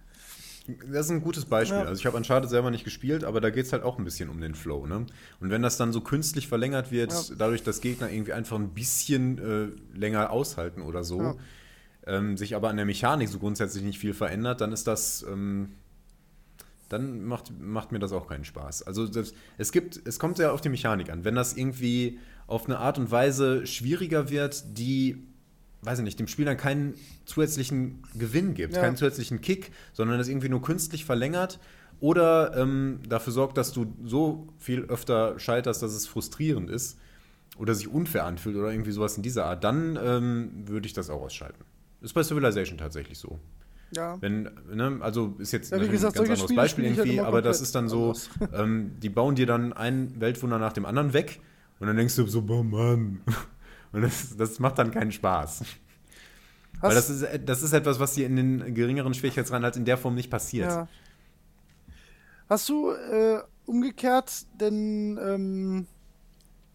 Das 0.90 1.06
ist 1.06 1.12
ein 1.12 1.22
gutes 1.22 1.46
Beispiel. 1.46 1.78
Ja. 1.78 1.84
Also 1.84 1.98
ich 1.98 2.06
habe 2.06 2.16
Uncharted 2.16 2.50
selber 2.50 2.70
nicht 2.70 2.84
gespielt, 2.84 3.24
aber 3.24 3.40
da 3.40 3.50
geht 3.50 3.66
es 3.66 3.72
halt 3.72 3.82
auch 3.82 3.98
ein 3.98 4.04
bisschen 4.04 4.28
um 4.28 4.40
den 4.40 4.54
Flow. 4.54 4.86
Ne? 4.86 5.06
Und 5.40 5.50
wenn 5.50 5.62
das 5.62 5.76
dann 5.78 5.92
so 5.92 6.02
künstlich 6.02 6.46
verlängert 6.46 6.92
wird, 6.92 7.12
ja. 7.12 7.34
dadurch, 7.36 7.62
dass 7.62 7.80
Gegner 7.80 8.10
irgendwie 8.10 8.34
einfach 8.34 8.56
ein 8.56 8.74
bisschen 8.74 9.38
äh, 9.38 9.98
länger 9.98 10.30
aushalten 10.30 10.82
oder 10.82 11.04
so, 11.04 11.22
ja. 11.22 11.36
ähm, 12.06 12.36
sich 12.36 12.54
aber 12.54 12.68
an 12.68 12.76
der 12.76 12.84
Mechanik 12.84 13.28
so 13.28 13.38
grundsätzlich 13.38 13.82
nicht 13.82 13.98
viel 13.98 14.12
verändert, 14.12 14.60
dann 14.60 14.72
ist 14.72 14.86
das 14.86 15.24
ähm, 15.28 15.70
dann 16.88 17.24
macht, 17.24 17.52
macht 17.60 17.92
mir 17.92 17.98
das 17.98 18.12
auch 18.12 18.26
keinen 18.26 18.44
Spaß. 18.44 18.82
Also 18.82 19.06
das, 19.06 19.34
es 19.58 19.72
gibt, 19.72 20.00
es 20.06 20.18
kommt 20.18 20.38
ja 20.38 20.52
auf 20.52 20.60
die 20.60 20.68
Mechanik 20.68 21.10
an. 21.10 21.24
Wenn 21.24 21.34
das 21.34 21.56
irgendwie 21.56 22.18
auf 22.46 22.64
eine 22.64 22.78
Art 22.78 22.98
und 22.98 23.10
Weise 23.10 23.66
schwieriger 23.66 24.30
wird, 24.30 24.78
die, 24.78 25.27
weiß 25.82 25.98
ich 25.98 26.04
nicht, 26.04 26.18
dem 26.18 26.28
Spiel 26.28 26.44
dann 26.44 26.56
keinen 26.56 26.94
zusätzlichen 27.24 28.02
Gewinn 28.14 28.54
gibt, 28.54 28.74
ja. 28.74 28.80
keinen 28.80 28.96
zusätzlichen 28.96 29.40
Kick, 29.40 29.70
sondern 29.92 30.18
das 30.18 30.28
irgendwie 30.28 30.48
nur 30.48 30.62
künstlich 30.62 31.04
verlängert 31.04 31.58
oder 32.00 32.56
ähm, 32.56 33.00
dafür 33.08 33.32
sorgt, 33.32 33.56
dass 33.56 33.72
du 33.72 33.92
so 34.04 34.48
viel 34.58 34.84
öfter 34.84 35.38
scheiterst, 35.38 35.82
dass 35.82 35.92
es 35.92 36.06
frustrierend 36.06 36.70
ist 36.70 36.98
oder 37.58 37.74
sich 37.74 37.88
unfair 37.88 38.24
anfühlt 38.24 38.56
oder 38.56 38.70
irgendwie 38.70 38.92
sowas 38.92 39.16
in 39.16 39.22
dieser 39.22 39.46
Art, 39.46 39.64
dann 39.64 39.98
ähm, 40.02 40.50
würde 40.66 40.86
ich 40.86 40.92
das 40.92 41.10
auch 41.10 41.22
ausschalten. 41.22 41.64
Ist 42.00 42.12
bei 42.12 42.22
Civilization 42.22 42.78
tatsächlich 42.78 43.18
so. 43.18 43.38
Ja. 43.90 44.20
Wenn, 44.20 44.50
ne, 44.72 44.98
also 45.00 45.34
ist 45.38 45.52
jetzt 45.52 45.72
ja, 45.72 45.78
gesagt, 45.78 46.18
ein 46.18 46.26
ganz 46.26 46.30
anderes 46.30 46.40
Spiele 46.42 46.56
Beispiel 46.56 46.84
halt 46.86 46.98
irgendwie, 46.98 47.20
aber 47.20 47.42
das 47.42 47.60
ist 47.60 47.74
dann 47.74 47.88
so, 47.88 48.14
ähm, 48.52 48.92
die 49.00 49.08
bauen 49.08 49.34
dir 49.34 49.46
dann 49.46 49.72
ein 49.72 50.20
Weltwunder 50.20 50.58
nach 50.58 50.72
dem 50.72 50.84
anderen 50.84 51.14
weg 51.14 51.40
und 51.80 51.86
dann 51.86 51.96
denkst 51.96 52.14
du 52.16 52.26
so, 52.26 52.42
boah 52.42 52.62
Mann. 52.62 53.20
Und 53.92 54.02
das, 54.02 54.36
das 54.36 54.58
macht 54.58 54.78
dann 54.78 54.90
keinen 54.90 55.12
Spaß. 55.12 55.62
Weil 56.80 56.94
das 56.94 57.10
ist, 57.10 57.26
das 57.44 57.62
ist 57.62 57.72
etwas, 57.72 57.98
was 57.98 58.14
dir 58.14 58.26
in 58.26 58.36
den 58.36 58.74
geringeren 58.74 59.14
Schwierigkeitsgraden 59.14 59.64
halt 59.64 59.76
in 59.76 59.84
der 59.84 59.98
Form 59.98 60.14
nicht 60.14 60.30
passiert. 60.30 60.70
Ja. 60.70 60.88
Hast 62.48 62.68
du 62.68 62.90
äh, 62.90 63.40
umgekehrt 63.66 64.46
denn 64.60 65.18
ähm, 65.20 65.86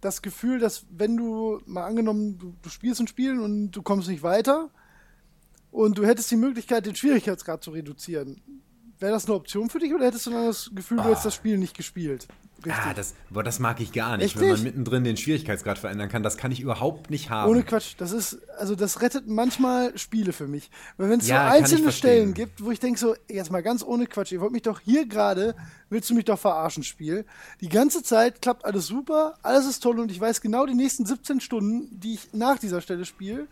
das 0.02 0.22
Gefühl, 0.22 0.60
dass 0.60 0.86
wenn 0.90 1.16
du 1.16 1.62
mal 1.66 1.86
angenommen, 1.86 2.38
du, 2.38 2.54
du 2.62 2.70
spielst 2.70 3.00
ein 3.00 3.08
Spiel 3.08 3.40
und 3.40 3.72
du 3.72 3.82
kommst 3.82 4.10
nicht 4.10 4.24
weiter 4.24 4.70
und 5.72 5.98
du 5.98 6.06
hättest 6.06 6.30
die 6.32 6.36
Möglichkeit, 6.36 6.86
den 6.86 6.96
Schwierigkeitsgrad 6.96 7.64
zu 7.64 7.72
reduzieren, 7.72 8.42
Wäre 9.04 9.12
das 9.12 9.26
eine 9.26 9.36
Option 9.36 9.70
für 9.70 9.80
dich 9.80 9.94
oder 9.94 10.06
hättest 10.06 10.28
du 10.28 10.32
dann 10.32 10.46
das 10.46 10.72
Gefühl, 10.74 10.96
du 10.96 11.04
hättest 11.04 11.26
das 11.26 11.36
Spiel 11.36 11.58
nicht 11.58 11.76
gespielt? 11.76 12.26
Richtig. 12.66 12.84
Ah, 12.86 12.94
das, 12.94 13.14
boah, 13.30 13.44
das 13.44 13.60
mag 13.60 13.80
ich 13.82 13.92
gar 13.92 14.18
nicht, 14.18 14.26
Echt 14.26 14.40
wenn 14.40 14.50
man 14.50 14.64
mittendrin 14.64 15.04
den 15.04 15.18
Schwierigkeitsgrad 15.18 15.78
verändern 15.78 16.10
kann. 16.10 16.24
Das 16.24 16.38
kann 16.38 16.52
ich 16.52 16.60
überhaupt 16.60 17.10
nicht 17.10 17.30
haben. 17.30 17.52
Ohne 17.52 17.64
Quatsch. 17.64 17.96
Das 17.98 18.12
ist, 18.12 18.40
also 18.58 18.76
das 18.76 19.02
rettet 19.02 19.28
manchmal 19.28 19.98
Spiele 19.98 20.34
für 20.34 20.48
mich. 20.48 20.70
Weil 20.98 21.10
wenn 21.10 21.20
es 21.20 21.28
ja, 21.28 21.50
so 21.50 21.58
einzelne 21.58 21.92
Stellen 21.92 22.34
gibt, 22.34 22.64
wo 22.64 22.72
ich 22.72 22.80
denke 22.80 23.00
so, 23.00 23.16
jetzt 23.30 23.52
mal 23.52 23.62
ganz 23.62 23.84
ohne 23.84 24.08
Quatsch, 24.08 24.32
ihr 24.32 24.42
wollt 24.42 24.54
mich 24.54 24.62
doch 24.62 24.80
hier 24.80 25.06
gerade, 25.06 25.56
willst 25.90 26.10
du 26.10 26.16
mich 26.16 26.26
doch 26.26 26.40
verarschen, 26.40 26.84
Spiel. 26.84 27.26
Die 27.62 27.70
ganze 27.70 28.04
Zeit 28.04 28.42
klappt 28.42 28.66
alles 28.66 28.88
super, 28.88 29.36
alles 29.42 29.66
ist 29.66 29.82
toll 29.82 30.00
und 30.00 30.12
ich 30.12 30.20
weiß 30.20 30.42
genau, 30.42 30.66
die 30.66 30.76
nächsten 30.76 31.06
17 31.06 31.42
Stunden, 31.42 32.00
die 32.00 32.16
ich 32.16 32.34
nach 32.34 32.58
dieser 32.58 32.82
Stelle 32.82 33.06
spiele, 33.06 33.48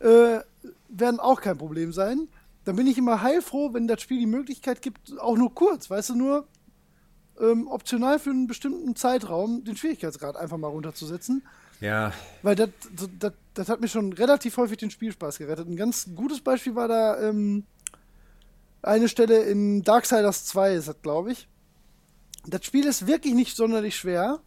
äh, 0.00 0.40
werden 0.88 1.20
auch 1.20 1.40
kein 1.40 1.58
Problem 1.58 1.92
sein 1.92 2.28
dann 2.66 2.74
bin 2.74 2.88
ich 2.88 2.98
immer 2.98 3.22
heilfroh, 3.22 3.72
wenn 3.74 3.86
das 3.86 4.02
Spiel 4.02 4.18
die 4.18 4.26
Möglichkeit 4.26 4.82
gibt, 4.82 5.18
auch 5.20 5.36
nur 5.36 5.54
kurz, 5.54 5.88
weißt 5.88 6.10
du, 6.10 6.14
nur 6.16 6.48
ähm, 7.40 7.68
optional 7.68 8.18
für 8.18 8.30
einen 8.30 8.46
bestimmten 8.46 8.96
Zeitraum 8.96 9.64
den 9.64 9.76
Schwierigkeitsgrad 9.76 10.36
einfach 10.36 10.56
mal 10.56 10.68
runterzusetzen. 10.68 11.42
Ja. 11.80 12.12
Weil 12.42 12.56
das, 12.56 12.70
das, 13.18 13.32
das 13.54 13.68
hat 13.68 13.80
mir 13.80 13.88
schon 13.88 14.12
relativ 14.12 14.56
häufig 14.56 14.78
den 14.78 14.90
Spielspaß 14.90 15.38
gerettet. 15.38 15.68
Ein 15.68 15.76
ganz 15.76 16.08
gutes 16.14 16.40
Beispiel 16.40 16.74
war 16.74 16.88
da 16.88 17.20
ähm, 17.20 17.64
eine 18.82 19.08
Stelle 19.08 19.42
in 19.42 19.82
Darksiders 19.82 20.46
2, 20.46 20.74
ist 20.74 20.88
das, 20.88 21.02
glaube 21.02 21.32
ich. 21.32 21.48
Das 22.46 22.64
Spiel 22.64 22.86
ist 22.86 23.06
wirklich 23.06 23.34
nicht 23.34 23.56
sonderlich 23.56 23.96
schwer. 23.96 24.40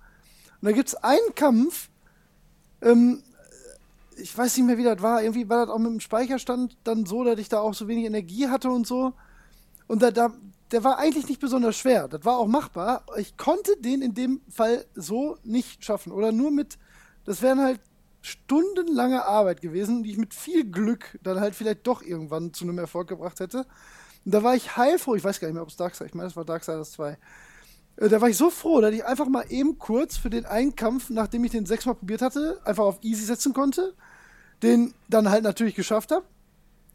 Und 0.62 0.66
da 0.66 0.72
gibt 0.72 0.90
es 0.90 0.96
einen 0.96 1.36
Kampf, 1.36 1.90
ähm, 2.82 3.24
ich 4.18 4.38
weiß 4.38 4.58
nicht 4.58 4.66
mehr, 4.66 4.78
wie 4.78 4.84
das 4.84 5.02
war. 5.02 5.22
Irgendwie 5.22 5.48
war 5.48 5.66
das 5.66 5.74
auch 5.74 5.80
mit 5.80 5.92
dem 5.92 6.00
Speicherstand 6.00 6.78
dann 6.84 7.06
so, 7.06 7.24
dass 7.24 7.40
ich 7.40 7.50
da 7.50 7.60
auch 7.60 7.74
so 7.74 7.88
wenig 7.88 8.06
Energie 8.06 8.48
hatte 8.48 8.70
und 8.70 8.86
so. 8.86 9.14
Und 9.88 10.02
da, 10.02 10.12
da, 10.12 10.32
der 10.72 10.84
war 10.84 10.98
eigentlich 10.98 11.28
nicht 11.28 11.40
besonders 11.40 11.78
schwer. 11.78 12.08
Das 12.08 12.26
war 12.26 12.38
auch 12.38 12.48
machbar. 12.48 13.06
Ich 13.18 13.38
konnte 13.38 13.78
den 13.78 14.02
in 14.02 14.14
dem 14.14 14.42
Fall 14.50 14.86
so 14.96 15.38
nicht 15.44 15.84
schaffen. 15.84 16.12
Oder 16.12 16.32
nur 16.32 16.52
mit, 16.52 16.78
das 17.26 17.42
wären 17.42 17.60
halt 17.60 17.80
stundenlange 18.22 19.26
Arbeit 19.26 19.62
gewesen, 19.62 20.04
die 20.04 20.12
ich 20.12 20.18
mit 20.18 20.34
viel 20.34 20.70
Glück 20.70 21.18
dann 21.24 21.40
halt 21.40 21.56
vielleicht 21.56 21.88
doch 21.88 22.02
irgendwann 22.02 22.54
zu 22.54 22.66
einem 22.66 22.78
Erfolg 22.78 23.08
gebracht 23.08 23.40
hätte. 23.40 23.66
Und 24.26 24.34
da 24.34 24.44
war 24.44 24.56
ich 24.56 24.78
heilfroh. 24.78 25.16
Ich 25.16 25.24
weiß 25.24 25.40
gar 25.40 25.48
nicht 25.48 25.56
mehr, 25.56 25.64
ob 25.64 25.70
es 25.70 25.78
Darkseid, 25.78 26.08
ich 26.08 26.14
meine, 26.14 26.28
es 26.28 26.36
war 26.36 26.46
Darksiders 26.46 26.92
2. 26.92 27.18
Äh, 27.98 28.10
da 28.10 28.22
war 28.22 28.30
ich 28.30 28.38
so 28.38 28.50
froh, 28.50 28.82
dass 28.82 28.94
ich 28.94 29.06
einfach 29.06 29.28
mal 29.28 29.46
eben 29.50 29.80
kurz 29.80 30.18
für 30.18 30.30
den 30.30 30.46
einen 30.46 30.76
Kampf, 30.76 31.10
nachdem 31.10 31.44
ich 31.46 31.52
den 31.52 31.66
sechsmal 31.66 31.96
probiert 31.96 32.22
hatte, 32.22 32.60
einfach 32.66 32.84
auf 32.84 33.00
Easy 33.02 33.24
setzen 33.24 33.54
konnte 33.54 33.96
den 34.64 34.94
dann 35.08 35.30
halt 35.30 35.44
natürlich 35.44 35.76
geschafft 35.76 36.12
habe 36.12 36.26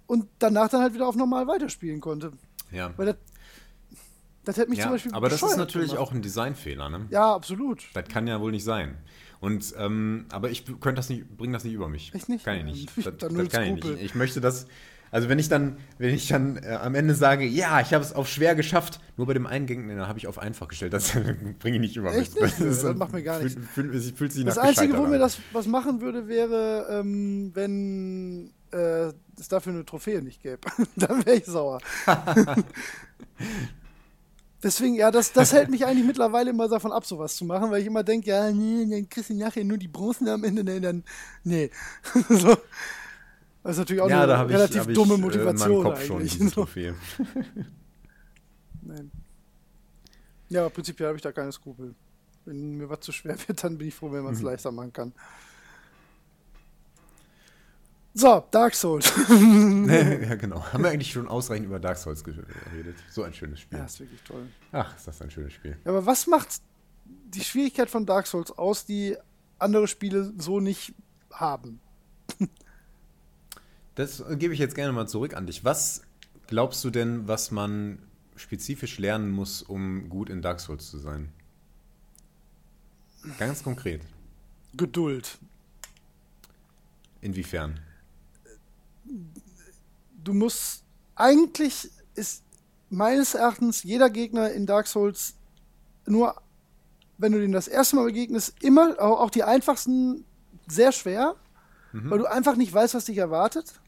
und 0.06 0.26
danach 0.38 0.68
dann 0.68 0.82
halt 0.82 0.94
wieder 0.94 1.08
auf 1.08 1.16
normal 1.16 1.46
weiterspielen 1.46 2.00
konnte. 2.00 2.32
Ja. 2.70 2.92
Weil 2.96 3.06
das, 3.06 3.16
das 4.44 4.56
hätte 4.56 4.70
mich 4.70 4.78
ja, 4.78 4.84
zum 4.84 4.92
Beispiel. 4.92 5.12
Aber 5.14 5.28
das 5.28 5.42
ist 5.42 5.56
natürlich 5.56 5.90
gemacht. 5.90 6.06
auch 6.06 6.12
ein 6.12 6.22
Designfehler, 6.22 6.88
ne? 6.88 7.06
Ja, 7.10 7.34
absolut. 7.34 7.84
Das 7.94 8.08
kann 8.08 8.26
ja 8.26 8.40
wohl 8.40 8.52
nicht 8.52 8.64
sein. 8.64 8.96
Und 9.40 9.74
ähm, 9.78 10.26
aber 10.30 10.50
ich 10.50 10.64
könnte 10.64 10.94
das 10.94 11.10
nicht, 11.10 11.36
bringe 11.36 11.52
das 11.52 11.64
nicht 11.64 11.74
über 11.74 11.88
mich. 11.88 12.14
Echt 12.14 12.28
nicht? 12.28 12.44
Kann 12.44 12.56
ich 12.56 12.64
nicht. 12.64 12.90
Das, 13.04 13.16
das 13.18 13.48
kann 13.50 13.64
ich 13.64 13.84
nicht. 13.84 14.02
Ich 14.02 14.14
möchte 14.14 14.40
das. 14.40 14.66
Also 15.10 15.28
wenn 15.28 15.38
ich 15.38 15.48
dann, 15.48 15.76
wenn 15.98 16.12
ich 16.12 16.26
dann 16.28 16.56
äh, 16.56 16.78
am 16.82 16.94
Ende 16.94 17.14
sage, 17.14 17.44
ja, 17.46 17.80
ich 17.80 17.94
habe 17.94 18.02
es 18.02 18.12
auf 18.12 18.28
schwer 18.28 18.56
geschafft, 18.56 19.00
nur 19.16 19.28
bei 19.28 19.34
dem 19.34 19.46
einen 19.46 19.66
Gegner 19.66 20.08
habe 20.08 20.18
ich 20.18 20.26
auf 20.26 20.38
einfach 20.38 20.66
gestellt, 20.66 20.92
das 20.92 21.12
bringe 21.60 21.76
ich 21.76 21.80
nicht 21.80 21.96
über 21.96 22.12
Echt 22.12 22.34
mich. 22.34 22.58
Nicht? 22.58 22.60
Das, 22.60 22.82
das 22.82 22.96
macht 22.96 23.12
mir 23.12 23.22
gar 23.22 23.38
nichts. 23.40 23.54
Fühlt, 23.74 23.92
fühlt, 23.92 24.16
fühlt 24.16 24.32
sich 24.32 24.44
das 24.44 24.58
Einzige, 24.58 24.96
wo 24.96 25.06
mir 25.06 25.18
das 25.18 25.38
was 25.52 25.66
machen 25.66 26.00
würde, 26.00 26.26
wäre, 26.26 26.86
ähm, 26.90 27.52
wenn 27.54 28.50
äh, 28.72 29.12
es 29.38 29.48
dafür 29.48 29.72
eine 29.72 29.84
Trophäe 29.84 30.22
nicht 30.22 30.42
gäbe. 30.42 30.60
dann 30.96 31.24
wäre 31.24 31.36
ich 31.36 31.44
sauer. 31.44 31.80
Deswegen, 34.64 34.94
ja, 34.94 35.10
das, 35.10 35.30
das 35.32 35.52
hält 35.52 35.68
mich 35.70 35.84
eigentlich 35.84 36.06
mittlerweile 36.06 36.48
immer 36.50 36.66
davon 36.68 36.90
ab, 36.90 37.04
sowas 37.04 37.36
zu 37.36 37.44
machen, 37.44 37.70
weil 37.70 37.82
ich 37.82 37.86
immer 37.86 38.02
denke, 38.02 38.30
ja, 38.30 38.50
nee, 38.50 38.86
dann 38.90 39.08
kriegst 39.10 39.28
du 39.28 39.34
nachher 39.34 39.62
nur 39.62 39.76
die 39.76 39.88
Bronzen 39.88 40.26
am 40.26 40.42
Ende, 40.42 40.64
nee, 40.64 40.80
dann, 40.80 41.04
nee. 41.44 41.70
so. 42.30 42.56
Das 43.62 43.72
ist 43.72 43.78
natürlich 43.78 44.02
auch 44.02 44.08
ja, 44.08 44.22
eine 44.24 44.48
relativ 44.48 44.88
ich, 44.88 44.94
dumme 44.94 45.14
äh, 45.14 45.18
Motivation. 45.18 45.84
Kopf 45.84 46.10
eigentlich. 46.10 46.32
schon, 46.32 46.50
Trophäe. 46.50 46.94
Nein. 48.82 49.10
Ja, 50.48 50.62
aber 50.62 50.70
prinzipiell 50.70 51.08
habe 51.08 51.16
ich 51.16 51.22
da 51.22 51.32
keine 51.32 51.52
Skrupel. 51.52 51.94
Wenn 52.46 52.76
mir 52.78 52.88
was 52.88 53.00
zu 53.00 53.12
schwer 53.12 53.36
wird, 53.46 53.62
dann 53.62 53.76
bin 53.76 53.88
ich 53.88 53.94
froh, 53.94 54.10
wenn 54.12 54.24
man 54.24 54.32
es 54.32 54.40
mhm. 54.40 54.46
leichter 54.46 54.72
machen 54.72 54.92
kann. 54.92 55.12
So, 58.16 58.44
Dark 58.52 58.74
Souls. 58.76 59.12
ja, 59.28 60.36
genau. 60.36 60.64
Haben 60.72 60.84
wir 60.84 60.90
eigentlich 60.90 61.10
schon 61.10 61.26
ausreichend 61.26 61.66
über 61.66 61.80
Dark 61.80 61.98
Souls 61.98 62.22
geredet. 62.22 62.96
So 63.10 63.24
ein 63.24 63.34
schönes 63.34 63.60
Spiel. 63.60 63.78
Ja, 63.78 63.84
ist 63.84 63.98
wirklich 63.98 64.22
toll. 64.22 64.46
Ach, 64.70 64.96
ist 64.96 65.08
das 65.08 65.20
ein 65.20 65.32
schönes 65.32 65.52
Spiel. 65.52 65.76
Ja, 65.84 65.90
aber 65.90 66.06
was 66.06 66.28
macht 66.28 66.60
die 67.04 67.42
Schwierigkeit 67.42 67.90
von 67.90 68.06
Dark 68.06 68.28
Souls 68.28 68.52
aus, 68.52 68.86
die 68.86 69.16
andere 69.58 69.88
Spiele 69.88 70.32
so 70.38 70.60
nicht 70.60 70.94
haben? 71.32 71.80
Das 73.96 74.24
gebe 74.38 74.52
ich 74.52 74.58
jetzt 74.58 74.74
gerne 74.74 74.92
mal 74.92 75.06
zurück 75.06 75.36
an 75.36 75.46
dich. 75.46 75.64
Was 75.64 76.02
glaubst 76.48 76.82
du 76.82 76.90
denn, 76.90 77.28
was 77.28 77.52
man 77.52 78.00
spezifisch 78.34 78.98
lernen 78.98 79.30
muss, 79.30 79.62
um 79.62 80.08
gut 80.08 80.30
in 80.30 80.42
Dark 80.42 80.58
Souls 80.58 80.90
zu 80.90 80.98
sein? 80.98 81.32
Ganz 83.38 83.62
konkret. 83.62 84.02
Geduld. 84.76 85.38
Inwiefern? 87.20 87.78
Du 90.24 90.32
musst 90.32 90.82
eigentlich 91.14 91.90
ist 92.14 92.42
meines 92.90 93.34
Erachtens 93.34 93.82
jeder 93.82 94.10
Gegner 94.10 94.50
in 94.50 94.66
Dark 94.66 94.86
Souls 94.86 95.34
nur, 96.06 96.34
wenn 97.18 97.32
du 97.32 97.40
dem 97.40 97.52
das 97.52 97.68
erste 97.68 97.96
Mal 97.96 98.06
begegnest, 98.06 98.54
immer 98.62 99.00
auch 99.00 99.30
die 99.30 99.44
einfachsten 99.44 100.24
sehr 100.66 100.92
schwer, 100.92 101.36
mhm. 101.92 102.10
weil 102.10 102.18
du 102.18 102.30
einfach 102.30 102.56
nicht 102.56 102.72
weißt, 102.72 102.94
was 102.94 103.06
dich 103.06 103.18
erwartet. 103.18 103.80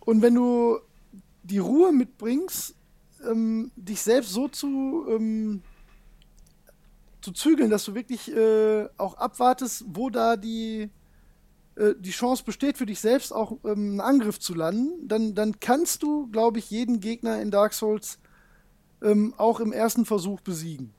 Und 0.00 0.22
wenn 0.22 0.34
du 0.34 0.78
die 1.42 1.58
Ruhe 1.58 1.92
mitbringst, 1.92 2.74
ähm, 3.26 3.70
dich 3.76 4.02
selbst 4.02 4.30
so 4.30 4.48
zu, 4.48 5.06
ähm, 5.08 5.62
zu 7.20 7.32
zügeln, 7.32 7.70
dass 7.70 7.84
du 7.84 7.94
wirklich 7.94 8.30
äh, 8.34 8.88
auch 8.96 9.14
abwartest, 9.14 9.84
wo 9.88 10.10
da 10.10 10.36
die, 10.36 10.90
äh, 11.76 11.94
die 11.98 12.10
Chance 12.10 12.44
besteht, 12.44 12.78
für 12.78 12.86
dich 12.86 13.00
selbst 13.00 13.32
auch 13.32 13.58
ähm, 13.64 13.92
einen 13.92 14.00
Angriff 14.00 14.38
zu 14.38 14.54
landen, 14.54 15.08
dann, 15.08 15.34
dann 15.34 15.60
kannst 15.60 16.02
du, 16.02 16.28
glaube 16.28 16.58
ich, 16.58 16.70
jeden 16.70 17.00
Gegner 17.00 17.40
in 17.40 17.50
Dark 17.50 17.74
Souls 17.74 18.18
ähm, 19.02 19.34
auch 19.36 19.60
im 19.60 19.72
ersten 19.72 20.04
Versuch 20.04 20.40
besiegen. 20.40 20.92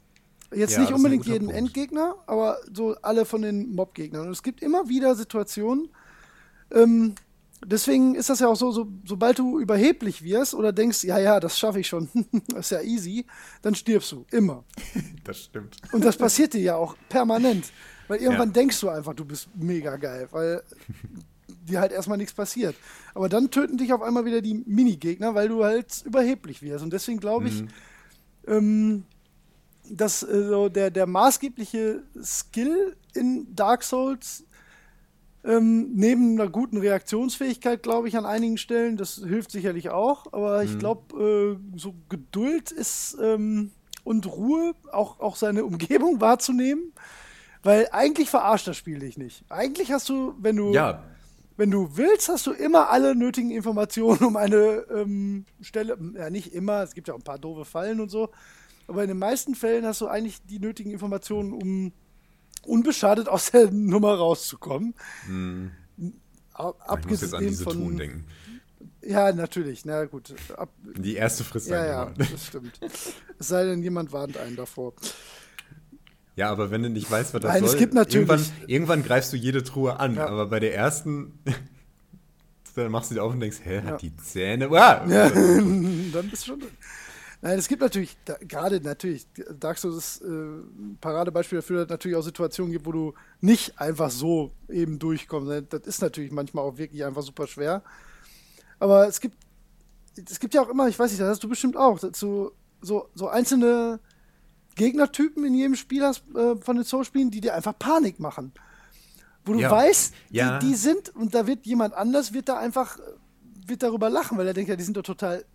Jetzt 0.54 0.74
ja, 0.74 0.82
nicht 0.82 0.94
unbedingt 0.94 1.26
jeden 1.26 1.48
Punkt. 1.48 1.58
Endgegner, 1.58 2.16
aber 2.28 2.60
so 2.72 2.96
alle 3.02 3.26
von 3.26 3.42
den 3.42 3.74
Mob-Gegnern. 3.74 4.28
Und 4.28 4.32
es 4.32 4.44
gibt 4.44 4.62
immer 4.62 4.88
wieder 4.88 5.16
Situationen, 5.16 5.90
ähm, 6.72 7.16
deswegen 7.66 8.16
ist 8.16 8.30
das 8.30 8.40
ja 8.40 8.48
auch 8.48 8.56
so, 8.56 8.72
so, 8.72 8.88
sobald 9.06 9.40
du 9.40 9.60
überheblich 9.60 10.24
wirst 10.24 10.54
oder 10.54 10.72
denkst, 10.72 11.04
ja, 11.04 11.18
ja, 11.18 11.40
das 11.40 11.58
schaffe 11.58 11.80
ich 11.80 11.88
schon, 11.88 12.10
das 12.48 12.68
ist 12.68 12.72
ja 12.72 12.82
easy, 12.82 13.26
dann 13.62 13.76
stirbst 13.76 14.12
du. 14.12 14.26
Immer. 14.32 14.64
Das 15.24 15.40
stimmt. 15.40 15.78
Und 15.92 16.06
das 16.06 16.18
passiert 16.18 16.54
dir 16.54 16.62
ja 16.62 16.76
auch 16.76 16.96
permanent. 17.10 17.72
Weil 18.08 18.20
irgendwann 18.20 18.49
ja. 18.49 18.53
denkst 18.53 18.80
du 18.80 18.89
einfach, 18.89 19.14
du 19.14 19.26
bist 19.26 19.49
mega 19.56 19.95
geil, 19.97 20.28
weil 20.32 20.62
dir 21.68 21.80
halt 21.80 21.91
erstmal 21.91 22.18
nichts 22.18 22.34
passiert. 22.34 22.76
Aber 23.14 23.30
dann 23.30 23.51
töten 23.51 23.78
dich 23.78 23.93
auf 23.93 24.01
einmal 24.01 24.26
wieder 24.26 24.41
die 24.41 24.53
Minigegner, 24.53 25.36
weil 25.36 25.49
du 25.49 25.64
halt 25.64 26.03
überheblich 26.06 26.62
wirst. 26.62 26.84
Und 26.84 26.93
deswegen 26.93 27.20
glaube 27.20 27.47
ich, 27.47 27.62
mhm. 27.64 27.68
ähm, 28.47 29.03
dass 29.89 30.24
äh, 30.24 30.47
so 30.47 30.70
der, 30.70 30.91
der 30.91 31.08
maßgebliche 31.08 32.03
Skill 32.22 32.95
in 33.14 33.56
Dark 33.56 33.84
Souls 33.84 34.43
ähm, 35.45 35.91
neben 35.93 36.39
einer 36.39 36.49
guten 36.49 36.78
Reaktionsfähigkeit, 36.78 37.84
glaube 37.84 38.08
ich, 38.08 38.18
an 38.18 38.26
einigen 38.26 38.58
Stellen, 38.58 38.97
das 38.97 39.16
hilft 39.16 39.51
sicherlich 39.51 39.89
auch, 39.89 40.34
aber 40.34 40.64
mhm. 40.64 40.70
ich 40.70 40.80
glaube, 40.80 41.58
äh, 41.76 41.78
so 41.78 41.93
Geduld 42.10 42.72
ist 42.72 43.18
ähm, 43.22 43.72
und 44.03 44.26
Ruhe, 44.26 44.74
auch, 44.91 45.20
auch 45.20 45.36
seine 45.36 45.66
Umgebung 45.66 46.20
wahrzunehmen, 46.22 46.93
weil 47.66 47.88
eigentlich 47.91 48.30
verarscht 48.30 48.68
das 48.68 48.78
Spiel 48.78 48.99
dich 48.99 49.18
nicht. 49.18 49.43
Eigentlich 49.49 49.91
hast 49.91 50.07
du, 50.07 50.36
wenn 50.38 50.55
du, 50.55 50.72
ja. 50.72 51.03
wenn 51.57 51.72
du 51.72 51.97
willst, 51.97 52.30
hast 52.30 52.45
du 52.45 52.51
immer 52.51 52.91
alle 52.91 53.16
nötigen 53.16 53.49
Informationen 53.49 54.24
um 54.24 54.38
eine 54.38 54.86
ähm, 54.93 55.45
Stelle, 55.61 55.97
ja 56.13 56.30
nicht 56.30 56.53
immer, 56.53 56.84
es 56.84 56.93
gibt 56.93 57.07
ja 57.07 57.16
auch 57.16 57.18
ein 57.18 57.24
paar 57.24 57.39
doofe 57.39 57.66
Fallen 57.66 57.99
und 57.99 58.09
so, 58.09 58.30
aber 58.88 59.01
in 59.01 59.07
den 59.07 59.18
meisten 59.18 59.55
Fällen 59.55 59.84
hast 59.84 59.99
du 60.01 60.07
eigentlich 60.07 60.45
die 60.45 60.59
nötigen 60.59 60.91
Informationen, 60.91 61.53
um 61.53 61.91
unbeschadet 62.68 63.28
aus 63.28 63.49
der 63.49 63.72
Nummer 63.72 64.13
rauszukommen. 64.13 64.93
Mhm. 65.28 65.72
abgesehen 66.53 66.99
ich 66.99 67.09
muss 67.09 67.22
jetzt 67.22 67.34
an 67.34 67.47
diese 67.47 67.63
von, 67.63 67.74
Truhen 67.74 67.97
denken. 67.97 68.26
Ja, 69.01 69.32
natürlich, 69.32 69.86
na 69.86 70.05
gut. 70.05 70.36
Ab, 70.55 70.70
die 70.84 71.16
erste 71.16 71.43
Frist 71.43 71.68
Ja, 71.68 71.84
ja, 71.84 72.13
das 72.16 72.45
stimmt. 72.45 72.80
es 72.82 73.47
sei 73.47 73.66
denn, 73.66 73.82
jemand 73.82 74.11
warnt 74.11 74.38
einen 74.38 74.55
davor. 74.55 74.93
Ja, 76.36 76.52
aber 76.52 76.70
wenn 76.70 76.84
du 76.84 76.90
nicht 76.90 77.10
weißt, 77.10 77.34
was 77.34 77.42
das 77.42 77.52
Nein, 77.52 77.62
soll, 77.62 77.70
es 77.70 77.78
gibt 77.78 77.94
natürlich 77.94 78.28
irgendwann, 78.30 78.52
irgendwann 78.68 79.04
greifst 79.04 79.32
du 79.32 79.38
jede 79.38 79.64
Truhe 79.64 80.00
an. 80.00 80.16
Ja. 80.16 80.28
Aber 80.28 80.48
bei 80.48 80.60
der 80.60 80.76
ersten, 80.76 81.40
dann 82.76 82.92
machst 82.92 83.10
du 83.10 83.16
die 83.16 83.22
auf 83.22 83.34
und 83.34 83.40
denkst, 83.40 83.60
hä, 83.64 83.78
hat 83.78 83.86
ja. 83.86 83.98
die 83.98 84.16
Zähne? 84.18 84.70
Wow. 84.70 85.08
Ja, 85.08 85.30
dann 85.30 86.30
bist 86.30 86.44
du 86.44 86.52
schon 86.52 86.60
drin. 86.60 86.72
Nein, 87.42 87.60
es 87.60 87.68
gibt 87.68 87.82
natürlich, 87.82 88.18
gerade 88.48 88.82
natürlich, 88.82 89.28
Dark 89.60 89.78
Souls 89.78 89.96
ist 89.98 90.22
äh, 90.22 90.26
ein 90.26 90.98
Paradebeispiel 91.00 91.60
dafür, 91.60 91.78
dass 91.78 91.86
es 91.86 91.90
natürlich 91.92 92.18
auch 92.18 92.24
Situationen 92.24 92.72
gibt, 92.72 92.86
wo 92.86 92.92
du 92.92 93.14
nicht 93.40 93.80
einfach 93.80 94.10
so 94.10 94.52
eben 94.68 94.98
durchkommst. 95.00 95.66
Das 95.70 95.82
ist 95.82 96.02
natürlich 96.02 96.32
manchmal 96.32 96.66
auch 96.66 96.78
wirklich 96.78 97.06
einfach 97.06 97.22
super 97.22 97.46
schwer. 97.46 97.84
Aber 98.80 99.08
es 99.08 99.20
gibt, 99.20 99.38
es 100.18 100.40
gibt 100.40 100.54
ja 100.54 100.62
auch 100.64 100.70
immer, 100.70 100.88
ich 100.88 100.98
weiß 100.98 101.12
nicht, 101.12 101.22
das 101.22 101.30
hast 101.30 101.44
du 101.44 101.50
bestimmt 101.50 101.78
auch, 101.78 102.00
so, 102.00 102.52
so, 102.82 103.10
so 103.14 103.28
einzelne 103.28 104.00
Gegnertypen 104.76 105.46
in 105.46 105.54
jedem 105.54 105.76
Spiel 105.76 106.04
hast, 106.04 106.24
äh, 106.36 106.56
von 106.58 106.76
den 106.76 106.86
Soul-Spielen, 106.86 107.32
die 107.32 107.42
dir 107.42 107.56
einfach 107.56 107.78
Panik 107.78 108.20
machen. 108.20 108.52
Wo 109.46 109.54
du 109.54 109.60
ja. 109.60 109.72
weißt, 109.72 110.14
die, 110.32 110.38
ja. 110.38 110.60
die 110.60 110.76
sind, 110.76 111.10
und 111.16 111.34
da 111.34 111.48
wird 111.48 111.66
jemand 111.66 111.94
anders, 111.94 112.34
wird 112.34 112.50
da 112.50 112.58
einfach, 112.58 113.00
wird 113.66 113.84
darüber 113.84 114.10
lachen, 114.10 114.38
weil 114.38 114.48
er 114.48 114.54
denkt, 114.54 114.70
ja, 114.70 114.76
die 114.76 114.84
sind 114.84 114.98
doch 114.98 115.04
total 115.04 115.46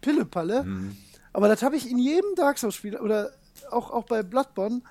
Pillepalle. 0.00 0.64
Mhm. 0.64 0.96
Aber 1.32 1.48
das 1.48 1.62
habe 1.62 1.76
ich 1.76 1.90
in 1.90 1.98
jedem 1.98 2.34
Dark 2.34 2.58
Souls-Spiel 2.58 2.96
oder 2.96 3.30
auch, 3.70 3.90
auch 3.90 4.04
bei 4.04 4.22
Bloodborne. 4.22 4.82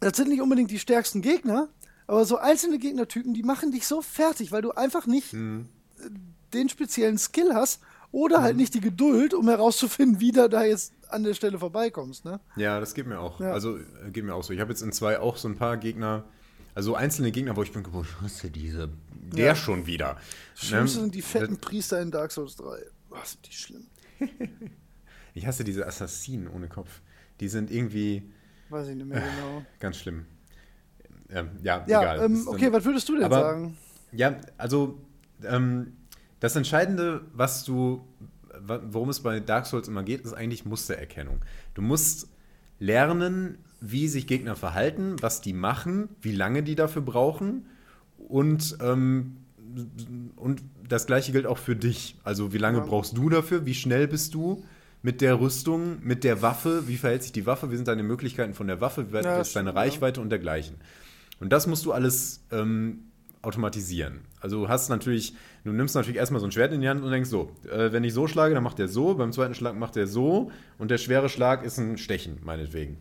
Das 0.00 0.16
sind 0.16 0.28
nicht 0.28 0.40
unbedingt 0.40 0.70
die 0.70 0.78
stärksten 0.78 1.22
Gegner, 1.22 1.68
aber 2.06 2.24
so 2.24 2.38
einzelne 2.38 2.78
Gegnertypen, 2.78 3.34
die 3.34 3.42
machen 3.42 3.72
dich 3.72 3.86
so 3.86 4.02
fertig, 4.02 4.52
weil 4.52 4.62
du 4.62 4.72
einfach 4.72 5.06
nicht 5.06 5.32
mhm. 5.32 5.68
den 6.52 6.68
speziellen 6.68 7.18
Skill 7.18 7.54
hast 7.54 7.80
oder 8.10 8.42
halt 8.42 8.54
mhm. 8.54 8.60
nicht 8.60 8.74
die 8.74 8.80
Geduld, 8.80 9.34
um 9.34 9.48
herauszufinden, 9.48 10.20
wie 10.20 10.32
du 10.32 10.48
da 10.48 10.64
jetzt 10.64 10.93
an 11.10 11.24
der 11.24 11.34
Stelle 11.34 11.58
vorbeikommst. 11.58 12.24
Ne? 12.24 12.40
Ja, 12.56 12.80
das 12.80 12.94
geht 12.94 13.06
mir 13.06 13.20
auch. 13.20 13.40
Ja. 13.40 13.52
Also 13.52 13.78
äh, 13.78 14.10
geht 14.12 14.24
mir 14.24 14.34
auch 14.34 14.44
so. 14.44 14.52
Ich 14.52 14.60
habe 14.60 14.70
jetzt 14.70 14.82
in 14.82 14.92
zwei 14.92 15.18
auch 15.18 15.36
so 15.36 15.48
ein 15.48 15.56
paar 15.56 15.76
Gegner, 15.76 16.24
also 16.74 16.94
einzelne 16.94 17.32
Gegner, 17.32 17.56
wo 17.56 17.62
ich 17.62 17.72
bin, 17.72 17.84
wo 17.90 18.04
ist 18.26 18.42
diese? 18.54 18.90
Der 19.12 19.46
ja. 19.46 19.56
schon 19.56 19.86
wieder. 19.86 20.16
Das 20.54 20.68
Schlimmste 20.68 20.98
ne? 20.98 21.02
sind 21.04 21.14
die 21.14 21.22
fetten 21.22 21.58
Priester 21.58 22.00
in 22.00 22.10
Dark 22.10 22.30
Souls 22.32 22.56
3. 22.56 22.78
Was 23.08 23.32
sind 23.32 23.46
die 23.46 23.52
schlimm. 23.52 23.86
Ich 25.36 25.46
hasse 25.46 25.64
diese 25.64 25.84
Assassinen 25.84 26.46
ohne 26.46 26.68
Kopf. 26.68 27.00
Die 27.40 27.48
sind 27.48 27.70
irgendwie. 27.70 28.30
Weiß 28.70 28.86
ich 28.88 28.94
nicht 28.94 29.06
mehr 29.06 29.20
genau. 29.20 29.58
Äh, 29.58 29.64
ganz 29.80 29.96
schlimm. 29.96 30.26
Ähm, 31.28 31.50
ja, 31.62 31.84
ja, 31.88 32.02
egal. 32.02 32.24
Ähm, 32.24 32.46
okay, 32.46 32.66
dann, 32.66 32.72
was 32.74 32.84
würdest 32.84 33.08
du 33.08 33.16
denn 33.16 33.24
aber, 33.24 33.40
sagen? 33.40 33.76
Ja, 34.12 34.40
also 34.56 35.00
ähm, 35.42 35.96
das 36.40 36.54
Entscheidende, 36.56 37.22
was 37.32 37.64
du, 37.64 38.06
worum 38.66 39.08
es 39.08 39.20
bei 39.20 39.40
Dark 39.40 39.66
Souls 39.66 39.88
immer 39.88 40.02
geht, 40.02 40.22
ist 40.22 40.32
eigentlich 40.32 40.64
Mustererkennung. 40.64 41.40
Du 41.74 41.82
musst 41.82 42.28
lernen, 42.78 43.58
wie 43.80 44.08
sich 44.08 44.26
Gegner 44.26 44.56
verhalten, 44.56 45.16
was 45.20 45.40
die 45.40 45.52
machen, 45.52 46.08
wie 46.20 46.32
lange 46.32 46.62
die 46.62 46.74
dafür 46.74 47.02
brauchen 47.02 47.66
und, 48.18 48.78
ähm, 48.80 49.36
und 50.36 50.62
das 50.88 51.06
gleiche 51.06 51.32
gilt 51.32 51.46
auch 51.46 51.58
für 51.58 51.76
dich. 51.76 52.16
Also 52.24 52.52
wie 52.52 52.58
lange 52.58 52.78
ja. 52.78 52.84
brauchst 52.84 53.16
du 53.16 53.28
dafür, 53.28 53.66
wie 53.66 53.74
schnell 53.74 54.08
bist 54.08 54.34
du 54.34 54.64
mit 55.02 55.20
der 55.20 55.38
Rüstung, 55.38 55.98
mit 56.02 56.24
der 56.24 56.40
Waffe, 56.40 56.88
wie 56.88 56.96
verhält 56.96 57.22
sich 57.22 57.32
die 57.32 57.46
Waffe, 57.46 57.70
wie 57.70 57.76
sind 57.76 57.88
deine 57.88 58.02
Möglichkeiten 58.02 58.54
von 58.54 58.66
der 58.66 58.80
Waffe, 58.80 59.08
wie 59.08 59.12
weit 59.12 59.24
ja, 59.24 59.40
ist 59.40 59.54
deine 59.54 59.74
Reichweite 59.74 60.20
ja. 60.20 60.22
und 60.22 60.30
dergleichen. 60.30 60.76
Und 61.40 61.52
das 61.52 61.66
musst 61.66 61.84
du 61.84 61.92
alles 61.92 62.44
ähm, 62.50 63.10
automatisieren. 63.44 64.20
Also 64.40 64.60
du 64.62 64.68
hast 64.68 64.88
natürlich, 64.88 65.34
du 65.64 65.72
nimmst 65.72 65.94
natürlich 65.94 66.18
erstmal 66.18 66.40
so 66.40 66.46
ein 66.46 66.52
Schwert 66.52 66.72
in 66.72 66.80
die 66.80 66.88
Hand 66.88 67.02
und 67.02 67.10
denkst 67.10 67.30
so, 67.30 67.50
äh, 67.70 67.92
wenn 67.92 68.04
ich 68.04 68.14
so 68.14 68.26
schlage, 68.26 68.54
dann 68.54 68.64
macht 68.64 68.78
der 68.78 68.88
so, 68.88 69.14
beim 69.14 69.32
zweiten 69.32 69.54
Schlag 69.54 69.76
macht 69.76 69.96
der 69.96 70.06
so 70.06 70.50
und 70.78 70.90
der 70.90 70.98
schwere 70.98 71.28
Schlag 71.28 71.64
ist 71.64 71.78
ein 71.78 71.98
Stechen, 71.98 72.38
meinetwegen. 72.42 72.98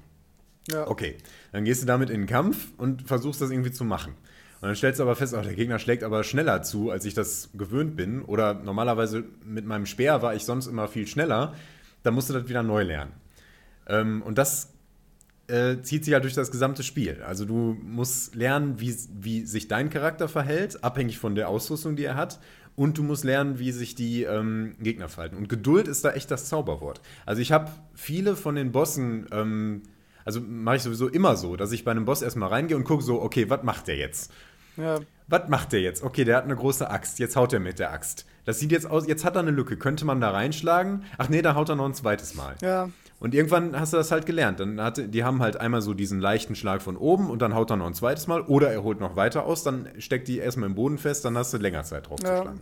Ja. 0.70 0.88
Okay, 0.88 1.18
dann 1.52 1.66
gehst 1.66 1.82
du 1.82 1.86
damit 1.86 2.10
in 2.10 2.22
den 2.22 2.28
Kampf 2.28 2.72
und 2.78 3.02
versuchst 3.08 3.42
das 3.42 3.52
irgendwie 3.52 3.72
zu 3.72 3.84
machen. 3.84 4.14
Und 4.62 4.68
dann 4.68 4.76
stellst 4.76 5.00
du 5.00 5.04
aber 5.04 5.16
fest, 5.18 5.34
oh, 5.38 5.42
der 5.42 5.56
Gegner 5.56 5.78
schlägt 5.78 6.04
aber 6.04 6.24
schneller 6.24 6.62
zu, 6.62 6.90
als 6.90 7.04
ich 7.04 7.14
das 7.14 7.50
gewöhnt 7.54 7.98
bin. 7.98 8.22
Oder 8.22 8.54
normalerweise 8.54 9.26
mit 9.46 9.66
meinem 9.66 9.86
Speer 9.86 10.22
war 10.22 10.36
ich 10.36 10.46
sonst 10.46 10.68
immer 10.68 10.88
viel 10.88 11.06
schneller 11.06 11.54
dann 12.04 12.14
musst 12.14 12.30
du 12.30 12.34
das 12.34 12.48
wieder 12.48 12.64
neu 12.64 12.84
lernen. 12.84 13.14
Ähm, 13.88 14.22
und 14.22 14.38
das 14.38 14.73
äh, 15.54 15.84
zieht 15.84 16.04
sich 16.04 16.16
halt 16.16 16.24
durch 16.24 16.34
das 16.34 16.50
gesamte 16.50 16.82
Spiel. 16.82 17.22
Also 17.28 17.46
du 17.46 17.78
musst 17.84 18.34
lernen, 18.34 18.80
wie, 18.80 18.96
wie 19.14 19.46
sich 19.46 19.68
dein 19.68 19.92
Charakter 19.92 20.28
verhält, 20.28 20.84
abhängig 20.84 21.20
von 21.20 21.36
der 21.36 21.48
Ausrüstung, 21.48 21.96
die 21.96 22.06
er 22.06 22.16
hat. 22.16 22.40
Und 22.76 22.98
du 22.98 23.04
musst 23.04 23.24
lernen, 23.24 23.60
wie 23.60 23.72
sich 23.72 23.94
die 23.94 24.24
ähm, 24.24 24.74
Gegner 24.80 25.10
verhalten. 25.10 25.38
Und 25.38 25.48
Geduld 25.48 25.88
ist 25.88 26.04
da 26.04 26.14
echt 26.14 26.32
das 26.32 26.50
Zauberwort. 26.50 27.02
Also 27.28 27.40
ich 27.40 27.52
habe 27.52 27.70
viele 27.94 28.36
von 28.36 28.56
den 28.56 28.72
Bossen, 28.72 29.28
ähm, 29.32 29.84
also 30.26 30.42
mache 30.42 30.78
ich 30.78 30.82
sowieso 30.82 31.08
immer 31.08 31.36
so, 31.36 31.56
dass 31.56 31.72
ich 31.72 31.86
bei 31.86 31.92
einem 31.92 32.06
Boss 32.06 32.24
erstmal 32.24 32.50
reingehe 32.50 32.76
und 32.76 32.84
gucke 32.84 33.04
so, 33.04 33.22
okay, 33.22 33.48
was 33.48 33.62
macht 33.62 33.88
der 33.88 33.98
jetzt? 33.98 34.32
Ja. 34.76 35.02
Was 35.28 35.50
macht 35.50 35.72
der 35.72 35.82
jetzt? 35.82 36.02
Okay, 36.02 36.24
der 36.24 36.38
hat 36.38 36.46
eine 36.46 36.56
große 36.56 36.90
Axt, 36.90 37.20
jetzt 37.20 37.36
haut 37.36 37.54
er 37.54 37.60
mit 37.60 37.78
der 37.78 37.94
Axt. 37.94 38.26
Das 38.46 38.60
sieht 38.60 38.72
jetzt 38.72 38.90
aus, 38.90 39.06
jetzt 39.08 39.24
hat 39.24 39.36
er 39.36 39.42
eine 39.42 39.52
Lücke. 39.52 39.78
Könnte 39.78 40.04
man 40.04 40.20
da 40.20 40.32
reinschlagen? 40.32 41.04
Ach 41.20 41.30
nee, 41.30 41.44
da 41.44 41.54
haut 41.54 41.70
er 41.70 41.76
noch 41.76 41.86
ein 41.86 41.94
zweites 41.94 42.34
Mal. 42.34 42.56
Ja. 42.64 42.90
Und 43.24 43.34
irgendwann 43.34 43.80
hast 43.80 43.94
du 43.94 43.98
das 43.98 44.12
halt 44.12 44.26
gelernt. 44.26 44.60
Dann 44.60 44.82
hatte, 44.82 45.08
die 45.08 45.24
haben 45.24 45.42
halt 45.42 45.56
einmal 45.56 45.82
so 45.82 45.94
diesen 45.94 46.20
leichten 46.20 46.56
Schlag 46.56 46.82
von 46.82 46.98
oben 46.98 47.30
und 47.30 47.42
dann 47.42 47.56
haut 47.56 47.72
er 47.72 47.78
noch 47.78 47.88
ein 47.88 47.94
zweites 47.94 48.28
Mal. 48.28 48.42
Oder 48.42 48.70
er 48.74 48.84
holt 48.84 49.00
noch 49.00 49.16
weiter 49.16 49.46
aus, 49.46 49.64
dann 49.64 49.88
steckt 49.98 50.28
die 50.28 50.40
erstmal 50.40 50.68
im 50.68 50.76
Boden 50.76 50.98
fest, 50.98 51.24
dann 51.24 51.38
hast 51.38 51.54
du 51.54 51.58
länger 51.58 51.84
Zeit 51.84 52.10
drauf 52.10 52.20
ja. 52.22 52.36
zu 52.36 52.42
schlagen. 52.42 52.60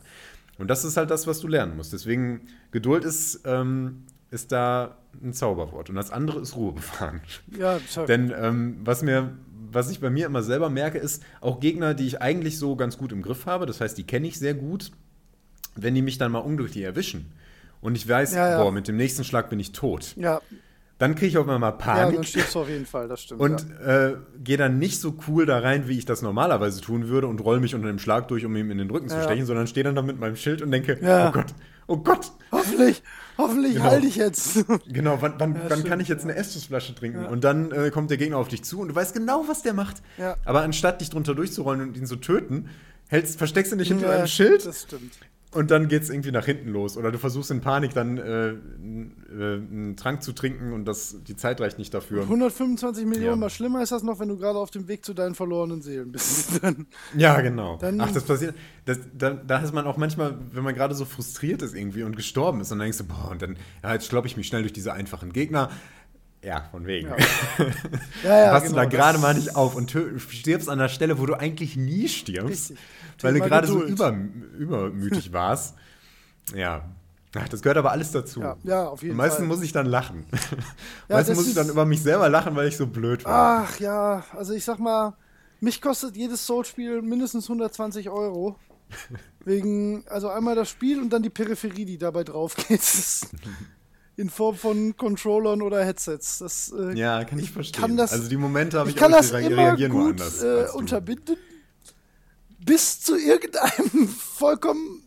Und 0.60 0.68
das 0.68 0.86
ist 0.86 0.98
halt 0.98 1.10
das, 1.10 1.26
was 1.26 1.40
du 1.40 1.48
lernen 1.48 1.76
musst. 1.76 1.94
Deswegen, 1.94 2.42
Geduld 2.70 3.06
ist, 3.06 3.42
ähm, 3.46 4.04
ist 4.30 4.52
da 4.52 5.00
ein 5.24 5.34
Zauberwort. 5.34 5.90
Und 5.90 5.96
das 5.96 6.12
andere 6.12 6.40
ist 6.42 6.56
Ruhe 6.56 6.74
bewahren. 6.74 7.22
Ja, 7.58 7.80
sorry. 7.88 8.06
Denn 8.06 8.32
ähm, 8.40 8.78
was 8.84 9.02
mir 9.02 9.32
was 9.74 9.90
ich 9.90 10.02
bei 10.02 10.10
mir 10.10 10.26
immer 10.26 10.44
selber 10.44 10.70
merke, 10.70 10.98
ist 11.00 11.24
auch 11.40 11.62
Gegner, 11.62 11.94
die 11.94 12.06
ich 12.06 12.22
eigentlich 12.22 12.60
so 12.60 12.76
ganz 12.76 12.98
gut 12.98 13.14
im 13.14 13.22
Griff 13.22 13.48
habe. 13.48 13.66
Das 13.66 13.80
heißt, 13.82 13.98
die 13.98 14.04
kenne 14.04 14.28
ich 14.28 14.38
sehr 14.38 14.54
gut 14.54 14.92
wenn 15.76 15.96
die 15.96 16.02
mich 16.02 16.18
dann 16.18 16.32
mal 16.32 16.40
unglücklich 16.40 16.84
erwischen 16.84 17.32
und 17.82 17.96
ich 17.96 18.08
weiß, 18.08 18.34
ja, 18.34 18.52
ja. 18.52 18.64
boah, 18.64 18.72
mit 18.72 18.88
dem 18.88 18.98
nächsten 18.98 19.24
Schlag 19.24 19.50
bin 19.50 19.60
ich 19.60 19.72
tot. 19.72 20.14
Ja. 20.16 20.42
Dann 21.02 21.16
kriege 21.16 21.26
ich 21.26 21.38
auch 21.40 21.48
mal 21.48 21.72
Panik. 21.72 22.04
Ja, 22.04 22.12
dann 22.12 22.24
stirbst 22.24 22.54
du 22.54 22.60
auf 22.60 22.70
jeden 22.70 22.86
Fall, 22.86 23.08
das 23.08 23.24
stimmt. 23.24 23.42
Und 23.42 23.66
ja. 23.84 24.10
äh, 24.10 24.18
gehe 24.44 24.58
dann 24.58 24.78
nicht 24.78 25.02
so 25.02 25.16
cool 25.28 25.48
da 25.48 25.58
rein, 25.58 25.88
wie 25.88 25.98
ich 25.98 26.06
das 26.06 26.22
normalerweise 26.22 26.80
tun 26.80 27.08
würde 27.08 27.26
und 27.26 27.42
roll 27.42 27.60
mich 27.60 27.74
unter 27.74 27.88
dem 27.88 27.98
Schlag 27.98 28.28
durch, 28.28 28.46
um 28.46 28.56
ihm 28.56 28.70
in 28.70 28.78
den 28.78 28.92
Rücken 28.92 29.10
ja. 29.10 29.18
zu 29.18 29.24
stechen, 29.24 29.48
sondern 29.48 29.66
stehe 29.66 29.84
dann 29.84 29.96
da 29.96 30.04
mit 30.04 30.20
meinem 30.20 30.36
Schild 30.36 30.62
und 30.62 30.70
denke, 30.70 31.00
oh 31.02 31.32
Gott, 31.32 31.56
oh 31.88 31.98
Gott. 31.98 32.32
Hoffentlich, 32.52 33.02
hoffentlich 33.36 33.74
genau. 33.74 33.86
halte 33.86 34.06
ich 34.06 34.16
jetzt. 34.16 34.64
Genau, 34.88 35.20
wann, 35.22 35.34
wann, 35.40 35.56
wann 35.56 35.72
stimmt, 35.72 35.86
kann 35.88 36.00
ich 36.02 36.08
jetzt 36.08 36.24
eine 36.24 36.36
Estusflasche 36.36 36.94
trinken? 36.94 37.26
Und 37.26 37.44
dann 37.44 37.72
äh, 37.72 37.90
kommt 37.90 38.12
der 38.12 38.18
Gegner 38.18 38.38
auf 38.38 38.50
dich 38.50 38.64
zu 38.64 38.80
und 38.82 38.90
du 38.90 38.96
weißt 38.96 39.16
genau, 39.16 39.46
was 39.48 39.64
der 39.64 39.74
macht. 39.74 40.04
Aber 40.46 40.62
anstatt 40.62 41.02
dich 41.02 41.10
drunter 41.10 41.34
durchzurollen 41.34 41.82
und 41.82 41.98
ihn 41.98 42.06
zu 42.06 42.18
töten, 42.18 42.70
hältst, 43.08 43.40
versteckst 43.40 43.72
du 43.72 43.76
dich 43.76 43.88
hinter 43.88 44.12
einem 44.12 44.28
Schild. 44.28 44.62
Und 45.54 45.70
dann 45.70 45.90
geht 45.90 46.04
es 46.04 46.10
irgendwie 46.10 46.32
nach 46.32 46.46
hinten 46.46 46.70
los. 46.70 46.96
Oder 46.96 47.12
du 47.12 47.18
versuchst 47.18 47.52
in 47.52 47.60
Panik 47.60 47.94
dann 47.94 48.18
äh, 48.18 48.52
äh, 48.52 48.56
einen 49.32 49.96
Trank 49.98 50.24
zu 50.24 50.32
trinken 50.32 50.72
und 50.72 50.86
das, 50.86 51.18
die 51.28 51.36
Zeit 51.36 51.60
reicht 51.60 51.78
nicht 51.78 51.94
dafür. 51.94 52.22
125 52.24 53.06
Millionen 53.06 53.32
ja. 53.32 53.36
mal 53.36 53.50
schlimmer 53.50 53.84
ist 53.84 53.92
das 53.92 54.02
noch, 54.02 54.20
wenn 54.20 54.30
du 54.30 54.38
gerade 54.38 54.58
auf 54.58 54.72
dem 54.72 54.88
Weg 54.88 55.04
zu 55.04 55.14
deinen 55.14 55.36
verlorenen 55.36 55.82
Seelen 55.82 56.14
bist. 56.14 56.64
dann, 56.64 56.88
ja, 57.18 57.42
genau. 57.42 57.78
Ach, 57.98 58.12
das 58.12 58.24
passiert. 58.24 58.56
Das, 58.86 59.00
da, 59.14 59.32
da 59.32 59.58
ist 59.60 59.74
man 59.74 59.86
auch 59.86 59.98
manchmal, 59.98 60.38
wenn 60.54 60.64
man 60.64 60.74
gerade 60.74 60.96
so 60.96 61.04
frustriert 61.04 61.62
ist 61.62 61.76
irgendwie 61.76 62.04
und 62.04 62.16
gestorben 62.16 62.62
ist, 62.62 62.72
und 62.72 62.80
dann 62.80 62.86
denkst 62.86 63.00
du, 63.00 63.04
boah, 63.04 63.32
und 63.32 63.42
dann, 63.42 63.58
ja, 63.84 63.94
jetzt 63.94 64.08
kloppe 64.08 64.28
ich 64.28 64.38
mich 64.38 64.48
schnell 64.48 64.62
durch 64.62 64.74
diese 64.74 64.94
einfachen 64.94 65.34
Gegner. 65.34 65.70
Ja, 66.44 66.64
von 66.72 66.88
wegen. 66.88 67.10
Ja. 67.10 67.18
ja, 68.24 68.46
ja, 68.46 68.52
Passt 68.52 68.66
genau, 68.66 68.82
du 68.82 68.84
da 68.84 68.86
gerade 68.86 69.20
mal 69.20 69.36
nicht 69.36 69.56
auf 69.56 69.76
und 69.76 69.96
stirbst 70.18 70.70
an 70.70 70.80
der 70.80 70.90
Stelle, 70.90 71.20
wo 71.20 71.26
du 71.26 71.36
eigentlich 71.36 71.76
nie 71.76 72.08
stirbst, 72.08 72.72
Richtig. 72.72 72.78
weil 73.22 73.34
du 73.36 73.40
gerade 73.42 73.68
so 73.68 73.84
über, 73.84 74.18
übermütig 74.58 75.32
warst. 75.34 75.76
Ja. 76.56 76.90
Das 77.50 77.62
gehört 77.62 77.78
aber 77.78 77.92
alles 77.92 78.12
dazu. 78.12 78.42
Ja, 78.42 78.58
ja 78.64 78.88
auf 78.90 79.04
jeden 79.04 79.16
Fall. 79.16 79.28
meistens 79.28 79.48
muss 79.48 79.62
ich 79.62 79.72
dann 79.72 79.86
lachen. 79.86 80.26
Ja, 81.08 81.18
meistens 81.18 81.38
muss 81.38 81.48
ich 81.48 81.54
dann 81.54 81.70
über 81.70 81.86
mich 81.86 82.02
selber 82.02 82.28
lachen, 82.28 82.56
weil 82.56 82.68
ich 82.68 82.76
so 82.78 82.88
blöd 82.88 83.24
war. 83.24 83.68
Ach 83.68 83.80
ja, 83.80 84.24
also 84.36 84.54
ich 84.54 84.66
sag 84.66 84.80
mal, 84.80 85.14
mich 85.60 85.82
kostet 85.82 86.16
jedes 86.16 86.46
Soul-Spiel 86.46 87.02
mindestens 87.02 87.46
120 87.46 88.10
Euro. 88.10 88.58
Wegen, 89.46 90.04
also 90.08 90.30
einmal 90.30 90.56
das 90.56 90.70
Spiel 90.70 91.02
und 91.02 91.12
dann 91.12 91.24
die 91.24 91.30
Peripherie, 91.30 91.86
die 91.86 91.98
dabei 91.98 92.24
drauf 92.24 92.56
geht 92.56 92.82
in 94.22 94.30
Form 94.30 94.56
von 94.56 94.96
Controllern 94.96 95.62
oder 95.62 95.84
Headsets. 95.84 96.38
Das, 96.38 96.74
äh, 96.78 96.94
ja, 96.94 97.24
kann 97.26 97.40
ich 97.40 97.52
verstehen. 97.52 97.82
Kann 97.82 97.98
das, 97.98 98.14
also 98.14 98.30
die 98.30 98.38
Momente 98.38 98.78
habe 98.78 98.90
ich, 98.90 98.96
ich 98.96 99.02
kann 99.02 99.12
das 99.12 99.32
immer 99.32 99.76
gut 99.76 100.22
äh, 100.42 100.68
unterbinden, 100.74 101.38
bis 102.64 103.02
zu 103.02 103.18
irgendeinem 103.18 104.08
vollkommen 104.18 105.04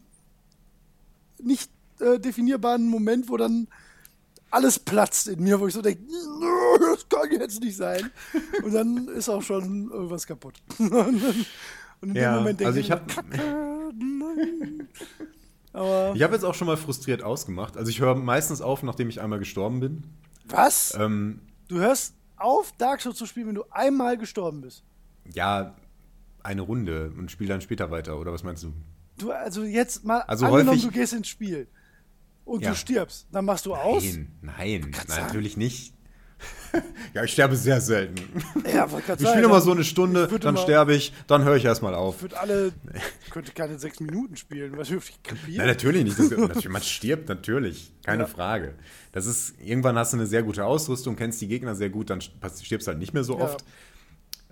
nicht 1.41 1.71
äh, 2.01 2.19
definierbaren 2.19 2.89
Moment, 2.89 3.29
wo 3.29 3.37
dann 3.37 3.69
alles 4.51 4.79
platzt 4.79 5.29
in 5.29 5.43
mir, 5.43 5.61
wo 5.61 5.69
ich 5.69 5.75
so 5.75 5.83
denke, 5.83 6.03
das 6.81 7.09
kann 7.09 7.31
jetzt 7.31 7.61
nicht 7.61 7.77
sein. 7.77 8.11
Und 8.63 8.75
dann 8.75 9.09
ist 9.09 9.29
auch 9.29 9.43
schon 9.43 9.91
irgendwas 9.91 10.27
kaputt. 10.27 10.55
Und 10.79 12.11
in 12.11 12.17
ja, 12.17 12.33
dem 12.33 12.39
Moment 12.39 12.61
denke 12.61 12.69
also 12.69 12.81
ich, 12.81 12.91
ich 12.91 13.15
Kacke. 13.15 13.65
Aber 15.75 16.13
Ich 16.15 16.23
habe 16.23 16.33
jetzt 16.35 16.45
auch 16.45 16.55
schon 16.55 16.67
mal 16.69 16.77
frustriert 16.79 17.23
ausgemacht. 17.23 17.77
Also 17.77 17.91
ich 17.91 18.01
höre 18.01 18.15
meistens 18.15 18.63
auf, 18.63 18.83
nachdem 18.83 19.09
ich 19.11 19.21
einmal 19.21 19.39
gestorben 19.39 19.81
bin. 19.81 20.05
was? 20.47 20.95
Ähm, 20.99 21.41
Du 21.69 21.77
hörst 21.79 22.15
auf, 22.37 22.73
Dark 22.79 23.01
Souls 23.01 23.17
zu 23.17 23.27
spielen, 23.27 23.49
wenn 23.49 23.55
du 23.55 23.65
einmal 23.71 24.17
gestorben 24.17 24.61
bist. 24.63 24.85
ja, 25.33 25.75
eine 26.43 26.61
Runde 26.61 27.11
und 27.17 27.31
spiele 27.31 27.49
dann 27.49 27.61
später 27.63 27.91
weiter, 27.91 28.19
oder 28.21 28.31
was 28.33 28.43
meinst 28.43 28.63
du? 28.65 28.73
Du, 29.17 29.31
also 29.33 29.63
jetzt 29.65 30.05
mal 30.05 30.21
Also 30.23 30.45
angenommen, 30.47 30.83
du 30.83 30.91
gehst 30.91 31.15
ins 31.15 31.29
Spiel 31.29 31.69
und 32.45 32.63
Ja. 32.63 32.71
du 32.71 32.77
stirbst, 32.77 33.27
dann 33.33 33.47
machst 33.47 33.65
du 33.65 33.75
aus. 33.75 34.03
Nein, 34.03 34.29
nein, 34.43 34.81
Kannst 34.93 35.09
nein 35.09 35.17
sagen. 35.17 35.27
natürlich 35.29 35.57
nicht. 35.57 35.94
Ja, 37.15 37.23
ich 37.25 37.33
sterbe 37.33 37.55
sehr 37.57 37.81
selten. 37.81 38.17
Ja, 38.73 38.87
Ich 38.87 38.91
sagen. 39.07 39.27
spiele 39.27 39.49
mal 39.49 39.55
dann- 39.55 39.63
so 39.63 39.71
eine 39.73 39.85
Stunde, 39.85 40.29
ich 40.33 40.41
dann 40.41 40.55
immer- 40.57 40.63
sterbe 40.65 40.95
ich, 40.95 41.13
dann 41.27 41.45
höre 41.45 41.57
ich 41.57 41.65
erstmal 41.65 41.95
auf. 41.95 42.17
Ich 42.17 42.23
würde 42.23 42.41
alle, 42.41 42.73
ich 43.25 43.31
könnte 43.31 43.53
keine 43.53 43.79
sechs 43.79 44.01
Minuten 44.01 44.37
spielen, 44.37 44.77
was 44.77 44.91
ich 44.91 45.23
krepieren? 45.23 45.59
Nein, 45.59 45.67
natürlich 45.69 46.05
nicht. 46.05 46.19
Das, 46.19 46.65
man 46.69 46.83
stirbt 46.83 47.29
natürlich, 47.29 47.93
keine 48.05 48.23
Ja. 48.25 48.29
Frage. 48.29 48.75
Das 49.13 49.27
ist, 49.27 49.55
irgendwann 49.61 49.97
hast 49.97 50.13
du 50.13 50.17
eine 50.17 50.27
sehr 50.27 50.43
gute 50.43 50.65
Ausrüstung, 50.65 51.15
kennst 51.17 51.41
die 51.41 51.49
Gegner 51.49 51.75
sehr 51.77 51.91
gut, 51.91 52.11
dann 52.11 52.21
stirbst 52.21 52.87
du 52.87 52.91
halt 52.91 52.99
nicht 52.99 53.15
mehr 53.15 53.25
so 53.25 53.39
Ja. 53.39 53.45
oft. 53.45 53.65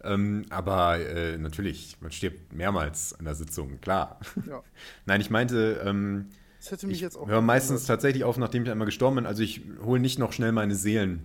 Ähm, 0.05 0.47
aber 0.51 0.99
äh, 0.99 1.39
natürlich, 1.39 1.97
man 2.01 2.11
stirbt 2.11 2.53
mehrmals 2.53 3.15
an 3.19 3.25
der 3.25 3.35
Sitzung, 3.37 3.81
klar. 3.81 4.19
Ja. 4.49 4.63
Nein, 5.07 5.21
ich 5.21 5.31
meinte, 5.31 5.81
ähm, 5.85 6.27
Das 6.59 6.73
hätte 6.73 6.87
mich 6.89 6.97
ich 6.97 7.03
jetzt 7.03 7.17
auch. 7.17 7.29
höre 7.29 7.41
meistens 7.41 7.85
tatsächlich 7.87 8.25
auf, 8.25 8.37
nachdem 8.37 8.65
ich 8.65 8.71
einmal 8.71 8.87
gestorben 8.87 9.17
bin. 9.17 9.27
Also 9.27 9.43
ich 9.45 9.61
hole 9.85 10.01
nicht 10.01 10.19
noch 10.19 10.33
schnell 10.33 10.51
meine 10.53 10.75
Seelen 10.75 11.23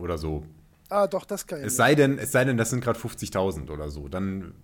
oder 0.00 0.18
so. 0.18 0.44
Ah, 0.88 1.06
doch, 1.06 1.24
das 1.24 1.46
kann 1.46 1.60
ich. 1.60 1.66
Es 1.66 1.76
sei 1.76 1.94
denn, 1.94 2.18
es 2.18 2.32
sei 2.32 2.44
denn, 2.44 2.56
das 2.56 2.70
sind 2.70 2.82
gerade 2.82 2.98
50.000 2.98 3.70
oder 3.70 3.90
so. 3.90 4.08
Dann, 4.08 4.54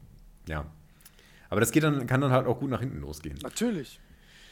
ja. 0.49 0.67
Aber 1.49 1.61
das 1.61 1.71
geht 1.71 1.85
dann, 1.85 2.07
kann 2.07 2.21
dann 2.21 2.33
halt 2.33 2.47
auch 2.47 2.59
gut 2.59 2.71
nach 2.71 2.81
hinten 2.81 3.01
losgehen. 3.01 3.39
Natürlich. 3.43 4.01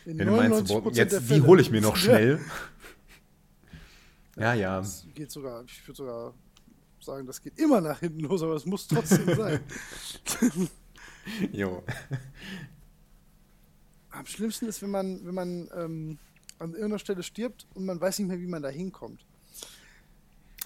In 0.04 0.18
Wenn 0.18 0.28
du 0.28 0.36
meinst, 0.36 0.68
boah, 0.68 0.82
99% 0.82 0.94
der 0.94 1.04
jetzt, 1.04 1.22
Fälle. 1.26 1.46
hole 1.46 1.62
ich 1.62 1.70
mir 1.70 1.80
noch 1.80 1.96
schnell. 2.04 2.40
Ja, 4.36 4.54
ja. 4.54 4.78
Das 4.78 5.06
geht 5.14 5.30
sogar, 5.30 5.64
ich 5.64 5.86
würde 5.86 5.96
sogar 5.96 6.34
sagen, 7.00 7.26
das 7.26 7.40
geht 7.40 7.58
immer 7.58 7.80
nach 7.80 8.00
hinten 8.00 8.20
los, 8.20 8.42
aber 8.42 8.54
es 8.54 8.66
muss 8.66 8.86
trotzdem 8.86 9.34
sein. 9.36 9.60
Jo. 11.52 11.82
Am 14.10 14.26
schlimmsten 14.26 14.66
ist, 14.66 14.82
wenn 14.82 14.90
man, 14.90 15.24
wenn 15.24 15.34
man 15.34 15.68
ähm, 15.74 16.18
an 16.58 16.70
irgendeiner 16.72 16.98
Stelle 16.98 17.22
stirbt 17.22 17.66
und 17.74 17.86
man 17.86 17.98
weiß 17.98 18.18
nicht 18.18 18.28
mehr, 18.28 18.38
wie 18.38 18.46
man 18.46 18.62
da 18.62 18.68
hinkommt. 18.68 19.24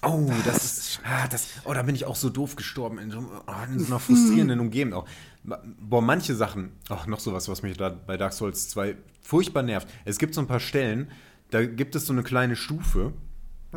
Oh, 0.01 0.31
das 0.45 0.63
ist. 0.63 1.01
Ah, 1.03 1.27
das, 1.27 1.47
oh, 1.65 1.73
da 1.73 1.83
bin 1.83 1.95
ich 1.95 2.05
auch 2.05 2.15
so 2.15 2.29
doof 2.29 2.55
gestorben. 2.55 2.99
In 2.99 3.11
so, 3.11 3.19
oh, 3.19 3.51
in 3.71 3.79
so 3.79 3.87
einer 3.87 3.99
frustrierenden 3.99 4.59
Umgebung 4.59 4.93
auch. 4.93 5.07
Boah, 5.43 6.01
manche 6.01 6.35
Sachen. 6.35 6.71
Ach, 6.89 7.05
noch 7.07 7.19
sowas, 7.19 7.49
was 7.49 7.61
mich 7.63 7.77
da 7.77 7.89
bei 7.89 8.17
Dark 8.17 8.33
Souls 8.33 8.69
2 8.69 8.95
furchtbar 9.21 9.63
nervt. 9.63 9.87
Es 10.05 10.17
gibt 10.17 10.33
so 10.33 10.41
ein 10.41 10.47
paar 10.47 10.59
Stellen, 10.59 11.11
da 11.51 11.65
gibt 11.65 11.95
es 11.95 12.05
so 12.05 12.13
eine 12.13 12.23
kleine 12.23 12.55
Stufe, 12.55 13.13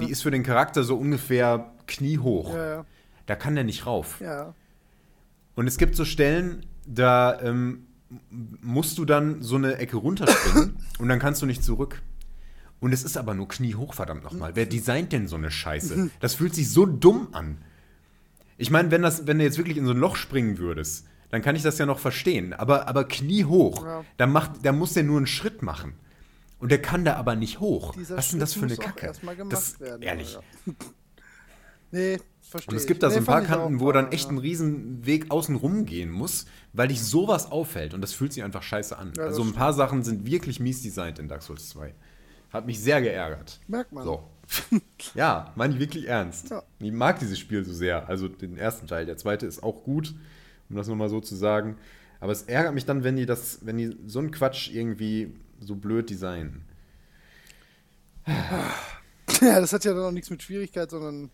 die 0.00 0.10
ist 0.10 0.22
für 0.22 0.30
den 0.30 0.42
Charakter 0.42 0.84
so 0.84 0.96
ungefähr 0.96 1.72
kniehoch. 1.86 2.54
Ja, 2.54 2.66
ja. 2.66 2.86
Da 3.26 3.36
kann 3.36 3.54
der 3.54 3.64
nicht 3.64 3.86
rauf. 3.86 4.20
Ja, 4.20 4.54
Und 5.54 5.66
es 5.66 5.76
gibt 5.76 5.96
so 5.96 6.04
Stellen, 6.04 6.66
da 6.86 7.40
ähm, 7.40 7.86
musst 8.60 8.98
du 8.98 9.04
dann 9.04 9.42
so 9.42 9.56
eine 9.56 9.76
Ecke 9.76 9.96
runterspringen 9.96 10.76
und 10.98 11.08
dann 11.08 11.18
kannst 11.18 11.42
du 11.42 11.46
nicht 11.46 11.62
zurück. 11.62 12.02
Und 12.82 12.92
es 12.92 13.04
ist 13.04 13.16
aber 13.16 13.32
nur 13.32 13.46
kniehoch, 13.48 13.94
verdammt 13.94 14.24
nochmal. 14.24 14.56
Wer 14.56 14.66
designt 14.66 15.12
denn 15.12 15.28
so 15.28 15.36
eine 15.36 15.50
Scheiße? 15.52 16.10
Das 16.20 16.34
fühlt 16.34 16.54
sich 16.54 16.68
so 16.68 16.84
dumm 16.84 17.28
an. 17.32 17.58
Ich 18.58 18.70
meine, 18.70 18.90
wenn, 18.90 19.02
das, 19.02 19.26
wenn 19.26 19.38
du 19.38 19.44
jetzt 19.44 19.56
wirklich 19.56 19.76
in 19.76 19.86
so 19.86 19.92
ein 19.92 19.98
Loch 19.98 20.16
springen 20.16 20.58
würdest, 20.58 21.06
dann 21.30 21.42
kann 21.42 21.54
ich 21.56 21.62
das 21.62 21.78
ja 21.78 21.86
noch 21.86 22.00
verstehen. 22.00 22.52
Aber, 22.52 22.88
aber 22.88 23.04
kniehoch, 23.04 23.84
Ja. 23.84 24.04
da, 24.16 24.26
macht, 24.26 24.66
da 24.66 24.72
muss 24.72 24.94
der 24.94 25.04
nur 25.04 25.16
einen 25.16 25.26
Schritt 25.28 25.62
machen. 25.62 25.94
Und 26.58 26.70
der 26.72 26.82
kann 26.82 27.04
da 27.04 27.14
aber 27.14 27.36
nicht 27.36 27.60
hoch. 27.60 27.94
dieser 27.94 28.16
Was 28.16 28.26
ist 28.26 28.32
denn 28.32 28.40
das 28.40 28.54
für 28.54 28.64
eine 28.66 28.76
Kacke? 28.76 29.06
erstmal 29.06 29.36
gemacht 29.36 29.52
Das, 29.52 29.78
werden. 29.80 30.02
ehrlich. 30.02 30.34
Ja. 30.34 30.40
nee, 31.92 32.18
verstehe 32.40 32.70
Und 32.72 32.76
es 32.76 32.82
ich. 32.82 32.88
gibt 32.88 33.02
da 33.04 33.10
so 33.10 33.14
Nee, 33.14 33.22
ein 33.22 33.26
paar 33.26 33.42
ich 33.42 33.48
Kanten, 33.48 33.80
wo 33.80 33.92
dann 33.92 34.10
echt 34.12 34.28
ein 34.30 34.36
ja. 34.36 34.40
riesen 34.42 35.06
Weg 35.06 35.30
außen 35.30 35.56
rum 35.56 35.86
gehen 35.86 36.10
muss, 36.10 36.46
weil 36.72 36.88
dich 36.88 37.02
sowas 37.02 37.50
auffällt 37.50 37.94
und 37.94 38.00
das 38.00 38.12
fühlt 38.12 38.32
sich 38.32 38.42
einfach 38.42 38.62
scheiße 38.62 38.96
an. 38.98 39.12
Also 39.18 39.42
ein 39.42 39.52
paar 39.52 39.72
Sachen 39.72 40.02
sind 40.02 40.26
wirklich 40.26 40.60
mies 40.60 40.82
designt 40.82 41.18
in 41.18 41.28
Dark 41.28 41.42
Souls 41.42 41.68
2. 41.70 41.94
Hat 42.52 42.66
mich 42.66 42.80
sehr 42.80 43.00
geärgert. 43.00 43.60
Merkt 43.68 43.92
man. 43.92 44.04
So. 44.04 44.28
ja, 45.14 45.52
meine 45.56 45.74
ich 45.74 45.80
wirklich 45.80 46.08
ernst. 46.08 46.50
Ja. 46.50 46.62
Ich 46.78 46.92
mag 46.92 47.18
dieses 47.18 47.38
Spiel 47.38 47.64
so 47.64 47.72
sehr. 47.72 48.08
Also 48.08 48.28
den 48.28 48.56
ersten 48.58 48.86
Teil. 48.86 49.06
Der 49.06 49.16
zweite 49.16 49.46
ist 49.46 49.62
auch 49.62 49.84
gut, 49.84 50.14
um 50.68 50.76
das 50.76 50.86
nochmal 50.88 51.08
so 51.08 51.20
zu 51.20 51.34
sagen. 51.34 51.76
Aber 52.20 52.32
es 52.32 52.42
ärgert 52.42 52.74
mich 52.74 52.84
dann, 52.84 53.02
wenn 53.04 53.16
die 53.16 53.26
das, 53.26 53.60
wenn 53.64 53.78
die 53.78 53.96
so 54.06 54.18
einen 54.18 54.30
Quatsch 54.30 54.70
irgendwie 54.70 55.34
so 55.60 55.74
blöd 55.76 56.10
designen. 56.10 56.64
Ja, 59.40 59.58
das 59.60 59.72
hat 59.72 59.84
ja 59.84 59.92
dann 59.92 60.04
auch 60.04 60.10
nichts 60.12 60.30
mit 60.30 60.42
Schwierigkeit, 60.42 60.90
sondern 60.90 61.30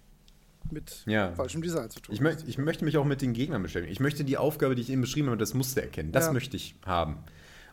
mit 0.71 1.03
Ja. 1.07 1.33
falschem 1.33 1.61
Design 1.63 1.91
zu 1.91 2.01
tun. 2.01 2.15
Ich, 2.15 2.21
mö 2.21 2.35
ich 2.47 2.57
möchte 2.57 2.85
mich 2.85 2.97
auch 2.97 3.05
mit 3.05 3.21
den 3.21 3.33
Gegnern 3.35 3.63
beschäftigen. 3.63 3.93
Ich 3.93 4.01
möchte 4.01 4.25
die 4.25 4.39
Aufgabe, 4.39 4.75
die 4.75 4.83
ich 4.83 4.91
eben 4.91 5.01
beschrieben 5.03 5.29
habe, 5.29 5.37
das 5.37 5.53
Muster 5.53 5.83
erkennen. 5.83 6.13
Das 6.13 6.27
Ja. 6.27 6.33
möchte 6.33 6.57
ich 6.57 6.75
haben. 6.87 7.19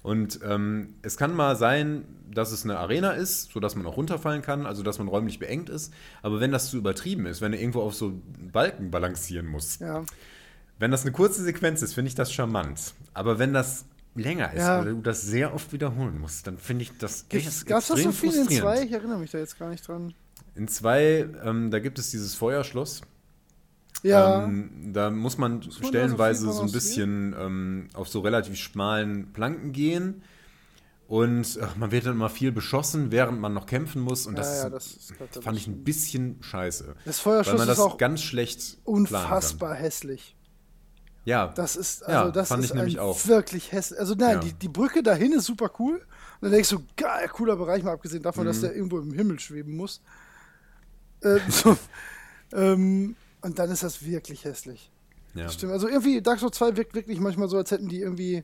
Und 0.06 0.40
ähm, 0.44 0.94
es 1.02 1.18
kann 1.18 1.34
mal 1.34 1.56
sein, 1.56 2.06
dass 2.30 2.52
es 2.52 2.64
eine 2.64 2.77
Arena 2.77 3.14
ist, 3.14 3.52
sodass 3.52 3.76
man 3.76 3.88
auch 3.88 3.98
runterfallen 3.98 4.44
kann, 4.44 4.68
also 4.68 4.84
dass 4.84 4.99
man 4.99 5.07
räumlich 5.07 5.40
beengt 5.40 5.68
ist. 5.68 5.91
Aber 6.22 6.40
wenn 6.40 6.52
das 6.52 6.69
zu 6.69 6.77
übertrieben 6.77 7.26
ist, 7.26 7.41
wenn 7.41 7.53
du 7.53 7.57
irgendwo 7.57 7.82
auf 7.82 7.95
so 7.95 8.14
Balken 8.52 8.91
balancieren 8.91 9.48
musst, 9.48 9.82
ja. 9.82 10.03
wenn 10.77 10.91
das 10.91 11.02
eine 11.02 11.11
kurze 11.11 11.41
Sequenz 11.41 11.82
ist, 11.82 11.95
finde 11.95 12.10
ich 12.10 12.14
das 12.14 12.32
charmant. 12.32 12.94
Aber 13.15 13.40
wenn 13.40 13.52
das 13.52 13.86
länger 14.14 14.53
ist 14.53 14.60
Ja. 14.60 14.82
oder 14.82 14.91
du 14.91 15.02
das 15.02 15.23
sehr 15.23 15.56
oft 15.56 15.73
wiederholen 15.73 16.19
musst, 16.19 16.45
dann 16.45 16.60
finde 16.60 16.84
ich 16.84 16.95
das 16.99 17.27
Gab 17.27 17.40
echt 17.40 17.48
es 17.48 17.65
das 17.65 17.88
so 17.88 18.11
viel 18.11 18.36
in 18.36 18.48
zwei? 18.48 18.84
Ich 18.84 18.91
erinnere 18.91 19.18
mich 19.18 19.32
da 19.32 19.40
jetzt 19.40 19.57
gar 19.57 19.69
nicht 19.69 19.88
dran. 19.88 20.14
In 20.53 20.68
zwei, 20.68 21.27
ähm, 21.44 21.72
da 21.72 21.80
gibt 21.80 21.98
es 21.98 22.11
dieses 22.11 22.36
Feuerschloss. 22.36 23.02
Ja, 24.04 24.44
Ähm, 24.44 24.92
da 24.94 25.10
muss 25.10 25.38
man 25.38 25.60
man 25.60 25.62
so 25.62 25.84
stellenweise 25.88 26.52
so, 26.52 26.62
ein 26.62 26.72
bisschen 26.72 27.36
ähm, 27.40 27.88
auf 27.94 28.08
so 28.08 28.20
relativ 28.20 28.56
schmalen 28.58 29.34
Planken 29.34 29.72
gehen. 29.72 30.22
Und 31.08 31.60
ach, 31.62 31.76
man 31.76 31.92
wird 31.92 32.08
dann 32.08 32.14
immer 32.14 32.30
viel 32.30 32.52
beschossen, 32.52 33.12
während 33.12 33.40
man 33.40 33.54
noch 33.54 33.68
kämpfen 33.68 34.02
muss. 34.02 34.26
Und 34.26 34.34
Ja, 34.38 34.42
das, 34.42 34.64
ja, 34.64 34.70
das 34.70 34.88
ist 34.88 35.18
gerade 35.18 35.42
fand 35.42 35.58
ich 35.58 35.68
ein 35.68 35.84
bisschen 35.84 36.42
scheiße. 36.42 36.96
das 37.06 37.24
Weil 37.26 37.34
Feuerschuss 37.34 37.54
man 37.60 37.62
ist 37.70 37.78
das 37.78 37.80
auch 37.80 37.98
ganz 37.98 38.22
schlecht 38.22 38.78
unfassbar 38.84 39.76
hässlich. 39.76 40.36
Ja, 41.26 41.48
Das 41.48 41.76
ist, 41.76 42.02
Ja, 42.02 42.20
also 42.22 42.32
das 42.32 42.48
fand 42.50 42.64
ist 42.64 42.70
ich 42.72 42.76
nämlich 42.76 43.00
auch. 43.00 43.28
wirklich 43.28 43.72
hässlich. 43.72 44.00
Also 44.00 44.14
nein, 44.16 44.34
Ja. 44.36 44.40
die, 44.40 44.54
die 44.54 44.68
Brücke 44.68 45.02
dahin 45.04 45.34
ist 45.34 45.46
super 45.46 45.72
cool. 45.80 45.96
Und 45.96 46.02
dann 46.42 46.52
denkst 46.52 46.70
du, 46.70 46.80
geil, 46.98 47.28
cooler 47.32 47.56
Bereich, 47.56 47.84
mal 47.84 47.94
abgesehen 47.94 48.22
davon, 48.24 48.44
Mhm. 48.44 48.48
dass 48.48 48.62
der 48.62 48.76
irgendwo 48.76 49.00
im 49.00 49.12
Himmel 49.14 49.40
schweben 49.40 49.76
muss. 49.76 50.02
Äh, 51.22 51.40
so, 51.50 51.78
ähm, 52.54 53.16
und 53.46 53.60
dann 53.60 53.70
ist 53.70 53.84
das 53.84 54.04
wirklich 54.04 54.44
hässlich. 54.44 54.90
ja. 55.36 55.48
Stimmt. 55.50 55.72
Also 55.72 55.88
irgendwie, 55.88 56.20
Dark 56.22 56.40
Souls 56.40 56.58
2 56.58 56.78
wirkt 56.78 56.96
wirklich 56.96 57.20
manchmal 57.20 57.48
so, 57.48 57.58
als 57.58 57.70
hätten 57.70 57.88
die 57.88 58.00
irgendwie 58.00 58.44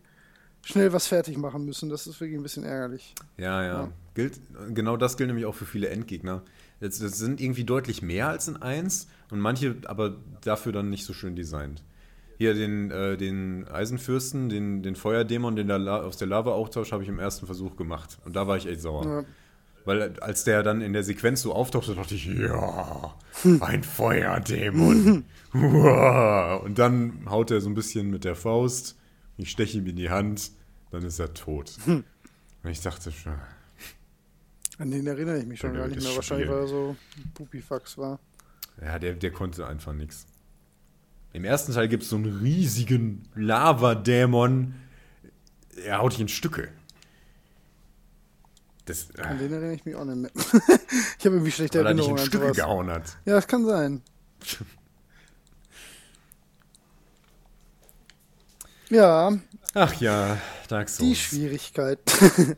schnell 0.62 0.94
was 0.94 1.08
fertig 1.08 1.38
machen 1.38 1.66
müssen. 1.66 1.90
Das 1.90 2.06
ist 2.06 2.22
wirklich 2.22 2.40
ein 2.40 2.44
bisschen 2.44 2.64
ärgerlich. 2.64 3.16
Ja, 3.38 3.64
ja. 3.64 3.74
Ja. 3.74 3.92
Gilt, 4.14 4.40
genau 4.74 4.98
das 4.98 5.18
gilt 5.18 5.28
nämlich 5.28 5.46
auch 5.48 5.56
für 5.56 5.66
viele 5.66 5.90
Endgegner. 5.90 6.44
Das, 6.82 7.00
das 7.00 7.18
sind 7.18 7.42
irgendwie 7.42 7.64
deutlich 7.64 8.04
mehr 8.04 8.30
als 8.30 8.48
in 8.48 8.58
1 8.62 9.08
und 9.32 9.40
manche 9.40 9.76
aber 9.86 10.18
dafür 10.42 10.72
dann 10.72 10.92
nicht 10.92 11.06
so 11.06 11.14
schön 11.14 11.36
designt. 11.36 11.84
Hier 12.38 12.54
den, 12.54 12.92
äh, 12.92 13.18
den 13.18 13.68
Eisenfürsten, 13.68 14.50
den, 14.50 14.84
den 14.84 14.96
Feuerdämon, 14.96 15.56
den 15.56 15.68
La 15.68 16.02
aus 16.02 16.18
der 16.18 16.28
Lava 16.28 16.52
austauscht, 16.52 16.92
habe 16.92 17.02
ich 17.02 17.10
im 17.10 17.20
ersten 17.20 17.48
Versuch 17.48 17.76
gemacht. 17.76 18.20
Und 18.24 18.36
da 18.36 18.46
war 18.48 18.58
ich 18.58 18.68
echt 18.68 18.82
sauer. 18.82 19.06
Ja. 19.06 19.24
Weil 19.86 20.20
als 20.20 20.44
der 20.44 20.62
dann 20.64 20.82
in 20.82 20.94
der 20.94 21.04
Sequenz 21.04 21.42
so 21.42 21.54
auftauchte, 21.54 21.96
dachte 21.96 22.16
ich, 22.16 22.26
ja, 22.26 23.16
ein 23.62 23.84
Feuerdämon. 23.84 25.26
Und 25.54 26.76
dann 26.78 27.26
haut 27.30 27.52
er 27.52 27.62
so 27.62 27.70
ein 27.70 27.74
bisschen 27.74 28.10
mit 28.10 28.24
der 28.24 28.36
Faust, 28.36 28.98
ich 29.38 29.50
steche 29.50 29.80
ihm 29.80 29.88
in 29.88 29.96
die 29.96 30.10
Hand, 30.10 30.52
dann 30.92 31.04
ist 31.04 31.20
er 31.20 31.34
tot. 31.34 31.74
Und 31.88 32.04
ich 32.70 32.82
dachte 32.82 33.12
schon, 33.12 33.34
An 34.78 34.92
den 34.92 35.08
erinnere 35.08 35.40
ich 35.40 35.46
mich 35.46 35.60
schon 35.60 35.74
gar 35.74 35.88
nicht 35.88 36.02
mehr. 36.04 36.16
Wahrscheinlich, 36.16 36.48
weil 36.50 36.60
er 36.60 36.68
so 36.68 36.96
Pupifax 37.34 37.98
war. 37.98 38.20
ja, 38.82 39.00
der, 39.00 39.14
der 39.14 39.32
konnte 39.32 39.66
einfach 39.68 39.94
nichts. 39.94 40.28
Im 41.34 41.44
ersten 41.46 41.74
Teil 41.74 41.88
gibt 41.88 42.04
es 42.04 42.10
so 42.10 42.18
einen 42.18 42.40
riesigen 42.40 43.24
Lavadämon, 43.36 44.74
er 45.86 46.00
haut 46.00 46.14
dich 46.14 46.20
in 46.20 46.28
Stücke. 46.28 46.68
Das, 48.86 49.08
An 49.18 49.38
den 49.38 49.52
erinnere 49.52 49.74
ich 49.74 49.86
mich 49.86 49.96
auch 49.96 50.06
nicht 50.06 50.18
mehr. 50.18 50.32
ich 51.20 51.26
habe 51.26 51.36
irgendwie 51.36 51.52
schlechte 51.52 51.80
weil 51.80 51.88
er 51.88 51.94
dich 51.94 52.08
Erinnerungen 52.08 52.18
in 52.18 52.26
Stücke 52.26 52.52
gehauen 52.52 52.90
hat. 52.90 53.18
Ja, 53.26 53.36
das 53.36 53.48
kann 53.48 53.66
sein. 53.66 54.02
Ja, 58.90 59.32
Ach 59.74 59.94
ja, 60.02 60.38
Dark 60.68 60.88
die 60.88 60.94
Souls. 60.94 61.18
Schwierigkeit. 61.18 62.00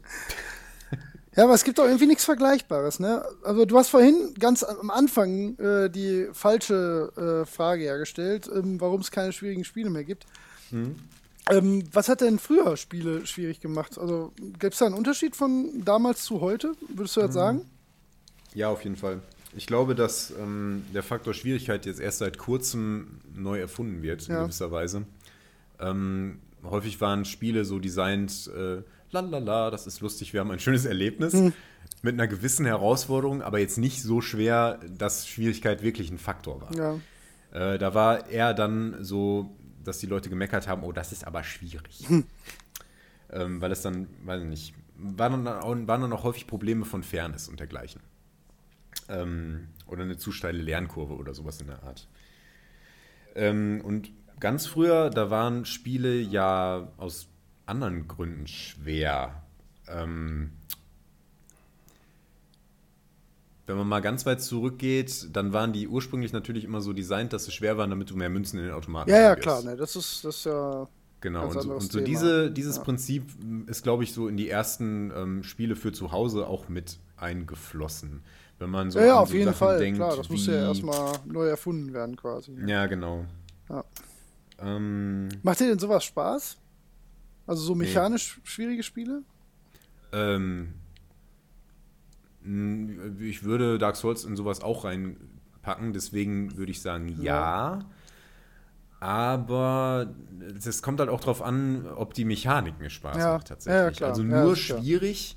ja, 1.35 1.43
aber 1.43 1.53
es 1.53 1.63
gibt 1.63 1.79
auch 1.79 1.85
irgendwie 1.85 2.07
nichts 2.07 2.25
Vergleichbares, 2.25 2.99
ne? 2.99 3.23
Also 3.43 3.65
du 3.65 3.77
hast 3.77 3.89
vorhin 3.89 4.33
ganz 4.39 4.63
am 4.63 4.89
Anfang 4.89 5.57
äh, 5.59 5.89
die 5.89 6.27
falsche 6.33 7.43
äh, 7.43 7.45
Frage 7.45 7.83
hergestellt, 7.83 8.49
ähm, 8.53 8.81
warum 8.81 9.01
es 9.01 9.11
keine 9.11 9.31
schwierigen 9.31 9.63
Spiele 9.63 9.91
mehr 9.91 10.03
gibt. 10.03 10.25
Mhm. 10.71 10.95
Ähm, 11.49 11.83
was 11.91 12.07
hat 12.07 12.21
denn 12.21 12.39
früher 12.39 12.77
Spiele 12.77 13.25
schwierig 13.25 13.59
gemacht? 13.59 13.97
Also 13.97 14.31
gäbe 14.37 14.69
es 14.69 14.77
da 14.77 14.85
einen 14.85 14.95
Unterschied 14.95 15.35
von 15.35 15.83
damals 15.83 16.23
zu 16.23 16.41
heute, 16.41 16.73
würdest 16.89 17.17
du 17.17 17.21
das 17.21 17.31
mhm. 17.31 17.33
sagen? 17.33 17.65
Ja, 18.53 18.69
auf 18.69 18.83
jeden 18.83 18.95
Fall. 18.95 19.21
Ich 19.55 19.67
glaube, 19.67 19.93
dass 19.93 20.31
ähm, 20.31 20.83
der 20.93 21.03
Faktor 21.03 21.33
Schwierigkeit 21.33 21.85
jetzt 21.85 21.99
erst 21.99 22.19
seit 22.19 22.37
kurzem 22.37 23.19
neu 23.35 23.59
erfunden 23.59 24.01
wird, 24.01 24.27
in 24.27 24.35
ja. 24.35 24.43
gewisser 24.43 24.71
Weise. 24.71 25.05
Ähm, 25.79 26.39
häufig 26.63 27.01
waren 27.01 27.25
Spiele 27.25 27.65
so 27.65 27.79
designt, 27.79 28.49
äh, 28.55 28.81
lalala, 29.11 29.69
das 29.69 29.85
ist 29.85 30.01
lustig, 30.01 30.33
wir 30.33 30.39
haben 30.39 30.51
ein 30.51 30.59
schönes 30.59 30.85
Erlebnis. 30.85 31.33
Hm. 31.33 31.53
Mit 32.01 32.13
einer 32.13 32.27
gewissen 32.27 32.65
Herausforderung, 32.65 33.41
aber 33.41 33.59
jetzt 33.59 33.77
nicht 33.77 34.01
so 34.01 34.21
schwer, 34.21 34.79
dass 34.97 35.27
Schwierigkeit 35.27 35.83
wirklich 35.83 36.09
ein 36.11 36.17
Faktor 36.17 36.61
war. 36.61 36.75
Ja. 36.75 37.73
Äh, 37.73 37.77
da 37.77 37.93
war 37.93 38.29
eher 38.29 38.53
dann 38.53 38.97
so, 39.03 39.55
dass 39.83 39.99
die 39.99 40.07
Leute 40.07 40.29
gemeckert 40.29 40.67
haben, 40.67 40.83
oh, 40.83 40.91
das 40.91 41.11
ist 41.11 41.25
aber 41.25 41.43
schwierig. 41.43 42.07
Hm. 42.07 42.25
Ähm, 43.31 43.61
weil 43.61 43.71
es 43.71 43.81
dann, 43.81 44.07
weiß 44.25 44.43
ich 44.43 44.47
nicht, 44.47 44.73
waren 44.95 45.43
dann, 45.43 45.61
auch, 45.61 45.75
waren 45.87 46.01
dann 46.01 46.13
auch 46.13 46.23
häufig 46.23 46.47
Probleme 46.47 46.85
von 46.85 47.03
Fairness 47.03 47.47
und 47.47 47.59
dergleichen. 47.59 48.01
Ähm, 49.09 49.69
oder 49.87 50.03
eine 50.03 50.17
zu 50.17 50.31
steile 50.31 50.61
Lernkurve 50.61 51.15
oder 51.15 51.33
sowas 51.33 51.59
in 51.59 51.67
der 51.67 51.83
Art. 51.83 52.07
Ähm, 53.35 53.81
und 53.83 54.11
ganz 54.39 54.67
früher, 54.67 55.09
da 55.09 55.29
waren 55.29 55.65
Spiele 55.65 56.19
ja 56.19 56.91
aus 56.97 57.27
anderen 57.65 58.07
Gründen 58.07 58.47
schwer. 58.47 59.43
Ähm, 59.87 60.51
wenn 63.65 63.77
man 63.77 63.87
mal 63.87 64.01
ganz 64.01 64.25
weit 64.25 64.41
zurückgeht, 64.41 65.29
dann 65.31 65.53
waren 65.53 65.71
die 65.71 65.87
ursprünglich 65.87 66.33
natürlich 66.33 66.65
immer 66.65 66.81
so 66.81 66.91
designt, 66.91 67.31
dass 67.33 67.45
sie 67.45 67.51
schwer 67.51 67.77
waren, 67.77 67.89
damit 67.89 68.09
du 68.09 68.17
mehr 68.17 68.29
Münzen 68.29 68.59
in 68.59 68.65
den 68.65 68.73
Automaten 68.73 69.09
Ja, 69.09 69.21
ja, 69.21 69.35
klar, 69.35 69.63
ne, 69.63 69.75
das 69.75 69.95
ist, 69.95 70.25
das 70.25 70.37
ist 70.37 70.45
ja. 70.45 70.87
Genau, 71.21 71.47
und 71.47 71.61
so, 71.61 71.73
und 71.73 71.91
so 71.91 72.01
diese, 72.01 72.51
dieses 72.51 72.75
ja. 72.75 72.83
Prinzip 72.83 73.23
ist, 73.67 73.83
glaube 73.83 74.03
ich, 74.03 74.11
so 74.11 74.27
in 74.27 74.35
die 74.35 74.49
ersten 74.49 75.09
ähm, 75.15 75.43
Spiele 75.43 75.77
für 75.77 75.93
zu 75.93 76.11
Hause 76.11 76.47
auch 76.47 76.67
mit 76.67 76.99
eingeflossen. 77.15 78.23
Wenn 78.59 78.69
man 78.69 78.91
so 78.91 78.99
ja, 78.99 79.05
ja 79.05 79.19
auf 79.19 79.29
so 79.29 79.35
jeden 79.35 79.45
Sachen 79.45 79.57
Fall, 79.57 79.79
denkt, 79.79 79.99
klar, 79.99 80.17
das 80.17 80.29
muss 80.29 80.45
ja 80.47 80.55
erstmal 80.55 81.13
neu 81.25 81.47
erfunden 81.47 81.93
werden 81.93 82.17
quasi. 82.17 82.57
Ja, 82.67 82.87
genau. 82.87 83.25
Ja. 83.69 83.85
Ähm, 84.59 85.29
Macht 85.43 85.61
dir 85.61 85.69
denn 85.69 85.79
sowas 85.79 86.03
Spaß? 86.03 86.57
Also 87.47 87.63
so 87.63 87.75
mechanisch 87.75 88.37
nee. 88.37 88.49
schwierige 88.49 88.83
Spiele? 88.83 89.23
Ähm, 90.11 90.73
ich 93.19 93.43
würde 93.43 93.77
Dark 93.77 93.95
Souls 93.95 94.25
in 94.25 94.35
sowas 94.35 94.61
auch 94.61 94.85
reinpacken, 94.85 95.93
deswegen 95.93 96.57
würde 96.57 96.71
ich 96.71 96.81
sagen 96.81 97.07
ja. 97.07 97.23
ja. 97.23 97.79
Aber 98.99 100.13
es 100.65 100.81
kommt 100.81 101.01
halt 101.01 101.09
auch 101.09 101.19
darauf 101.19 101.41
an, 101.41 101.87
ob 101.95 102.13
die 102.13 102.23
Mechanik 102.23 102.79
mir 102.79 102.89
Spaß 102.89 103.17
ja. 103.17 103.33
macht 103.33 103.47
tatsächlich. 103.47 103.99
Ja, 103.99 104.07
also 104.07 104.23
nur 104.23 104.55
schwierig, 104.55 105.35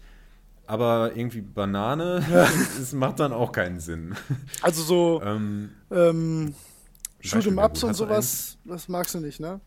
aber 0.66 1.16
irgendwie 1.16 1.41
Banane, 1.41 2.24
es 2.81 2.93
macht 2.93 3.20
dann 3.20 3.33
auch 3.33 3.53
keinen 3.53 3.81
Sinn. 3.81 4.15
Also 4.62 4.83
so 4.83 5.23
ähm, 5.24 5.70
ähm, 5.91 6.55
Shoot'em 7.23 7.65
Ups 7.65 7.83
und 7.83 7.95
sowas, 7.95 8.59
das 8.65 8.89
magst 8.89 9.15
du 9.15 9.20
nicht, 9.20 9.41
ne? 9.41 9.61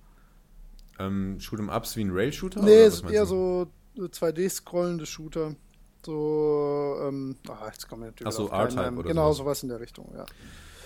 Ähm, 0.98 1.38
Shoot'em 1.40 1.74
Ups 1.76 1.96
wie 1.96 2.04
ein 2.04 2.12
Rail-Shooter? 2.12 2.62
Nee, 2.62 2.86
ist 2.86 3.10
eher 3.10 3.26
so 3.26 3.68
2D-scrollende 3.98 5.06
Shooter. 5.06 5.56
So, 6.06 6.98
ähm, 7.02 7.36
ach, 7.50 7.72
jetzt 7.72 7.88
kommen 7.88 8.04
wir 8.04 8.08
natürlich 8.08 8.34
Ach 8.34 8.38
so, 8.38 8.50
R-Type 8.50 8.94
oder 8.94 9.10
Genau, 9.10 9.32
so. 9.32 9.44
sowas 9.44 9.64
in 9.64 9.70
der 9.70 9.80
Richtung, 9.80 10.12
ja. 10.16 10.26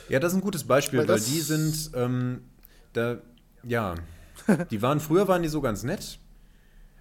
Ja, 0.10 0.20
das 0.20 0.34
ist 0.34 0.40
ein 0.40 0.42
gutes 0.42 0.66
Beispiel, 0.66 1.00
weil, 1.00 1.08
weil 1.08 1.20
die 1.20 1.40
sind, 1.40 1.92
ähm, 1.96 2.44
da, 2.94 3.18
ja, 3.64 3.96
die 4.72 4.82
waren, 4.82 5.00
früher 5.00 5.28
waren 5.28 5.44
die 5.44 5.50
so 5.50 5.62
ganz 5.62 5.84
nett, 5.84 6.20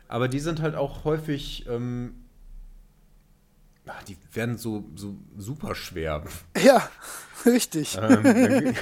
aber 0.09 0.29
die 0.29 0.41
sind 0.41 0.61
halt 0.61 0.75
auch 0.75 1.05
häufig, 1.05 1.67
ähm, 1.69 2.15
die 4.07 4.17
werden 4.33 4.59
so, 4.59 4.85
so 4.95 5.17
super 5.37 5.75
schwer. 5.75 6.23
Ja, 6.63 6.89
richtig. 7.47 7.99
Ähm, 8.01 8.75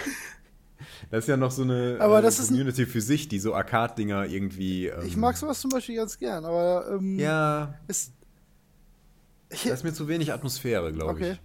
das 1.11 1.24
ist 1.24 1.28
ja 1.28 1.36
noch 1.36 1.51
so 1.51 1.62
eine 1.62 1.97
aber 2.01 2.20
das 2.20 2.47
Community 2.48 2.85
für 2.85 3.01
sich, 3.01 3.28
die 3.28 3.39
so 3.39 3.55
Arcade-Dinger 3.55 4.27
irgendwie. 4.27 4.89
Ähm, 4.89 5.07
ich 5.07 5.16
mag 5.16 5.36
sowas 5.36 5.61
zum 5.61 5.70
Beispiel 5.70 5.97
ganz 5.97 6.19
gern, 6.19 6.44
aber. 6.44 6.90
Ähm, 6.98 7.19
ja. 7.19 7.74
Ist, 7.89 8.12
ich, 9.51 9.64
das 9.64 9.81
ist 9.81 9.85
mir 9.85 9.93
zu 9.93 10.09
wenig 10.09 10.32
Atmosphäre, 10.32 10.93
glaube 10.93 11.12
okay. 11.12 11.32
ich. 11.32 11.40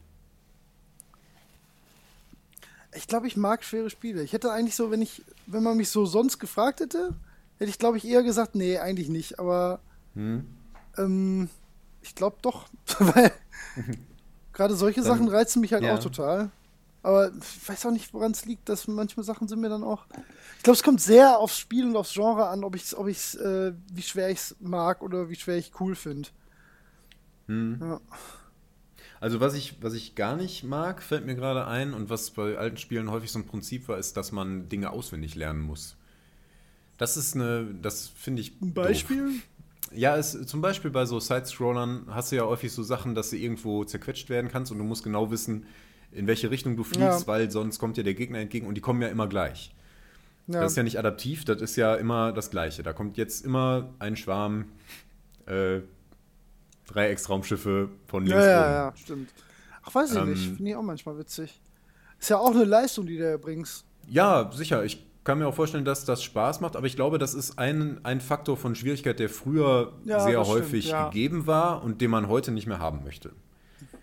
Ich 2.97 3.07
glaube, 3.07 3.27
ich 3.27 3.35
mag 3.35 3.63
schwere 3.63 3.89
Spiele. 3.89 4.23
Ich 4.23 4.31
hätte 4.31 4.51
eigentlich 4.51 4.75
so, 4.75 4.89
wenn 4.89 5.01
ich, 5.01 5.23
wenn 5.47 5.63
man 5.63 5.75
mich 5.75 5.89
so 5.89 6.05
sonst 6.05 6.39
gefragt 6.39 6.79
hätte, 6.79 7.13
hätte 7.57 7.69
ich, 7.69 7.77
glaube 7.77 7.97
ich, 7.97 8.05
eher 8.05 8.23
gesagt, 8.23 8.55
nee, 8.55 8.77
eigentlich 8.77 9.09
nicht. 9.09 9.39
Aber 9.39 9.79
hm. 10.13 10.45
ähm, 10.97 11.49
ich 12.01 12.15
glaube 12.15 12.37
doch, 12.41 12.69
weil 12.99 13.31
gerade 14.53 14.75
solche 14.75 15.01
Dann, 15.01 15.09
Sachen 15.09 15.27
reizen 15.27 15.59
mich 15.59 15.73
halt 15.73 15.83
ja. 15.83 15.95
auch 15.95 15.99
total. 15.99 16.51
Aber 17.03 17.31
ich 17.35 17.69
weiß 17.69 17.85
auch 17.85 17.91
nicht, 17.91 18.13
woran 18.13 18.31
es 18.31 18.45
liegt, 18.45 18.67
dass 18.69 18.87
manchmal 18.87 19.23
Sachen 19.23 19.47
sind 19.47 19.59
mir 19.59 19.69
dann 19.69 19.83
auch. 19.83 20.05
Ich 20.57 20.63
glaube, 20.63 20.77
es 20.77 20.81
kommt 20.83 21.01
sehr 21.01 21.37
aufs 21.37 21.59
Spiel 21.59 21.85
und 21.85 21.95
aufs 21.95 22.13
Genre 22.13 22.47
an, 22.47 22.63
ob 22.63 22.75
ich 22.75 22.97
ob 22.97 23.07
ich's, 23.07 23.35
äh, 23.35 23.73
wie 23.91 24.01
schwer 24.01 24.29
ich 24.29 24.39
es 24.39 24.55
mag 24.59 25.03
oder 25.03 25.29
wie 25.29 25.35
schwer 25.35 25.57
ich 25.57 25.79
cool 25.79 25.95
finde. 25.95 26.29
Hm. 27.47 27.77
Ja. 27.81 28.01
Also 29.19 29.39
was 29.39 29.55
ich, 29.55 29.81
was 29.81 29.93
ich 29.93 30.15
gar 30.15 30.35
nicht 30.35 30.63
mag, 30.63 31.01
fällt 31.01 31.25
mir 31.25 31.35
gerade 31.35 31.65
ein 31.67 31.93
und 31.93 32.09
was 32.09 32.31
bei 32.31 32.57
alten 32.57 32.77
Spielen 32.77 33.09
häufig 33.09 33.31
so 33.31 33.39
ein 33.39 33.45
Prinzip 33.45 33.87
war, 33.87 33.97
ist, 33.97 34.17
dass 34.17 34.31
man 34.31 34.69
Dinge 34.69 34.91
auswendig 34.91 35.35
lernen 35.35 35.61
muss. 35.61 35.97
Das 36.97 37.17
ist 37.17 37.35
eine, 37.35 37.65
das 37.81 38.07
finde 38.07 38.41
ich. 38.41 38.61
Ein 38.61 38.73
Beispiel? 38.73 39.25
Doof. 39.25 39.41
Ja, 39.93 40.17
es, 40.17 40.45
zum 40.45 40.61
Beispiel 40.61 40.91
bei 40.91 41.05
so 41.05 41.19
Side-Scrollern 41.19 42.07
hast 42.09 42.31
du 42.31 42.37
ja 42.37 42.45
häufig 42.45 42.71
so 42.71 42.83
Sachen, 42.83 43.15
dass 43.15 43.29
du 43.29 43.37
irgendwo 43.37 43.83
zerquetscht 43.83 44.29
werden 44.29 44.49
kannst 44.51 44.71
und 44.71 44.77
du 44.77 44.83
musst 44.83 45.03
genau 45.03 45.31
wissen, 45.31 45.65
in 46.11 46.27
welche 46.27 46.51
Richtung 46.51 46.75
du 46.75 46.83
fliegst, 46.83 47.21
ja. 47.21 47.27
weil 47.27 47.51
sonst 47.51 47.79
kommt 47.79 47.97
dir 47.97 48.03
der 48.03 48.13
Gegner 48.13 48.39
entgegen 48.39 48.67
und 48.67 48.75
die 48.75 48.81
kommen 48.81 49.01
ja 49.01 49.07
immer 49.07 49.27
gleich. 49.27 49.73
Ja. 50.47 50.61
Das 50.61 50.73
ist 50.73 50.77
ja 50.77 50.83
nicht 50.83 50.99
adaptiv, 50.99 51.45
das 51.45 51.61
ist 51.61 51.75
ja 51.75 51.95
immer 51.95 52.31
das 52.31 52.51
Gleiche. 52.51 52.83
Da 52.83 52.93
kommt 52.93 53.17
jetzt 53.17 53.43
immer 53.43 53.93
ein 53.99 54.15
Schwarm 54.15 54.65
äh, 55.45 55.79
Dreiecksraumschiffe 56.87 57.89
von 58.07 58.25
links 58.25 58.43
Ja, 58.43 58.51
ja, 58.51 58.71
ja, 58.71 58.93
stimmt. 58.95 59.29
Ach, 59.83 59.93
weiß 59.93 60.11
ich 60.11 60.17
ähm, 60.17 60.29
nicht. 60.29 60.55
Finde 60.55 60.71
ich 60.71 60.75
auch 60.75 60.81
manchmal 60.81 61.17
witzig. 61.17 61.61
Ist 62.19 62.29
ja 62.29 62.37
auch 62.37 62.51
eine 62.51 62.63
Leistung, 62.63 63.05
die 63.05 63.17
du 63.17 63.25
erbringst. 63.25 63.85
Ja, 64.07 64.51
sicher. 64.51 64.83
Ich 64.83 65.05
kann 65.23 65.39
mir 65.39 65.47
auch 65.47 65.55
vorstellen, 65.55 65.85
dass 65.85 66.05
das 66.05 66.23
Spaß 66.23 66.61
macht, 66.61 66.75
aber 66.75 66.87
ich 66.87 66.95
glaube, 66.95 67.17
das 67.17 67.33
ist 67.33 67.57
ein, 67.57 67.99
ein 68.03 68.21
Faktor 68.21 68.57
von 68.57 68.75
Schwierigkeit, 68.75 69.19
der 69.19 69.29
früher 69.29 69.93
ja, 70.05 70.19
sehr 70.19 70.45
häufig 70.45 70.85
stimmt, 70.85 70.99
ja. 70.99 71.09
gegeben 71.09 71.47
war 71.47 71.83
und 71.83 72.01
den 72.01 72.11
man 72.11 72.27
heute 72.27 72.51
nicht 72.51 72.67
mehr 72.67 72.79
haben 72.79 73.03
möchte. 73.03 73.31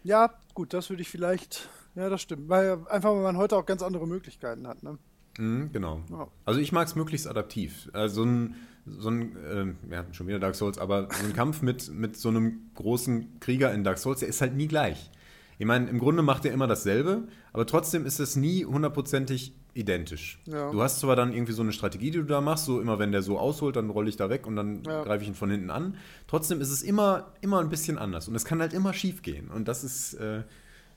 Ja, 0.03 0.35
gut, 0.55 0.75
das 0.75 0.91
würde 0.91 1.03
ich 1.03 1.09
vielleicht 1.09 1.69
ja, 1.95 2.09
das 2.09 2.23
stimmt. 2.23 2.49
Weil 2.49 2.79
einfach, 2.89 3.11
weil 3.11 3.23
man 3.23 3.37
heute 3.37 3.57
auch 3.57 3.67
ganz 3.67 3.83
andere 3.83 4.07
Möglichkeiten 4.07 4.67
hat, 4.67 4.83
ne? 4.83 4.99
Mhm, 5.39 5.73
genau. 5.73 6.03
Ja. 6.11 6.29
Also 6.45 6.61
ich 6.61 6.73
mag 6.73 6.87
es 6.87 6.95
möglichst 6.95 7.27
adaptiv. 7.27 7.91
Also 7.93 8.25
ein, 8.25 8.55
so 8.87 9.11
ein, 9.11 9.37
äh, 9.37 9.95
ja, 9.95 10.05
schon 10.13 10.27
wieder 10.27 10.39
Dark 10.39 10.55
Souls, 10.55 10.79
aber 10.79 11.09
so 11.11 11.25
ein 11.25 11.33
Kampf 11.33 11.63
mit, 11.63 11.93
mit 11.93 12.17
so 12.17 12.29
einem 12.29 12.71
großen 12.75 13.39
Krieger 13.41 13.73
in 13.73 13.85
Dark 13.85 13.99
Souls, 13.99 14.21
der 14.21 14.29
ist 14.29 14.41
halt 14.41 14.55
nie 14.55 14.67
gleich. 14.67 15.11
Ich 15.59 15.67
meine, 15.67 15.89
im 15.89 15.99
Grunde 15.99 16.23
macht 16.23 16.45
er 16.45 16.53
immer 16.53 16.67
dasselbe, 16.67 17.29
aber 17.53 17.67
trotzdem 17.67 18.05
ist 18.07 18.19
es 18.19 18.35
nie 18.35 18.65
hundertprozentig 18.65 19.55
identisch. 19.75 20.41
Ja. 20.47 20.71
Du 20.71 20.83
hast 20.83 21.01
zwar 21.01 21.17
dann 21.17 21.33
irgendwie 21.33 21.53
so 21.53 21.63
eine 21.63 21.73
Strategie, 21.73 22.11
die 22.11 22.19
du 22.19 22.25
da 22.25 22.41
machst, 22.41 22.65
so 22.65 22.81
immer 22.81 22.99
wenn 22.99 23.13
der 23.13 23.23
so 23.23 23.39
ausholt, 23.39 23.77
dann 23.77 23.89
rolle 23.91 24.09
ich 24.09 24.17
da 24.17 24.29
weg 24.29 24.47
und 24.47 24.57
dann 24.57 24.83
ja. 24.85 25.03
greife 25.05 25.23
ich 25.23 25.29
ihn 25.29 25.35
von 25.35 25.51
hinten 25.51 25.71
an. 25.71 25.97
Trotzdem 26.27 26.61
ist 26.61 26.71
es 26.71 26.83
immer, 26.83 27.33
immer 27.41 27.61
ein 27.61 27.69
bisschen 27.69 27.99
anders 27.99 28.29
und 28.29 28.35
es 28.35 28.45
kann 28.45 28.61
halt 28.61 28.73
immer 28.73 28.93
schief 28.93 29.23
gehen 29.23 29.49
und 29.49 29.69
das 29.69 29.85
ist, 29.85 30.15
äh, 30.15 30.43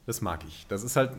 das 0.05 0.21
mag 0.21 0.43
ich. 0.47 0.65
Das 0.67 0.83
ist 0.83 0.95
halt, 0.95 1.11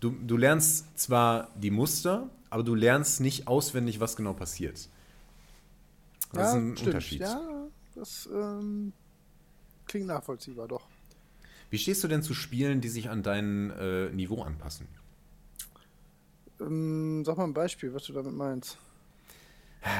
du, 0.00 0.10
du 0.10 0.36
lernst 0.36 0.98
zwar 0.98 1.48
die 1.56 1.70
Muster, 1.70 2.30
aber 2.50 2.62
du 2.62 2.74
lernst 2.74 3.20
nicht 3.20 3.48
auswendig, 3.48 4.00
was 4.00 4.16
genau 4.16 4.32
passiert. 4.32 4.88
Das 6.32 6.42
ja, 6.42 6.48
ist 6.48 6.54
ein 6.54 6.76
stimmt. 6.76 6.86
Unterschied. 6.88 7.20
Ja, 7.20 7.68
das 7.94 8.28
ähm, 8.32 8.92
klingt 9.86 10.06
nachvollziehbar, 10.06 10.68
doch. 10.68 10.86
Wie 11.70 11.78
stehst 11.78 12.04
du 12.04 12.08
denn 12.08 12.22
zu 12.22 12.34
Spielen, 12.34 12.80
die 12.80 12.88
sich 12.88 13.08
an 13.10 13.22
dein 13.22 13.70
äh, 13.70 14.10
Niveau 14.10 14.42
anpassen? 14.42 14.86
Ähm, 16.60 17.24
sag 17.24 17.36
mal 17.36 17.44
ein 17.44 17.54
Beispiel, 17.54 17.92
was 17.92 18.04
du 18.04 18.12
damit 18.12 18.32
meinst. 18.32 18.78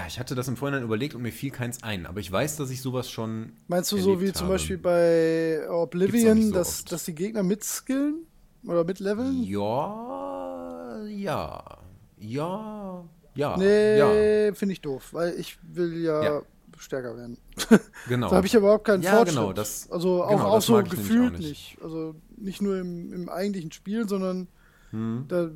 Ich 0.09 0.19
hatte 0.19 0.35
das 0.35 0.49
im 0.49 0.57
Vorhinein 0.57 0.83
überlegt 0.83 1.15
und 1.15 1.23
mir 1.23 1.31
fiel 1.31 1.51
keins 1.51 1.83
ein, 1.83 2.07
aber 2.07 2.19
ich 2.19 2.31
weiß, 2.31 2.57
dass 2.57 2.71
ich 2.71 2.83
sowas 2.83 3.09
schon. 3.09 3.53
Meinst 3.69 3.93
du 3.93 3.99
so 3.99 4.21
wie 4.21 4.27
habe. 4.27 4.33
zum 4.33 4.49
Beispiel 4.49 4.79
bei 4.79 5.69
Oblivion, 5.71 6.49
so 6.49 6.53
dass, 6.53 6.85
dass 6.85 7.05
die 7.05 7.15
Gegner 7.15 7.45
mitskillen 7.45 8.27
oder 8.65 8.83
mitleveln? 8.85 9.45
Ja, 9.45 11.03
ja, 11.07 11.79
ja, 12.19 13.05
ja. 13.37 13.57
Nee, 13.57 13.99
ja. 13.99 14.55
finde 14.55 14.73
ich 14.73 14.81
doof, 14.81 15.13
weil 15.13 15.35
ich 15.39 15.59
will 15.63 15.97
ja, 16.03 16.23
ja. 16.23 16.43
stärker 16.79 17.17
werden. 17.17 17.39
Genau. 18.09 18.31
da 18.31 18.37
habe 18.37 18.47
ich 18.47 18.55
überhaupt 18.55 18.85
keinen 18.85 19.03
ja, 19.03 19.17
Fortschritt. 19.17 19.39
Genau, 19.39 19.53
das, 19.53 19.91
also 19.91 20.25
auch, 20.25 20.31
genau, 20.31 20.45
auch 20.45 20.63
so 20.63 20.83
gefühlt 20.83 21.35
auch 21.35 21.39
nicht. 21.39 21.49
nicht. 21.49 21.79
Also 21.83 22.15
nicht 22.37 22.63
nur 22.63 22.79
im, 22.79 23.13
im 23.13 23.29
eigentlichen 23.29 23.73
Spiel, 23.73 24.09
sondern 24.09 24.49
hm. 24.91 25.25
da 25.29 25.51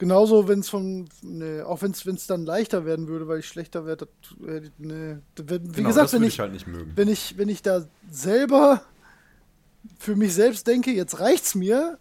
Genauso, 0.00 0.48
wenn 0.48 0.60
es 0.60 0.70
von, 0.70 1.10
nee, 1.20 1.60
auch 1.60 1.82
wenn 1.82 1.90
es 1.90 2.26
dann 2.26 2.46
leichter 2.46 2.86
werden 2.86 3.06
würde, 3.06 3.28
weil 3.28 3.40
ich 3.40 3.46
schlechter 3.46 3.84
werde, 3.84 4.08
nee. 4.78 5.18
Wie 5.36 5.58
genau, 5.58 5.88
gesagt, 5.88 6.14
wenn 6.14 6.22
ich, 6.22 6.28
ich, 6.30 6.40
halt 6.40 6.52
nicht 6.52 6.66
mögen. 6.66 6.92
wenn 6.94 7.06
ich, 7.06 7.36
wenn 7.36 7.50
ich 7.50 7.60
da 7.60 7.84
selber 8.10 8.82
für 9.98 10.16
mich 10.16 10.32
selbst 10.32 10.66
denke, 10.66 10.90
jetzt 10.90 11.20
reicht's 11.20 11.54
mir, 11.54 11.98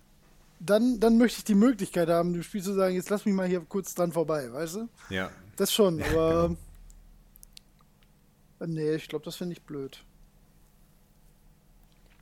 dann, 0.60 1.00
dann 1.00 1.18
möchte 1.18 1.40
ich 1.40 1.44
die 1.46 1.56
Möglichkeit 1.56 2.10
haben, 2.10 2.34
dem 2.34 2.44
Spiel 2.44 2.62
zu 2.62 2.74
sagen, 2.74 2.96
jetzt 2.96 3.10
lass 3.10 3.26
mich 3.26 3.34
mal 3.34 3.48
hier 3.48 3.62
kurz 3.62 3.96
dran 3.96 4.12
vorbei, 4.12 4.52
weißt 4.52 4.76
du? 4.76 4.90
Ja. 5.10 5.32
Das 5.56 5.74
schon, 5.74 6.02
aber. 6.02 6.50
genau. 6.50 6.58
Nee, 8.74 8.96
ich 8.96 9.08
glaube, 9.08 9.24
das 9.24 9.38
finde 9.38 9.54
ich 9.54 9.62
blöd. 9.62 10.04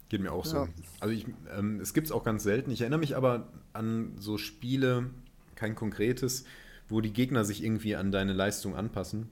Geht 0.09 0.21
mir 0.21 0.31
auch 0.31 0.45
ja. 0.45 0.51
so. 0.51 0.67
Also 0.99 1.13
ich, 1.13 1.25
ähm, 1.57 1.79
es 1.79 1.93
gibt 1.93 2.07
es 2.07 2.11
auch 2.11 2.23
ganz 2.23 2.43
selten. 2.43 2.71
Ich 2.71 2.81
erinnere 2.81 2.99
mich 2.99 3.15
aber 3.15 3.47
an 3.73 4.13
so 4.19 4.37
Spiele, 4.37 5.09
kein 5.55 5.75
konkretes, 5.75 6.45
wo 6.87 7.01
die 7.01 7.11
Gegner 7.11 7.43
sich 7.43 7.63
irgendwie 7.63 7.95
an 7.95 8.11
deine 8.11 8.33
Leistung 8.33 8.75
anpassen 8.75 9.31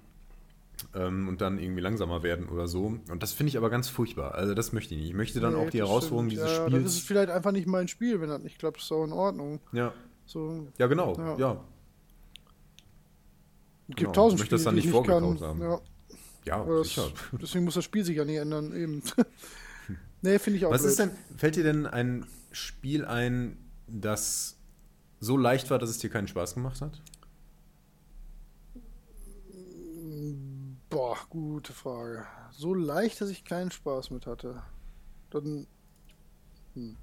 ähm, 0.93 1.27
und 1.27 1.41
dann 1.41 1.59
irgendwie 1.59 1.81
langsamer 1.81 2.23
werden 2.23 2.47
oder 2.49 2.67
so. 2.67 2.97
Und 3.09 3.23
das 3.23 3.33
finde 3.33 3.49
ich 3.49 3.57
aber 3.57 3.69
ganz 3.69 3.89
furchtbar. 3.89 4.35
Also 4.35 4.53
das 4.53 4.73
möchte 4.73 4.93
ich 4.93 5.01
nicht. 5.01 5.09
Ich 5.09 5.15
möchte 5.15 5.39
dann 5.39 5.53
nee, 5.53 5.65
auch 5.65 5.69
die 5.69 5.79
Herausforderung 5.79 6.29
stimmt. 6.29 6.45
dieses 6.45 6.57
ja, 6.57 6.67
Spiels. 6.67 6.83
Das 6.83 6.93
ist 6.93 7.07
vielleicht 7.07 7.29
einfach 7.29 7.51
nicht 7.51 7.67
mein 7.67 7.87
Spiel, 7.87 8.21
wenn 8.21 8.29
das 8.29 8.41
nicht 8.41 8.59
klappt, 8.59 8.81
ist 8.81 8.91
auch 8.91 9.03
in 9.03 9.13
Ordnung. 9.13 9.59
Ja. 9.71 9.93
So, 10.25 10.67
ja, 10.77 10.87
genau. 10.87 11.15
Ja. 11.17 11.37
ja. 11.37 11.63
Es 13.87 13.95
gibt 13.95 13.99
genau. 13.99 14.11
tausend 14.13 14.39
Spiele, 14.39 14.55
das 14.55 14.63
dann 14.63 14.75
nicht 14.75 14.89
vorgekauft 14.89 15.41
haben. 15.41 15.61
Ja, 15.61 15.79
ja 16.45 16.65
das, 16.65 16.87
sicher. 16.87 17.07
Deswegen 17.41 17.65
muss 17.65 17.75
das 17.75 17.83
Spiel 17.83 18.03
sich 18.03 18.17
ja 18.17 18.25
nicht 18.25 18.37
ändern, 18.37 18.75
eben. 18.75 19.03
nee, 20.21 20.39
finde 20.39 20.57
ich 20.57 20.65
auch 20.65 20.71
Was 20.71 20.81
blöd. 20.81 20.91
ist 20.91 20.99
denn, 20.99 21.11
fällt 21.37 21.55
dir 21.55 21.63
denn 21.63 21.85
ein 21.85 22.25
Spiel 22.51 23.05
ein, 23.05 23.57
das 23.87 24.57
so 25.19 25.37
leicht 25.37 25.69
war, 25.69 25.77
dass 25.77 25.89
es 25.89 25.99
dir 25.99 26.09
keinen 26.09 26.27
Spaß 26.27 26.55
gemacht 26.55 26.81
hat? 26.81 27.01
Boah, 30.95 31.17
gute 31.29 31.73
Frage. 31.73 32.25
So 32.51 32.73
leicht, 32.73 33.19
dass 33.19 33.29
ich 33.29 33.43
keinen 33.43 33.69
Spaß 33.69 34.11
mit 34.11 34.25
hatte. 34.25 34.63
Dann. 35.29 35.67
Hm. 36.73 36.95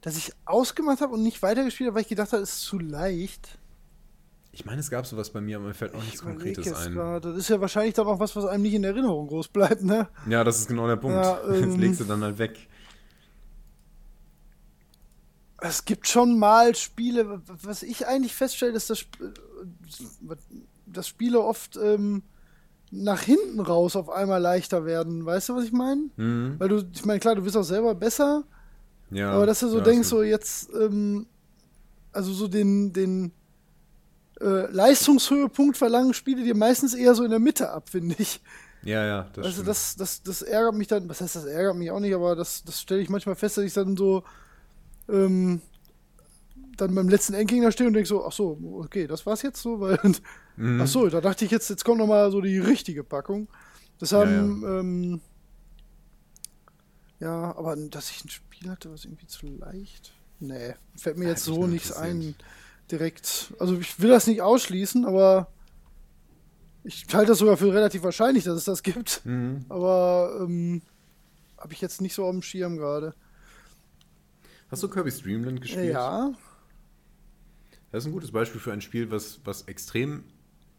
Dass 0.00 0.16
ich 0.16 0.32
ausgemacht 0.46 1.02
habe 1.02 1.12
und 1.12 1.22
nicht 1.22 1.42
weitergespielt 1.42 1.88
habe, 1.88 1.96
weil 1.96 2.02
ich 2.02 2.08
gedacht 2.08 2.32
habe, 2.32 2.42
es 2.42 2.54
ist 2.54 2.62
zu 2.62 2.78
leicht. 2.78 3.58
Ich 4.52 4.64
meine, 4.64 4.80
es 4.80 4.88
gab 4.88 5.06
sowas 5.06 5.28
bei 5.28 5.42
mir, 5.42 5.58
aber 5.58 5.66
mir 5.66 5.74
fällt 5.74 5.94
auch 5.94 6.02
nichts 6.02 6.22
Konkretes 6.22 6.72
ein. 6.72 6.94
Grad. 6.94 7.26
Das 7.26 7.36
ist 7.36 7.50
ja 7.50 7.60
wahrscheinlich 7.60 7.92
dann 7.92 8.06
auch 8.06 8.18
was, 8.18 8.34
was 8.34 8.46
einem 8.46 8.62
nicht 8.62 8.72
in 8.72 8.84
Erinnerung 8.84 9.26
groß 9.26 9.48
bleibt, 9.48 9.82
ne? 9.82 10.08
Ja, 10.26 10.42
das 10.42 10.60
ist 10.60 10.68
genau 10.68 10.86
der 10.86 10.96
Punkt. 10.96 11.22
Ja, 11.22 11.42
ähm, 11.50 11.72
Jetzt 11.72 11.76
legst 11.78 12.00
du 12.00 12.04
dann 12.04 12.22
halt 12.22 12.38
weg. 12.38 12.66
Es 15.58 15.84
gibt 15.84 16.08
schon 16.08 16.38
mal 16.38 16.74
Spiele, 16.74 17.42
was 17.44 17.82
ich 17.82 18.06
eigentlich 18.06 18.34
feststelle, 18.34 18.72
ist, 18.72 18.88
dass, 18.88 19.04
dass 20.86 21.08
Spiele 21.08 21.42
oft 21.42 21.76
ähm, 21.76 22.22
nach 22.90 23.22
hinten 23.22 23.60
raus 23.60 23.96
auf 23.96 24.10
einmal 24.10 24.40
leichter 24.40 24.84
werden. 24.84 25.24
Weißt 25.24 25.48
du, 25.48 25.56
was 25.56 25.64
ich 25.64 25.72
meine? 25.72 26.08
Mhm. 26.16 26.56
Weil 26.58 26.68
du, 26.68 26.84
ich 26.92 27.04
meine, 27.04 27.20
klar, 27.20 27.34
du 27.34 27.42
bist 27.42 27.56
auch 27.56 27.62
selber 27.62 27.94
besser. 27.94 28.44
Ja. 29.10 29.30
Aber 29.30 29.46
dass 29.46 29.60
du 29.60 29.68
so 29.68 29.78
ja, 29.78 29.84
denkst, 29.84 30.08
so 30.08 30.22
jetzt, 30.22 30.70
ähm, 30.74 31.26
also 32.12 32.32
so 32.32 32.48
den, 32.48 32.92
den 32.92 33.32
äh, 34.40 34.70
Leistungshöhepunkt 34.70 35.76
verlangen 35.76 36.14
Spiele 36.14 36.42
dir 36.42 36.56
meistens 36.56 36.94
eher 36.94 37.14
so 37.14 37.24
in 37.24 37.30
der 37.30 37.40
Mitte 37.40 37.70
ab, 37.70 37.88
finde 37.88 38.14
ich. 38.18 38.40
Ja, 38.82 39.04
ja, 39.04 39.26
das 39.32 39.46
Also 39.46 39.62
das, 39.62 39.96
das, 39.96 40.22
das 40.22 40.42
ärgert 40.42 40.74
mich 40.74 40.86
dann, 40.86 41.08
was 41.08 41.20
heißt 41.20 41.36
das 41.36 41.44
ärgert 41.44 41.76
mich 41.76 41.90
auch 41.90 42.00
nicht, 42.00 42.14
aber 42.14 42.36
das, 42.36 42.62
das 42.64 42.80
stelle 42.80 43.00
ich 43.00 43.08
manchmal 43.08 43.34
fest, 43.34 43.56
dass 43.56 43.64
ich 43.64 43.72
dann 43.72 43.96
so 43.96 44.22
ähm, 45.08 45.60
dann 46.76 46.94
beim 46.94 47.08
letzten 47.08 47.34
Endgegner 47.34 47.72
stehe 47.72 47.88
und 47.88 47.94
denke 47.94 48.08
so, 48.08 48.24
ach 48.24 48.32
so, 48.32 48.58
okay, 48.80 49.06
das 49.06 49.26
war's 49.26 49.42
jetzt 49.42 49.60
so, 49.60 49.80
weil, 49.80 49.98
mhm. 50.58 50.80
ach 50.80 50.86
so, 50.86 51.08
da 51.08 51.20
dachte 51.20 51.44
ich 51.44 51.50
jetzt, 51.50 51.70
jetzt 51.70 51.84
kommt 51.84 51.98
noch 51.98 52.06
mal 52.06 52.30
so 52.30 52.40
die 52.40 52.58
richtige 52.58 53.04
Packung. 53.04 53.48
Das 53.98 54.12
haben, 54.12 54.62
ja, 54.62 54.68
ja. 54.68 54.80
Ähm, 54.80 55.20
ja, 57.20 57.56
aber 57.56 57.76
dass 57.76 58.10
ich 58.10 58.24
ein 58.24 58.28
Spiel 58.28 58.70
hatte, 58.70 58.92
was 58.92 59.04
irgendwie 59.04 59.26
zu 59.26 59.46
leicht, 59.46 60.12
nee, 60.40 60.74
fällt 60.96 61.18
mir 61.18 61.28
jetzt 61.28 61.44
so 61.44 61.66
nichts 61.66 61.92
ein 61.92 62.34
direkt. 62.90 63.54
Also 63.58 63.78
ich 63.78 64.00
will 64.00 64.10
das 64.10 64.26
nicht 64.26 64.42
ausschließen, 64.42 65.04
aber 65.04 65.48
ich 66.84 67.06
halte 67.12 67.32
das 67.32 67.38
sogar 67.38 67.56
für 67.56 67.72
relativ 67.72 68.02
wahrscheinlich, 68.02 68.44
dass 68.44 68.56
es 68.56 68.64
das 68.64 68.82
gibt. 68.82 69.22
Mhm. 69.24 69.64
Aber 69.68 70.38
ähm, 70.40 70.82
habe 71.58 71.72
ich 71.72 71.80
jetzt 71.80 72.00
nicht 72.00 72.14
so 72.14 72.24
auf 72.24 72.32
dem 72.32 72.42
Schirm 72.42 72.76
gerade. 72.76 73.14
Hast 74.70 74.82
du 74.82 74.88
Kirby 74.88 75.10
Streamland 75.10 75.60
gespielt? 75.60 75.92
Ja. 75.92 76.32
Das 77.90 78.04
ist 78.04 78.08
ein 78.08 78.12
gutes 78.12 78.32
Beispiel 78.32 78.60
für 78.60 78.72
ein 78.72 78.80
Spiel, 78.80 79.10
was, 79.10 79.40
was 79.44 79.62
extrem 79.62 80.24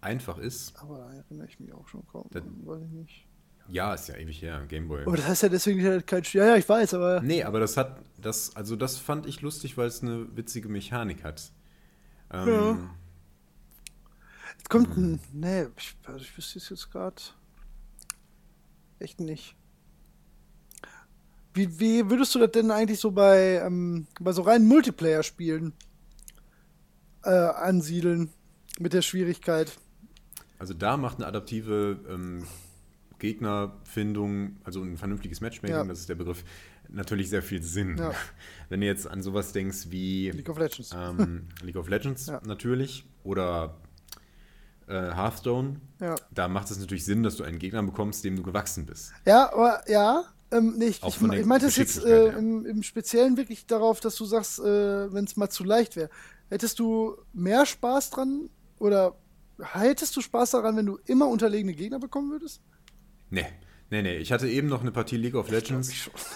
einfach 0.01 0.37
ist. 0.37 0.79
Aber 0.79 0.99
da 0.99 1.13
erinnere 1.13 1.47
ich 1.47 1.59
mich 1.59 1.73
auch 1.73 1.87
schon 1.87 2.05
kaum. 2.07 2.27
Das, 2.31 2.43
weiß 2.43 2.81
ich 2.83 2.91
nicht. 2.91 3.25
Ja, 3.71 3.93
ist 3.93 4.07
ja 4.07 4.15
ewig 4.15 4.41
her, 4.41 4.65
Gameboy. 4.67 5.03
Aber 5.03 5.17
das 5.17 5.27
heißt 5.27 5.43
ja 5.43 5.49
deswegen 5.49 5.83
halt 5.85 6.07
kein 6.07 6.23
Spiel. 6.23 6.41
Ja, 6.41 6.47
ja, 6.47 6.55
ich 6.55 6.67
weiß, 6.67 6.95
aber. 6.95 7.21
Nee, 7.21 7.43
aber 7.43 7.59
das 7.59 7.77
hat, 7.77 8.01
das, 8.19 8.55
also 8.55 8.75
das 8.75 8.97
fand 8.97 9.27
ich 9.27 9.41
lustig, 9.41 9.77
weil 9.77 9.87
es 9.87 10.01
eine 10.01 10.35
witzige 10.35 10.69
Mechanik 10.69 11.23
hat. 11.23 11.51
Ähm, 12.31 12.47
ja. 12.47 12.77
Jetzt 14.57 14.69
kommt 14.69 14.97
ein. 14.97 15.19
Nee, 15.31 15.67
ich, 15.77 15.95
also 16.05 16.19
ich 16.19 16.35
wüsste 16.35 16.57
es 16.57 16.69
jetzt 16.69 16.91
gerade. 16.91 17.21
Echt 18.97 19.19
nicht. 19.19 19.55
Wie, 21.53 21.79
wie 21.79 22.09
würdest 22.09 22.33
du 22.35 22.39
das 22.39 22.51
denn 22.51 22.71
eigentlich 22.71 22.99
so 22.99 23.11
bei, 23.11 23.61
ähm, 23.63 24.07
bei 24.19 24.31
so 24.31 24.41
reinen 24.43 24.67
Multiplayer-Spielen 24.67 25.73
äh, 27.23 27.29
ansiedeln 27.29 28.31
mit 28.79 28.93
der 28.93 29.01
Schwierigkeit? 29.01 29.77
Also 30.59 30.73
da 30.73 30.97
macht 30.97 31.17
eine 31.17 31.27
adaptive 31.27 31.99
ähm, 32.09 32.43
Gegnerfindung, 33.17 34.57
also 34.63 34.81
ein 34.81 34.97
vernünftiges 34.97 35.41
Matchmaking, 35.41 35.75
ja. 35.75 35.83
das 35.83 35.99
ist 35.99 36.09
der 36.09 36.15
Begriff, 36.15 36.43
natürlich 36.89 37.29
sehr 37.29 37.41
viel 37.41 37.63
Sinn. 37.63 37.97
Ja. 37.97 38.13
Wenn 38.69 38.81
du 38.81 38.87
jetzt 38.87 39.07
an 39.07 39.21
sowas 39.21 39.53
denkst 39.53 39.87
wie 39.89 40.31
League 40.31 40.49
of 40.49 40.57
Legends, 40.57 40.91
ähm, 40.93 41.47
League 41.63 41.77
of 41.77 41.87
Legends 41.89 42.27
ja. 42.27 42.41
natürlich 42.45 43.05
oder 43.23 43.77
äh, 44.87 44.93
Hearthstone, 44.93 45.79
da 46.31 46.47
macht 46.47 46.71
es 46.71 46.79
natürlich 46.79 47.05
Sinn, 47.05 47.23
dass 47.23 47.37
du 47.37 47.43
einen 47.43 47.59
Gegner 47.59 47.83
bekommst, 47.83 48.23
dem 48.23 48.35
du 48.35 48.43
gewachsen 48.43 48.85
bist. 48.85 49.13
Ja, 49.25 49.51
aber 49.53 49.83
ja, 49.87 50.23
ähm, 50.51 50.75
nee, 50.77 50.85
ich, 50.85 51.03
ich, 51.03 51.21
ich 51.21 51.45
meinte 51.45 51.67
es 51.67 51.75
jetzt 51.75 52.03
äh, 52.03 52.29
im, 52.29 52.65
im, 52.65 52.83
Speziellen 52.83 53.37
wirklich 53.37 53.67
darauf, 53.67 53.99
dass 53.99 54.15
du 54.15 54.25
sagst, 54.25 54.59
äh, 54.59 55.13
wenn 55.13 55.25
es 55.25 55.37
mal 55.37 55.49
zu 55.49 55.63
leicht 55.63 55.95
wäre. 55.95 56.09
Hättest 56.49 56.79
du 56.79 57.17
mehr 57.33 57.65
Spaß 57.65 58.09
dran 58.09 58.49
oder 58.79 59.15
hättest 59.63 60.15
du 60.15 60.21
Spaß 60.21 60.51
daran, 60.51 60.77
wenn 60.77 60.85
du 60.85 60.99
immer 61.05 61.27
unterlegene 61.27 61.73
Gegner 61.73 61.99
bekommen 61.99 62.31
würdest? 62.31 62.61
Nee. 63.29 63.45
Nee, 63.91 64.03
nee, 64.03 64.17
ich 64.17 64.31
hatte 64.31 64.47
eben 64.47 64.67
noch 64.67 64.81
eine 64.81 64.91
Partie 64.91 65.17
League 65.17 65.33
of 65.33 65.49
Legends. 65.49 65.91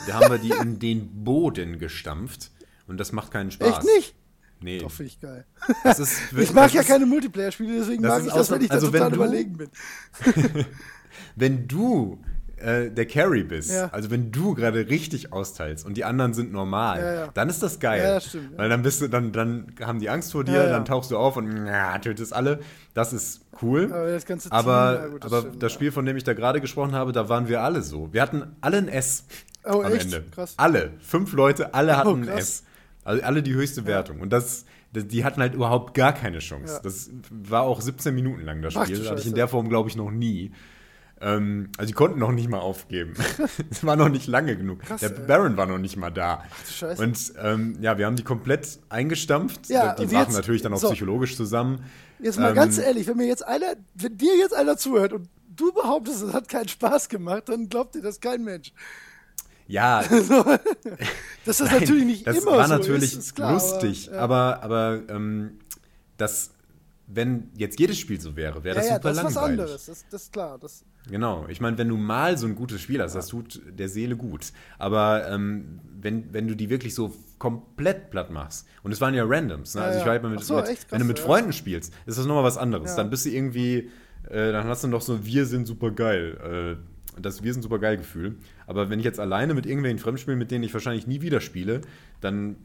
Da 0.08 0.16
haben 0.16 0.32
wir 0.32 0.40
die 0.40 0.50
in 0.50 0.80
den 0.80 1.24
Boden 1.24 1.78
gestampft. 1.78 2.52
Und 2.88 3.00
das 3.00 3.12
macht 3.12 3.32
keinen 3.32 3.52
Spaß. 3.52 3.78
Echt 3.78 3.84
nicht? 3.84 4.16
Nee. 4.60 4.80
Doch, 4.80 4.92
finde 4.92 5.12
ich 5.12 5.20
geil. 5.20 5.46
Ist, 5.84 6.34
ich 6.38 6.54
mag 6.54 6.74
ja 6.74 6.82
ist, 6.82 6.88
keine 6.88 7.06
Multiplayer-Spiele, 7.06 7.80
deswegen 7.80 8.02
mag 8.02 8.26
ich 8.26 8.32
das, 8.32 8.50
wenn 8.50 8.62
ich 8.62 8.72
also 8.72 8.88
da 8.90 8.98
total 8.98 9.12
du, 9.12 9.16
überlegen 9.18 9.58
bin. 9.58 9.70
wenn 11.36 11.68
du 11.68 12.24
äh, 12.64 12.90
der 12.90 13.06
Carry 13.06 13.44
bist, 13.44 13.72
ja. 13.72 13.90
also 13.92 14.10
wenn 14.10 14.32
du 14.32 14.54
gerade 14.56 14.90
richtig 14.90 15.34
austeilst 15.34 15.86
und 15.86 15.96
die 15.96 16.06
anderen 16.06 16.34
sind 16.34 16.52
normal, 16.52 17.00
ja, 17.00 17.14
ja. 17.14 17.28
dann 17.34 17.50
ist 17.50 17.62
das 17.62 17.80
geil. 17.80 18.02
Das. 18.02 18.38
Weil 18.56 18.70
dann 18.70 18.82
bist 18.82 19.02
du, 19.02 19.08
dann, 19.08 19.32
dann 19.32 19.74
haben 19.82 20.00
die 20.00 20.10
Angst 20.10 20.32
vor 20.32 20.44
dir, 20.44 20.68
dann 20.68 20.86
tauchst 20.86 21.12
du 21.12 21.18
auf 21.18 21.38
und 21.38 21.68
ja, 21.68 21.98
tötest 22.00 22.34
alle. 22.34 22.60
Das 22.94 23.14
ist 23.14 23.42
cool. 23.62 23.92
Aber 23.92 24.12
das, 24.12 24.26
Team, 24.26 24.40
aber, 24.50 25.10
gut, 25.12 25.24
das, 25.24 25.32
aber 25.32 25.42
stimmt, 25.42 25.64
das 25.64 25.74
Spiel, 25.74 25.92
von 25.92 26.06
dem 26.06 26.18
ich 26.18 26.24
da 26.24 26.34
gerade 26.34 26.62
gesprochen 26.62 26.94
habe, 26.94 27.12
da 27.12 27.30
waren 27.30 27.48
wir 27.48 27.62
alle 27.62 27.82
so. 27.82 28.14
Wir 28.14 28.22
hatten 28.22 28.56
alle 28.62 28.78
ein 28.78 28.88
S 28.88 29.26
oh, 29.66 29.82
am 29.82 29.92
echt? 29.94 30.06
Ende. 30.06 30.24
Krass. 30.32 30.54
Alle. 30.58 30.92
Fünf 31.02 31.34
Leute, 31.34 31.74
alle 31.74 31.98
hatten 31.98 32.10
oh, 32.10 32.16
ein 32.16 32.28
S. 32.28 32.64
Also 33.04 33.22
alle 33.24 33.44
die 33.44 33.54
höchste 33.54 33.86
Wertung. 33.86 34.22
Und 34.22 34.32
das 34.32 34.66
die 35.02 35.26
hatten 35.26 35.42
halt 35.42 35.56
überhaupt 35.56 35.96
gar 35.96 36.14
keine 36.14 36.40
Chance. 36.40 36.76
Ja. 36.76 36.80
Das 36.82 37.10
war 37.32 37.64
auch 37.64 37.82
17 37.82 38.14
Minuten 38.14 38.44
lang 38.44 38.62
das 38.62 38.74
Spiel. 38.74 39.00
Das 39.00 39.10
hatte 39.10 39.22
ich 39.22 39.28
in 39.28 39.36
der 39.36 39.48
Form, 39.48 39.68
glaube 39.70 39.90
ich, 39.90 39.96
noch 39.96 40.12
nie. 40.12 40.52
Ähm, 41.24 41.70
also 41.78 41.88
die 41.88 41.94
konnten 41.94 42.20
noch 42.20 42.34
nicht 42.34 42.50
mal 42.50 42.60
aufgeben. 42.60 43.14
Es 43.72 43.84
war 43.86 43.96
noch 43.96 44.10
nicht 44.10 44.28
lange 44.28 44.58
genug. 44.58 44.82
Krass, 44.82 45.00
der 45.00 45.10
Baron 45.10 45.56
war 45.56 45.66
noch 45.66 45.78
nicht 45.78 45.96
mal 45.96 46.10
da. 46.10 46.44
Ach, 46.44 46.64
du 46.66 46.72
Scheiße. 46.72 47.02
Und 47.02 47.34
ähm, 47.42 47.78
ja, 47.82 47.98
wir 47.98 48.06
haben 48.06 48.18
die 48.18 48.24
komplett 48.24 48.80
eingestampft. 48.90 49.70
Ja, 49.70 49.96
die 49.96 50.06
brachen 50.06 50.34
natürlich 50.34 50.62
dann 50.62 50.74
auch 50.74 50.80
so. 50.80 50.90
psychologisch 50.90 51.38
zusammen. 51.38 51.84
Jetzt 52.20 52.40
mal 52.40 52.50
ähm, 52.50 52.56
ganz 52.56 52.78
ehrlich, 52.78 53.08
wenn 53.08 53.18
mir 53.18 53.28
jetzt 53.28 53.48
einer, 53.48 53.76
wenn 53.96 54.18
dir 54.18 54.36
jetzt 54.38 54.54
einer 54.54 54.76
zuhört 54.78 55.14
und 55.14 55.30
du 55.56 55.72
behauptest, 55.72 56.24
es 56.24 56.34
hat 56.34 56.50
keinen 56.50 56.68
Spaß 56.68 57.10
gemacht, 57.10 57.44
dann 57.48 57.70
glaubt 57.70 57.96
dir 57.96 58.02
das 58.02 58.20
kein 58.20 58.44
Mensch. 58.44 58.74
Ja. 59.68 60.04
das 60.10 60.20
ist 60.20 60.30
Nein, 61.72 61.80
natürlich 61.80 62.06
nicht 62.06 62.28
das 62.28 62.38
immer 62.38 62.58
war 62.58 62.68
so. 62.68 62.74
natürlich 62.76 63.34
klar, 63.34 63.54
lustig, 63.54 64.12
aber, 64.14 64.36
ja. 64.36 64.62
aber, 64.62 64.64
aber 64.64 65.02
ähm, 65.10 65.60
das 66.18 66.52
wenn 67.08 67.52
jetzt 67.58 67.80
jedes 67.80 67.98
Spiel 67.98 68.20
so 68.20 68.36
wäre, 68.36 68.64
wäre 68.64 68.76
das 68.76 68.88
ja, 68.88 68.96
super 68.96 69.10
ja, 69.10 69.24
das 69.24 69.34
langweilig. 69.36 69.36
Das 69.36 69.36
ist 69.36 69.36
was 69.36 69.44
anderes, 69.44 69.86
das, 69.86 70.06
das 70.10 70.24
ist 70.24 70.34
klar. 70.34 70.58
Das 70.60 70.86
genau, 71.10 71.46
ich 71.50 71.60
meine, 71.62 71.78
wenn 71.78 71.90
du 71.90 71.98
mal 71.98 72.38
so 72.38 72.48
ein 72.48 72.56
gutes 72.56 72.82
Spiel 72.82 73.02
hast, 73.02 73.14
ja. 73.14 73.20
das 73.20 73.28
tut 73.28 73.62
der 73.68 73.90
Seele 73.90 74.16
gut. 74.16 74.54
Aber 74.80 75.28
ähm, 75.30 75.80
wenn, 76.00 76.34
wenn 76.34 76.48
du 76.48 76.56
die 76.56 76.70
wirklich 76.70 76.96
so 76.96 77.14
komplett 77.40 78.10
platt 78.10 78.32
machst, 78.32 78.68
und 78.84 78.92
es 78.92 79.02
waren 79.02 79.14
ja 79.14 79.26
Randoms, 79.26 79.76
ne? 79.76 79.82
also 79.82 80.00
ich 80.00 80.06
war 80.06 80.14
halt 80.14 80.24
mit, 80.24 80.44
so, 80.44 80.56
mit 80.56 80.66
krass, 80.66 80.88
wenn 80.90 81.00
du 81.00 81.06
mit 81.06 81.20
Freunden 81.20 81.54
spielst, 81.54 81.94
ist 82.06 82.18
das 82.18 82.26
nochmal 82.26 82.44
was 82.44 82.58
anderes. 82.58 82.96
Dann 82.96 83.10
bist 83.10 83.26
du 83.26 83.30
irgendwie, 83.30 83.90
äh, 84.30 84.52
dann 84.52 84.66
hast 84.68 84.84
du 84.84 84.88
noch 84.88 85.02
so, 85.02 85.26
wir 85.26 85.46
sind 85.46 85.66
super 85.66 85.92
geil. 85.92 86.78
Äh, 86.80 86.94
das 87.22 87.44
Wir 87.44 87.54
sind 87.54 87.62
super 87.62 87.80
geil 87.80 87.98
Gefühl. 87.98 88.38
Aber 88.66 88.90
wenn 88.90 89.00
ich 89.00 89.06
jetzt 89.06 89.20
alleine 89.20 89.54
mit 89.54 89.66
irgendwelchen 89.66 90.00
Fremdspielen, 90.00 90.40
mit 90.40 90.52
denen 90.52 90.64
ich 90.64 90.74
wahrscheinlich 90.74 91.06
nie 91.06 91.22
wieder 91.22 91.42
spiele, 91.42 91.82
dann, 92.22 92.56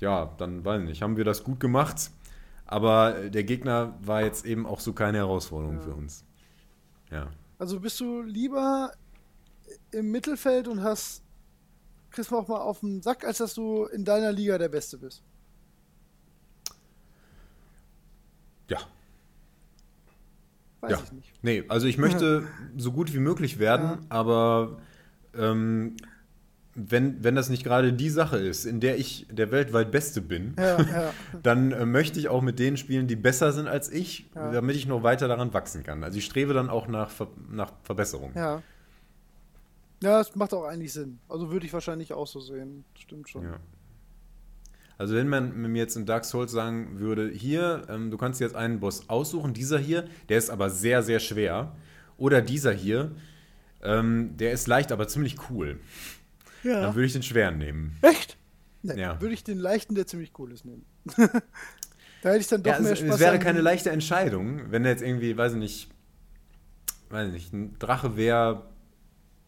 ja, 0.00 0.34
dann 0.38 0.64
weiß 0.64 0.80
ich 0.82 0.88
nicht, 0.88 1.02
haben 1.02 1.16
wir 1.16 1.24
das 1.24 1.44
gut 1.44 1.60
gemacht 1.60 2.10
aber 2.68 3.28
der 3.30 3.42
Gegner 3.42 3.98
war 4.00 4.22
jetzt 4.22 4.46
eben 4.46 4.64
auch 4.66 4.80
so 4.80 4.92
keine 4.92 5.18
Herausforderung 5.18 5.76
ja. 5.76 5.82
für 5.82 5.94
uns. 5.94 6.24
Ja. 7.10 7.30
Also 7.58 7.80
bist 7.80 7.98
du 7.98 8.22
lieber 8.22 8.92
im 9.90 10.12
Mittelfeld 10.12 10.68
und 10.68 10.82
hast 10.82 11.22
kriegst 12.10 12.32
auch 12.32 12.48
mal 12.48 12.60
auf 12.60 12.80
den 12.80 13.02
Sack, 13.02 13.24
als 13.24 13.38
dass 13.38 13.54
du 13.54 13.84
in 13.84 14.04
deiner 14.04 14.32
Liga 14.32 14.58
der 14.58 14.68
Beste 14.68 14.98
bist? 14.98 15.22
Ja. 18.68 18.78
Weiß 20.80 20.90
ja. 20.90 21.00
ich 21.04 21.12
nicht. 21.12 21.32
Nee, 21.42 21.64
also 21.68 21.86
ich 21.86 21.98
möchte 21.98 22.46
so 22.76 22.92
gut 22.92 23.14
wie 23.14 23.18
möglich 23.18 23.58
werden, 23.58 23.88
ja. 23.88 23.98
aber 24.08 24.78
ähm, 25.34 25.96
wenn, 26.78 27.22
wenn 27.24 27.34
das 27.34 27.48
nicht 27.48 27.64
gerade 27.64 27.92
die 27.92 28.10
Sache 28.10 28.38
ist, 28.38 28.64
in 28.64 28.80
der 28.80 28.98
ich 28.98 29.26
der 29.30 29.50
weltweit 29.50 29.90
Beste 29.90 30.20
bin, 30.20 30.54
ja, 30.56 30.80
ja. 30.80 31.14
dann 31.42 31.72
äh, 31.72 31.84
möchte 31.84 32.20
ich 32.20 32.28
auch 32.28 32.42
mit 32.42 32.58
denen 32.58 32.76
spielen, 32.76 33.06
die 33.06 33.16
besser 33.16 33.52
sind 33.52 33.66
als 33.66 33.90
ich, 33.90 34.30
ja. 34.34 34.52
damit 34.52 34.76
ich 34.76 34.86
noch 34.86 35.02
weiter 35.02 35.28
daran 35.28 35.52
wachsen 35.52 35.82
kann. 35.82 36.04
Also 36.04 36.18
ich 36.18 36.24
strebe 36.24 36.54
dann 36.54 36.70
auch 36.70 36.88
nach, 36.88 37.10
Ver 37.10 37.28
nach 37.50 37.72
Verbesserung. 37.82 38.32
Ja. 38.34 38.62
Ja, 40.00 40.18
das 40.18 40.36
macht 40.36 40.54
auch 40.54 40.64
eigentlich 40.64 40.92
Sinn. 40.92 41.18
Also 41.28 41.50
würde 41.50 41.66
ich 41.66 41.72
wahrscheinlich 41.72 42.12
auch 42.12 42.26
so 42.26 42.38
sehen. 42.38 42.84
Stimmt 42.96 43.28
schon. 43.28 43.46
Also 44.96 45.14
wenn 45.14 45.28
man 45.28 45.56
mir 45.56 45.78
jetzt 45.78 45.96
in 45.96 46.06
Dark 46.06 46.24
Souls 46.24 46.52
sagen 46.52 46.98
würde, 46.98 47.30
hier, 47.30 47.82
ähm, 47.88 48.10
du 48.10 48.16
kannst 48.16 48.40
jetzt 48.40 48.54
einen 48.54 48.80
Boss 48.80 49.08
aussuchen, 49.08 49.54
dieser 49.54 49.78
hier, 49.78 50.04
der 50.28 50.38
ist 50.38 50.50
aber 50.50 50.70
sehr, 50.70 51.02
sehr 51.02 51.18
schwer. 51.18 51.74
Oder 52.16 52.42
dieser 52.42 52.72
hier, 52.72 53.12
ähm, 53.82 54.36
der 54.36 54.52
ist 54.52 54.66
leicht, 54.66 54.90
aber 54.90 55.06
ziemlich 55.06 55.36
cool. 55.50 55.78
Ja. 56.68 56.82
Dann 56.82 56.94
würde 56.94 57.06
ich 57.06 57.14
den 57.14 57.22
schweren 57.22 57.56
nehmen. 57.56 57.96
Echt? 58.02 58.36
Nee, 58.82 59.00
ja. 59.00 59.20
Würde 59.20 59.32
ich 59.32 59.42
den 59.42 59.58
leichten, 59.58 59.94
der 59.94 60.06
ziemlich 60.06 60.32
cool 60.38 60.52
ist, 60.52 60.66
nehmen. 60.66 60.84
da 61.16 62.28
hätte 62.28 62.38
ich 62.38 62.46
dann 62.46 62.62
doch 62.62 62.72
ja, 62.72 62.80
mehr 62.80 62.92
es, 62.92 62.98
Spaß. 62.98 63.14
Es 63.14 63.20
wäre 63.20 63.38
keine 63.38 63.62
leichte 63.62 63.90
Entscheidung, 63.90 64.70
wenn 64.70 64.84
er 64.84 64.90
jetzt 64.90 65.02
irgendwie, 65.02 65.36
weiß 65.36 65.52
ich 65.52 65.58
nicht, 65.58 65.90
weiß 67.08 67.28
ich 67.28 67.32
nicht, 67.32 67.52
ein 67.54 67.78
Drache 67.78 68.16
wäre, 68.16 68.66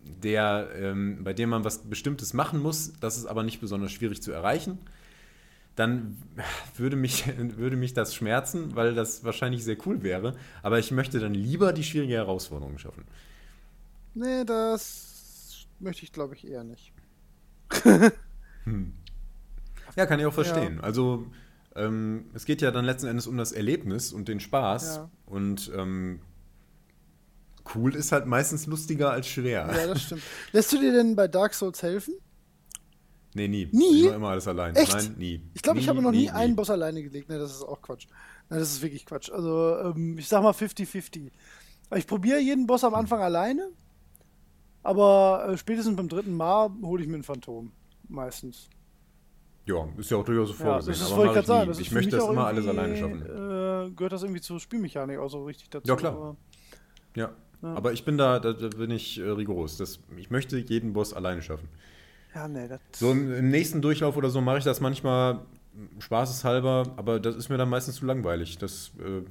der, 0.03 0.71
ähm, 0.77 1.23
bei 1.23 1.35
dem 1.35 1.51
man 1.51 1.63
was 1.63 1.83
Bestimmtes 1.83 2.33
machen 2.33 2.61
muss, 2.61 2.95
das 3.01 3.19
ist 3.19 3.27
aber 3.27 3.43
nicht 3.43 3.61
besonders 3.61 3.93
schwierig 3.93 4.23
zu 4.23 4.33
erreichen, 4.33 4.79
dann 5.77 6.17
würde 6.75 6.97
mich, 6.97 7.27
würde 7.37 7.77
mich 7.77 7.93
das 7.93 8.15
schmerzen, 8.15 8.75
weil 8.77 8.95
das 8.95 9.25
wahrscheinlich 9.25 9.63
sehr 9.63 9.77
cool 9.85 10.03
wäre. 10.03 10.37
Aber 10.63 10.79
ich 10.79 10.91
möchte 10.91 11.21
dann 11.21 11.35
lieber 11.35 11.75
die 11.75 11.85
schwierige 11.85 12.15
Herausforderung 12.15 12.79
schaffen. 12.79 13.05
Nee, 14.15 14.45
das 14.45 15.67
möchte 15.79 16.05
ich, 16.05 16.13
glaube 16.13 16.35
ich, 16.35 16.49
eher 16.49 16.65
nicht 16.65 16.95
hm. 18.65 18.93
Ja, 19.97 20.07
kann 20.07 20.21
ich 20.21 20.27
auch 20.27 20.35
verstehen. 20.35 20.77
Ja. 20.77 20.83
Also 20.83 21.27
ähm, 21.77 22.27
es 22.35 22.45
geht 22.45 22.63
ja 22.63 22.71
dann 22.71 22.85
letzten 22.85 23.07
Endes 23.07 23.27
um 23.27 23.37
das 23.37 23.53
Erlebnis 23.53 24.13
und 24.13 24.29
den 24.29 24.41
Spaß. 24.41 24.97
Ja. 24.97 25.11
Und 25.27 25.71
ähm, 25.77 26.21
cool 27.75 27.95
ist 27.95 28.13
halt 28.13 28.27
meistens 28.27 28.67
lustiger 28.67 29.11
als 29.11 29.29
schwer. 29.29 29.69
Ja, 29.73 29.87
das 29.87 30.03
stimmt. 30.03 30.23
Lässt 30.53 30.73
du 30.73 30.81
dir 30.81 30.93
denn 30.93 31.17
bei 31.17 31.29
Dark 31.29 31.55
Souls 31.55 31.83
helfen? 31.83 32.15
Nee, 33.35 33.47
nie. 33.47 33.69
Nie? 33.71 34.07
Immer, 34.07 34.17
immer 34.17 34.29
alles 34.31 34.49
allein. 34.49 34.75
Echt? 34.75 34.93
Nein, 34.93 35.15
nie. 35.17 35.43
Ich 35.55 35.63
glaube, 35.63 35.79
ich 35.79 35.89
habe 35.89 36.03
noch 36.03 36.11
nie, 36.11 36.23
nie 36.23 36.31
einen 36.31 36.57
Boss 36.57 36.71
alleine 36.71 37.03
gelegt. 37.03 37.29
Ne, 37.29 37.39
das 37.39 37.53
ist 37.53 37.63
auch 37.63 37.81
Quatsch. 37.81 38.07
Nein, 38.49 38.59
das 38.59 38.73
ist 38.73 38.83
wirklich 38.83 39.07
Quatsch. 39.07 39.31
Also, 39.31 39.77
ähm, 39.85 40.19
ich 40.19 40.27
sag 40.27 40.43
mal 40.43 40.53
50-50. 40.53 41.31
Ich 41.95 42.07
probiere 42.09 42.41
jeden 42.41 42.67
Boss 42.67 42.83
am 42.83 42.95
Anfang 42.95 43.21
alleine 43.21 43.69
aber 44.82 45.48
äh, 45.48 45.57
spätestens 45.57 45.97
beim 45.97 46.09
dritten 46.09 46.36
Mal 46.36 46.70
hole 46.82 47.02
ich 47.02 47.09
mir 47.09 47.16
ein 47.16 47.23
Phantom. 47.23 47.73
Meistens. 48.09 48.69
Ja, 49.66 49.86
ist 49.98 50.11
ja 50.11 50.16
auch 50.16 50.24
durchaus 50.24 50.48
so 50.48 50.55
vorgesehen. 50.55 50.94
Ja, 50.94 51.01
das 51.01 51.16
wollte 51.16 51.40
ich 51.40 51.47
sagen. 51.47 51.73
ich 51.78 51.93
möchte 51.93 52.16
das 52.16 52.28
immer 52.28 52.47
alles 52.47 52.66
alleine 52.66 52.97
schaffen. 52.97 53.23
Äh, 53.23 53.90
gehört 53.94 54.12
das 54.12 54.23
irgendwie 54.23 54.40
zur 54.40 54.59
Spielmechanik 54.59 55.19
auch 55.19 55.28
so 55.28 55.44
richtig 55.44 55.70
dazu? 55.70 55.86
Ja, 55.86 55.97
klar. 55.97 56.12
Aber, 56.12 56.36
ja. 57.15 57.31
ja. 57.62 57.74
aber 57.74 57.93
ich 57.93 58.05
bin 58.05 58.19
da, 58.19 58.40
da, 58.40 58.52
da 58.52 58.69
bin 58.69 58.90
ich 58.90 59.19
äh, 59.19 59.28
rigoros. 59.28 59.77
Das, 59.77 60.01
ich 60.16 60.31
möchte 60.31 60.59
jeden 60.59 60.93
Boss 60.93 61.15
alleine 61.15 61.43
schaffen. 61.43 61.69
Ja, 62.35 62.48
nee, 62.48 62.66
das. 62.69 62.81
So 62.94 63.12
im, 63.12 63.32
im 63.32 63.51
nächsten 63.51 63.82
Durchlauf 63.82 64.16
oder 64.16 64.31
so 64.31 64.40
mache 64.40 64.59
ich 64.59 64.65
das 64.65 64.81
manchmal 64.81 65.40
spaßeshalber, 65.98 66.94
aber 66.97 67.20
das 67.20 67.36
ist 67.36 67.48
mir 67.48 67.59
dann 67.59 67.69
meistens 67.69 67.97
zu 67.97 68.07
langweilig. 68.07 68.59
Das 68.59 68.93
äh, 68.98 69.23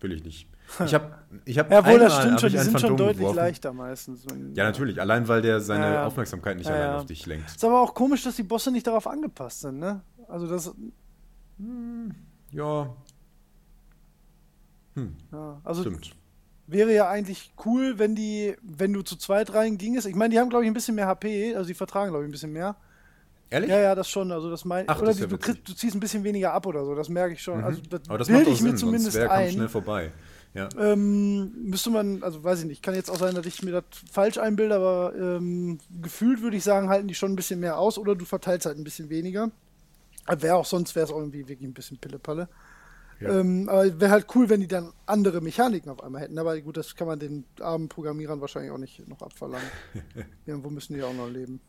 will 0.00 0.12
ich 0.12 0.24
nicht. 0.24 0.48
Ich 0.84 0.94
habe 0.94 1.18
ich 1.44 1.58
hab 1.58 1.70
ja, 1.70 1.86
wohl, 1.86 1.98
das 1.98 2.16
stimmt 2.16 2.40
schon, 2.40 2.50
die 2.50 2.58
sind 2.58 2.72
Phantom 2.72 2.88
schon 2.88 2.96
deutlich 2.96 3.18
geworfen. 3.18 3.36
leichter 3.36 3.72
meistens. 3.72 4.24
Ja, 4.54 4.64
natürlich, 4.64 5.00
allein 5.00 5.28
weil 5.28 5.42
der 5.42 5.60
seine 5.60 5.94
ja, 5.94 6.06
Aufmerksamkeit 6.06 6.56
nicht 6.56 6.68
ja, 6.68 6.74
allein 6.74 6.96
auf 6.96 7.06
dich 7.06 7.26
lenkt. 7.26 7.48
Ist 7.48 7.64
aber 7.64 7.80
auch 7.80 7.94
komisch, 7.94 8.24
dass 8.24 8.36
die 8.36 8.42
Bosse 8.42 8.70
nicht 8.70 8.86
darauf 8.86 9.06
angepasst 9.06 9.60
sind, 9.60 9.78
ne? 9.78 10.00
Also 10.28 10.46
das. 10.46 10.74
Hm, 11.58 12.14
ja. 12.50 12.94
Hm. 14.94 15.16
ja. 15.32 15.60
Also 15.64 15.82
stimmt. 15.82 16.12
Wäre 16.66 16.94
ja 16.94 17.08
eigentlich 17.08 17.52
cool, 17.66 17.98
wenn 17.98 18.14
die, 18.14 18.56
wenn 18.62 18.92
du 18.92 19.02
zu 19.02 19.16
zweit 19.16 19.52
reingingest. 19.52 20.06
Ich 20.06 20.14
meine, 20.14 20.32
die 20.32 20.40
haben, 20.40 20.48
glaube 20.48 20.64
ich, 20.64 20.70
ein 20.70 20.74
bisschen 20.74 20.94
mehr 20.94 21.06
HP, 21.06 21.54
also 21.54 21.68
die 21.68 21.74
vertragen, 21.74 22.10
glaube 22.10 22.24
ich, 22.24 22.28
ein 22.28 22.32
bisschen 22.32 22.52
mehr. 22.52 22.76
Ehrlich? 23.50 23.70
Ja, 23.70 23.78
ja, 23.78 23.94
das 23.94 24.08
schon. 24.08 24.32
Also 24.32 24.50
das 24.50 24.64
mein, 24.64 24.84
Ach, 24.88 24.98
oder 24.98 25.08
das 25.08 25.18
die, 25.18 25.26
du, 25.26 25.36
kriegst, 25.36 25.68
du, 25.68 25.74
ziehst 25.74 25.94
ein 25.94 26.00
bisschen 26.00 26.24
weniger 26.24 26.52
ab 26.52 26.66
oder 26.66 26.84
so, 26.84 26.94
das 26.94 27.08
merke 27.08 27.34
ich 27.34 27.42
schon. 27.42 27.58
Mhm. 27.58 27.64
Also 27.64 27.80
das 27.88 28.00
Aber 28.08 28.18
das 28.18 28.28
macht 28.28 28.48
auch 28.48 28.56
Sinn, 28.56 28.76
sonst 28.76 29.14
wäre 29.14 29.28
kommt 29.28 29.50
schnell 29.50 29.68
vorbei. 29.68 30.12
Ja. 30.54 30.68
Ähm, 30.78 31.52
müsste 31.68 31.90
man, 31.90 32.22
also 32.22 32.42
weiß 32.44 32.60
ich 32.60 32.66
nicht, 32.66 32.82
kann 32.82 32.94
jetzt 32.94 33.10
auch 33.10 33.18
sein, 33.18 33.34
dass 33.34 33.44
ich 33.44 33.62
mir 33.62 33.72
das 33.72 33.84
falsch 34.10 34.38
einbilde, 34.38 34.76
aber 34.76 35.12
ähm, 35.16 35.80
gefühlt 36.00 36.42
würde 36.42 36.56
ich 36.56 36.62
sagen, 36.62 36.88
halten 36.88 37.08
die 37.08 37.16
schon 37.16 37.32
ein 37.32 37.36
bisschen 37.36 37.58
mehr 37.58 37.76
aus 37.78 37.98
oder 37.98 38.14
du 38.14 38.24
verteilst 38.24 38.64
halt 38.64 38.78
ein 38.78 38.84
bisschen 38.84 39.10
weniger. 39.10 39.50
Wäre 40.26 40.54
auch 40.54 40.64
sonst, 40.64 40.94
wäre 40.94 41.04
es 41.04 41.12
auch 41.12 41.18
irgendwie 41.18 41.48
wirklich 41.48 41.68
ein 41.68 41.74
bisschen 41.74 41.98
Pillepalle. 41.98 42.48
Ja. 43.20 43.40
Ähm, 43.40 43.68
aber 43.68 44.00
wäre 44.00 44.12
halt 44.12 44.26
cool, 44.34 44.48
wenn 44.48 44.60
die 44.60 44.68
dann 44.68 44.92
andere 45.06 45.40
Mechaniken 45.40 45.90
auf 45.90 46.02
einmal 46.02 46.22
hätten. 46.22 46.38
Aber 46.38 46.58
gut, 46.60 46.76
das 46.76 46.94
kann 46.94 47.08
man 47.08 47.18
den 47.18 47.44
armen 47.60 47.88
Programmierern 47.88 48.40
wahrscheinlich 48.40 48.70
auch 48.70 48.78
nicht 48.78 49.06
noch 49.08 49.22
abverlangen. 49.22 49.68
Irgendwo 50.46 50.70
müssen 50.70 50.94
die 50.94 51.02
auch 51.02 51.14
noch 51.14 51.28
leben. 51.28 51.60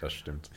das 0.00 0.12
stimmt. 0.12 0.50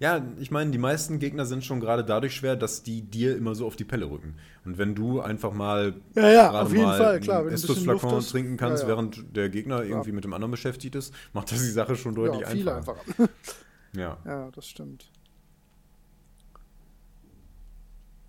Ja, 0.00 0.24
ich 0.38 0.50
meine, 0.50 0.70
die 0.70 0.78
meisten 0.78 1.18
Gegner 1.18 1.44
sind 1.46 1.64
schon 1.64 1.80
gerade 1.80 2.04
dadurch 2.04 2.34
schwer, 2.34 2.56
dass 2.56 2.82
die 2.82 3.02
dir 3.02 3.36
immer 3.36 3.54
so 3.54 3.66
auf 3.66 3.76
die 3.76 3.84
Pelle 3.84 4.10
rücken. 4.10 4.36
Und 4.64 4.78
wenn 4.78 4.94
du 4.94 5.20
einfach 5.20 5.52
mal 5.52 5.94
ja, 6.14 6.30
ja, 6.30 6.62
auf 6.62 6.72
jeden 6.72 6.84
Fall, 6.84 7.20
klar, 7.20 7.46
wenn 7.46 7.52
Estus-Flakon 7.52 8.20
trinken 8.20 8.56
kannst, 8.56 8.82
ja, 8.82 8.88
ja. 8.88 8.94
während 8.94 9.36
der 9.36 9.48
Gegner 9.48 9.82
irgendwie 9.82 10.12
mit 10.12 10.24
dem 10.24 10.32
anderen 10.32 10.50
beschäftigt 10.50 10.94
ist, 10.94 11.14
macht 11.32 11.52
das 11.52 11.58
die 11.58 11.70
Sache 11.70 11.96
schon 11.96 12.14
deutlich 12.14 12.42
ja, 12.42 12.48
viel 12.48 12.68
einfacher. 12.68 13.00
einfacher. 13.00 13.28
ja. 13.94 14.18
Ja, 14.24 14.50
das 14.50 14.66
stimmt. 14.66 15.10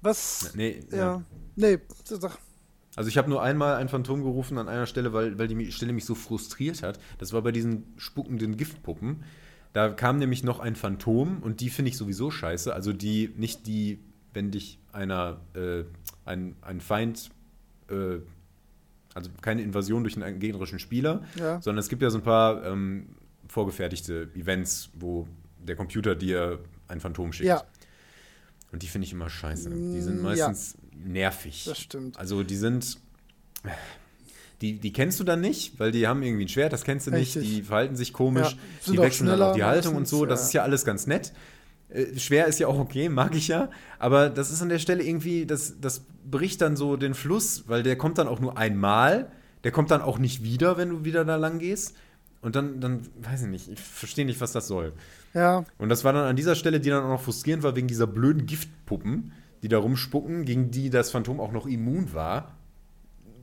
Was? 0.02 0.54
Nee, 0.56 0.82
ja. 0.92 1.24
Nee, 1.56 1.80
sag. 2.06 2.38
Also 2.96 3.08
ich 3.10 3.18
habe 3.18 3.30
nur 3.30 3.42
einmal 3.42 3.76
ein 3.76 3.88
Phantom 3.88 4.24
gerufen 4.24 4.58
an 4.58 4.68
einer 4.68 4.86
Stelle, 4.86 5.14
weil, 5.14 5.38
weil 5.38 5.48
die 5.48 5.72
Stelle 5.72 5.94
mich 5.94 6.06
so 6.06 6.16
frustriert 6.16 6.84
hat. 6.84 7.00
Das 7.18 7.34
war 7.34 7.42
bei 7.42 7.52
diesen 7.52 7.94
spuckenden 7.98 8.58
Giftpuppen. 8.58 9.24
Da 9.74 9.90
kam 9.90 10.18
nämlich 10.18 10.44
noch 10.44 10.60
ein 10.60 10.76
Phantom 10.76 11.42
und 11.42 11.62
die 11.62 11.70
finde 11.70 11.90
ich 11.90 11.98
sowieso 11.98 12.32
scheiße. 12.32 12.74
Also 12.74 12.92
die, 12.92 13.34
nicht 13.38 13.68
die, 13.68 14.00
wenn 14.34 14.52
dich 14.52 14.80
einer, 14.92 15.42
äh, 15.54 15.84
ein, 16.26 16.56
ein 16.62 16.82
Feind, 16.82 17.30
äh, 17.90 18.18
also 19.14 19.30
keine 19.42 19.62
Invasion 19.62 20.04
durch 20.04 20.22
einen 20.22 20.40
gegnerischen 20.40 20.80
Spieler, 20.80 21.24
ja. 21.36 21.62
sondern 21.62 21.80
es 21.80 21.90
gibt 21.90 22.02
ja 22.02 22.10
so 22.10 22.18
ein 22.18 22.24
paar 22.24 22.66
ähm, 22.66 23.10
vorgefertigte 23.48 24.30
Events, 24.36 24.90
wo 24.94 25.28
der 25.60 25.76
Computer 25.76 26.16
dir 26.16 26.60
ein 26.88 27.00
Phantom 27.00 27.32
schickt. 27.32 27.48
Ja. 27.48 27.64
Und 28.72 28.84
die 28.84 28.88
finde 28.88 29.06
ich 29.06 29.14
immer 29.14 29.30
scheiße. 29.30 29.70
Die 29.70 30.02
sind 30.02 30.22
mm, 30.22 30.24
meistens 30.24 30.78
ja. 30.80 31.10
nervig. 31.12 31.66
Das 31.66 31.80
stimmt. 31.80 32.18
Also 32.20 32.44
die 32.44 32.56
sind 32.56 32.98
die, 34.62 34.80
die 34.80 34.92
kennst 34.92 35.20
du 35.20 35.24
dann 35.24 35.42
nicht, 35.42 35.80
weil 35.80 35.92
die 35.92 36.08
haben 36.08 36.22
irgendwie 36.22 36.46
ein 36.46 36.50
Schwert, 36.50 36.74
das 36.74 36.84
kennst 36.84 37.08
du 37.08 37.12
nicht, 37.12 37.36
die 37.36 37.64
verhalten 37.64 37.96
sich 37.96 38.12
komisch, 38.12 38.58
ja, 38.86 38.92
die 38.92 38.98
wechseln 38.98 39.28
dann 39.28 39.42
auch 39.42 39.56
die 39.56 39.64
Haltung 39.64 39.96
und 39.96 40.08
so, 40.08 40.26
das 40.26 40.44
ist 40.44 40.54
ja 40.54 40.64
alles 40.64 40.86
ganz 40.86 41.08
nett. 41.08 41.32
Äh, 41.90 42.18
schwer 42.20 42.48
ist 42.48 42.60
ja 42.60 42.68
auch 42.68 42.78
okay, 42.78 43.10
mag 43.10 43.36
ich 43.36 43.48
ja, 43.48 43.70
aber 43.98 44.30
das 44.30 44.52
ist 44.52 44.62
an 44.62 44.70
der 44.70 44.80
Stelle 44.80 45.04
irgendwie, 45.04 45.46
das, 45.46 45.80
das 45.80 46.06
bricht 46.30 46.62
dann 46.62 46.76
so 46.76 46.98
den 46.98 47.14
Fluss, 47.14 47.64
weil 47.68 47.84
der 47.84 47.98
kommt 47.98 48.18
dann 48.18 48.28
auch 48.28 48.40
nur 48.40 48.58
einmal, 48.58 49.32
der 49.64 49.72
kommt 49.72 49.92
dann 49.92 50.02
auch 50.02 50.20
nicht 50.20 50.44
wieder, 50.44 50.78
wenn 50.78 50.90
du 50.90 51.06
wieder 51.06 51.26
da 51.26 51.36
lang 51.36 51.60
gehst. 51.60 51.96
Und 52.42 52.56
dann, 52.56 52.80
dann, 52.80 53.02
weiß 53.22 53.42
ich 53.42 53.48
nicht, 53.50 53.68
ich 53.68 53.80
verstehe 53.82 54.26
nicht, 54.26 54.40
was 54.40 54.54
das 54.54 54.68
soll. 54.68 54.94
Ja. 55.34 55.66
Und 55.78 55.90
das 55.90 56.06
war 56.06 56.14
dann 56.14 56.24
an 56.24 56.38
dieser 56.38 56.56
Stelle, 56.56 56.80
die 56.80 56.90
dann 56.90 57.04
auch 57.04 57.10
noch 57.10 57.22
frustrierend 57.22 57.64
war, 57.64 57.76
wegen 57.76 57.90
dieser 57.90 58.08
blöden 58.08 58.46
Giftpuppen, 58.46 59.34
die 59.62 59.68
da 59.68 59.78
rumspucken, 59.78 60.46
gegen 60.46 60.72
die 60.72 60.90
das 60.90 61.12
Phantom 61.12 61.42
auch 61.42 61.52
noch 61.52 61.68
immun 61.68 62.14
war. 62.14 62.56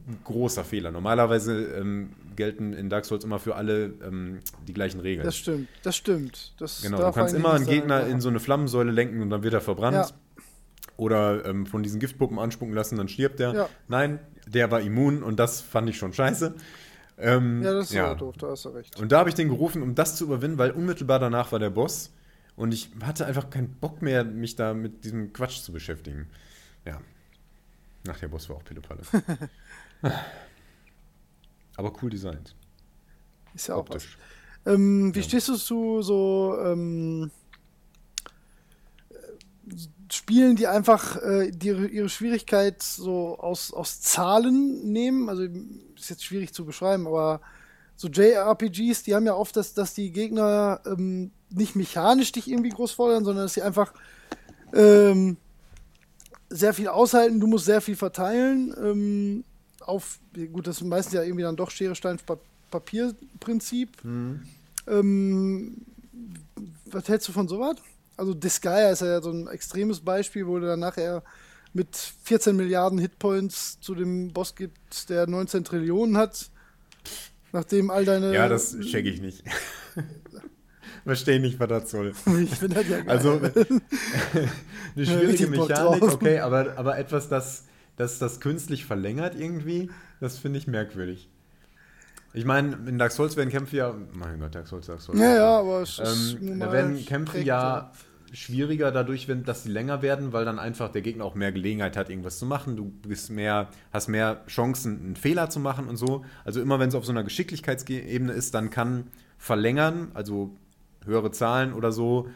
Ein 0.08 0.18
großer 0.24 0.64
Fehler. 0.64 0.92
Normalerweise 0.92 1.64
ähm, 1.74 2.10
gelten 2.36 2.72
in 2.72 2.88
Dark 2.88 3.04
Souls 3.04 3.24
immer 3.24 3.38
für 3.38 3.56
alle 3.56 3.92
ähm, 4.04 4.40
die 4.68 4.72
gleichen 4.72 5.00
Regeln. 5.00 5.24
Das 5.24 5.36
stimmt, 5.36 5.68
das 5.82 5.96
stimmt. 5.96 6.52
Das 6.58 6.82
genau, 6.82 6.98
du 6.98 7.12
kannst 7.12 7.34
immer 7.34 7.54
einen 7.54 7.66
Gegner 7.66 8.02
sein, 8.02 8.12
in 8.12 8.20
so 8.20 8.28
eine 8.28 8.38
Flammensäule 8.38 8.92
lenken 8.92 9.20
und 9.22 9.30
dann 9.30 9.42
wird 9.42 9.54
er 9.54 9.60
verbrannt. 9.60 9.96
Ja. 9.96 10.08
Oder 10.96 11.44
ähm, 11.44 11.66
von 11.66 11.82
diesen 11.82 12.00
Giftpuppen 12.00 12.38
anspucken 12.38 12.74
lassen, 12.74 12.96
dann 12.96 13.08
stirbt 13.08 13.40
er. 13.40 13.54
Ja. 13.54 13.68
Nein, 13.88 14.20
der 14.46 14.70
war 14.70 14.80
immun 14.80 15.22
und 15.22 15.38
das 15.38 15.60
fand 15.60 15.88
ich 15.90 15.98
schon 15.98 16.12
scheiße. 16.12 16.54
Ähm, 17.18 17.62
ja, 17.62 17.72
das 17.72 17.86
ist 17.86 17.94
ja 17.94 18.14
doof, 18.14 18.36
da 18.38 18.48
hast 18.48 18.64
du 18.64 18.70
recht. 18.70 18.98
Und 19.00 19.10
da 19.12 19.18
habe 19.18 19.28
ich 19.28 19.34
den 19.34 19.48
gerufen, 19.48 19.82
um 19.82 19.94
das 19.94 20.16
zu 20.16 20.24
überwinden, 20.24 20.58
weil 20.58 20.70
unmittelbar 20.70 21.18
danach 21.18 21.52
war 21.52 21.58
der 21.58 21.70
Boss. 21.70 22.12
Und 22.56 22.72
ich 22.72 22.90
hatte 23.02 23.26
einfach 23.26 23.50
keinen 23.50 23.68
Bock 23.68 24.02
mehr, 24.02 24.24
mich 24.24 24.56
da 24.56 24.72
mit 24.72 25.04
diesem 25.04 25.32
Quatsch 25.32 25.60
zu 25.60 25.72
beschäftigen. 25.72 26.28
Ja. 26.84 27.00
Ach, 28.08 28.18
der 28.18 28.28
Boss 28.28 28.48
war 28.48 28.56
auch 28.56 28.64
Pillepalle. 28.64 29.00
Aber 31.76 31.92
cool 32.02 32.10
designt. 32.10 32.54
Ist 33.54 33.68
ja 33.68 33.76
Optisch. 33.76 34.16
auch 34.16 34.66
was. 34.66 34.74
Ähm, 34.74 35.14
wie 35.14 35.20
ja. 35.20 35.24
stehst 35.24 35.48
du 35.48 35.56
zu 35.56 36.02
so 36.02 36.58
ähm, 36.60 37.30
Spielen, 40.10 40.56
die 40.56 40.66
einfach 40.66 41.16
äh, 41.22 41.50
die, 41.50 41.68
ihre 41.68 42.08
Schwierigkeit 42.08 42.82
so 42.82 43.38
aus, 43.38 43.72
aus 43.72 44.00
Zahlen 44.00 44.92
nehmen? 44.92 45.28
Also 45.28 45.44
ist 45.96 46.10
jetzt 46.10 46.24
schwierig 46.24 46.52
zu 46.52 46.64
beschreiben, 46.64 47.06
aber 47.06 47.40
so 47.96 48.08
JRPGs, 48.08 49.04
die 49.04 49.14
haben 49.14 49.26
ja 49.26 49.34
oft, 49.34 49.56
dass, 49.56 49.72
dass 49.74 49.94
die 49.94 50.12
Gegner 50.12 50.80
ähm, 50.84 51.30
nicht 51.50 51.76
mechanisch 51.76 52.32
dich 52.32 52.50
irgendwie 52.50 52.70
groß 52.70 52.92
fordern, 52.92 53.24
sondern 53.24 53.46
dass 53.46 53.54
sie 53.54 53.62
einfach 53.62 53.94
ähm, 54.74 55.38
sehr 56.50 56.74
viel 56.74 56.88
aushalten, 56.88 57.40
du 57.40 57.46
musst 57.46 57.64
sehr 57.64 57.80
viel 57.80 57.96
verteilen. 57.96 59.44
Auf, 59.86 60.18
gut, 60.52 60.66
das 60.66 60.78
ist 60.78 60.84
meistens 60.84 61.14
ja 61.14 61.22
irgendwie 61.22 61.42
dann 61.42 61.56
doch 61.56 61.70
Schere, 61.70 61.94
Stein, 61.94 62.18
Papier 62.70 63.14
Prinzip. 63.40 64.04
Mhm. 64.04 64.42
Ähm, 64.88 65.76
was 66.86 67.08
hältst 67.08 67.28
du 67.28 67.32
von 67.32 67.48
sowas? 67.48 67.76
Also 68.16 68.34
Disgaea 68.34 68.90
ist 68.90 69.02
ja 69.02 69.20
so 69.20 69.30
ein 69.30 69.46
extremes 69.48 70.00
Beispiel, 70.00 70.46
wo 70.46 70.58
du 70.58 70.66
dann 70.66 70.80
nachher 70.80 71.22
mit 71.72 71.94
14 72.24 72.56
Milliarden 72.56 72.98
Hitpoints 72.98 73.78
zu 73.80 73.94
dem 73.94 74.32
Boss 74.32 74.54
gibt, 74.54 75.08
der 75.10 75.26
19 75.26 75.64
Trillionen 75.64 76.16
hat. 76.16 76.50
Nachdem 77.52 77.90
all 77.90 78.04
deine. 78.04 78.34
Ja, 78.34 78.48
das 78.48 78.78
check 78.80 79.06
ich 79.06 79.20
nicht. 79.20 79.44
Verstehe 81.04 81.38
nicht, 81.38 81.60
was 81.60 81.68
das 81.68 81.90
soll. 81.90 82.12
Ich 82.42 82.50
finde 82.50 82.76
das 82.76 82.88
ja 82.88 83.00
geil. 83.00 83.08
Also, 83.08 83.40
eine 84.96 85.06
schwierige 85.06 85.46
Mechanik, 85.46 86.02
okay, 86.02 86.40
aber, 86.40 86.76
aber 86.76 86.98
etwas, 86.98 87.28
das, 87.28 87.64
das 87.96 88.18
das 88.18 88.40
künstlich 88.40 88.84
verlängert 88.84 89.34
irgendwie, 89.38 89.90
das 90.20 90.38
finde 90.38 90.58
ich 90.58 90.66
merkwürdig. 90.66 91.28
Ich 92.32 92.44
meine, 92.44 92.76
in 92.86 92.98
Dark 92.98 93.12
Souls 93.12 93.36
werden 93.36 93.48
Kämpfe 93.48 93.76
ja. 93.78 93.94
Mein 94.12 94.38
Gott, 94.38 94.54
Dark 94.54 94.66
Souls, 94.66 94.86
Dark 94.86 95.00
Souls. 95.00 95.18
Ja, 95.18 95.34
ja, 95.34 95.58
aber 95.58 95.80
es 95.80 95.98
ist 95.98 96.36
ähm, 96.42 96.60
Da 96.60 96.70
werden 96.70 97.02
Kämpfe 97.04 97.40
ja 97.40 97.92
schwieriger 98.32 98.92
dadurch, 98.92 99.28
wenn, 99.28 99.44
dass 99.44 99.62
sie 99.62 99.70
länger 99.70 100.02
werden, 100.02 100.32
weil 100.32 100.44
dann 100.44 100.58
einfach 100.58 100.90
der 100.90 101.00
Gegner 101.00 101.24
auch 101.24 101.34
mehr 101.34 101.52
Gelegenheit 101.52 101.96
hat, 101.96 102.10
irgendwas 102.10 102.38
zu 102.38 102.44
machen. 102.44 102.76
Du 102.76 102.84
bist 102.84 103.30
mehr, 103.30 103.68
hast 103.92 104.08
mehr 104.08 104.42
Chancen, 104.46 105.00
einen 105.00 105.16
Fehler 105.16 105.48
zu 105.48 105.60
machen 105.60 105.88
und 105.88 105.96
so. 105.96 106.24
Also 106.44 106.60
immer 106.60 106.78
wenn 106.78 106.88
es 106.88 106.94
auf 106.94 107.06
so 107.06 107.12
einer 107.12 107.24
Geschicklichkeitsebene 107.24 108.32
ist, 108.32 108.54
dann 108.54 108.70
kann 108.70 109.08
verlängern, 109.38 110.10
also 110.12 110.54
höhere 111.04 111.30
Zahlen 111.30 111.72
oder 111.72 111.92
so, 111.92 112.28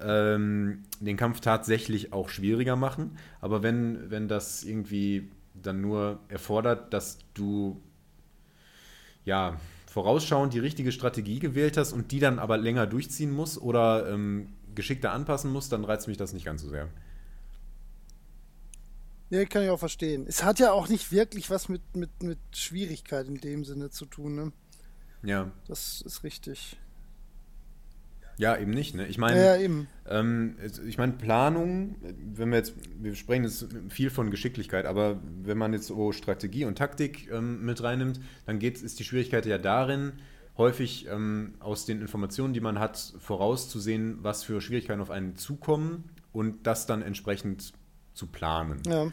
ähm, 0.00 0.84
den 1.00 1.16
Kampf 1.16 1.40
tatsächlich 1.40 2.12
auch 2.12 2.28
schwieriger 2.28 2.76
machen. 2.76 3.18
Aber 3.40 3.62
wenn, 3.62 4.10
wenn 4.10 4.28
das 4.28 4.64
irgendwie 4.64 5.30
dann 5.54 5.80
nur 5.80 6.20
erfordert, 6.28 6.92
dass 6.92 7.18
du 7.34 7.82
ja 9.24 9.58
vorausschauend 9.86 10.52
die 10.54 10.58
richtige 10.58 10.92
Strategie 10.92 11.38
gewählt 11.38 11.76
hast 11.76 11.92
und 11.92 12.12
die 12.12 12.20
dann 12.20 12.38
aber 12.38 12.56
länger 12.56 12.86
durchziehen 12.86 13.32
musst 13.32 13.60
oder 13.60 14.08
ähm, 14.08 14.54
geschickter 14.74 15.12
anpassen 15.12 15.52
muss, 15.52 15.68
dann 15.68 15.84
reizt 15.84 16.08
mich 16.08 16.16
das 16.16 16.32
nicht 16.32 16.44
ganz 16.44 16.62
so 16.62 16.68
sehr. 16.68 16.88
Ja, 19.30 19.44
kann 19.44 19.62
ich 19.62 19.70
auch 19.70 19.78
verstehen. 19.78 20.24
Es 20.26 20.42
hat 20.42 20.58
ja 20.58 20.72
auch 20.72 20.88
nicht 20.88 21.12
wirklich 21.12 21.50
was 21.50 21.68
mit, 21.68 21.82
mit, 21.94 22.22
mit 22.22 22.38
Schwierigkeit 22.52 23.26
in 23.26 23.40
dem 23.40 23.64
Sinne 23.64 23.90
zu 23.90 24.06
tun, 24.06 24.34
ne? 24.34 24.52
Ja. 25.22 25.50
Das 25.66 26.00
ist 26.00 26.22
richtig. 26.22 26.78
Ja, 28.38 28.56
eben 28.56 28.70
nicht. 28.70 28.94
Ne? 28.94 29.06
Ich 29.08 29.18
meine, 29.18 29.44
ja. 29.44 29.70
Ähm, 30.08 30.56
ich 30.86 30.96
meine 30.96 31.12
Planung. 31.12 31.96
Wenn 32.34 32.50
wir 32.50 32.58
jetzt, 32.58 32.74
wir 33.00 33.14
sprechen 33.16 33.44
jetzt 33.44 33.66
viel 33.88 34.10
von 34.10 34.30
Geschicklichkeit, 34.30 34.86
aber 34.86 35.20
wenn 35.42 35.58
man 35.58 35.72
jetzt 35.72 35.88
so 35.88 36.12
Strategie 36.12 36.64
und 36.64 36.78
Taktik 36.78 37.30
ähm, 37.32 37.64
mit 37.64 37.82
reinnimmt, 37.82 38.20
dann 38.46 38.60
geht, 38.60 38.80
ist 38.80 39.00
die 39.00 39.04
Schwierigkeit 39.04 39.44
ja 39.44 39.58
darin, 39.58 40.12
häufig 40.56 41.08
ähm, 41.10 41.54
aus 41.58 41.84
den 41.84 42.00
Informationen, 42.00 42.54
die 42.54 42.60
man 42.60 42.78
hat, 42.78 43.14
vorauszusehen, 43.18 44.18
was 44.22 44.44
für 44.44 44.60
Schwierigkeiten 44.60 45.00
auf 45.00 45.10
einen 45.10 45.36
zukommen 45.36 46.04
und 46.32 46.64
das 46.64 46.86
dann 46.86 47.02
entsprechend 47.02 47.72
zu 48.14 48.28
planen. 48.28 48.82
Ja. 48.86 49.12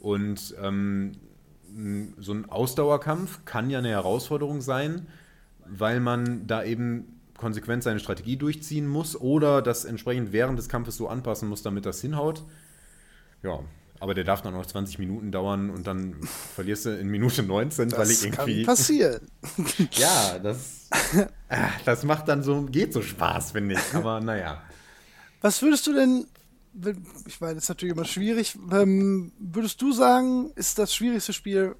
Und 0.00 0.54
ähm, 0.62 1.12
so 2.18 2.32
ein 2.32 2.48
Ausdauerkampf 2.48 3.44
kann 3.44 3.68
ja 3.68 3.78
eine 3.78 3.88
Herausforderung 3.88 4.62
sein, 4.62 5.06
weil 5.66 6.00
man 6.00 6.46
da 6.46 6.62
eben 6.62 7.13
konsequent 7.36 7.82
seine 7.82 8.00
Strategie 8.00 8.36
durchziehen 8.36 8.86
muss 8.86 9.20
oder 9.20 9.62
das 9.62 9.84
entsprechend 9.84 10.32
während 10.32 10.58
des 10.58 10.68
Kampfes 10.68 10.96
so 10.96 11.08
anpassen 11.08 11.48
muss, 11.48 11.62
damit 11.62 11.86
das 11.86 12.00
hinhaut. 12.00 12.42
Ja, 13.42 13.60
aber 14.00 14.14
der 14.14 14.24
darf 14.24 14.42
dann 14.42 14.54
noch 14.54 14.66
20 14.66 14.98
Minuten 14.98 15.30
dauern 15.30 15.70
und 15.70 15.86
dann 15.86 16.14
verlierst 16.54 16.86
du 16.86 16.90
in 16.90 17.08
Minute 17.08 17.42
19, 17.42 17.90
das 17.90 17.98
weil 17.98 18.10
ich 18.10 18.24
irgendwie. 18.24 18.64
Kann 18.64 18.76
passieren. 18.76 19.28
ja, 19.92 20.38
das, 20.38 20.88
ah, 21.48 21.70
das 21.84 22.04
macht 22.04 22.28
dann 22.28 22.42
so, 22.42 22.62
geht 22.62 22.92
so 22.92 23.02
Spaß, 23.02 23.52
finde 23.52 23.74
ich. 23.76 23.94
Aber 23.94 24.20
naja. 24.20 24.62
Was 25.40 25.62
würdest 25.62 25.86
du 25.86 25.92
denn, 25.92 26.26
ich 27.26 27.40
meine, 27.40 27.54
das 27.54 27.64
ist 27.64 27.68
natürlich 27.68 27.94
immer 27.94 28.04
schwierig, 28.04 28.58
ähm, 28.72 29.32
würdest 29.38 29.80
du 29.80 29.92
sagen, 29.92 30.50
ist 30.56 30.78
das 30.78 30.94
schwierigste 30.94 31.32
Spiel, 31.32 31.76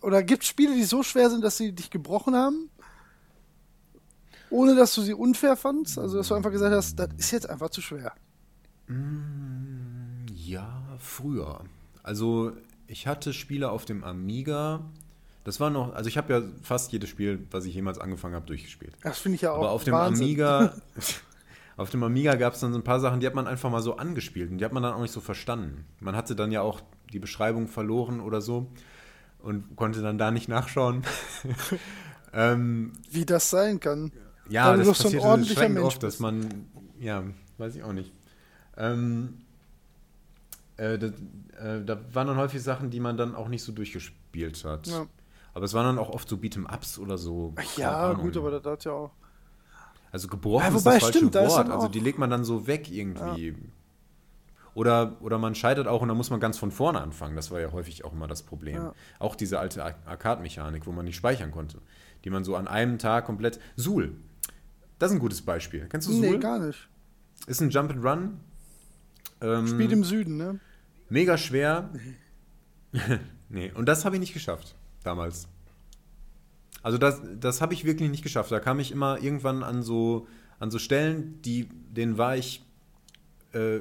oder 0.00 0.22
gibt 0.22 0.42
es 0.42 0.48
Spiele, 0.48 0.74
die 0.74 0.84
so 0.84 1.02
schwer 1.02 1.30
sind, 1.30 1.44
dass 1.44 1.56
sie 1.56 1.72
dich 1.72 1.90
gebrochen 1.90 2.34
haben? 2.34 2.70
Ohne 4.52 4.76
dass 4.76 4.94
du 4.94 5.00
sie 5.00 5.14
unfair 5.14 5.56
fandst? 5.56 5.98
Also, 5.98 6.18
dass 6.18 6.28
du 6.28 6.34
einfach 6.34 6.50
gesagt 6.50 6.74
hast, 6.74 6.98
das 6.98 7.08
ist 7.16 7.30
jetzt 7.30 7.48
einfach 7.48 7.70
zu 7.70 7.80
schwer. 7.80 8.12
Mm, 8.86 10.26
ja, 10.34 10.82
früher. 10.98 11.64
Also 12.02 12.52
ich 12.86 13.06
hatte 13.06 13.32
Spiele 13.32 13.70
auf 13.70 13.86
dem 13.86 14.04
Amiga. 14.04 14.80
Das 15.44 15.58
war 15.58 15.70
noch, 15.70 15.94
also 15.94 16.08
ich 16.08 16.18
habe 16.18 16.32
ja 16.32 16.42
fast 16.62 16.92
jedes 16.92 17.08
Spiel, 17.08 17.46
was 17.50 17.64
ich 17.64 17.74
jemals 17.74 17.98
angefangen 17.98 18.34
habe, 18.34 18.46
durchgespielt. 18.46 18.94
Das 19.02 19.18
finde 19.18 19.36
ich 19.36 19.42
ja 19.42 19.52
auch. 19.52 19.58
Aber 19.58 19.70
auf 19.70 19.84
dem 19.84 19.94
Wahnsinn. 19.94 20.26
Amiga, 20.26 20.74
auf 21.78 21.88
dem 21.88 22.02
Amiga 22.02 22.34
gab 22.34 22.52
es 22.52 22.60
dann 22.60 22.72
so 22.72 22.78
ein 22.78 22.84
paar 22.84 23.00
Sachen, 23.00 23.20
die 23.20 23.26
hat 23.26 23.34
man 23.34 23.46
einfach 23.46 23.70
mal 23.70 23.80
so 23.80 23.96
angespielt 23.96 24.50
und 24.50 24.58
die 24.58 24.64
hat 24.64 24.72
man 24.72 24.82
dann 24.82 24.92
auch 24.92 25.00
nicht 25.00 25.12
so 25.12 25.20
verstanden. 25.20 25.86
Man 26.00 26.14
hatte 26.14 26.36
dann 26.36 26.52
ja 26.52 26.60
auch 26.60 26.82
die 27.12 27.18
Beschreibung 27.18 27.68
verloren 27.68 28.20
oder 28.20 28.42
so 28.42 28.70
und 29.38 29.76
konnte 29.76 30.02
dann 30.02 30.18
da 30.18 30.30
nicht 30.30 30.48
nachschauen. 30.48 31.02
ähm, 32.34 32.92
Wie 33.10 33.24
das 33.24 33.48
sein 33.48 33.80
kann. 33.80 34.12
Ja, 34.52 34.68
Weil 34.68 34.78
das 34.78 34.88
passiert 34.88 35.12
so 35.12 35.18
ein 35.20 35.24
ordentlicher 35.24 35.68
Mensch 35.68 35.84
oft, 35.84 36.02
dass 36.02 36.20
man, 36.20 36.66
ja, 37.00 37.24
weiß 37.56 37.74
ich 37.74 37.82
auch 37.82 37.94
nicht. 37.94 38.12
Ähm, 38.76 39.38
äh, 40.76 40.98
da, 40.98 41.06
äh, 41.06 41.84
da, 41.84 41.98
waren 42.12 42.26
dann 42.26 42.36
häufig 42.36 42.62
Sachen, 42.62 42.90
die 42.90 43.00
man 43.00 43.16
dann 43.16 43.34
auch 43.34 43.48
nicht 43.48 43.62
so 43.62 43.72
durchgespielt 43.72 44.62
hat. 44.64 44.88
Ja. 44.88 45.06
Aber 45.54 45.64
es 45.64 45.72
waren 45.72 45.84
dann 45.84 45.98
auch 45.98 46.10
oft 46.10 46.28
so 46.28 46.36
Beat'em-Ups 46.36 46.98
oder 46.98 47.16
so. 47.16 47.54
Ach 47.56 47.78
ja, 47.78 48.12
gut, 48.12 48.36
aber 48.36 48.50
das 48.50 48.72
hat 48.72 48.84
ja 48.84 48.92
auch. 48.92 49.10
Also 50.10 50.28
gebrochen 50.28 50.64
ja, 50.64 50.68
wobei, 50.68 50.76
ist 50.76 50.86
das 50.86 50.98
falsche 51.04 51.18
stimmt, 51.18 51.34
Wort. 51.34 51.68
Da 51.68 51.74
also 51.74 51.88
die 51.88 52.00
legt 52.00 52.18
man 52.18 52.28
dann 52.28 52.44
so 52.44 52.66
weg 52.66 52.90
irgendwie. 52.90 53.48
Ja. 53.48 53.54
Oder, 54.74 55.16
oder 55.20 55.38
man 55.38 55.54
scheitert 55.54 55.86
auch 55.86 56.02
und 56.02 56.08
dann 56.08 56.16
muss 56.16 56.28
man 56.28 56.40
ganz 56.40 56.58
von 56.58 56.70
vorne 56.70 57.00
anfangen. 57.00 57.36
Das 57.36 57.50
war 57.50 57.60
ja 57.60 57.72
häufig 57.72 58.04
auch 58.04 58.12
immer 58.12 58.26
das 58.26 58.42
Problem. 58.42 58.76
Ja. 58.76 58.94
Auch 59.18 59.34
diese 59.34 59.58
alte 59.58 59.82
Arcade-Mechanik, 59.82 60.86
wo 60.86 60.92
man 60.92 61.06
nicht 61.06 61.16
speichern 61.16 61.50
konnte. 61.50 61.78
Die 62.24 62.30
man 62.30 62.44
so 62.44 62.54
an 62.56 62.68
einem 62.68 62.98
Tag 62.98 63.24
komplett. 63.24 63.58
Suhl. 63.76 64.14
Das 65.02 65.10
ist 65.10 65.16
ein 65.16 65.20
gutes 65.20 65.42
Beispiel. 65.42 65.88
Kennst 65.90 66.06
du 66.06 66.12
Suhl? 66.12 66.30
Nee, 66.30 66.38
gar 66.38 66.60
nicht. 66.60 66.88
Ist 67.48 67.60
ein 67.60 67.70
Jump 67.70 67.90
and 67.90 68.04
Run 68.04 68.38
ähm, 69.40 69.66
Spielt 69.66 69.90
im 69.90 70.04
Süden, 70.04 70.36
ne? 70.36 70.60
Mega 71.08 71.36
schwer. 71.36 71.90
nee, 73.48 73.72
und 73.74 73.86
das 73.86 74.04
habe 74.04 74.14
ich 74.14 74.20
nicht 74.20 74.32
geschafft 74.32 74.76
damals. 75.02 75.48
Also 76.84 76.98
das, 76.98 77.20
das 77.40 77.60
habe 77.60 77.74
ich 77.74 77.84
wirklich 77.84 78.10
nicht 78.12 78.22
geschafft. 78.22 78.52
Da 78.52 78.60
kam 78.60 78.78
ich 78.78 78.92
immer 78.92 79.20
irgendwann 79.20 79.64
an 79.64 79.82
so, 79.82 80.28
an 80.60 80.70
so 80.70 80.78
Stellen, 80.78 81.42
die, 81.42 81.68
denen 81.68 82.16
war 82.16 82.36
ich 82.36 82.64
äh, 83.54 83.80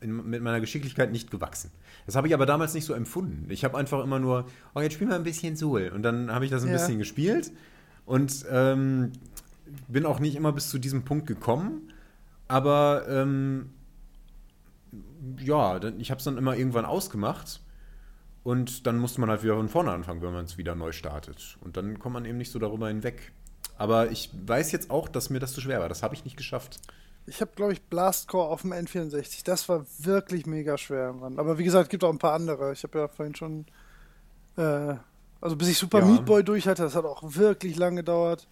in, 0.00 0.30
mit 0.30 0.40
meiner 0.40 0.60
Geschicklichkeit 0.60 1.10
nicht 1.10 1.32
gewachsen. 1.32 1.72
Das 2.06 2.14
habe 2.14 2.28
ich 2.28 2.34
aber 2.34 2.46
damals 2.46 2.74
nicht 2.74 2.84
so 2.84 2.94
empfunden. 2.94 3.50
Ich 3.50 3.64
habe 3.64 3.76
einfach 3.76 4.04
immer 4.04 4.20
nur, 4.20 4.46
oh, 4.76 4.80
jetzt 4.80 4.92
spiel 4.92 5.08
mal 5.08 5.16
ein 5.16 5.24
bisschen 5.24 5.56
Soul. 5.56 5.90
Und 5.92 6.04
dann 6.04 6.30
habe 6.30 6.44
ich 6.44 6.50
das 6.52 6.62
ein 6.62 6.68
ja. 6.68 6.74
bisschen 6.74 6.98
gespielt 6.98 7.50
und 8.06 8.44
ähm, 8.48 9.10
bin 9.88 10.06
auch 10.06 10.18
nicht 10.18 10.36
immer 10.36 10.52
bis 10.52 10.70
zu 10.70 10.78
diesem 10.78 11.04
Punkt 11.04 11.26
gekommen. 11.26 11.92
Aber 12.48 13.06
ähm, 13.08 13.70
ja, 15.38 15.80
ich 15.98 16.10
habe 16.10 16.18
es 16.18 16.24
dann 16.24 16.38
immer 16.38 16.56
irgendwann 16.56 16.84
ausgemacht 16.84 17.60
und 18.42 18.86
dann 18.86 18.98
musste 18.98 19.20
man 19.20 19.30
halt 19.30 19.42
wieder 19.42 19.56
von 19.56 19.68
vorne 19.68 19.92
anfangen, 19.92 20.22
wenn 20.22 20.32
man 20.32 20.44
es 20.44 20.58
wieder 20.58 20.74
neu 20.74 20.92
startet. 20.92 21.58
Und 21.60 21.76
dann 21.76 21.98
kommt 21.98 22.14
man 22.14 22.24
eben 22.24 22.38
nicht 22.38 22.50
so 22.50 22.58
darüber 22.58 22.88
hinweg. 22.88 23.32
Aber 23.76 24.10
ich 24.10 24.30
weiß 24.46 24.72
jetzt 24.72 24.90
auch, 24.90 25.08
dass 25.08 25.30
mir 25.30 25.38
das 25.38 25.52
zu 25.52 25.60
schwer 25.60 25.80
war. 25.80 25.88
Das 25.88 26.02
habe 26.02 26.14
ich 26.14 26.24
nicht 26.24 26.36
geschafft. 26.36 26.78
Ich 27.26 27.40
habe, 27.40 27.52
glaube 27.54 27.72
ich, 27.72 27.82
Blastcore 27.82 28.48
auf 28.48 28.62
dem 28.62 28.72
N64. 28.72 29.44
Das 29.44 29.68
war 29.68 29.86
wirklich 29.98 30.46
mega 30.46 30.78
schwer. 30.78 31.12
Mann. 31.12 31.38
Aber 31.38 31.58
wie 31.58 31.64
gesagt, 31.64 31.84
es 31.84 31.88
gibt 31.90 32.02
auch 32.02 32.10
ein 32.10 32.18
paar 32.18 32.32
andere. 32.32 32.72
Ich 32.72 32.82
habe 32.82 32.98
ja 32.98 33.08
vorhin 33.08 33.34
schon. 33.34 33.66
Äh, 34.56 34.96
also 35.40 35.56
bis 35.56 35.68
ich 35.68 35.78
Super 35.78 36.00
ja. 36.00 36.06
Meat 36.06 36.24
Boy 36.24 36.44
durch 36.44 36.66
hatte, 36.66 36.82
das 36.82 36.94
hat 36.94 37.04
auch 37.04 37.22
wirklich 37.22 37.76
lange 37.76 37.96
gedauert. 37.96 38.48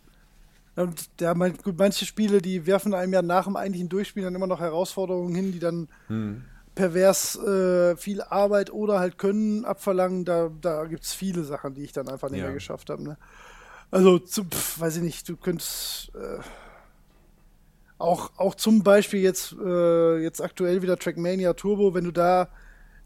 Und 0.78 1.10
ja, 1.20 1.34
mein, 1.34 1.56
gut, 1.56 1.76
manche 1.76 2.06
Spiele, 2.06 2.40
die 2.40 2.66
werfen 2.66 2.94
einem 2.94 3.12
ja 3.12 3.20
nach 3.20 3.44
dem 3.44 3.56
eigentlichen 3.56 3.88
Durchspielen 3.88 4.26
dann 4.26 4.34
immer 4.34 4.46
noch 4.46 4.60
Herausforderungen 4.60 5.34
hin, 5.34 5.50
die 5.50 5.58
dann 5.58 5.88
hm. 6.06 6.44
pervers 6.74 7.36
äh, 7.36 7.96
viel 7.96 8.22
Arbeit 8.22 8.72
oder 8.72 9.00
halt 9.00 9.18
Können 9.18 9.64
abverlangen. 9.64 10.24
Da, 10.24 10.50
da 10.60 10.84
gibt 10.84 11.02
es 11.02 11.12
viele 11.12 11.42
Sachen, 11.42 11.74
die 11.74 11.82
ich 11.82 11.92
dann 11.92 12.08
einfach 12.08 12.30
nicht 12.30 12.40
ja. 12.40 12.46
mehr 12.46 12.54
geschafft 12.54 12.90
habe. 12.90 13.02
Ne? 13.02 13.16
Also, 13.90 14.20
zu, 14.20 14.44
pf, 14.44 14.78
weiß 14.78 14.96
ich 14.96 15.02
nicht, 15.02 15.28
du 15.28 15.36
könntest. 15.36 16.12
Äh, 16.14 16.42
auch, 17.98 18.30
auch 18.36 18.54
zum 18.54 18.84
Beispiel 18.84 19.20
jetzt, 19.20 19.56
äh, 19.60 20.18
jetzt 20.18 20.40
aktuell 20.40 20.82
wieder 20.82 20.96
Trackmania 20.96 21.54
Turbo, 21.54 21.94
wenn 21.94 22.04
du 22.04 22.12
da 22.12 22.48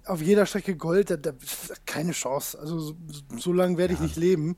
auf 0.05 0.21
jeder 0.21 0.45
Strecke 0.45 0.77
Gold, 0.77 1.09
da, 1.09 1.17
da 1.17 1.33
keine 1.87 2.13
Chance. 2.13 2.59
Also 2.59 2.79
so, 2.79 2.97
so 3.39 3.53
lange 3.55 3.79
werde 3.79 3.95
ich 3.95 4.01
nicht 4.01 4.17
leben. 4.17 4.57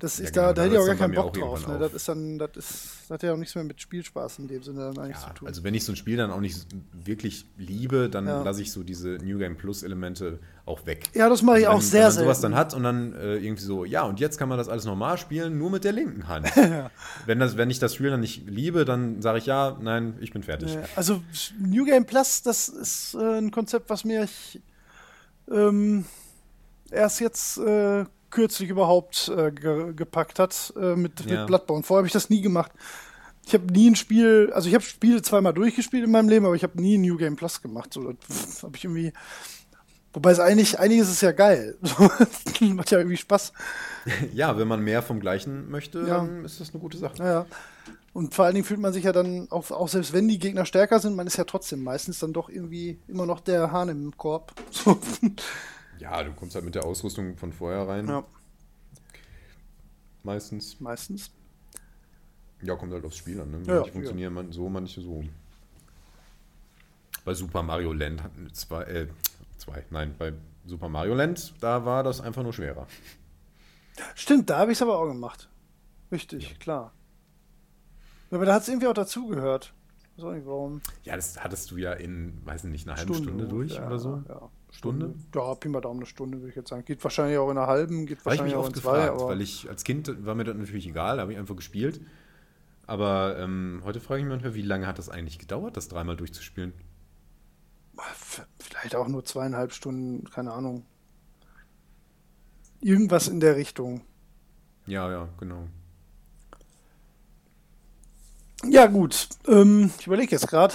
Das 0.00 0.18
ist 0.18 0.34
ja, 0.34 0.52
da, 0.52 0.52
genau, 0.52 0.54
da 0.54 0.62
hätte 0.62 0.74
ich 0.74 0.80
auch 0.80 0.86
gar 0.86 0.96
keinen 0.96 1.14
Bock 1.14 1.32
drauf. 1.34 1.68
Ne? 1.68 1.78
Das 1.78 1.94
ist 1.94 2.08
dann, 2.08 2.38
das 2.38 2.50
ist, 2.56 2.88
das 3.02 3.10
hat 3.10 3.22
ja 3.22 3.32
auch 3.32 3.36
nichts 3.36 3.54
mehr 3.54 3.62
mit 3.62 3.80
Spielspaß 3.80 4.40
in 4.40 4.48
dem 4.48 4.62
Sinne 4.62 4.80
dann 4.80 4.98
eigentlich 4.98 5.22
ja, 5.22 5.28
zu 5.28 5.34
tun. 5.34 5.48
Also 5.48 5.62
wenn 5.62 5.72
ich 5.72 5.84
so 5.84 5.92
ein 5.92 5.96
Spiel 5.96 6.16
dann 6.16 6.32
auch 6.32 6.40
nicht 6.40 6.66
wirklich 6.92 7.46
liebe, 7.56 8.10
dann 8.10 8.26
ja. 8.26 8.42
lasse 8.42 8.60
ich 8.60 8.72
so 8.72 8.82
diese 8.82 9.18
New 9.22 9.38
Game 9.38 9.56
Plus 9.56 9.84
Elemente 9.84 10.40
auch 10.66 10.84
weg. 10.86 11.04
Ja, 11.14 11.28
das 11.28 11.42
mache 11.42 11.60
ich 11.60 11.68
also 11.68 11.78
auch 11.78 11.80
sehr, 11.80 12.10
sehr. 12.10 12.22
Wenn 12.22 12.26
man 12.26 12.34
sowas 12.34 12.40
dann 12.40 12.54
hat 12.56 12.74
und 12.74 12.82
dann 12.82 13.14
äh, 13.14 13.36
irgendwie 13.36 13.62
so, 13.62 13.84
ja, 13.84 14.02
und 14.02 14.18
jetzt 14.18 14.36
kann 14.36 14.48
man 14.48 14.58
das 14.58 14.68
alles 14.68 14.84
normal 14.84 15.16
spielen, 15.16 15.58
nur 15.58 15.70
mit 15.70 15.84
der 15.84 15.92
linken 15.92 16.26
Hand. 16.26 16.50
wenn, 17.26 17.38
das, 17.38 17.56
wenn 17.56 17.70
ich 17.70 17.78
das 17.78 17.94
Spiel 17.94 18.10
dann 18.10 18.20
nicht 18.20 18.48
liebe, 18.48 18.84
dann 18.84 19.22
sage 19.22 19.38
ich 19.38 19.46
ja, 19.46 19.78
nein, 19.80 20.16
ich 20.20 20.32
bin 20.32 20.42
fertig. 20.42 20.76
Also 20.96 21.22
New 21.58 21.84
Game 21.84 22.04
Plus, 22.04 22.42
das 22.42 22.68
ist 22.68 23.14
äh, 23.14 23.38
ein 23.38 23.52
Konzept, 23.52 23.88
was 23.90 24.04
mir 24.04 24.24
ich, 24.24 24.60
ähm, 25.50 26.04
erst 26.90 27.20
jetzt 27.20 27.58
äh, 27.58 28.06
kürzlich 28.34 28.68
überhaupt 28.68 29.28
äh, 29.28 29.52
ge 29.52 29.94
gepackt 29.94 30.40
hat 30.40 30.74
äh, 30.76 30.96
mit, 30.96 31.20
ja. 31.20 31.38
mit 31.38 31.46
Bloodborne. 31.46 31.84
Vorher 31.84 32.00
habe 32.00 32.08
ich 32.08 32.12
das 32.12 32.30
nie 32.30 32.40
gemacht. 32.40 32.72
Ich 33.46 33.54
habe 33.54 33.72
nie 33.72 33.90
ein 33.90 33.96
Spiel, 33.96 34.50
also 34.52 34.68
ich 34.68 34.74
habe 34.74 34.84
Spiele 34.84 35.22
zweimal 35.22 35.54
durchgespielt 35.54 36.04
in 36.04 36.10
meinem 36.10 36.28
Leben, 36.28 36.44
aber 36.44 36.56
ich 36.56 36.64
habe 36.64 36.80
nie 36.80 36.98
New 36.98 37.16
Game 37.16 37.36
Plus 37.36 37.62
gemacht. 37.62 37.92
So, 37.92 38.14
habe 38.62 38.76
ich 38.76 38.84
irgendwie. 38.84 39.12
Wobei 40.12 40.30
es 40.30 40.40
eigentlich, 40.40 40.78
eigentlich 40.78 41.00
ist 41.00 41.10
es 41.10 41.20
ja 41.20 41.32
geil. 41.32 41.76
Macht 42.60 42.90
ja 42.90 42.98
irgendwie 42.98 43.16
Spaß. 43.16 43.52
Ja, 44.32 44.58
wenn 44.58 44.68
man 44.68 44.80
mehr 44.80 45.02
vom 45.02 45.20
Gleichen 45.20 45.70
möchte, 45.70 46.00
ja. 46.00 46.18
dann 46.18 46.44
ist 46.44 46.60
das 46.60 46.70
eine 46.70 46.80
gute 46.80 46.98
Sache. 46.98 47.16
Ja, 47.18 47.46
Und 48.12 48.34
vor 48.34 48.44
allen 48.44 48.54
Dingen 48.54 48.66
fühlt 48.66 48.80
man 48.80 48.92
sich 48.92 49.04
ja 49.04 49.12
dann, 49.12 49.50
auch, 49.50 49.70
auch 49.70 49.88
selbst 49.88 50.12
wenn 50.12 50.28
die 50.28 50.38
Gegner 50.38 50.66
stärker 50.66 51.00
sind, 51.00 51.16
man 51.16 51.26
ist 51.26 51.36
ja 51.36 51.44
trotzdem 51.44 51.82
meistens 51.82 52.18
dann 52.18 52.32
doch 52.32 52.48
irgendwie 52.48 52.98
immer 53.08 53.26
noch 53.26 53.40
der 53.40 53.72
Hahn 53.72 53.88
im 53.88 54.16
Korb. 54.16 54.52
So. 54.70 54.98
Ja, 55.98 56.22
du 56.22 56.32
kommst 56.32 56.54
halt 56.54 56.64
mit 56.64 56.74
der 56.74 56.84
Ausrüstung 56.84 57.36
von 57.36 57.52
vorher 57.52 57.86
rein. 57.88 58.08
Ja. 58.08 58.24
Meistens. 60.22 60.80
Meistens. 60.80 61.30
Ja, 62.62 62.76
kommt 62.76 62.92
halt 62.92 63.04
aufs 63.04 63.16
Spiel 63.16 63.40
an. 63.40 63.50
Ne? 63.50 63.58
Manche 63.58 63.72
ja, 63.72 63.84
funktionieren 63.84 64.36
ja. 64.36 64.52
so, 64.52 64.68
manche 64.68 65.00
so. 65.00 65.24
Bei 67.24 67.34
Super 67.34 67.62
Mario 67.62 67.92
Land 67.92 68.22
zwei, 68.52 68.82
äh, 68.84 69.08
zwei, 69.58 69.84
nein, 69.90 70.14
bei 70.18 70.32
Super 70.66 70.88
Mario 70.88 71.14
Land, 71.14 71.54
da 71.60 71.84
war 71.84 72.02
das 72.02 72.20
einfach 72.20 72.42
nur 72.42 72.52
schwerer. 72.52 72.86
Stimmt, 74.14 74.50
da 74.50 74.58
habe 74.58 74.72
ich 74.72 74.78
es 74.78 74.82
aber 74.82 74.98
auch 74.98 75.06
gemacht. 75.06 75.48
Richtig, 76.10 76.50
ja. 76.50 76.56
klar. 76.56 76.92
Aber 78.30 78.44
da 78.44 78.54
hat 78.54 78.62
es 78.62 78.68
irgendwie 78.68 78.88
auch 78.88 78.94
dazugehört. 78.94 79.74
Weiß 80.16 80.24
auch 80.24 80.32
nicht 80.32 80.46
warum. 80.46 80.80
Ja, 81.02 81.16
das 81.16 81.42
hattest 81.42 81.70
du 81.70 81.76
ja 81.76 81.92
in, 81.92 82.44
weiß 82.44 82.64
nicht, 82.64 82.86
einer 82.86 82.96
halben 82.96 83.14
Stunde, 83.14 83.30
Stunde 83.30 83.48
durch 83.48 83.74
ja, 83.74 83.86
oder 83.86 83.98
so. 83.98 84.22
Ja. 84.28 84.50
Stunde? 84.74 85.14
Ja, 85.34 85.54
Pi 85.54 85.68
mal 85.68 85.80
Daumen 85.80 86.00
eine 86.00 86.06
Stunde, 86.06 86.38
würde 86.38 86.50
ich 86.50 86.56
jetzt 86.56 86.68
sagen. 86.68 86.84
Geht 86.84 87.02
wahrscheinlich 87.04 87.38
auch 87.38 87.50
in 87.50 87.56
einer 87.56 87.66
halben, 87.66 88.06
geht 88.06 88.24
wahrscheinlich 88.24 88.56
auch 88.56 88.66
in 88.66 88.74
zwei. 88.74 89.06
Gefragt, 89.06 89.20
weil 89.22 89.40
ich 89.40 89.68
als 89.68 89.84
Kind 89.84 90.26
war 90.26 90.34
mir 90.34 90.44
das 90.44 90.56
natürlich 90.56 90.86
egal, 90.86 91.20
habe 91.20 91.32
ich 91.32 91.38
einfach 91.38 91.56
gespielt. 91.56 92.00
Aber 92.86 93.38
ähm, 93.38 93.80
heute 93.84 94.00
frage 94.00 94.20
ich 94.20 94.24
mich 94.24 94.32
manchmal, 94.32 94.54
wie 94.54 94.62
lange 94.62 94.86
hat 94.86 94.98
das 94.98 95.08
eigentlich 95.08 95.38
gedauert, 95.38 95.76
das 95.76 95.88
dreimal 95.88 96.16
durchzuspielen? 96.16 96.74
Vielleicht 98.58 98.96
auch 98.96 99.08
nur 99.08 99.24
zweieinhalb 99.24 99.72
Stunden, 99.72 100.28
keine 100.28 100.52
Ahnung. 100.52 100.84
Irgendwas 102.80 103.28
in 103.28 103.40
der 103.40 103.56
Richtung. 103.56 104.02
Ja, 104.86 105.10
ja, 105.10 105.28
genau. 105.38 105.68
Ja, 108.68 108.86
gut. 108.86 109.28
Ähm, 109.46 109.90
ich 109.98 110.06
überlege 110.06 110.32
jetzt 110.32 110.48
gerade. 110.48 110.74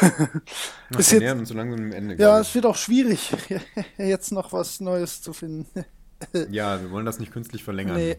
Jetzt, 0.96 1.12
nähern 1.12 1.38
uns 1.40 1.48
so 1.48 1.54
langsam 1.54 1.80
am 1.80 1.92
Ende. 1.92 2.16
Ja, 2.16 2.40
es 2.40 2.54
wird 2.54 2.66
auch 2.66 2.76
schwierig, 2.76 3.32
jetzt 3.98 4.32
noch 4.32 4.52
was 4.52 4.80
Neues 4.80 5.22
zu 5.22 5.32
finden. 5.32 5.84
ja, 6.50 6.80
wir 6.80 6.90
wollen 6.90 7.06
das 7.06 7.18
nicht 7.18 7.32
künstlich 7.32 7.64
verlängern. 7.64 7.96
Nee, 7.96 8.16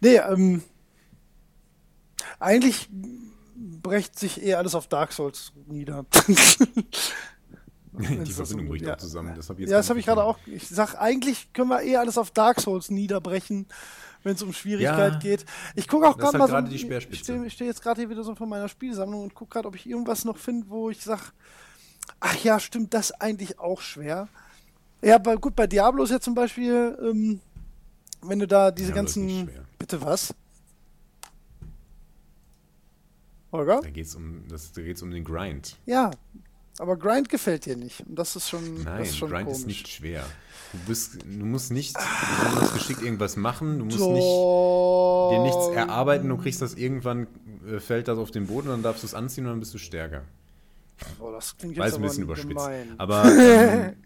nee 0.00 0.16
ähm, 0.16 0.62
eigentlich 2.38 2.88
brecht 3.56 4.18
sich 4.18 4.42
eher 4.42 4.58
alles 4.58 4.74
auf 4.74 4.88
Dark 4.88 5.12
Souls 5.12 5.52
nieder. 5.66 6.04
Die 7.92 8.32
Verbindung 8.32 8.68
bricht 8.68 8.84
ja. 8.84 8.94
auch 8.94 8.98
zusammen. 8.98 9.34
Das 9.36 9.48
hab 9.48 9.58
ja, 9.58 9.66
das 9.66 9.88
habe 9.88 9.98
ich 9.98 10.06
gerade 10.06 10.24
auch. 10.24 10.38
Ich 10.46 10.68
sag, 10.68 10.94
eigentlich 10.94 11.52
können 11.52 11.68
wir 11.68 11.82
eher 11.82 12.00
alles 12.00 12.18
auf 12.18 12.30
Dark 12.30 12.60
Souls 12.60 12.90
niederbrechen 12.90 13.66
wenn 14.22 14.34
es 14.34 14.42
um 14.42 14.52
Schwierigkeit 14.52 15.12
ja, 15.14 15.18
geht. 15.18 15.44
Ich 15.74 15.88
gucke 15.88 16.08
auch 16.08 16.16
gerade 16.16 16.38
halt 16.38 16.50
mal 16.52 16.62
so. 16.64 16.68
Die 16.68 16.76
ich 16.76 17.18
stehe 17.18 17.50
steh 17.50 17.66
jetzt 17.66 17.82
gerade 17.82 18.00
hier 18.00 18.10
wieder 18.10 18.22
so 18.22 18.34
vor 18.34 18.46
meiner 18.46 18.68
Spielsammlung 18.68 19.22
und 19.22 19.34
gucke 19.34 19.54
gerade, 19.54 19.68
ob 19.68 19.76
ich 19.76 19.86
irgendwas 19.88 20.24
noch 20.24 20.36
finde, 20.36 20.68
wo 20.68 20.90
ich 20.90 21.02
sage, 21.02 21.22
ach 22.20 22.36
ja, 22.42 22.60
stimmt, 22.60 22.94
das 22.94 23.12
eigentlich 23.12 23.58
auch 23.58 23.80
schwer. 23.80 24.28
Ja, 25.02 25.18
bei, 25.18 25.36
gut, 25.36 25.56
bei 25.56 25.66
Diablo 25.66 26.04
ist 26.04 26.10
ja 26.10 26.20
zum 26.20 26.34
Beispiel, 26.34 26.96
ähm, 27.02 27.40
wenn 28.22 28.38
du 28.38 28.46
da 28.46 28.70
diese 28.70 28.92
Diablo 28.92 29.02
ganzen. 29.02 29.50
Bitte 29.78 30.02
was? 30.02 30.34
Holger? 33.52 33.80
Da 33.82 33.90
geht 33.90 34.06
es 34.06 34.14
um, 34.14 34.44
um 35.02 35.10
den 35.10 35.24
Grind. 35.24 35.76
Ja, 35.86 36.10
aber 36.78 36.96
Grind 36.96 37.28
gefällt 37.28 37.66
dir 37.66 37.76
nicht. 37.76 38.00
Und 38.06 38.16
das 38.16 38.36
ist 38.36 38.48
schon. 38.48 38.84
Nein, 38.84 38.98
das 38.98 39.08
ist 39.08 39.16
schon 39.16 39.30
Grind 39.30 39.46
komisch. 39.46 39.60
ist 39.60 39.66
nicht 39.66 39.88
schwer. 39.88 40.24
Du, 40.72 40.78
bist, 40.86 41.22
du 41.24 41.44
musst 41.44 41.72
nicht 41.72 41.96
besonders 41.96 42.72
geschickt 42.74 43.02
irgendwas 43.02 43.36
machen. 43.36 43.78
Du 43.78 43.84
musst 43.86 43.98
nicht, 43.98 44.22
dir 45.32 45.42
nichts 45.42 45.68
erarbeiten. 45.74 46.28
Du 46.28 46.36
kriegst 46.36 46.62
das 46.62 46.74
irgendwann, 46.74 47.26
äh, 47.66 47.80
fällt 47.80 48.08
das 48.08 48.18
auf 48.18 48.30
den 48.30 48.46
Boden 48.46 48.68
und 48.68 48.74
dann 48.74 48.82
darfst 48.82 49.02
du 49.02 49.06
es 49.06 49.14
anziehen 49.14 49.46
und 49.46 49.52
dann 49.52 49.60
bist 49.60 49.74
du 49.74 49.78
stärker. 49.78 50.22
Boah, 51.18 51.32
das 51.32 51.56
klingt 51.56 51.76
jetzt 51.76 51.84
Weiß 51.84 51.94
ein 51.94 52.02
bisschen 52.02 52.24
überspitzt. 52.24 52.48
Gemein. 52.48 52.94
Aber. 52.98 53.24
Ähm, 53.24 53.96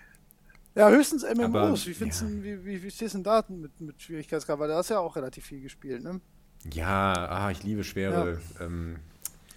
ja, 0.74 0.90
höchstens 0.90 1.22
MMOs. 1.22 1.44
Aber, 1.44 1.74
wie, 1.74 1.94
findest 1.94 2.22
ja. 2.22 2.28
du, 2.28 2.42
wie, 2.42 2.64
wie, 2.64 2.82
wie 2.82 2.90
stehst 2.90 3.14
du 3.14 3.18
denn 3.18 3.24
da 3.24 3.44
mit, 3.48 3.80
mit 3.80 4.02
Schwierigkeitsgrad? 4.02 4.58
Weil 4.58 4.68
da 4.68 4.76
hast 4.76 4.90
du 4.90 4.94
ja 4.94 5.00
auch 5.00 5.14
relativ 5.14 5.44
viel 5.44 5.60
gespielt, 5.60 6.02
ne? 6.02 6.20
Ja, 6.72 7.12
ah, 7.12 7.50
ich 7.50 7.62
liebe 7.62 7.84
schwere. 7.84 8.40
Ja. 8.58 8.66
Ähm, 8.66 8.96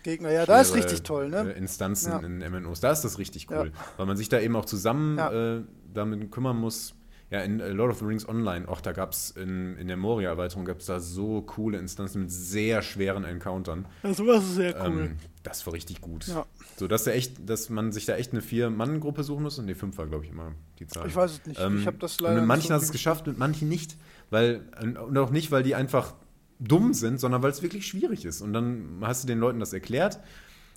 Gegner. 0.05 0.31
Ja, 0.31 0.45
da 0.45 0.61
ist 0.61 0.73
richtig 0.73 1.01
toll, 1.01 1.29
ne? 1.29 1.53
Äh, 1.53 1.57
Instanzen 1.57 2.11
ja. 2.11 2.19
in 2.19 2.37
MMOs. 2.37 2.79
Da 2.79 2.91
ist 2.91 3.01
das 3.01 3.17
richtig 3.17 3.49
cool. 3.49 3.71
Ja. 3.73 3.81
Weil 3.97 4.05
man 4.05 4.15
sich 4.15 4.29
da 4.29 4.39
eben 4.39 4.55
auch 4.55 4.65
zusammen 4.65 5.17
ja. 5.17 5.57
äh, 5.57 5.63
damit 5.93 6.31
kümmern 6.31 6.57
muss. 6.57 6.93
Ja, 7.31 7.39
in 7.39 7.59
äh, 7.59 7.69
Lord 7.69 7.91
of 7.91 7.99
the 7.99 8.05
Rings 8.05 8.29
Online, 8.29 8.69
auch 8.69 8.81
da 8.81 8.91
gab 8.91 9.11
es 9.11 9.31
in, 9.31 9.75
in 9.77 9.87
der 9.87 9.97
Moria-Erweiterung 9.97 10.63
gab 10.63 10.79
es 10.79 10.85
da 10.85 10.99
so 10.99 11.41
coole 11.41 11.79
Instanzen 11.79 12.21
mit 12.21 12.31
sehr 12.31 12.83
schweren 12.83 13.23
Encountern. 13.23 13.87
Ja, 14.03 14.13
sowas 14.13 14.43
ist 14.43 14.55
sehr 14.55 14.75
cool. 14.79 15.01
Ähm, 15.01 15.17
das 15.41 15.65
war 15.65 15.73
richtig 15.73 16.01
gut. 16.01 16.27
Ja. 16.27 16.45
So, 16.77 16.87
dass, 16.87 17.07
er 17.07 17.15
echt, 17.15 17.49
dass 17.49 17.69
man 17.71 17.91
sich 17.91 18.05
da 18.05 18.15
echt 18.15 18.31
eine 18.31 18.43
Vier-Mann-Gruppe 18.43 19.23
suchen 19.23 19.41
muss. 19.41 19.57
Und 19.57 19.65
die 19.65 19.73
fünf 19.73 19.97
war, 19.97 20.05
glaube 20.05 20.23
ich, 20.23 20.29
immer 20.29 20.51
die 20.77 20.85
Zahl. 20.85 21.07
Ich 21.07 21.15
weiß 21.15 21.31
es 21.31 21.45
nicht. 21.47 21.59
Ähm, 21.59 21.79
ich 21.79 21.87
habe 21.87 21.97
das 21.97 22.19
leider. 22.19 22.35
Und 22.35 22.41
mit 22.41 22.47
manchen 22.47 22.73
hast 22.73 22.83
du 22.83 22.85
es 22.85 22.91
geschafft, 22.91 23.25
mit 23.25 23.39
manchen 23.39 23.69
nicht. 23.69 23.97
Weil, 24.29 24.61
und 24.81 25.17
auch 25.17 25.31
nicht, 25.31 25.51
weil 25.51 25.63
die 25.63 25.73
einfach 25.73 26.13
dumm 26.59 26.93
sind, 26.93 27.19
sondern 27.19 27.43
weil 27.43 27.51
es 27.51 27.61
wirklich 27.61 27.85
schwierig 27.87 28.25
ist. 28.25 28.41
Und 28.41 28.53
dann 28.53 28.99
hast 29.01 29.23
du 29.23 29.27
den 29.27 29.39
Leuten 29.39 29.59
das 29.59 29.73
erklärt 29.73 30.19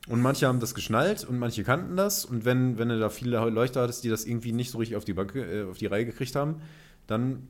und 0.09 0.21
manche 0.21 0.47
haben 0.47 0.61
das 0.61 0.75
geschnallt 0.75 1.25
und 1.25 1.39
manche 1.39 1.65
kannten 1.65 1.97
das. 1.97 2.25
Und 2.25 2.45
wenn, 2.45 2.79
wenn 2.79 2.89
du 2.89 2.99
da 2.99 3.11
viele 3.11 3.39
Leuchter 3.51 3.83
hattest, 3.83 4.05
die 4.05 4.09
das 4.09 4.25
irgendwie 4.25 4.53
nicht 4.53 4.71
so 4.71 4.79
richtig 4.79 4.97
auf 4.97 5.05
die, 5.05 5.13
Backe, 5.13 5.41
äh, 5.41 5.71
auf 5.71 5.79
die 5.79 5.87
Reihe 5.87 6.07
gekriegt 6.07 6.35
haben, 6.35 6.63
dann 7.07 7.49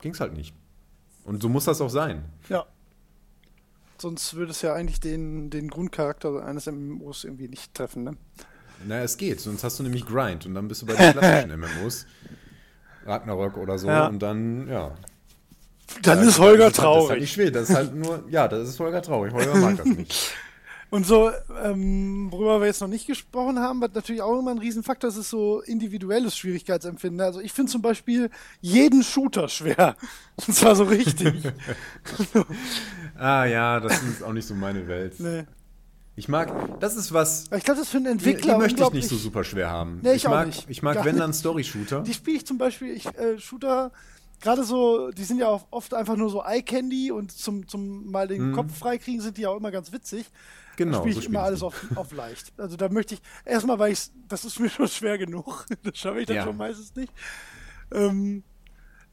ging 0.00 0.12
es 0.12 0.20
halt 0.20 0.34
nicht. 0.34 0.54
Und 1.24 1.42
so 1.42 1.48
muss 1.48 1.64
das 1.64 1.80
auch 1.80 1.90
sein. 1.90 2.24
Ja. 2.48 2.66
Sonst 3.98 4.34
würde 4.34 4.50
es 4.50 4.60
ja 4.60 4.74
eigentlich 4.74 5.00
den, 5.00 5.50
den 5.50 5.68
Grundcharakter 5.68 6.44
eines 6.44 6.66
MMOs 6.66 7.24
irgendwie 7.24 7.48
nicht 7.48 7.74
treffen, 7.74 8.04
ne? 8.04 8.16
Naja, 8.86 9.04
es 9.04 9.16
geht. 9.16 9.40
Sonst 9.40 9.64
hast 9.64 9.78
du 9.78 9.82
nämlich 9.82 10.04
Grind 10.04 10.44
und 10.46 10.54
dann 10.54 10.68
bist 10.68 10.82
du 10.82 10.86
bei 10.86 10.94
den 10.94 11.12
klassischen 11.12 11.60
MMOs. 11.60 12.06
Ragnarok 13.06 13.56
oder 13.56 13.78
so. 13.78 13.88
Ja. 13.88 14.08
Und 14.08 14.20
dann, 14.20 14.68
ja. 14.68 14.94
Dann 16.02 16.26
ist 16.26 16.38
Holger 16.38 16.72
traurig. 16.72 16.98
Das 16.98 17.04
ist 17.04 17.10
halt 17.10 17.20
nicht 17.20 17.32
schwer. 17.32 17.50
Das 17.50 17.70
ist 17.70 17.76
halt 17.76 17.94
nur, 17.94 18.24
ja, 18.30 18.48
das 18.48 18.68
ist 18.68 18.80
Holger 18.80 19.02
traurig. 19.02 19.32
Holger 19.32 19.54
mag 19.56 19.76
das 19.76 19.86
nicht. 19.86 20.32
Und 20.94 21.04
so, 21.04 21.32
ähm, 21.64 22.28
worüber 22.30 22.60
wir 22.60 22.68
jetzt 22.68 22.80
noch 22.80 22.86
nicht 22.86 23.08
gesprochen 23.08 23.58
haben, 23.58 23.80
was 23.80 23.90
natürlich 23.94 24.22
auch 24.22 24.38
immer 24.38 24.52
ein 24.52 24.58
Riesenfaktor 24.58 25.10
ist, 25.10 25.16
ist 25.16 25.30
so 25.30 25.60
individuelles 25.60 26.36
Schwierigkeitsempfinden. 26.36 27.20
Also 27.20 27.40
ich 27.40 27.52
finde 27.52 27.72
zum 27.72 27.82
Beispiel 27.82 28.30
jeden 28.60 29.02
Shooter 29.02 29.48
schwer. 29.48 29.96
Und 30.46 30.54
zwar 30.54 30.76
so 30.76 30.84
richtig. 30.84 31.34
ah 33.18 33.44
ja, 33.44 33.80
das 33.80 34.00
ist 34.04 34.22
auch 34.22 34.32
nicht 34.32 34.46
so 34.46 34.54
meine 34.54 34.86
Welt. 34.86 35.18
Nee. 35.18 35.46
Ich 36.16 36.28
mag, 36.28 36.78
das 36.78 36.94
ist 36.94 37.12
was. 37.12 37.46
Ich 37.56 37.64
glaube, 37.64 37.80
das 37.80 37.88
für 37.88 37.96
einen 37.96 38.06
Entwickler. 38.06 38.40
Die, 38.40 38.48
die 38.52 38.56
möchte 38.56 38.82
ich 38.84 38.90
nicht 38.92 39.08
so 39.08 39.16
super 39.16 39.42
schwer 39.42 39.70
haben. 39.70 39.98
Nee, 40.00 40.10
ich, 40.10 40.16
ich 40.22 40.28
mag, 40.28 40.46
nicht. 40.46 40.70
Ich 40.70 40.82
mag, 40.82 40.94
Gar 40.94 41.04
wenn 41.06 41.16
dann 41.16 41.32
Story-Shooter. 41.32 42.02
Die 42.02 42.14
spiele 42.14 42.36
ich 42.36 42.46
zum 42.46 42.56
Beispiel, 42.56 42.90
ich, 42.90 43.06
äh, 43.18 43.36
Shooter, 43.40 43.90
gerade 44.44 44.62
so, 44.62 45.10
die 45.10 45.24
sind 45.24 45.38
ja 45.38 45.48
auch 45.48 45.66
oft 45.70 45.94
einfach 45.94 46.16
nur 46.16 46.28
so 46.28 46.42
Eye-Candy 46.44 47.10
und 47.10 47.32
zum, 47.32 47.66
zum 47.66 48.10
mal 48.10 48.28
den 48.28 48.50
mhm. 48.50 48.54
Kopf 48.54 48.78
freikriegen 48.78 49.20
sind 49.20 49.38
die 49.38 49.46
auch 49.46 49.56
immer 49.56 49.70
ganz 49.70 49.90
witzig. 49.90 50.30
Genau. 50.76 50.98
Spiele 50.98 51.18
ich 51.18 51.24
so 51.24 51.30
immer 51.30 51.42
alles 51.42 51.62
auf, 51.62 51.74
auf 51.94 52.12
leicht. 52.12 52.52
Also 52.58 52.76
da 52.76 52.88
möchte 52.90 53.14
ich, 53.14 53.22
erstmal, 53.44 53.78
weil 53.78 53.92
ich, 53.92 54.10
das 54.28 54.44
ist 54.44 54.60
mir 54.60 54.68
schon 54.70 54.88
schwer 54.88 55.18
genug. 55.18 55.66
Das 55.82 55.96
schaffe 55.98 56.20
ich 56.20 56.26
dann 56.26 56.36
ja. 56.36 56.44
schon 56.44 56.56
meistens 56.56 56.94
nicht. 56.94 57.12
Ähm, 57.90 58.44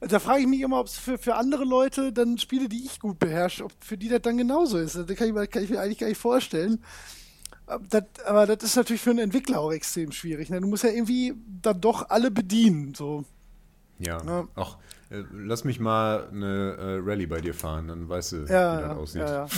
da 0.00 0.18
frage 0.18 0.42
ich 0.42 0.46
mich 0.46 0.60
immer, 0.60 0.80
ob 0.80 0.86
es 0.86 0.98
für, 0.98 1.16
für 1.16 1.36
andere 1.36 1.64
Leute 1.64 2.12
dann 2.12 2.36
Spiele, 2.36 2.68
die 2.68 2.84
ich 2.84 3.00
gut 3.00 3.18
beherrsche, 3.18 3.64
ob 3.64 3.72
für 3.80 3.96
die 3.96 4.08
das 4.08 4.20
dann 4.20 4.36
genauso 4.36 4.78
ist. 4.78 4.96
Das 4.96 5.06
kann 5.16 5.28
ich, 5.28 5.50
kann 5.50 5.64
ich 5.64 5.70
mir 5.70 5.80
eigentlich 5.80 5.98
gar 5.98 6.08
nicht 6.08 6.18
vorstellen. 6.18 6.84
Das, 7.88 8.04
aber 8.26 8.46
das 8.46 8.62
ist 8.64 8.76
natürlich 8.76 9.00
für 9.00 9.10
einen 9.10 9.20
Entwickler 9.20 9.60
auch 9.60 9.72
extrem 9.72 10.12
schwierig. 10.12 10.50
Ne? 10.50 10.60
Du 10.60 10.66
musst 10.66 10.84
ja 10.84 10.90
irgendwie 10.90 11.34
dann 11.62 11.80
doch 11.80 12.10
alle 12.10 12.30
bedienen. 12.30 12.94
So. 12.94 13.24
Ja. 14.04 14.22
ja. 14.24 14.48
Ach, 14.54 14.78
äh, 15.10 15.22
lass 15.32 15.64
mich 15.64 15.80
mal 15.80 16.28
eine 16.30 16.76
äh, 16.78 17.00
Rallye 17.02 17.26
bei 17.26 17.40
dir 17.40 17.54
fahren, 17.54 17.88
dann 17.88 18.08
weißt 18.08 18.32
du, 18.32 18.36
ja, 18.44 18.78
wie 18.78 18.82
das 18.82 18.96
aussieht. 18.96 19.22
Ja, 19.22 19.46
ja. 19.46 19.48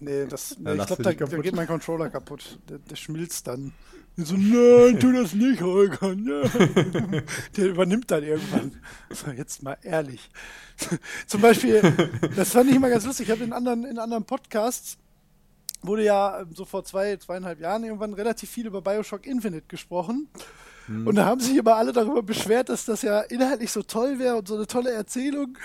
Nee, 0.00 0.26
das, 0.26 0.58
nee, 0.58 0.72
ich 0.72 0.86
glaube, 0.86 1.02
da, 1.02 1.12
da, 1.12 1.38
geht 1.38 1.54
mein 1.54 1.66
Controller 1.66 2.10
kaputt. 2.10 2.58
Der, 2.68 2.78
der 2.78 2.96
schmilzt 2.96 3.46
dann. 3.46 3.72
so, 4.16 4.34
nein, 4.34 4.98
tu 4.98 5.12
das 5.12 5.34
nicht, 5.34 5.62
Holger. 5.62 6.14
Nein. 6.14 7.22
Der 7.56 7.66
übernimmt 7.68 8.10
dann 8.10 8.24
irgendwann. 8.24 8.80
So, 9.10 9.30
jetzt 9.30 9.62
mal 9.62 9.76
ehrlich. 9.82 10.30
Zum 11.26 11.40
Beispiel, 11.40 11.82
das 12.34 12.50
fand 12.50 12.70
ich 12.70 12.76
immer 12.76 12.88
ganz 12.88 13.04
lustig. 13.04 13.28
Ich 13.28 13.32
habe 13.32 13.44
in 13.44 13.52
anderen, 13.52 13.84
in 13.84 13.98
anderen 13.98 14.24
Podcasts 14.24 14.98
wurde 15.82 16.04
ja 16.04 16.44
so 16.54 16.64
vor 16.64 16.84
zwei, 16.84 17.16
zweieinhalb 17.16 17.60
Jahren 17.60 17.84
irgendwann 17.84 18.14
relativ 18.14 18.50
viel 18.50 18.66
über 18.66 18.80
Bioshock 18.80 19.26
Infinite 19.26 19.66
gesprochen. 19.68 20.28
Hm. 20.86 21.06
Und 21.06 21.14
da 21.16 21.24
haben 21.24 21.40
sich 21.40 21.56
immer 21.56 21.76
alle 21.76 21.92
darüber 21.92 22.22
beschwert, 22.22 22.68
dass 22.68 22.84
das 22.84 23.02
ja 23.02 23.20
inhaltlich 23.20 23.72
so 23.72 23.82
toll 23.82 24.18
wäre 24.18 24.36
und 24.36 24.48
so 24.48 24.54
eine 24.56 24.66
tolle 24.66 24.92
Erzählung 24.92 25.56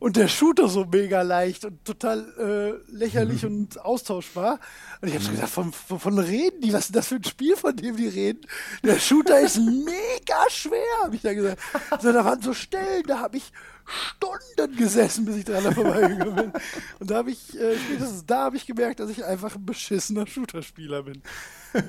und 0.00 0.16
der 0.16 0.28
Shooter 0.28 0.66
so 0.68 0.86
mega 0.86 1.20
leicht 1.20 1.66
und 1.66 1.84
total 1.84 2.24
äh, 2.38 2.92
lächerlich 2.92 3.42
mhm. 3.42 3.48
und 3.48 3.80
austauschbar. 3.84 4.58
Und 5.02 5.08
ich 5.08 5.14
habe 5.14 5.24
so 5.24 5.30
gedacht, 5.30 5.50
von, 5.50 5.72
von 5.72 6.18
reden 6.18 6.62
die? 6.62 6.72
Was 6.72 6.86
ist 6.86 6.96
das 6.96 7.08
für 7.08 7.16
ein 7.16 7.24
Spiel, 7.24 7.54
von 7.54 7.76
dem 7.76 7.96
die 7.96 8.08
reden? 8.08 8.40
Der 8.82 8.98
Shooter 8.98 9.38
ist 9.40 9.58
mega 9.58 10.48
schwer, 10.48 10.80
habe 11.04 11.14
ich 11.14 11.22
da 11.22 11.34
gesagt. 11.34 11.60
So, 12.00 12.12
da 12.12 12.24
waren 12.24 12.40
so 12.40 12.54
Stellen, 12.54 13.04
da 13.06 13.20
habe 13.20 13.36
ich 13.36 13.52
Stunden 13.84 14.74
gesessen, 14.74 15.26
bis 15.26 15.36
ich 15.36 15.44
dran 15.44 15.70
vorbeigekommen 15.74 16.34
bin. 16.34 16.52
Und 16.98 17.10
da 17.10 17.16
habe 17.16 17.30
ich, 17.30 17.58
äh, 17.58 17.76
spätestens 17.76 18.24
da 18.24 18.44
habe 18.44 18.56
ich 18.56 18.66
gemerkt, 18.66 19.00
dass 19.00 19.10
ich 19.10 19.22
einfach 19.22 19.54
ein 19.54 19.66
beschissener 19.66 20.26
Shooter-Spieler 20.26 21.02
bin. 21.02 21.22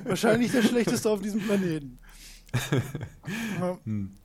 Wahrscheinlich 0.04 0.52
der 0.52 0.62
schlechteste 0.62 1.08
auf 1.08 1.22
diesem 1.22 1.40
Planeten. 1.40 1.98
hm. 3.84 4.16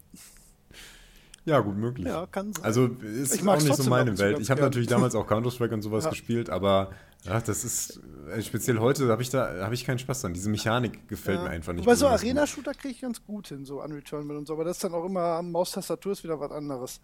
Ja, 1.47 1.61
gut 1.61 1.77
möglich. 1.77 2.07
Ja, 2.07 2.25
kann 2.25 2.51
sein. 2.51 2.65
Also 2.65 2.87
ist 2.87 3.33
ich 3.33 3.47
auch 3.47 3.61
nicht 3.61 3.73
so 3.73 3.89
meine 3.89 4.17
Welt. 4.17 4.39
Ich 4.39 4.51
habe 4.51 4.59
natürlich 4.59 4.89
damals 4.89 5.15
auch 5.15 5.25
Counter-Strike 5.25 5.73
und 5.73 5.81
sowas 5.81 6.03
ja. 6.03 6.09
gespielt, 6.09 6.49
aber 6.49 6.91
ja, 7.23 7.39
das 7.39 7.63
ist 7.63 8.01
äh, 8.29 8.41
speziell 8.41 8.79
heute 8.79 9.07
habe 9.07 9.21
ich 9.21 9.29
da 9.29 9.63
habe 9.63 9.73
ich 9.73 9.85
keinen 9.85 9.97
Spaß 9.97 10.21
dran. 10.21 10.33
Diese 10.33 10.49
Mechanik 10.49 11.07
gefällt 11.07 11.37
ja. 11.37 11.45
mir 11.45 11.49
einfach 11.51 11.71
nicht. 11.71 11.85
Bei 11.85 11.95
so 11.95 12.07
Arena-Shooter 12.07 12.73
kriege 12.73 12.93
ich 12.95 13.01
ganz 13.01 13.23
gut 13.25 13.47
hin, 13.47 13.63
so 13.63 13.81
Unreturnable 13.81 14.37
und 14.37 14.45
so, 14.45 14.53
aber 14.55 14.65
das 14.65 14.75
ist 14.75 14.83
dann 14.83 14.93
auch 14.93 15.05
immer 15.05 15.21
am 15.21 15.51
Maustastatur 15.51 16.11
ist 16.11 16.25
wieder 16.25 16.37
was 16.37 16.51
anderes. 16.51 16.99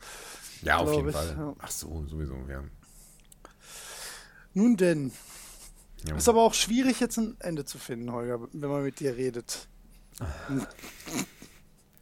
Ja, 0.62 0.80
auf 0.80 0.94
jeden 0.94 1.08
ich. 1.08 1.16
Fall. 1.16 1.56
Ach 1.60 1.72
so, 1.72 2.06
sowieso, 2.06 2.36
ja. 2.50 2.64
Nun 4.54 4.76
denn. 4.76 5.14
Ist 6.18 6.28
aber 6.28 6.42
auch 6.42 6.54
schwierig, 6.54 7.00
jetzt 7.00 7.18
ein 7.18 7.38
Ende 7.40 7.64
zu 7.64 7.78
finden, 7.78 8.12
Holger, 8.12 8.42
wenn 8.52 8.70
man 8.70 8.84
mit 8.84 9.00
dir 9.00 9.16
redet. 9.16 9.70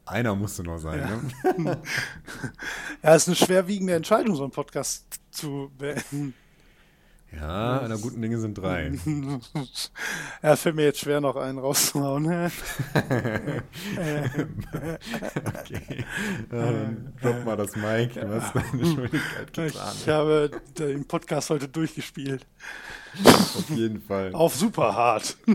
Einer 0.06 0.36
musste 0.36 0.64
noch 0.64 0.78
sein, 0.78 1.00
ja. 1.00 1.54
ne? 1.58 1.82
ja, 3.04 3.16
ist 3.16 3.28
eine 3.28 3.36
schwerwiegende 3.36 3.94
Entscheidung, 3.94 4.36
so 4.36 4.44
einen 4.44 4.52
Podcast 4.52 5.06
zu 5.32 5.72
beenden. 5.78 6.34
Ja, 7.34 7.80
einer 7.80 7.98
guten 7.98 8.22
Dinge 8.22 8.38
sind 8.40 8.58
drei. 8.58 8.92
ja, 10.44 10.56
fällt 10.58 10.76
mir 10.76 10.84
jetzt 10.84 11.00
schwer, 11.00 11.22
noch 11.22 11.38
einen 11.38 11.60
rauszuhauen. 11.60 12.26
okay. 15.56 16.04
Dann 16.50 17.14
drop 17.22 17.46
mal 17.46 17.56
das 17.56 17.74
Mic. 17.78 18.16
Du 18.16 18.28
hast 18.28 18.54
deine 18.54 18.86
Schuldigkeit 18.86 19.54
getan. 19.54 19.96
Ich 19.98 20.10
habe 20.10 20.52
den 20.78 21.08
Podcast 21.08 21.50
heute 21.52 21.70
durchgespielt. 21.70 22.46
Auf 23.24 23.70
jeden 23.70 24.02
Fall. 24.02 24.34
Auf 24.34 24.56
super 24.56 24.96
hart. 24.96 25.38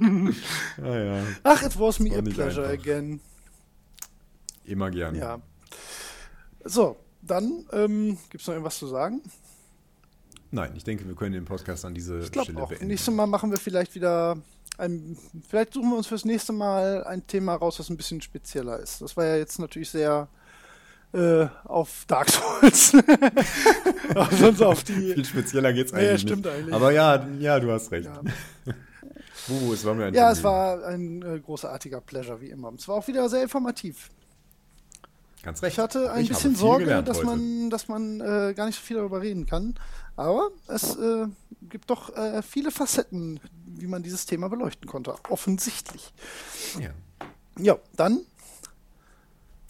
ah, 0.82 0.96
ja. 0.96 1.22
Ach, 1.42 1.62
it 1.62 1.78
was 1.78 1.98
me 1.98 2.16
a 2.16 2.22
pleasure 2.22 2.66
einfach. 2.68 2.72
again. 2.72 3.20
Immer 4.64 4.90
gern. 4.90 5.14
Ja. 5.14 5.40
So, 6.64 6.96
dann 7.22 7.64
ähm, 7.72 8.18
gibt 8.30 8.42
es 8.42 8.46
noch 8.46 8.54
irgendwas 8.54 8.78
zu 8.78 8.86
sagen? 8.86 9.22
Nein, 10.50 10.72
ich 10.76 10.84
denke, 10.84 11.06
wir 11.06 11.14
können 11.14 11.32
den 11.32 11.44
Podcast 11.44 11.84
an 11.84 11.94
diese 11.94 12.20
ich 12.20 12.26
Stelle 12.26 12.62
auch. 12.62 12.68
beenden. 12.68 12.88
Nächstes 12.88 13.14
Mal 13.14 13.26
machen 13.26 13.50
wir 13.50 13.58
vielleicht 13.58 13.94
wieder 13.94 14.36
ein, 14.78 15.16
vielleicht 15.48 15.72
suchen 15.72 15.90
wir 15.90 15.96
uns 15.96 16.06
fürs 16.06 16.24
nächste 16.24 16.52
Mal 16.52 17.04
ein 17.04 17.26
Thema 17.26 17.54
raus, 17.54 17.78
was 17.78 17.88
ein 17.88 17.96
bisschen 17.96 18.20
spezieller 18.20 18.78
ist. 18.78 19.00
Das 19.00 19.16
war 19.16 19.24
ja 19.24 19.36
jetzt 19.36 19.58
natürlich 19.58 19.90
sehr 19.90 20.28
äh, 21.16 21.48
auf 21.64 22.04
Dark 22.06 22.28
Souls. 22.30 22.92
sonst 24.38 24.62
auf 24.62 24.84
die. 24.84 25.14
Viel 25.14 25.24
spezieller 25.24 25.72
geht's 25.72 25.92
eigentlich. 25.92 26.10
Ja, 26.10 26.18
stimmt 26.18 26.44
nicht. 26.44 26.54
eigentlich. 26.54 26.74
Aber 26.74 26.92
ja, 26.92 27.26
ja, 27.38 27.58
du 27.58 27.70
hast 27.72 27.90
recht. 27.90 28.08
Ja. 28.08 28.20
uh, 29.48 29.72
es 29.72 29.84
war 29.84 29.94
mir 29.94 30.06
ein 30.06 30.14
Ja, 30.14 30.30
es 30.30 30.42
war 30.42 30.84
ein 30.84 31.22
äh, 31.22 31.40
großartiger 31.40 32.00
Pleasure, 32.00 32.40
wie 32.40 32.50
immer. 32.50 32.72
Es 32.76 32.86
war 32.86 32.96
auch 32.96 33.08
wieder 33.08 33.28
sehr 33.28 33.42
informativ. 33.42 34.10
Ganz 35.42 35.62
recht. 35.62 35.74
Ich 35.74 35.78
hatte 35.78 36.10
ein 36.10 36.22
ich 36.22 36.28
bisschen 36.28 36.56
Sorge, 36.56 37.02
dass 37.02 37.22
man, 37.22 37.70
dass 37.70 37.88
man 37.88 38.20
äh, 38.20 38.52
gar 38.54 38.66
nicht 38.66 38.76
so 38.76 38.82
viel 38.82 38.96
darüber 38.96 39.22
reden 39.22 39.46
kann. 39.46 39.74
Aber 40.16 40.50
es 40.66 40.96
äh, 40.96 41.26
gibt 41.62 41.90
doch 41.90 42.16
äh, 42.16 42.42
viele 42.42 42.70
Facetten, 42.70 43.38
wie 43.64 43.86
man 43.86 44.02
dieses 44.02 44.26
Thema 44.26 44.48
beleuchten 44.48 44.88
konnte. 44.88 45.14
Offensichtlich. 45.28 46.12
Ja. 46.80 46.90
Ja, 47.58 47.78
dann. 47.96 48.20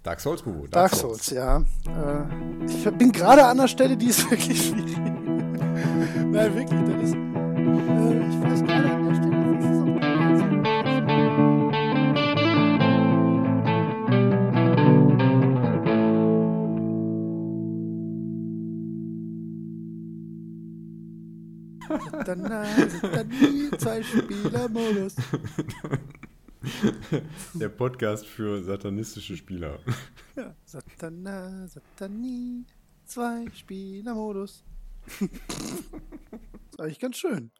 Dark 0.06 0.20
Souls, 0.20 0.40
Bubu. 0.40 0.68
Dark, 0.68 0.70
Dark 0.70 0.94
Souls. 0.94 1.26
Souls, 1.26 1.36
ja. 1.36 1.58
Äh, 1.58 2.64
ich 2.66 2.88
bin 2.96 3.10
gerade 3.10 3.44
an 3.44 3.56
der 3.56 3.66
Stelle, 3.66 3.96
die 3.96 4.06
ist 4.06 4.30
wirklich 4.30 4.68
schwierig. 4.68 4.96
Nein, 4.96 6.54
wirklich, 6.54 6.80
das 6.86 7.02
ist. 7.02 7.14
Äh, 7.14 7.18
ich 8.28 8.40
weiß 8.40 8.62
gerade 8.62 8.88
an 8.88 9.04
der 9.08 9.14
Stelle, 9.16 9.58
das 9.58 9.64
ist 9.64 9.82
Satana, 22.12 22.64
Satani, 23.02 23.70
zwei 23.76 24.02
Spieler-Modus. 24.04 25.16
Der 27.54 27.68
Podcast 27.68 28.26
für 28.26 28.62
satanistische 28.62 29.36
Spieler. 29.36 29.78
Ja, 30.34 30.54
Satana, 30.64 31.66
Satani, 31.68 32.64
zwei 33.04 33.46
Spieler-Modus. 33.54 34.64
ist 35.20 36.80
eigentlich 36.80 36.98
ganz 36.98 37.16
schön. 37.16 37.50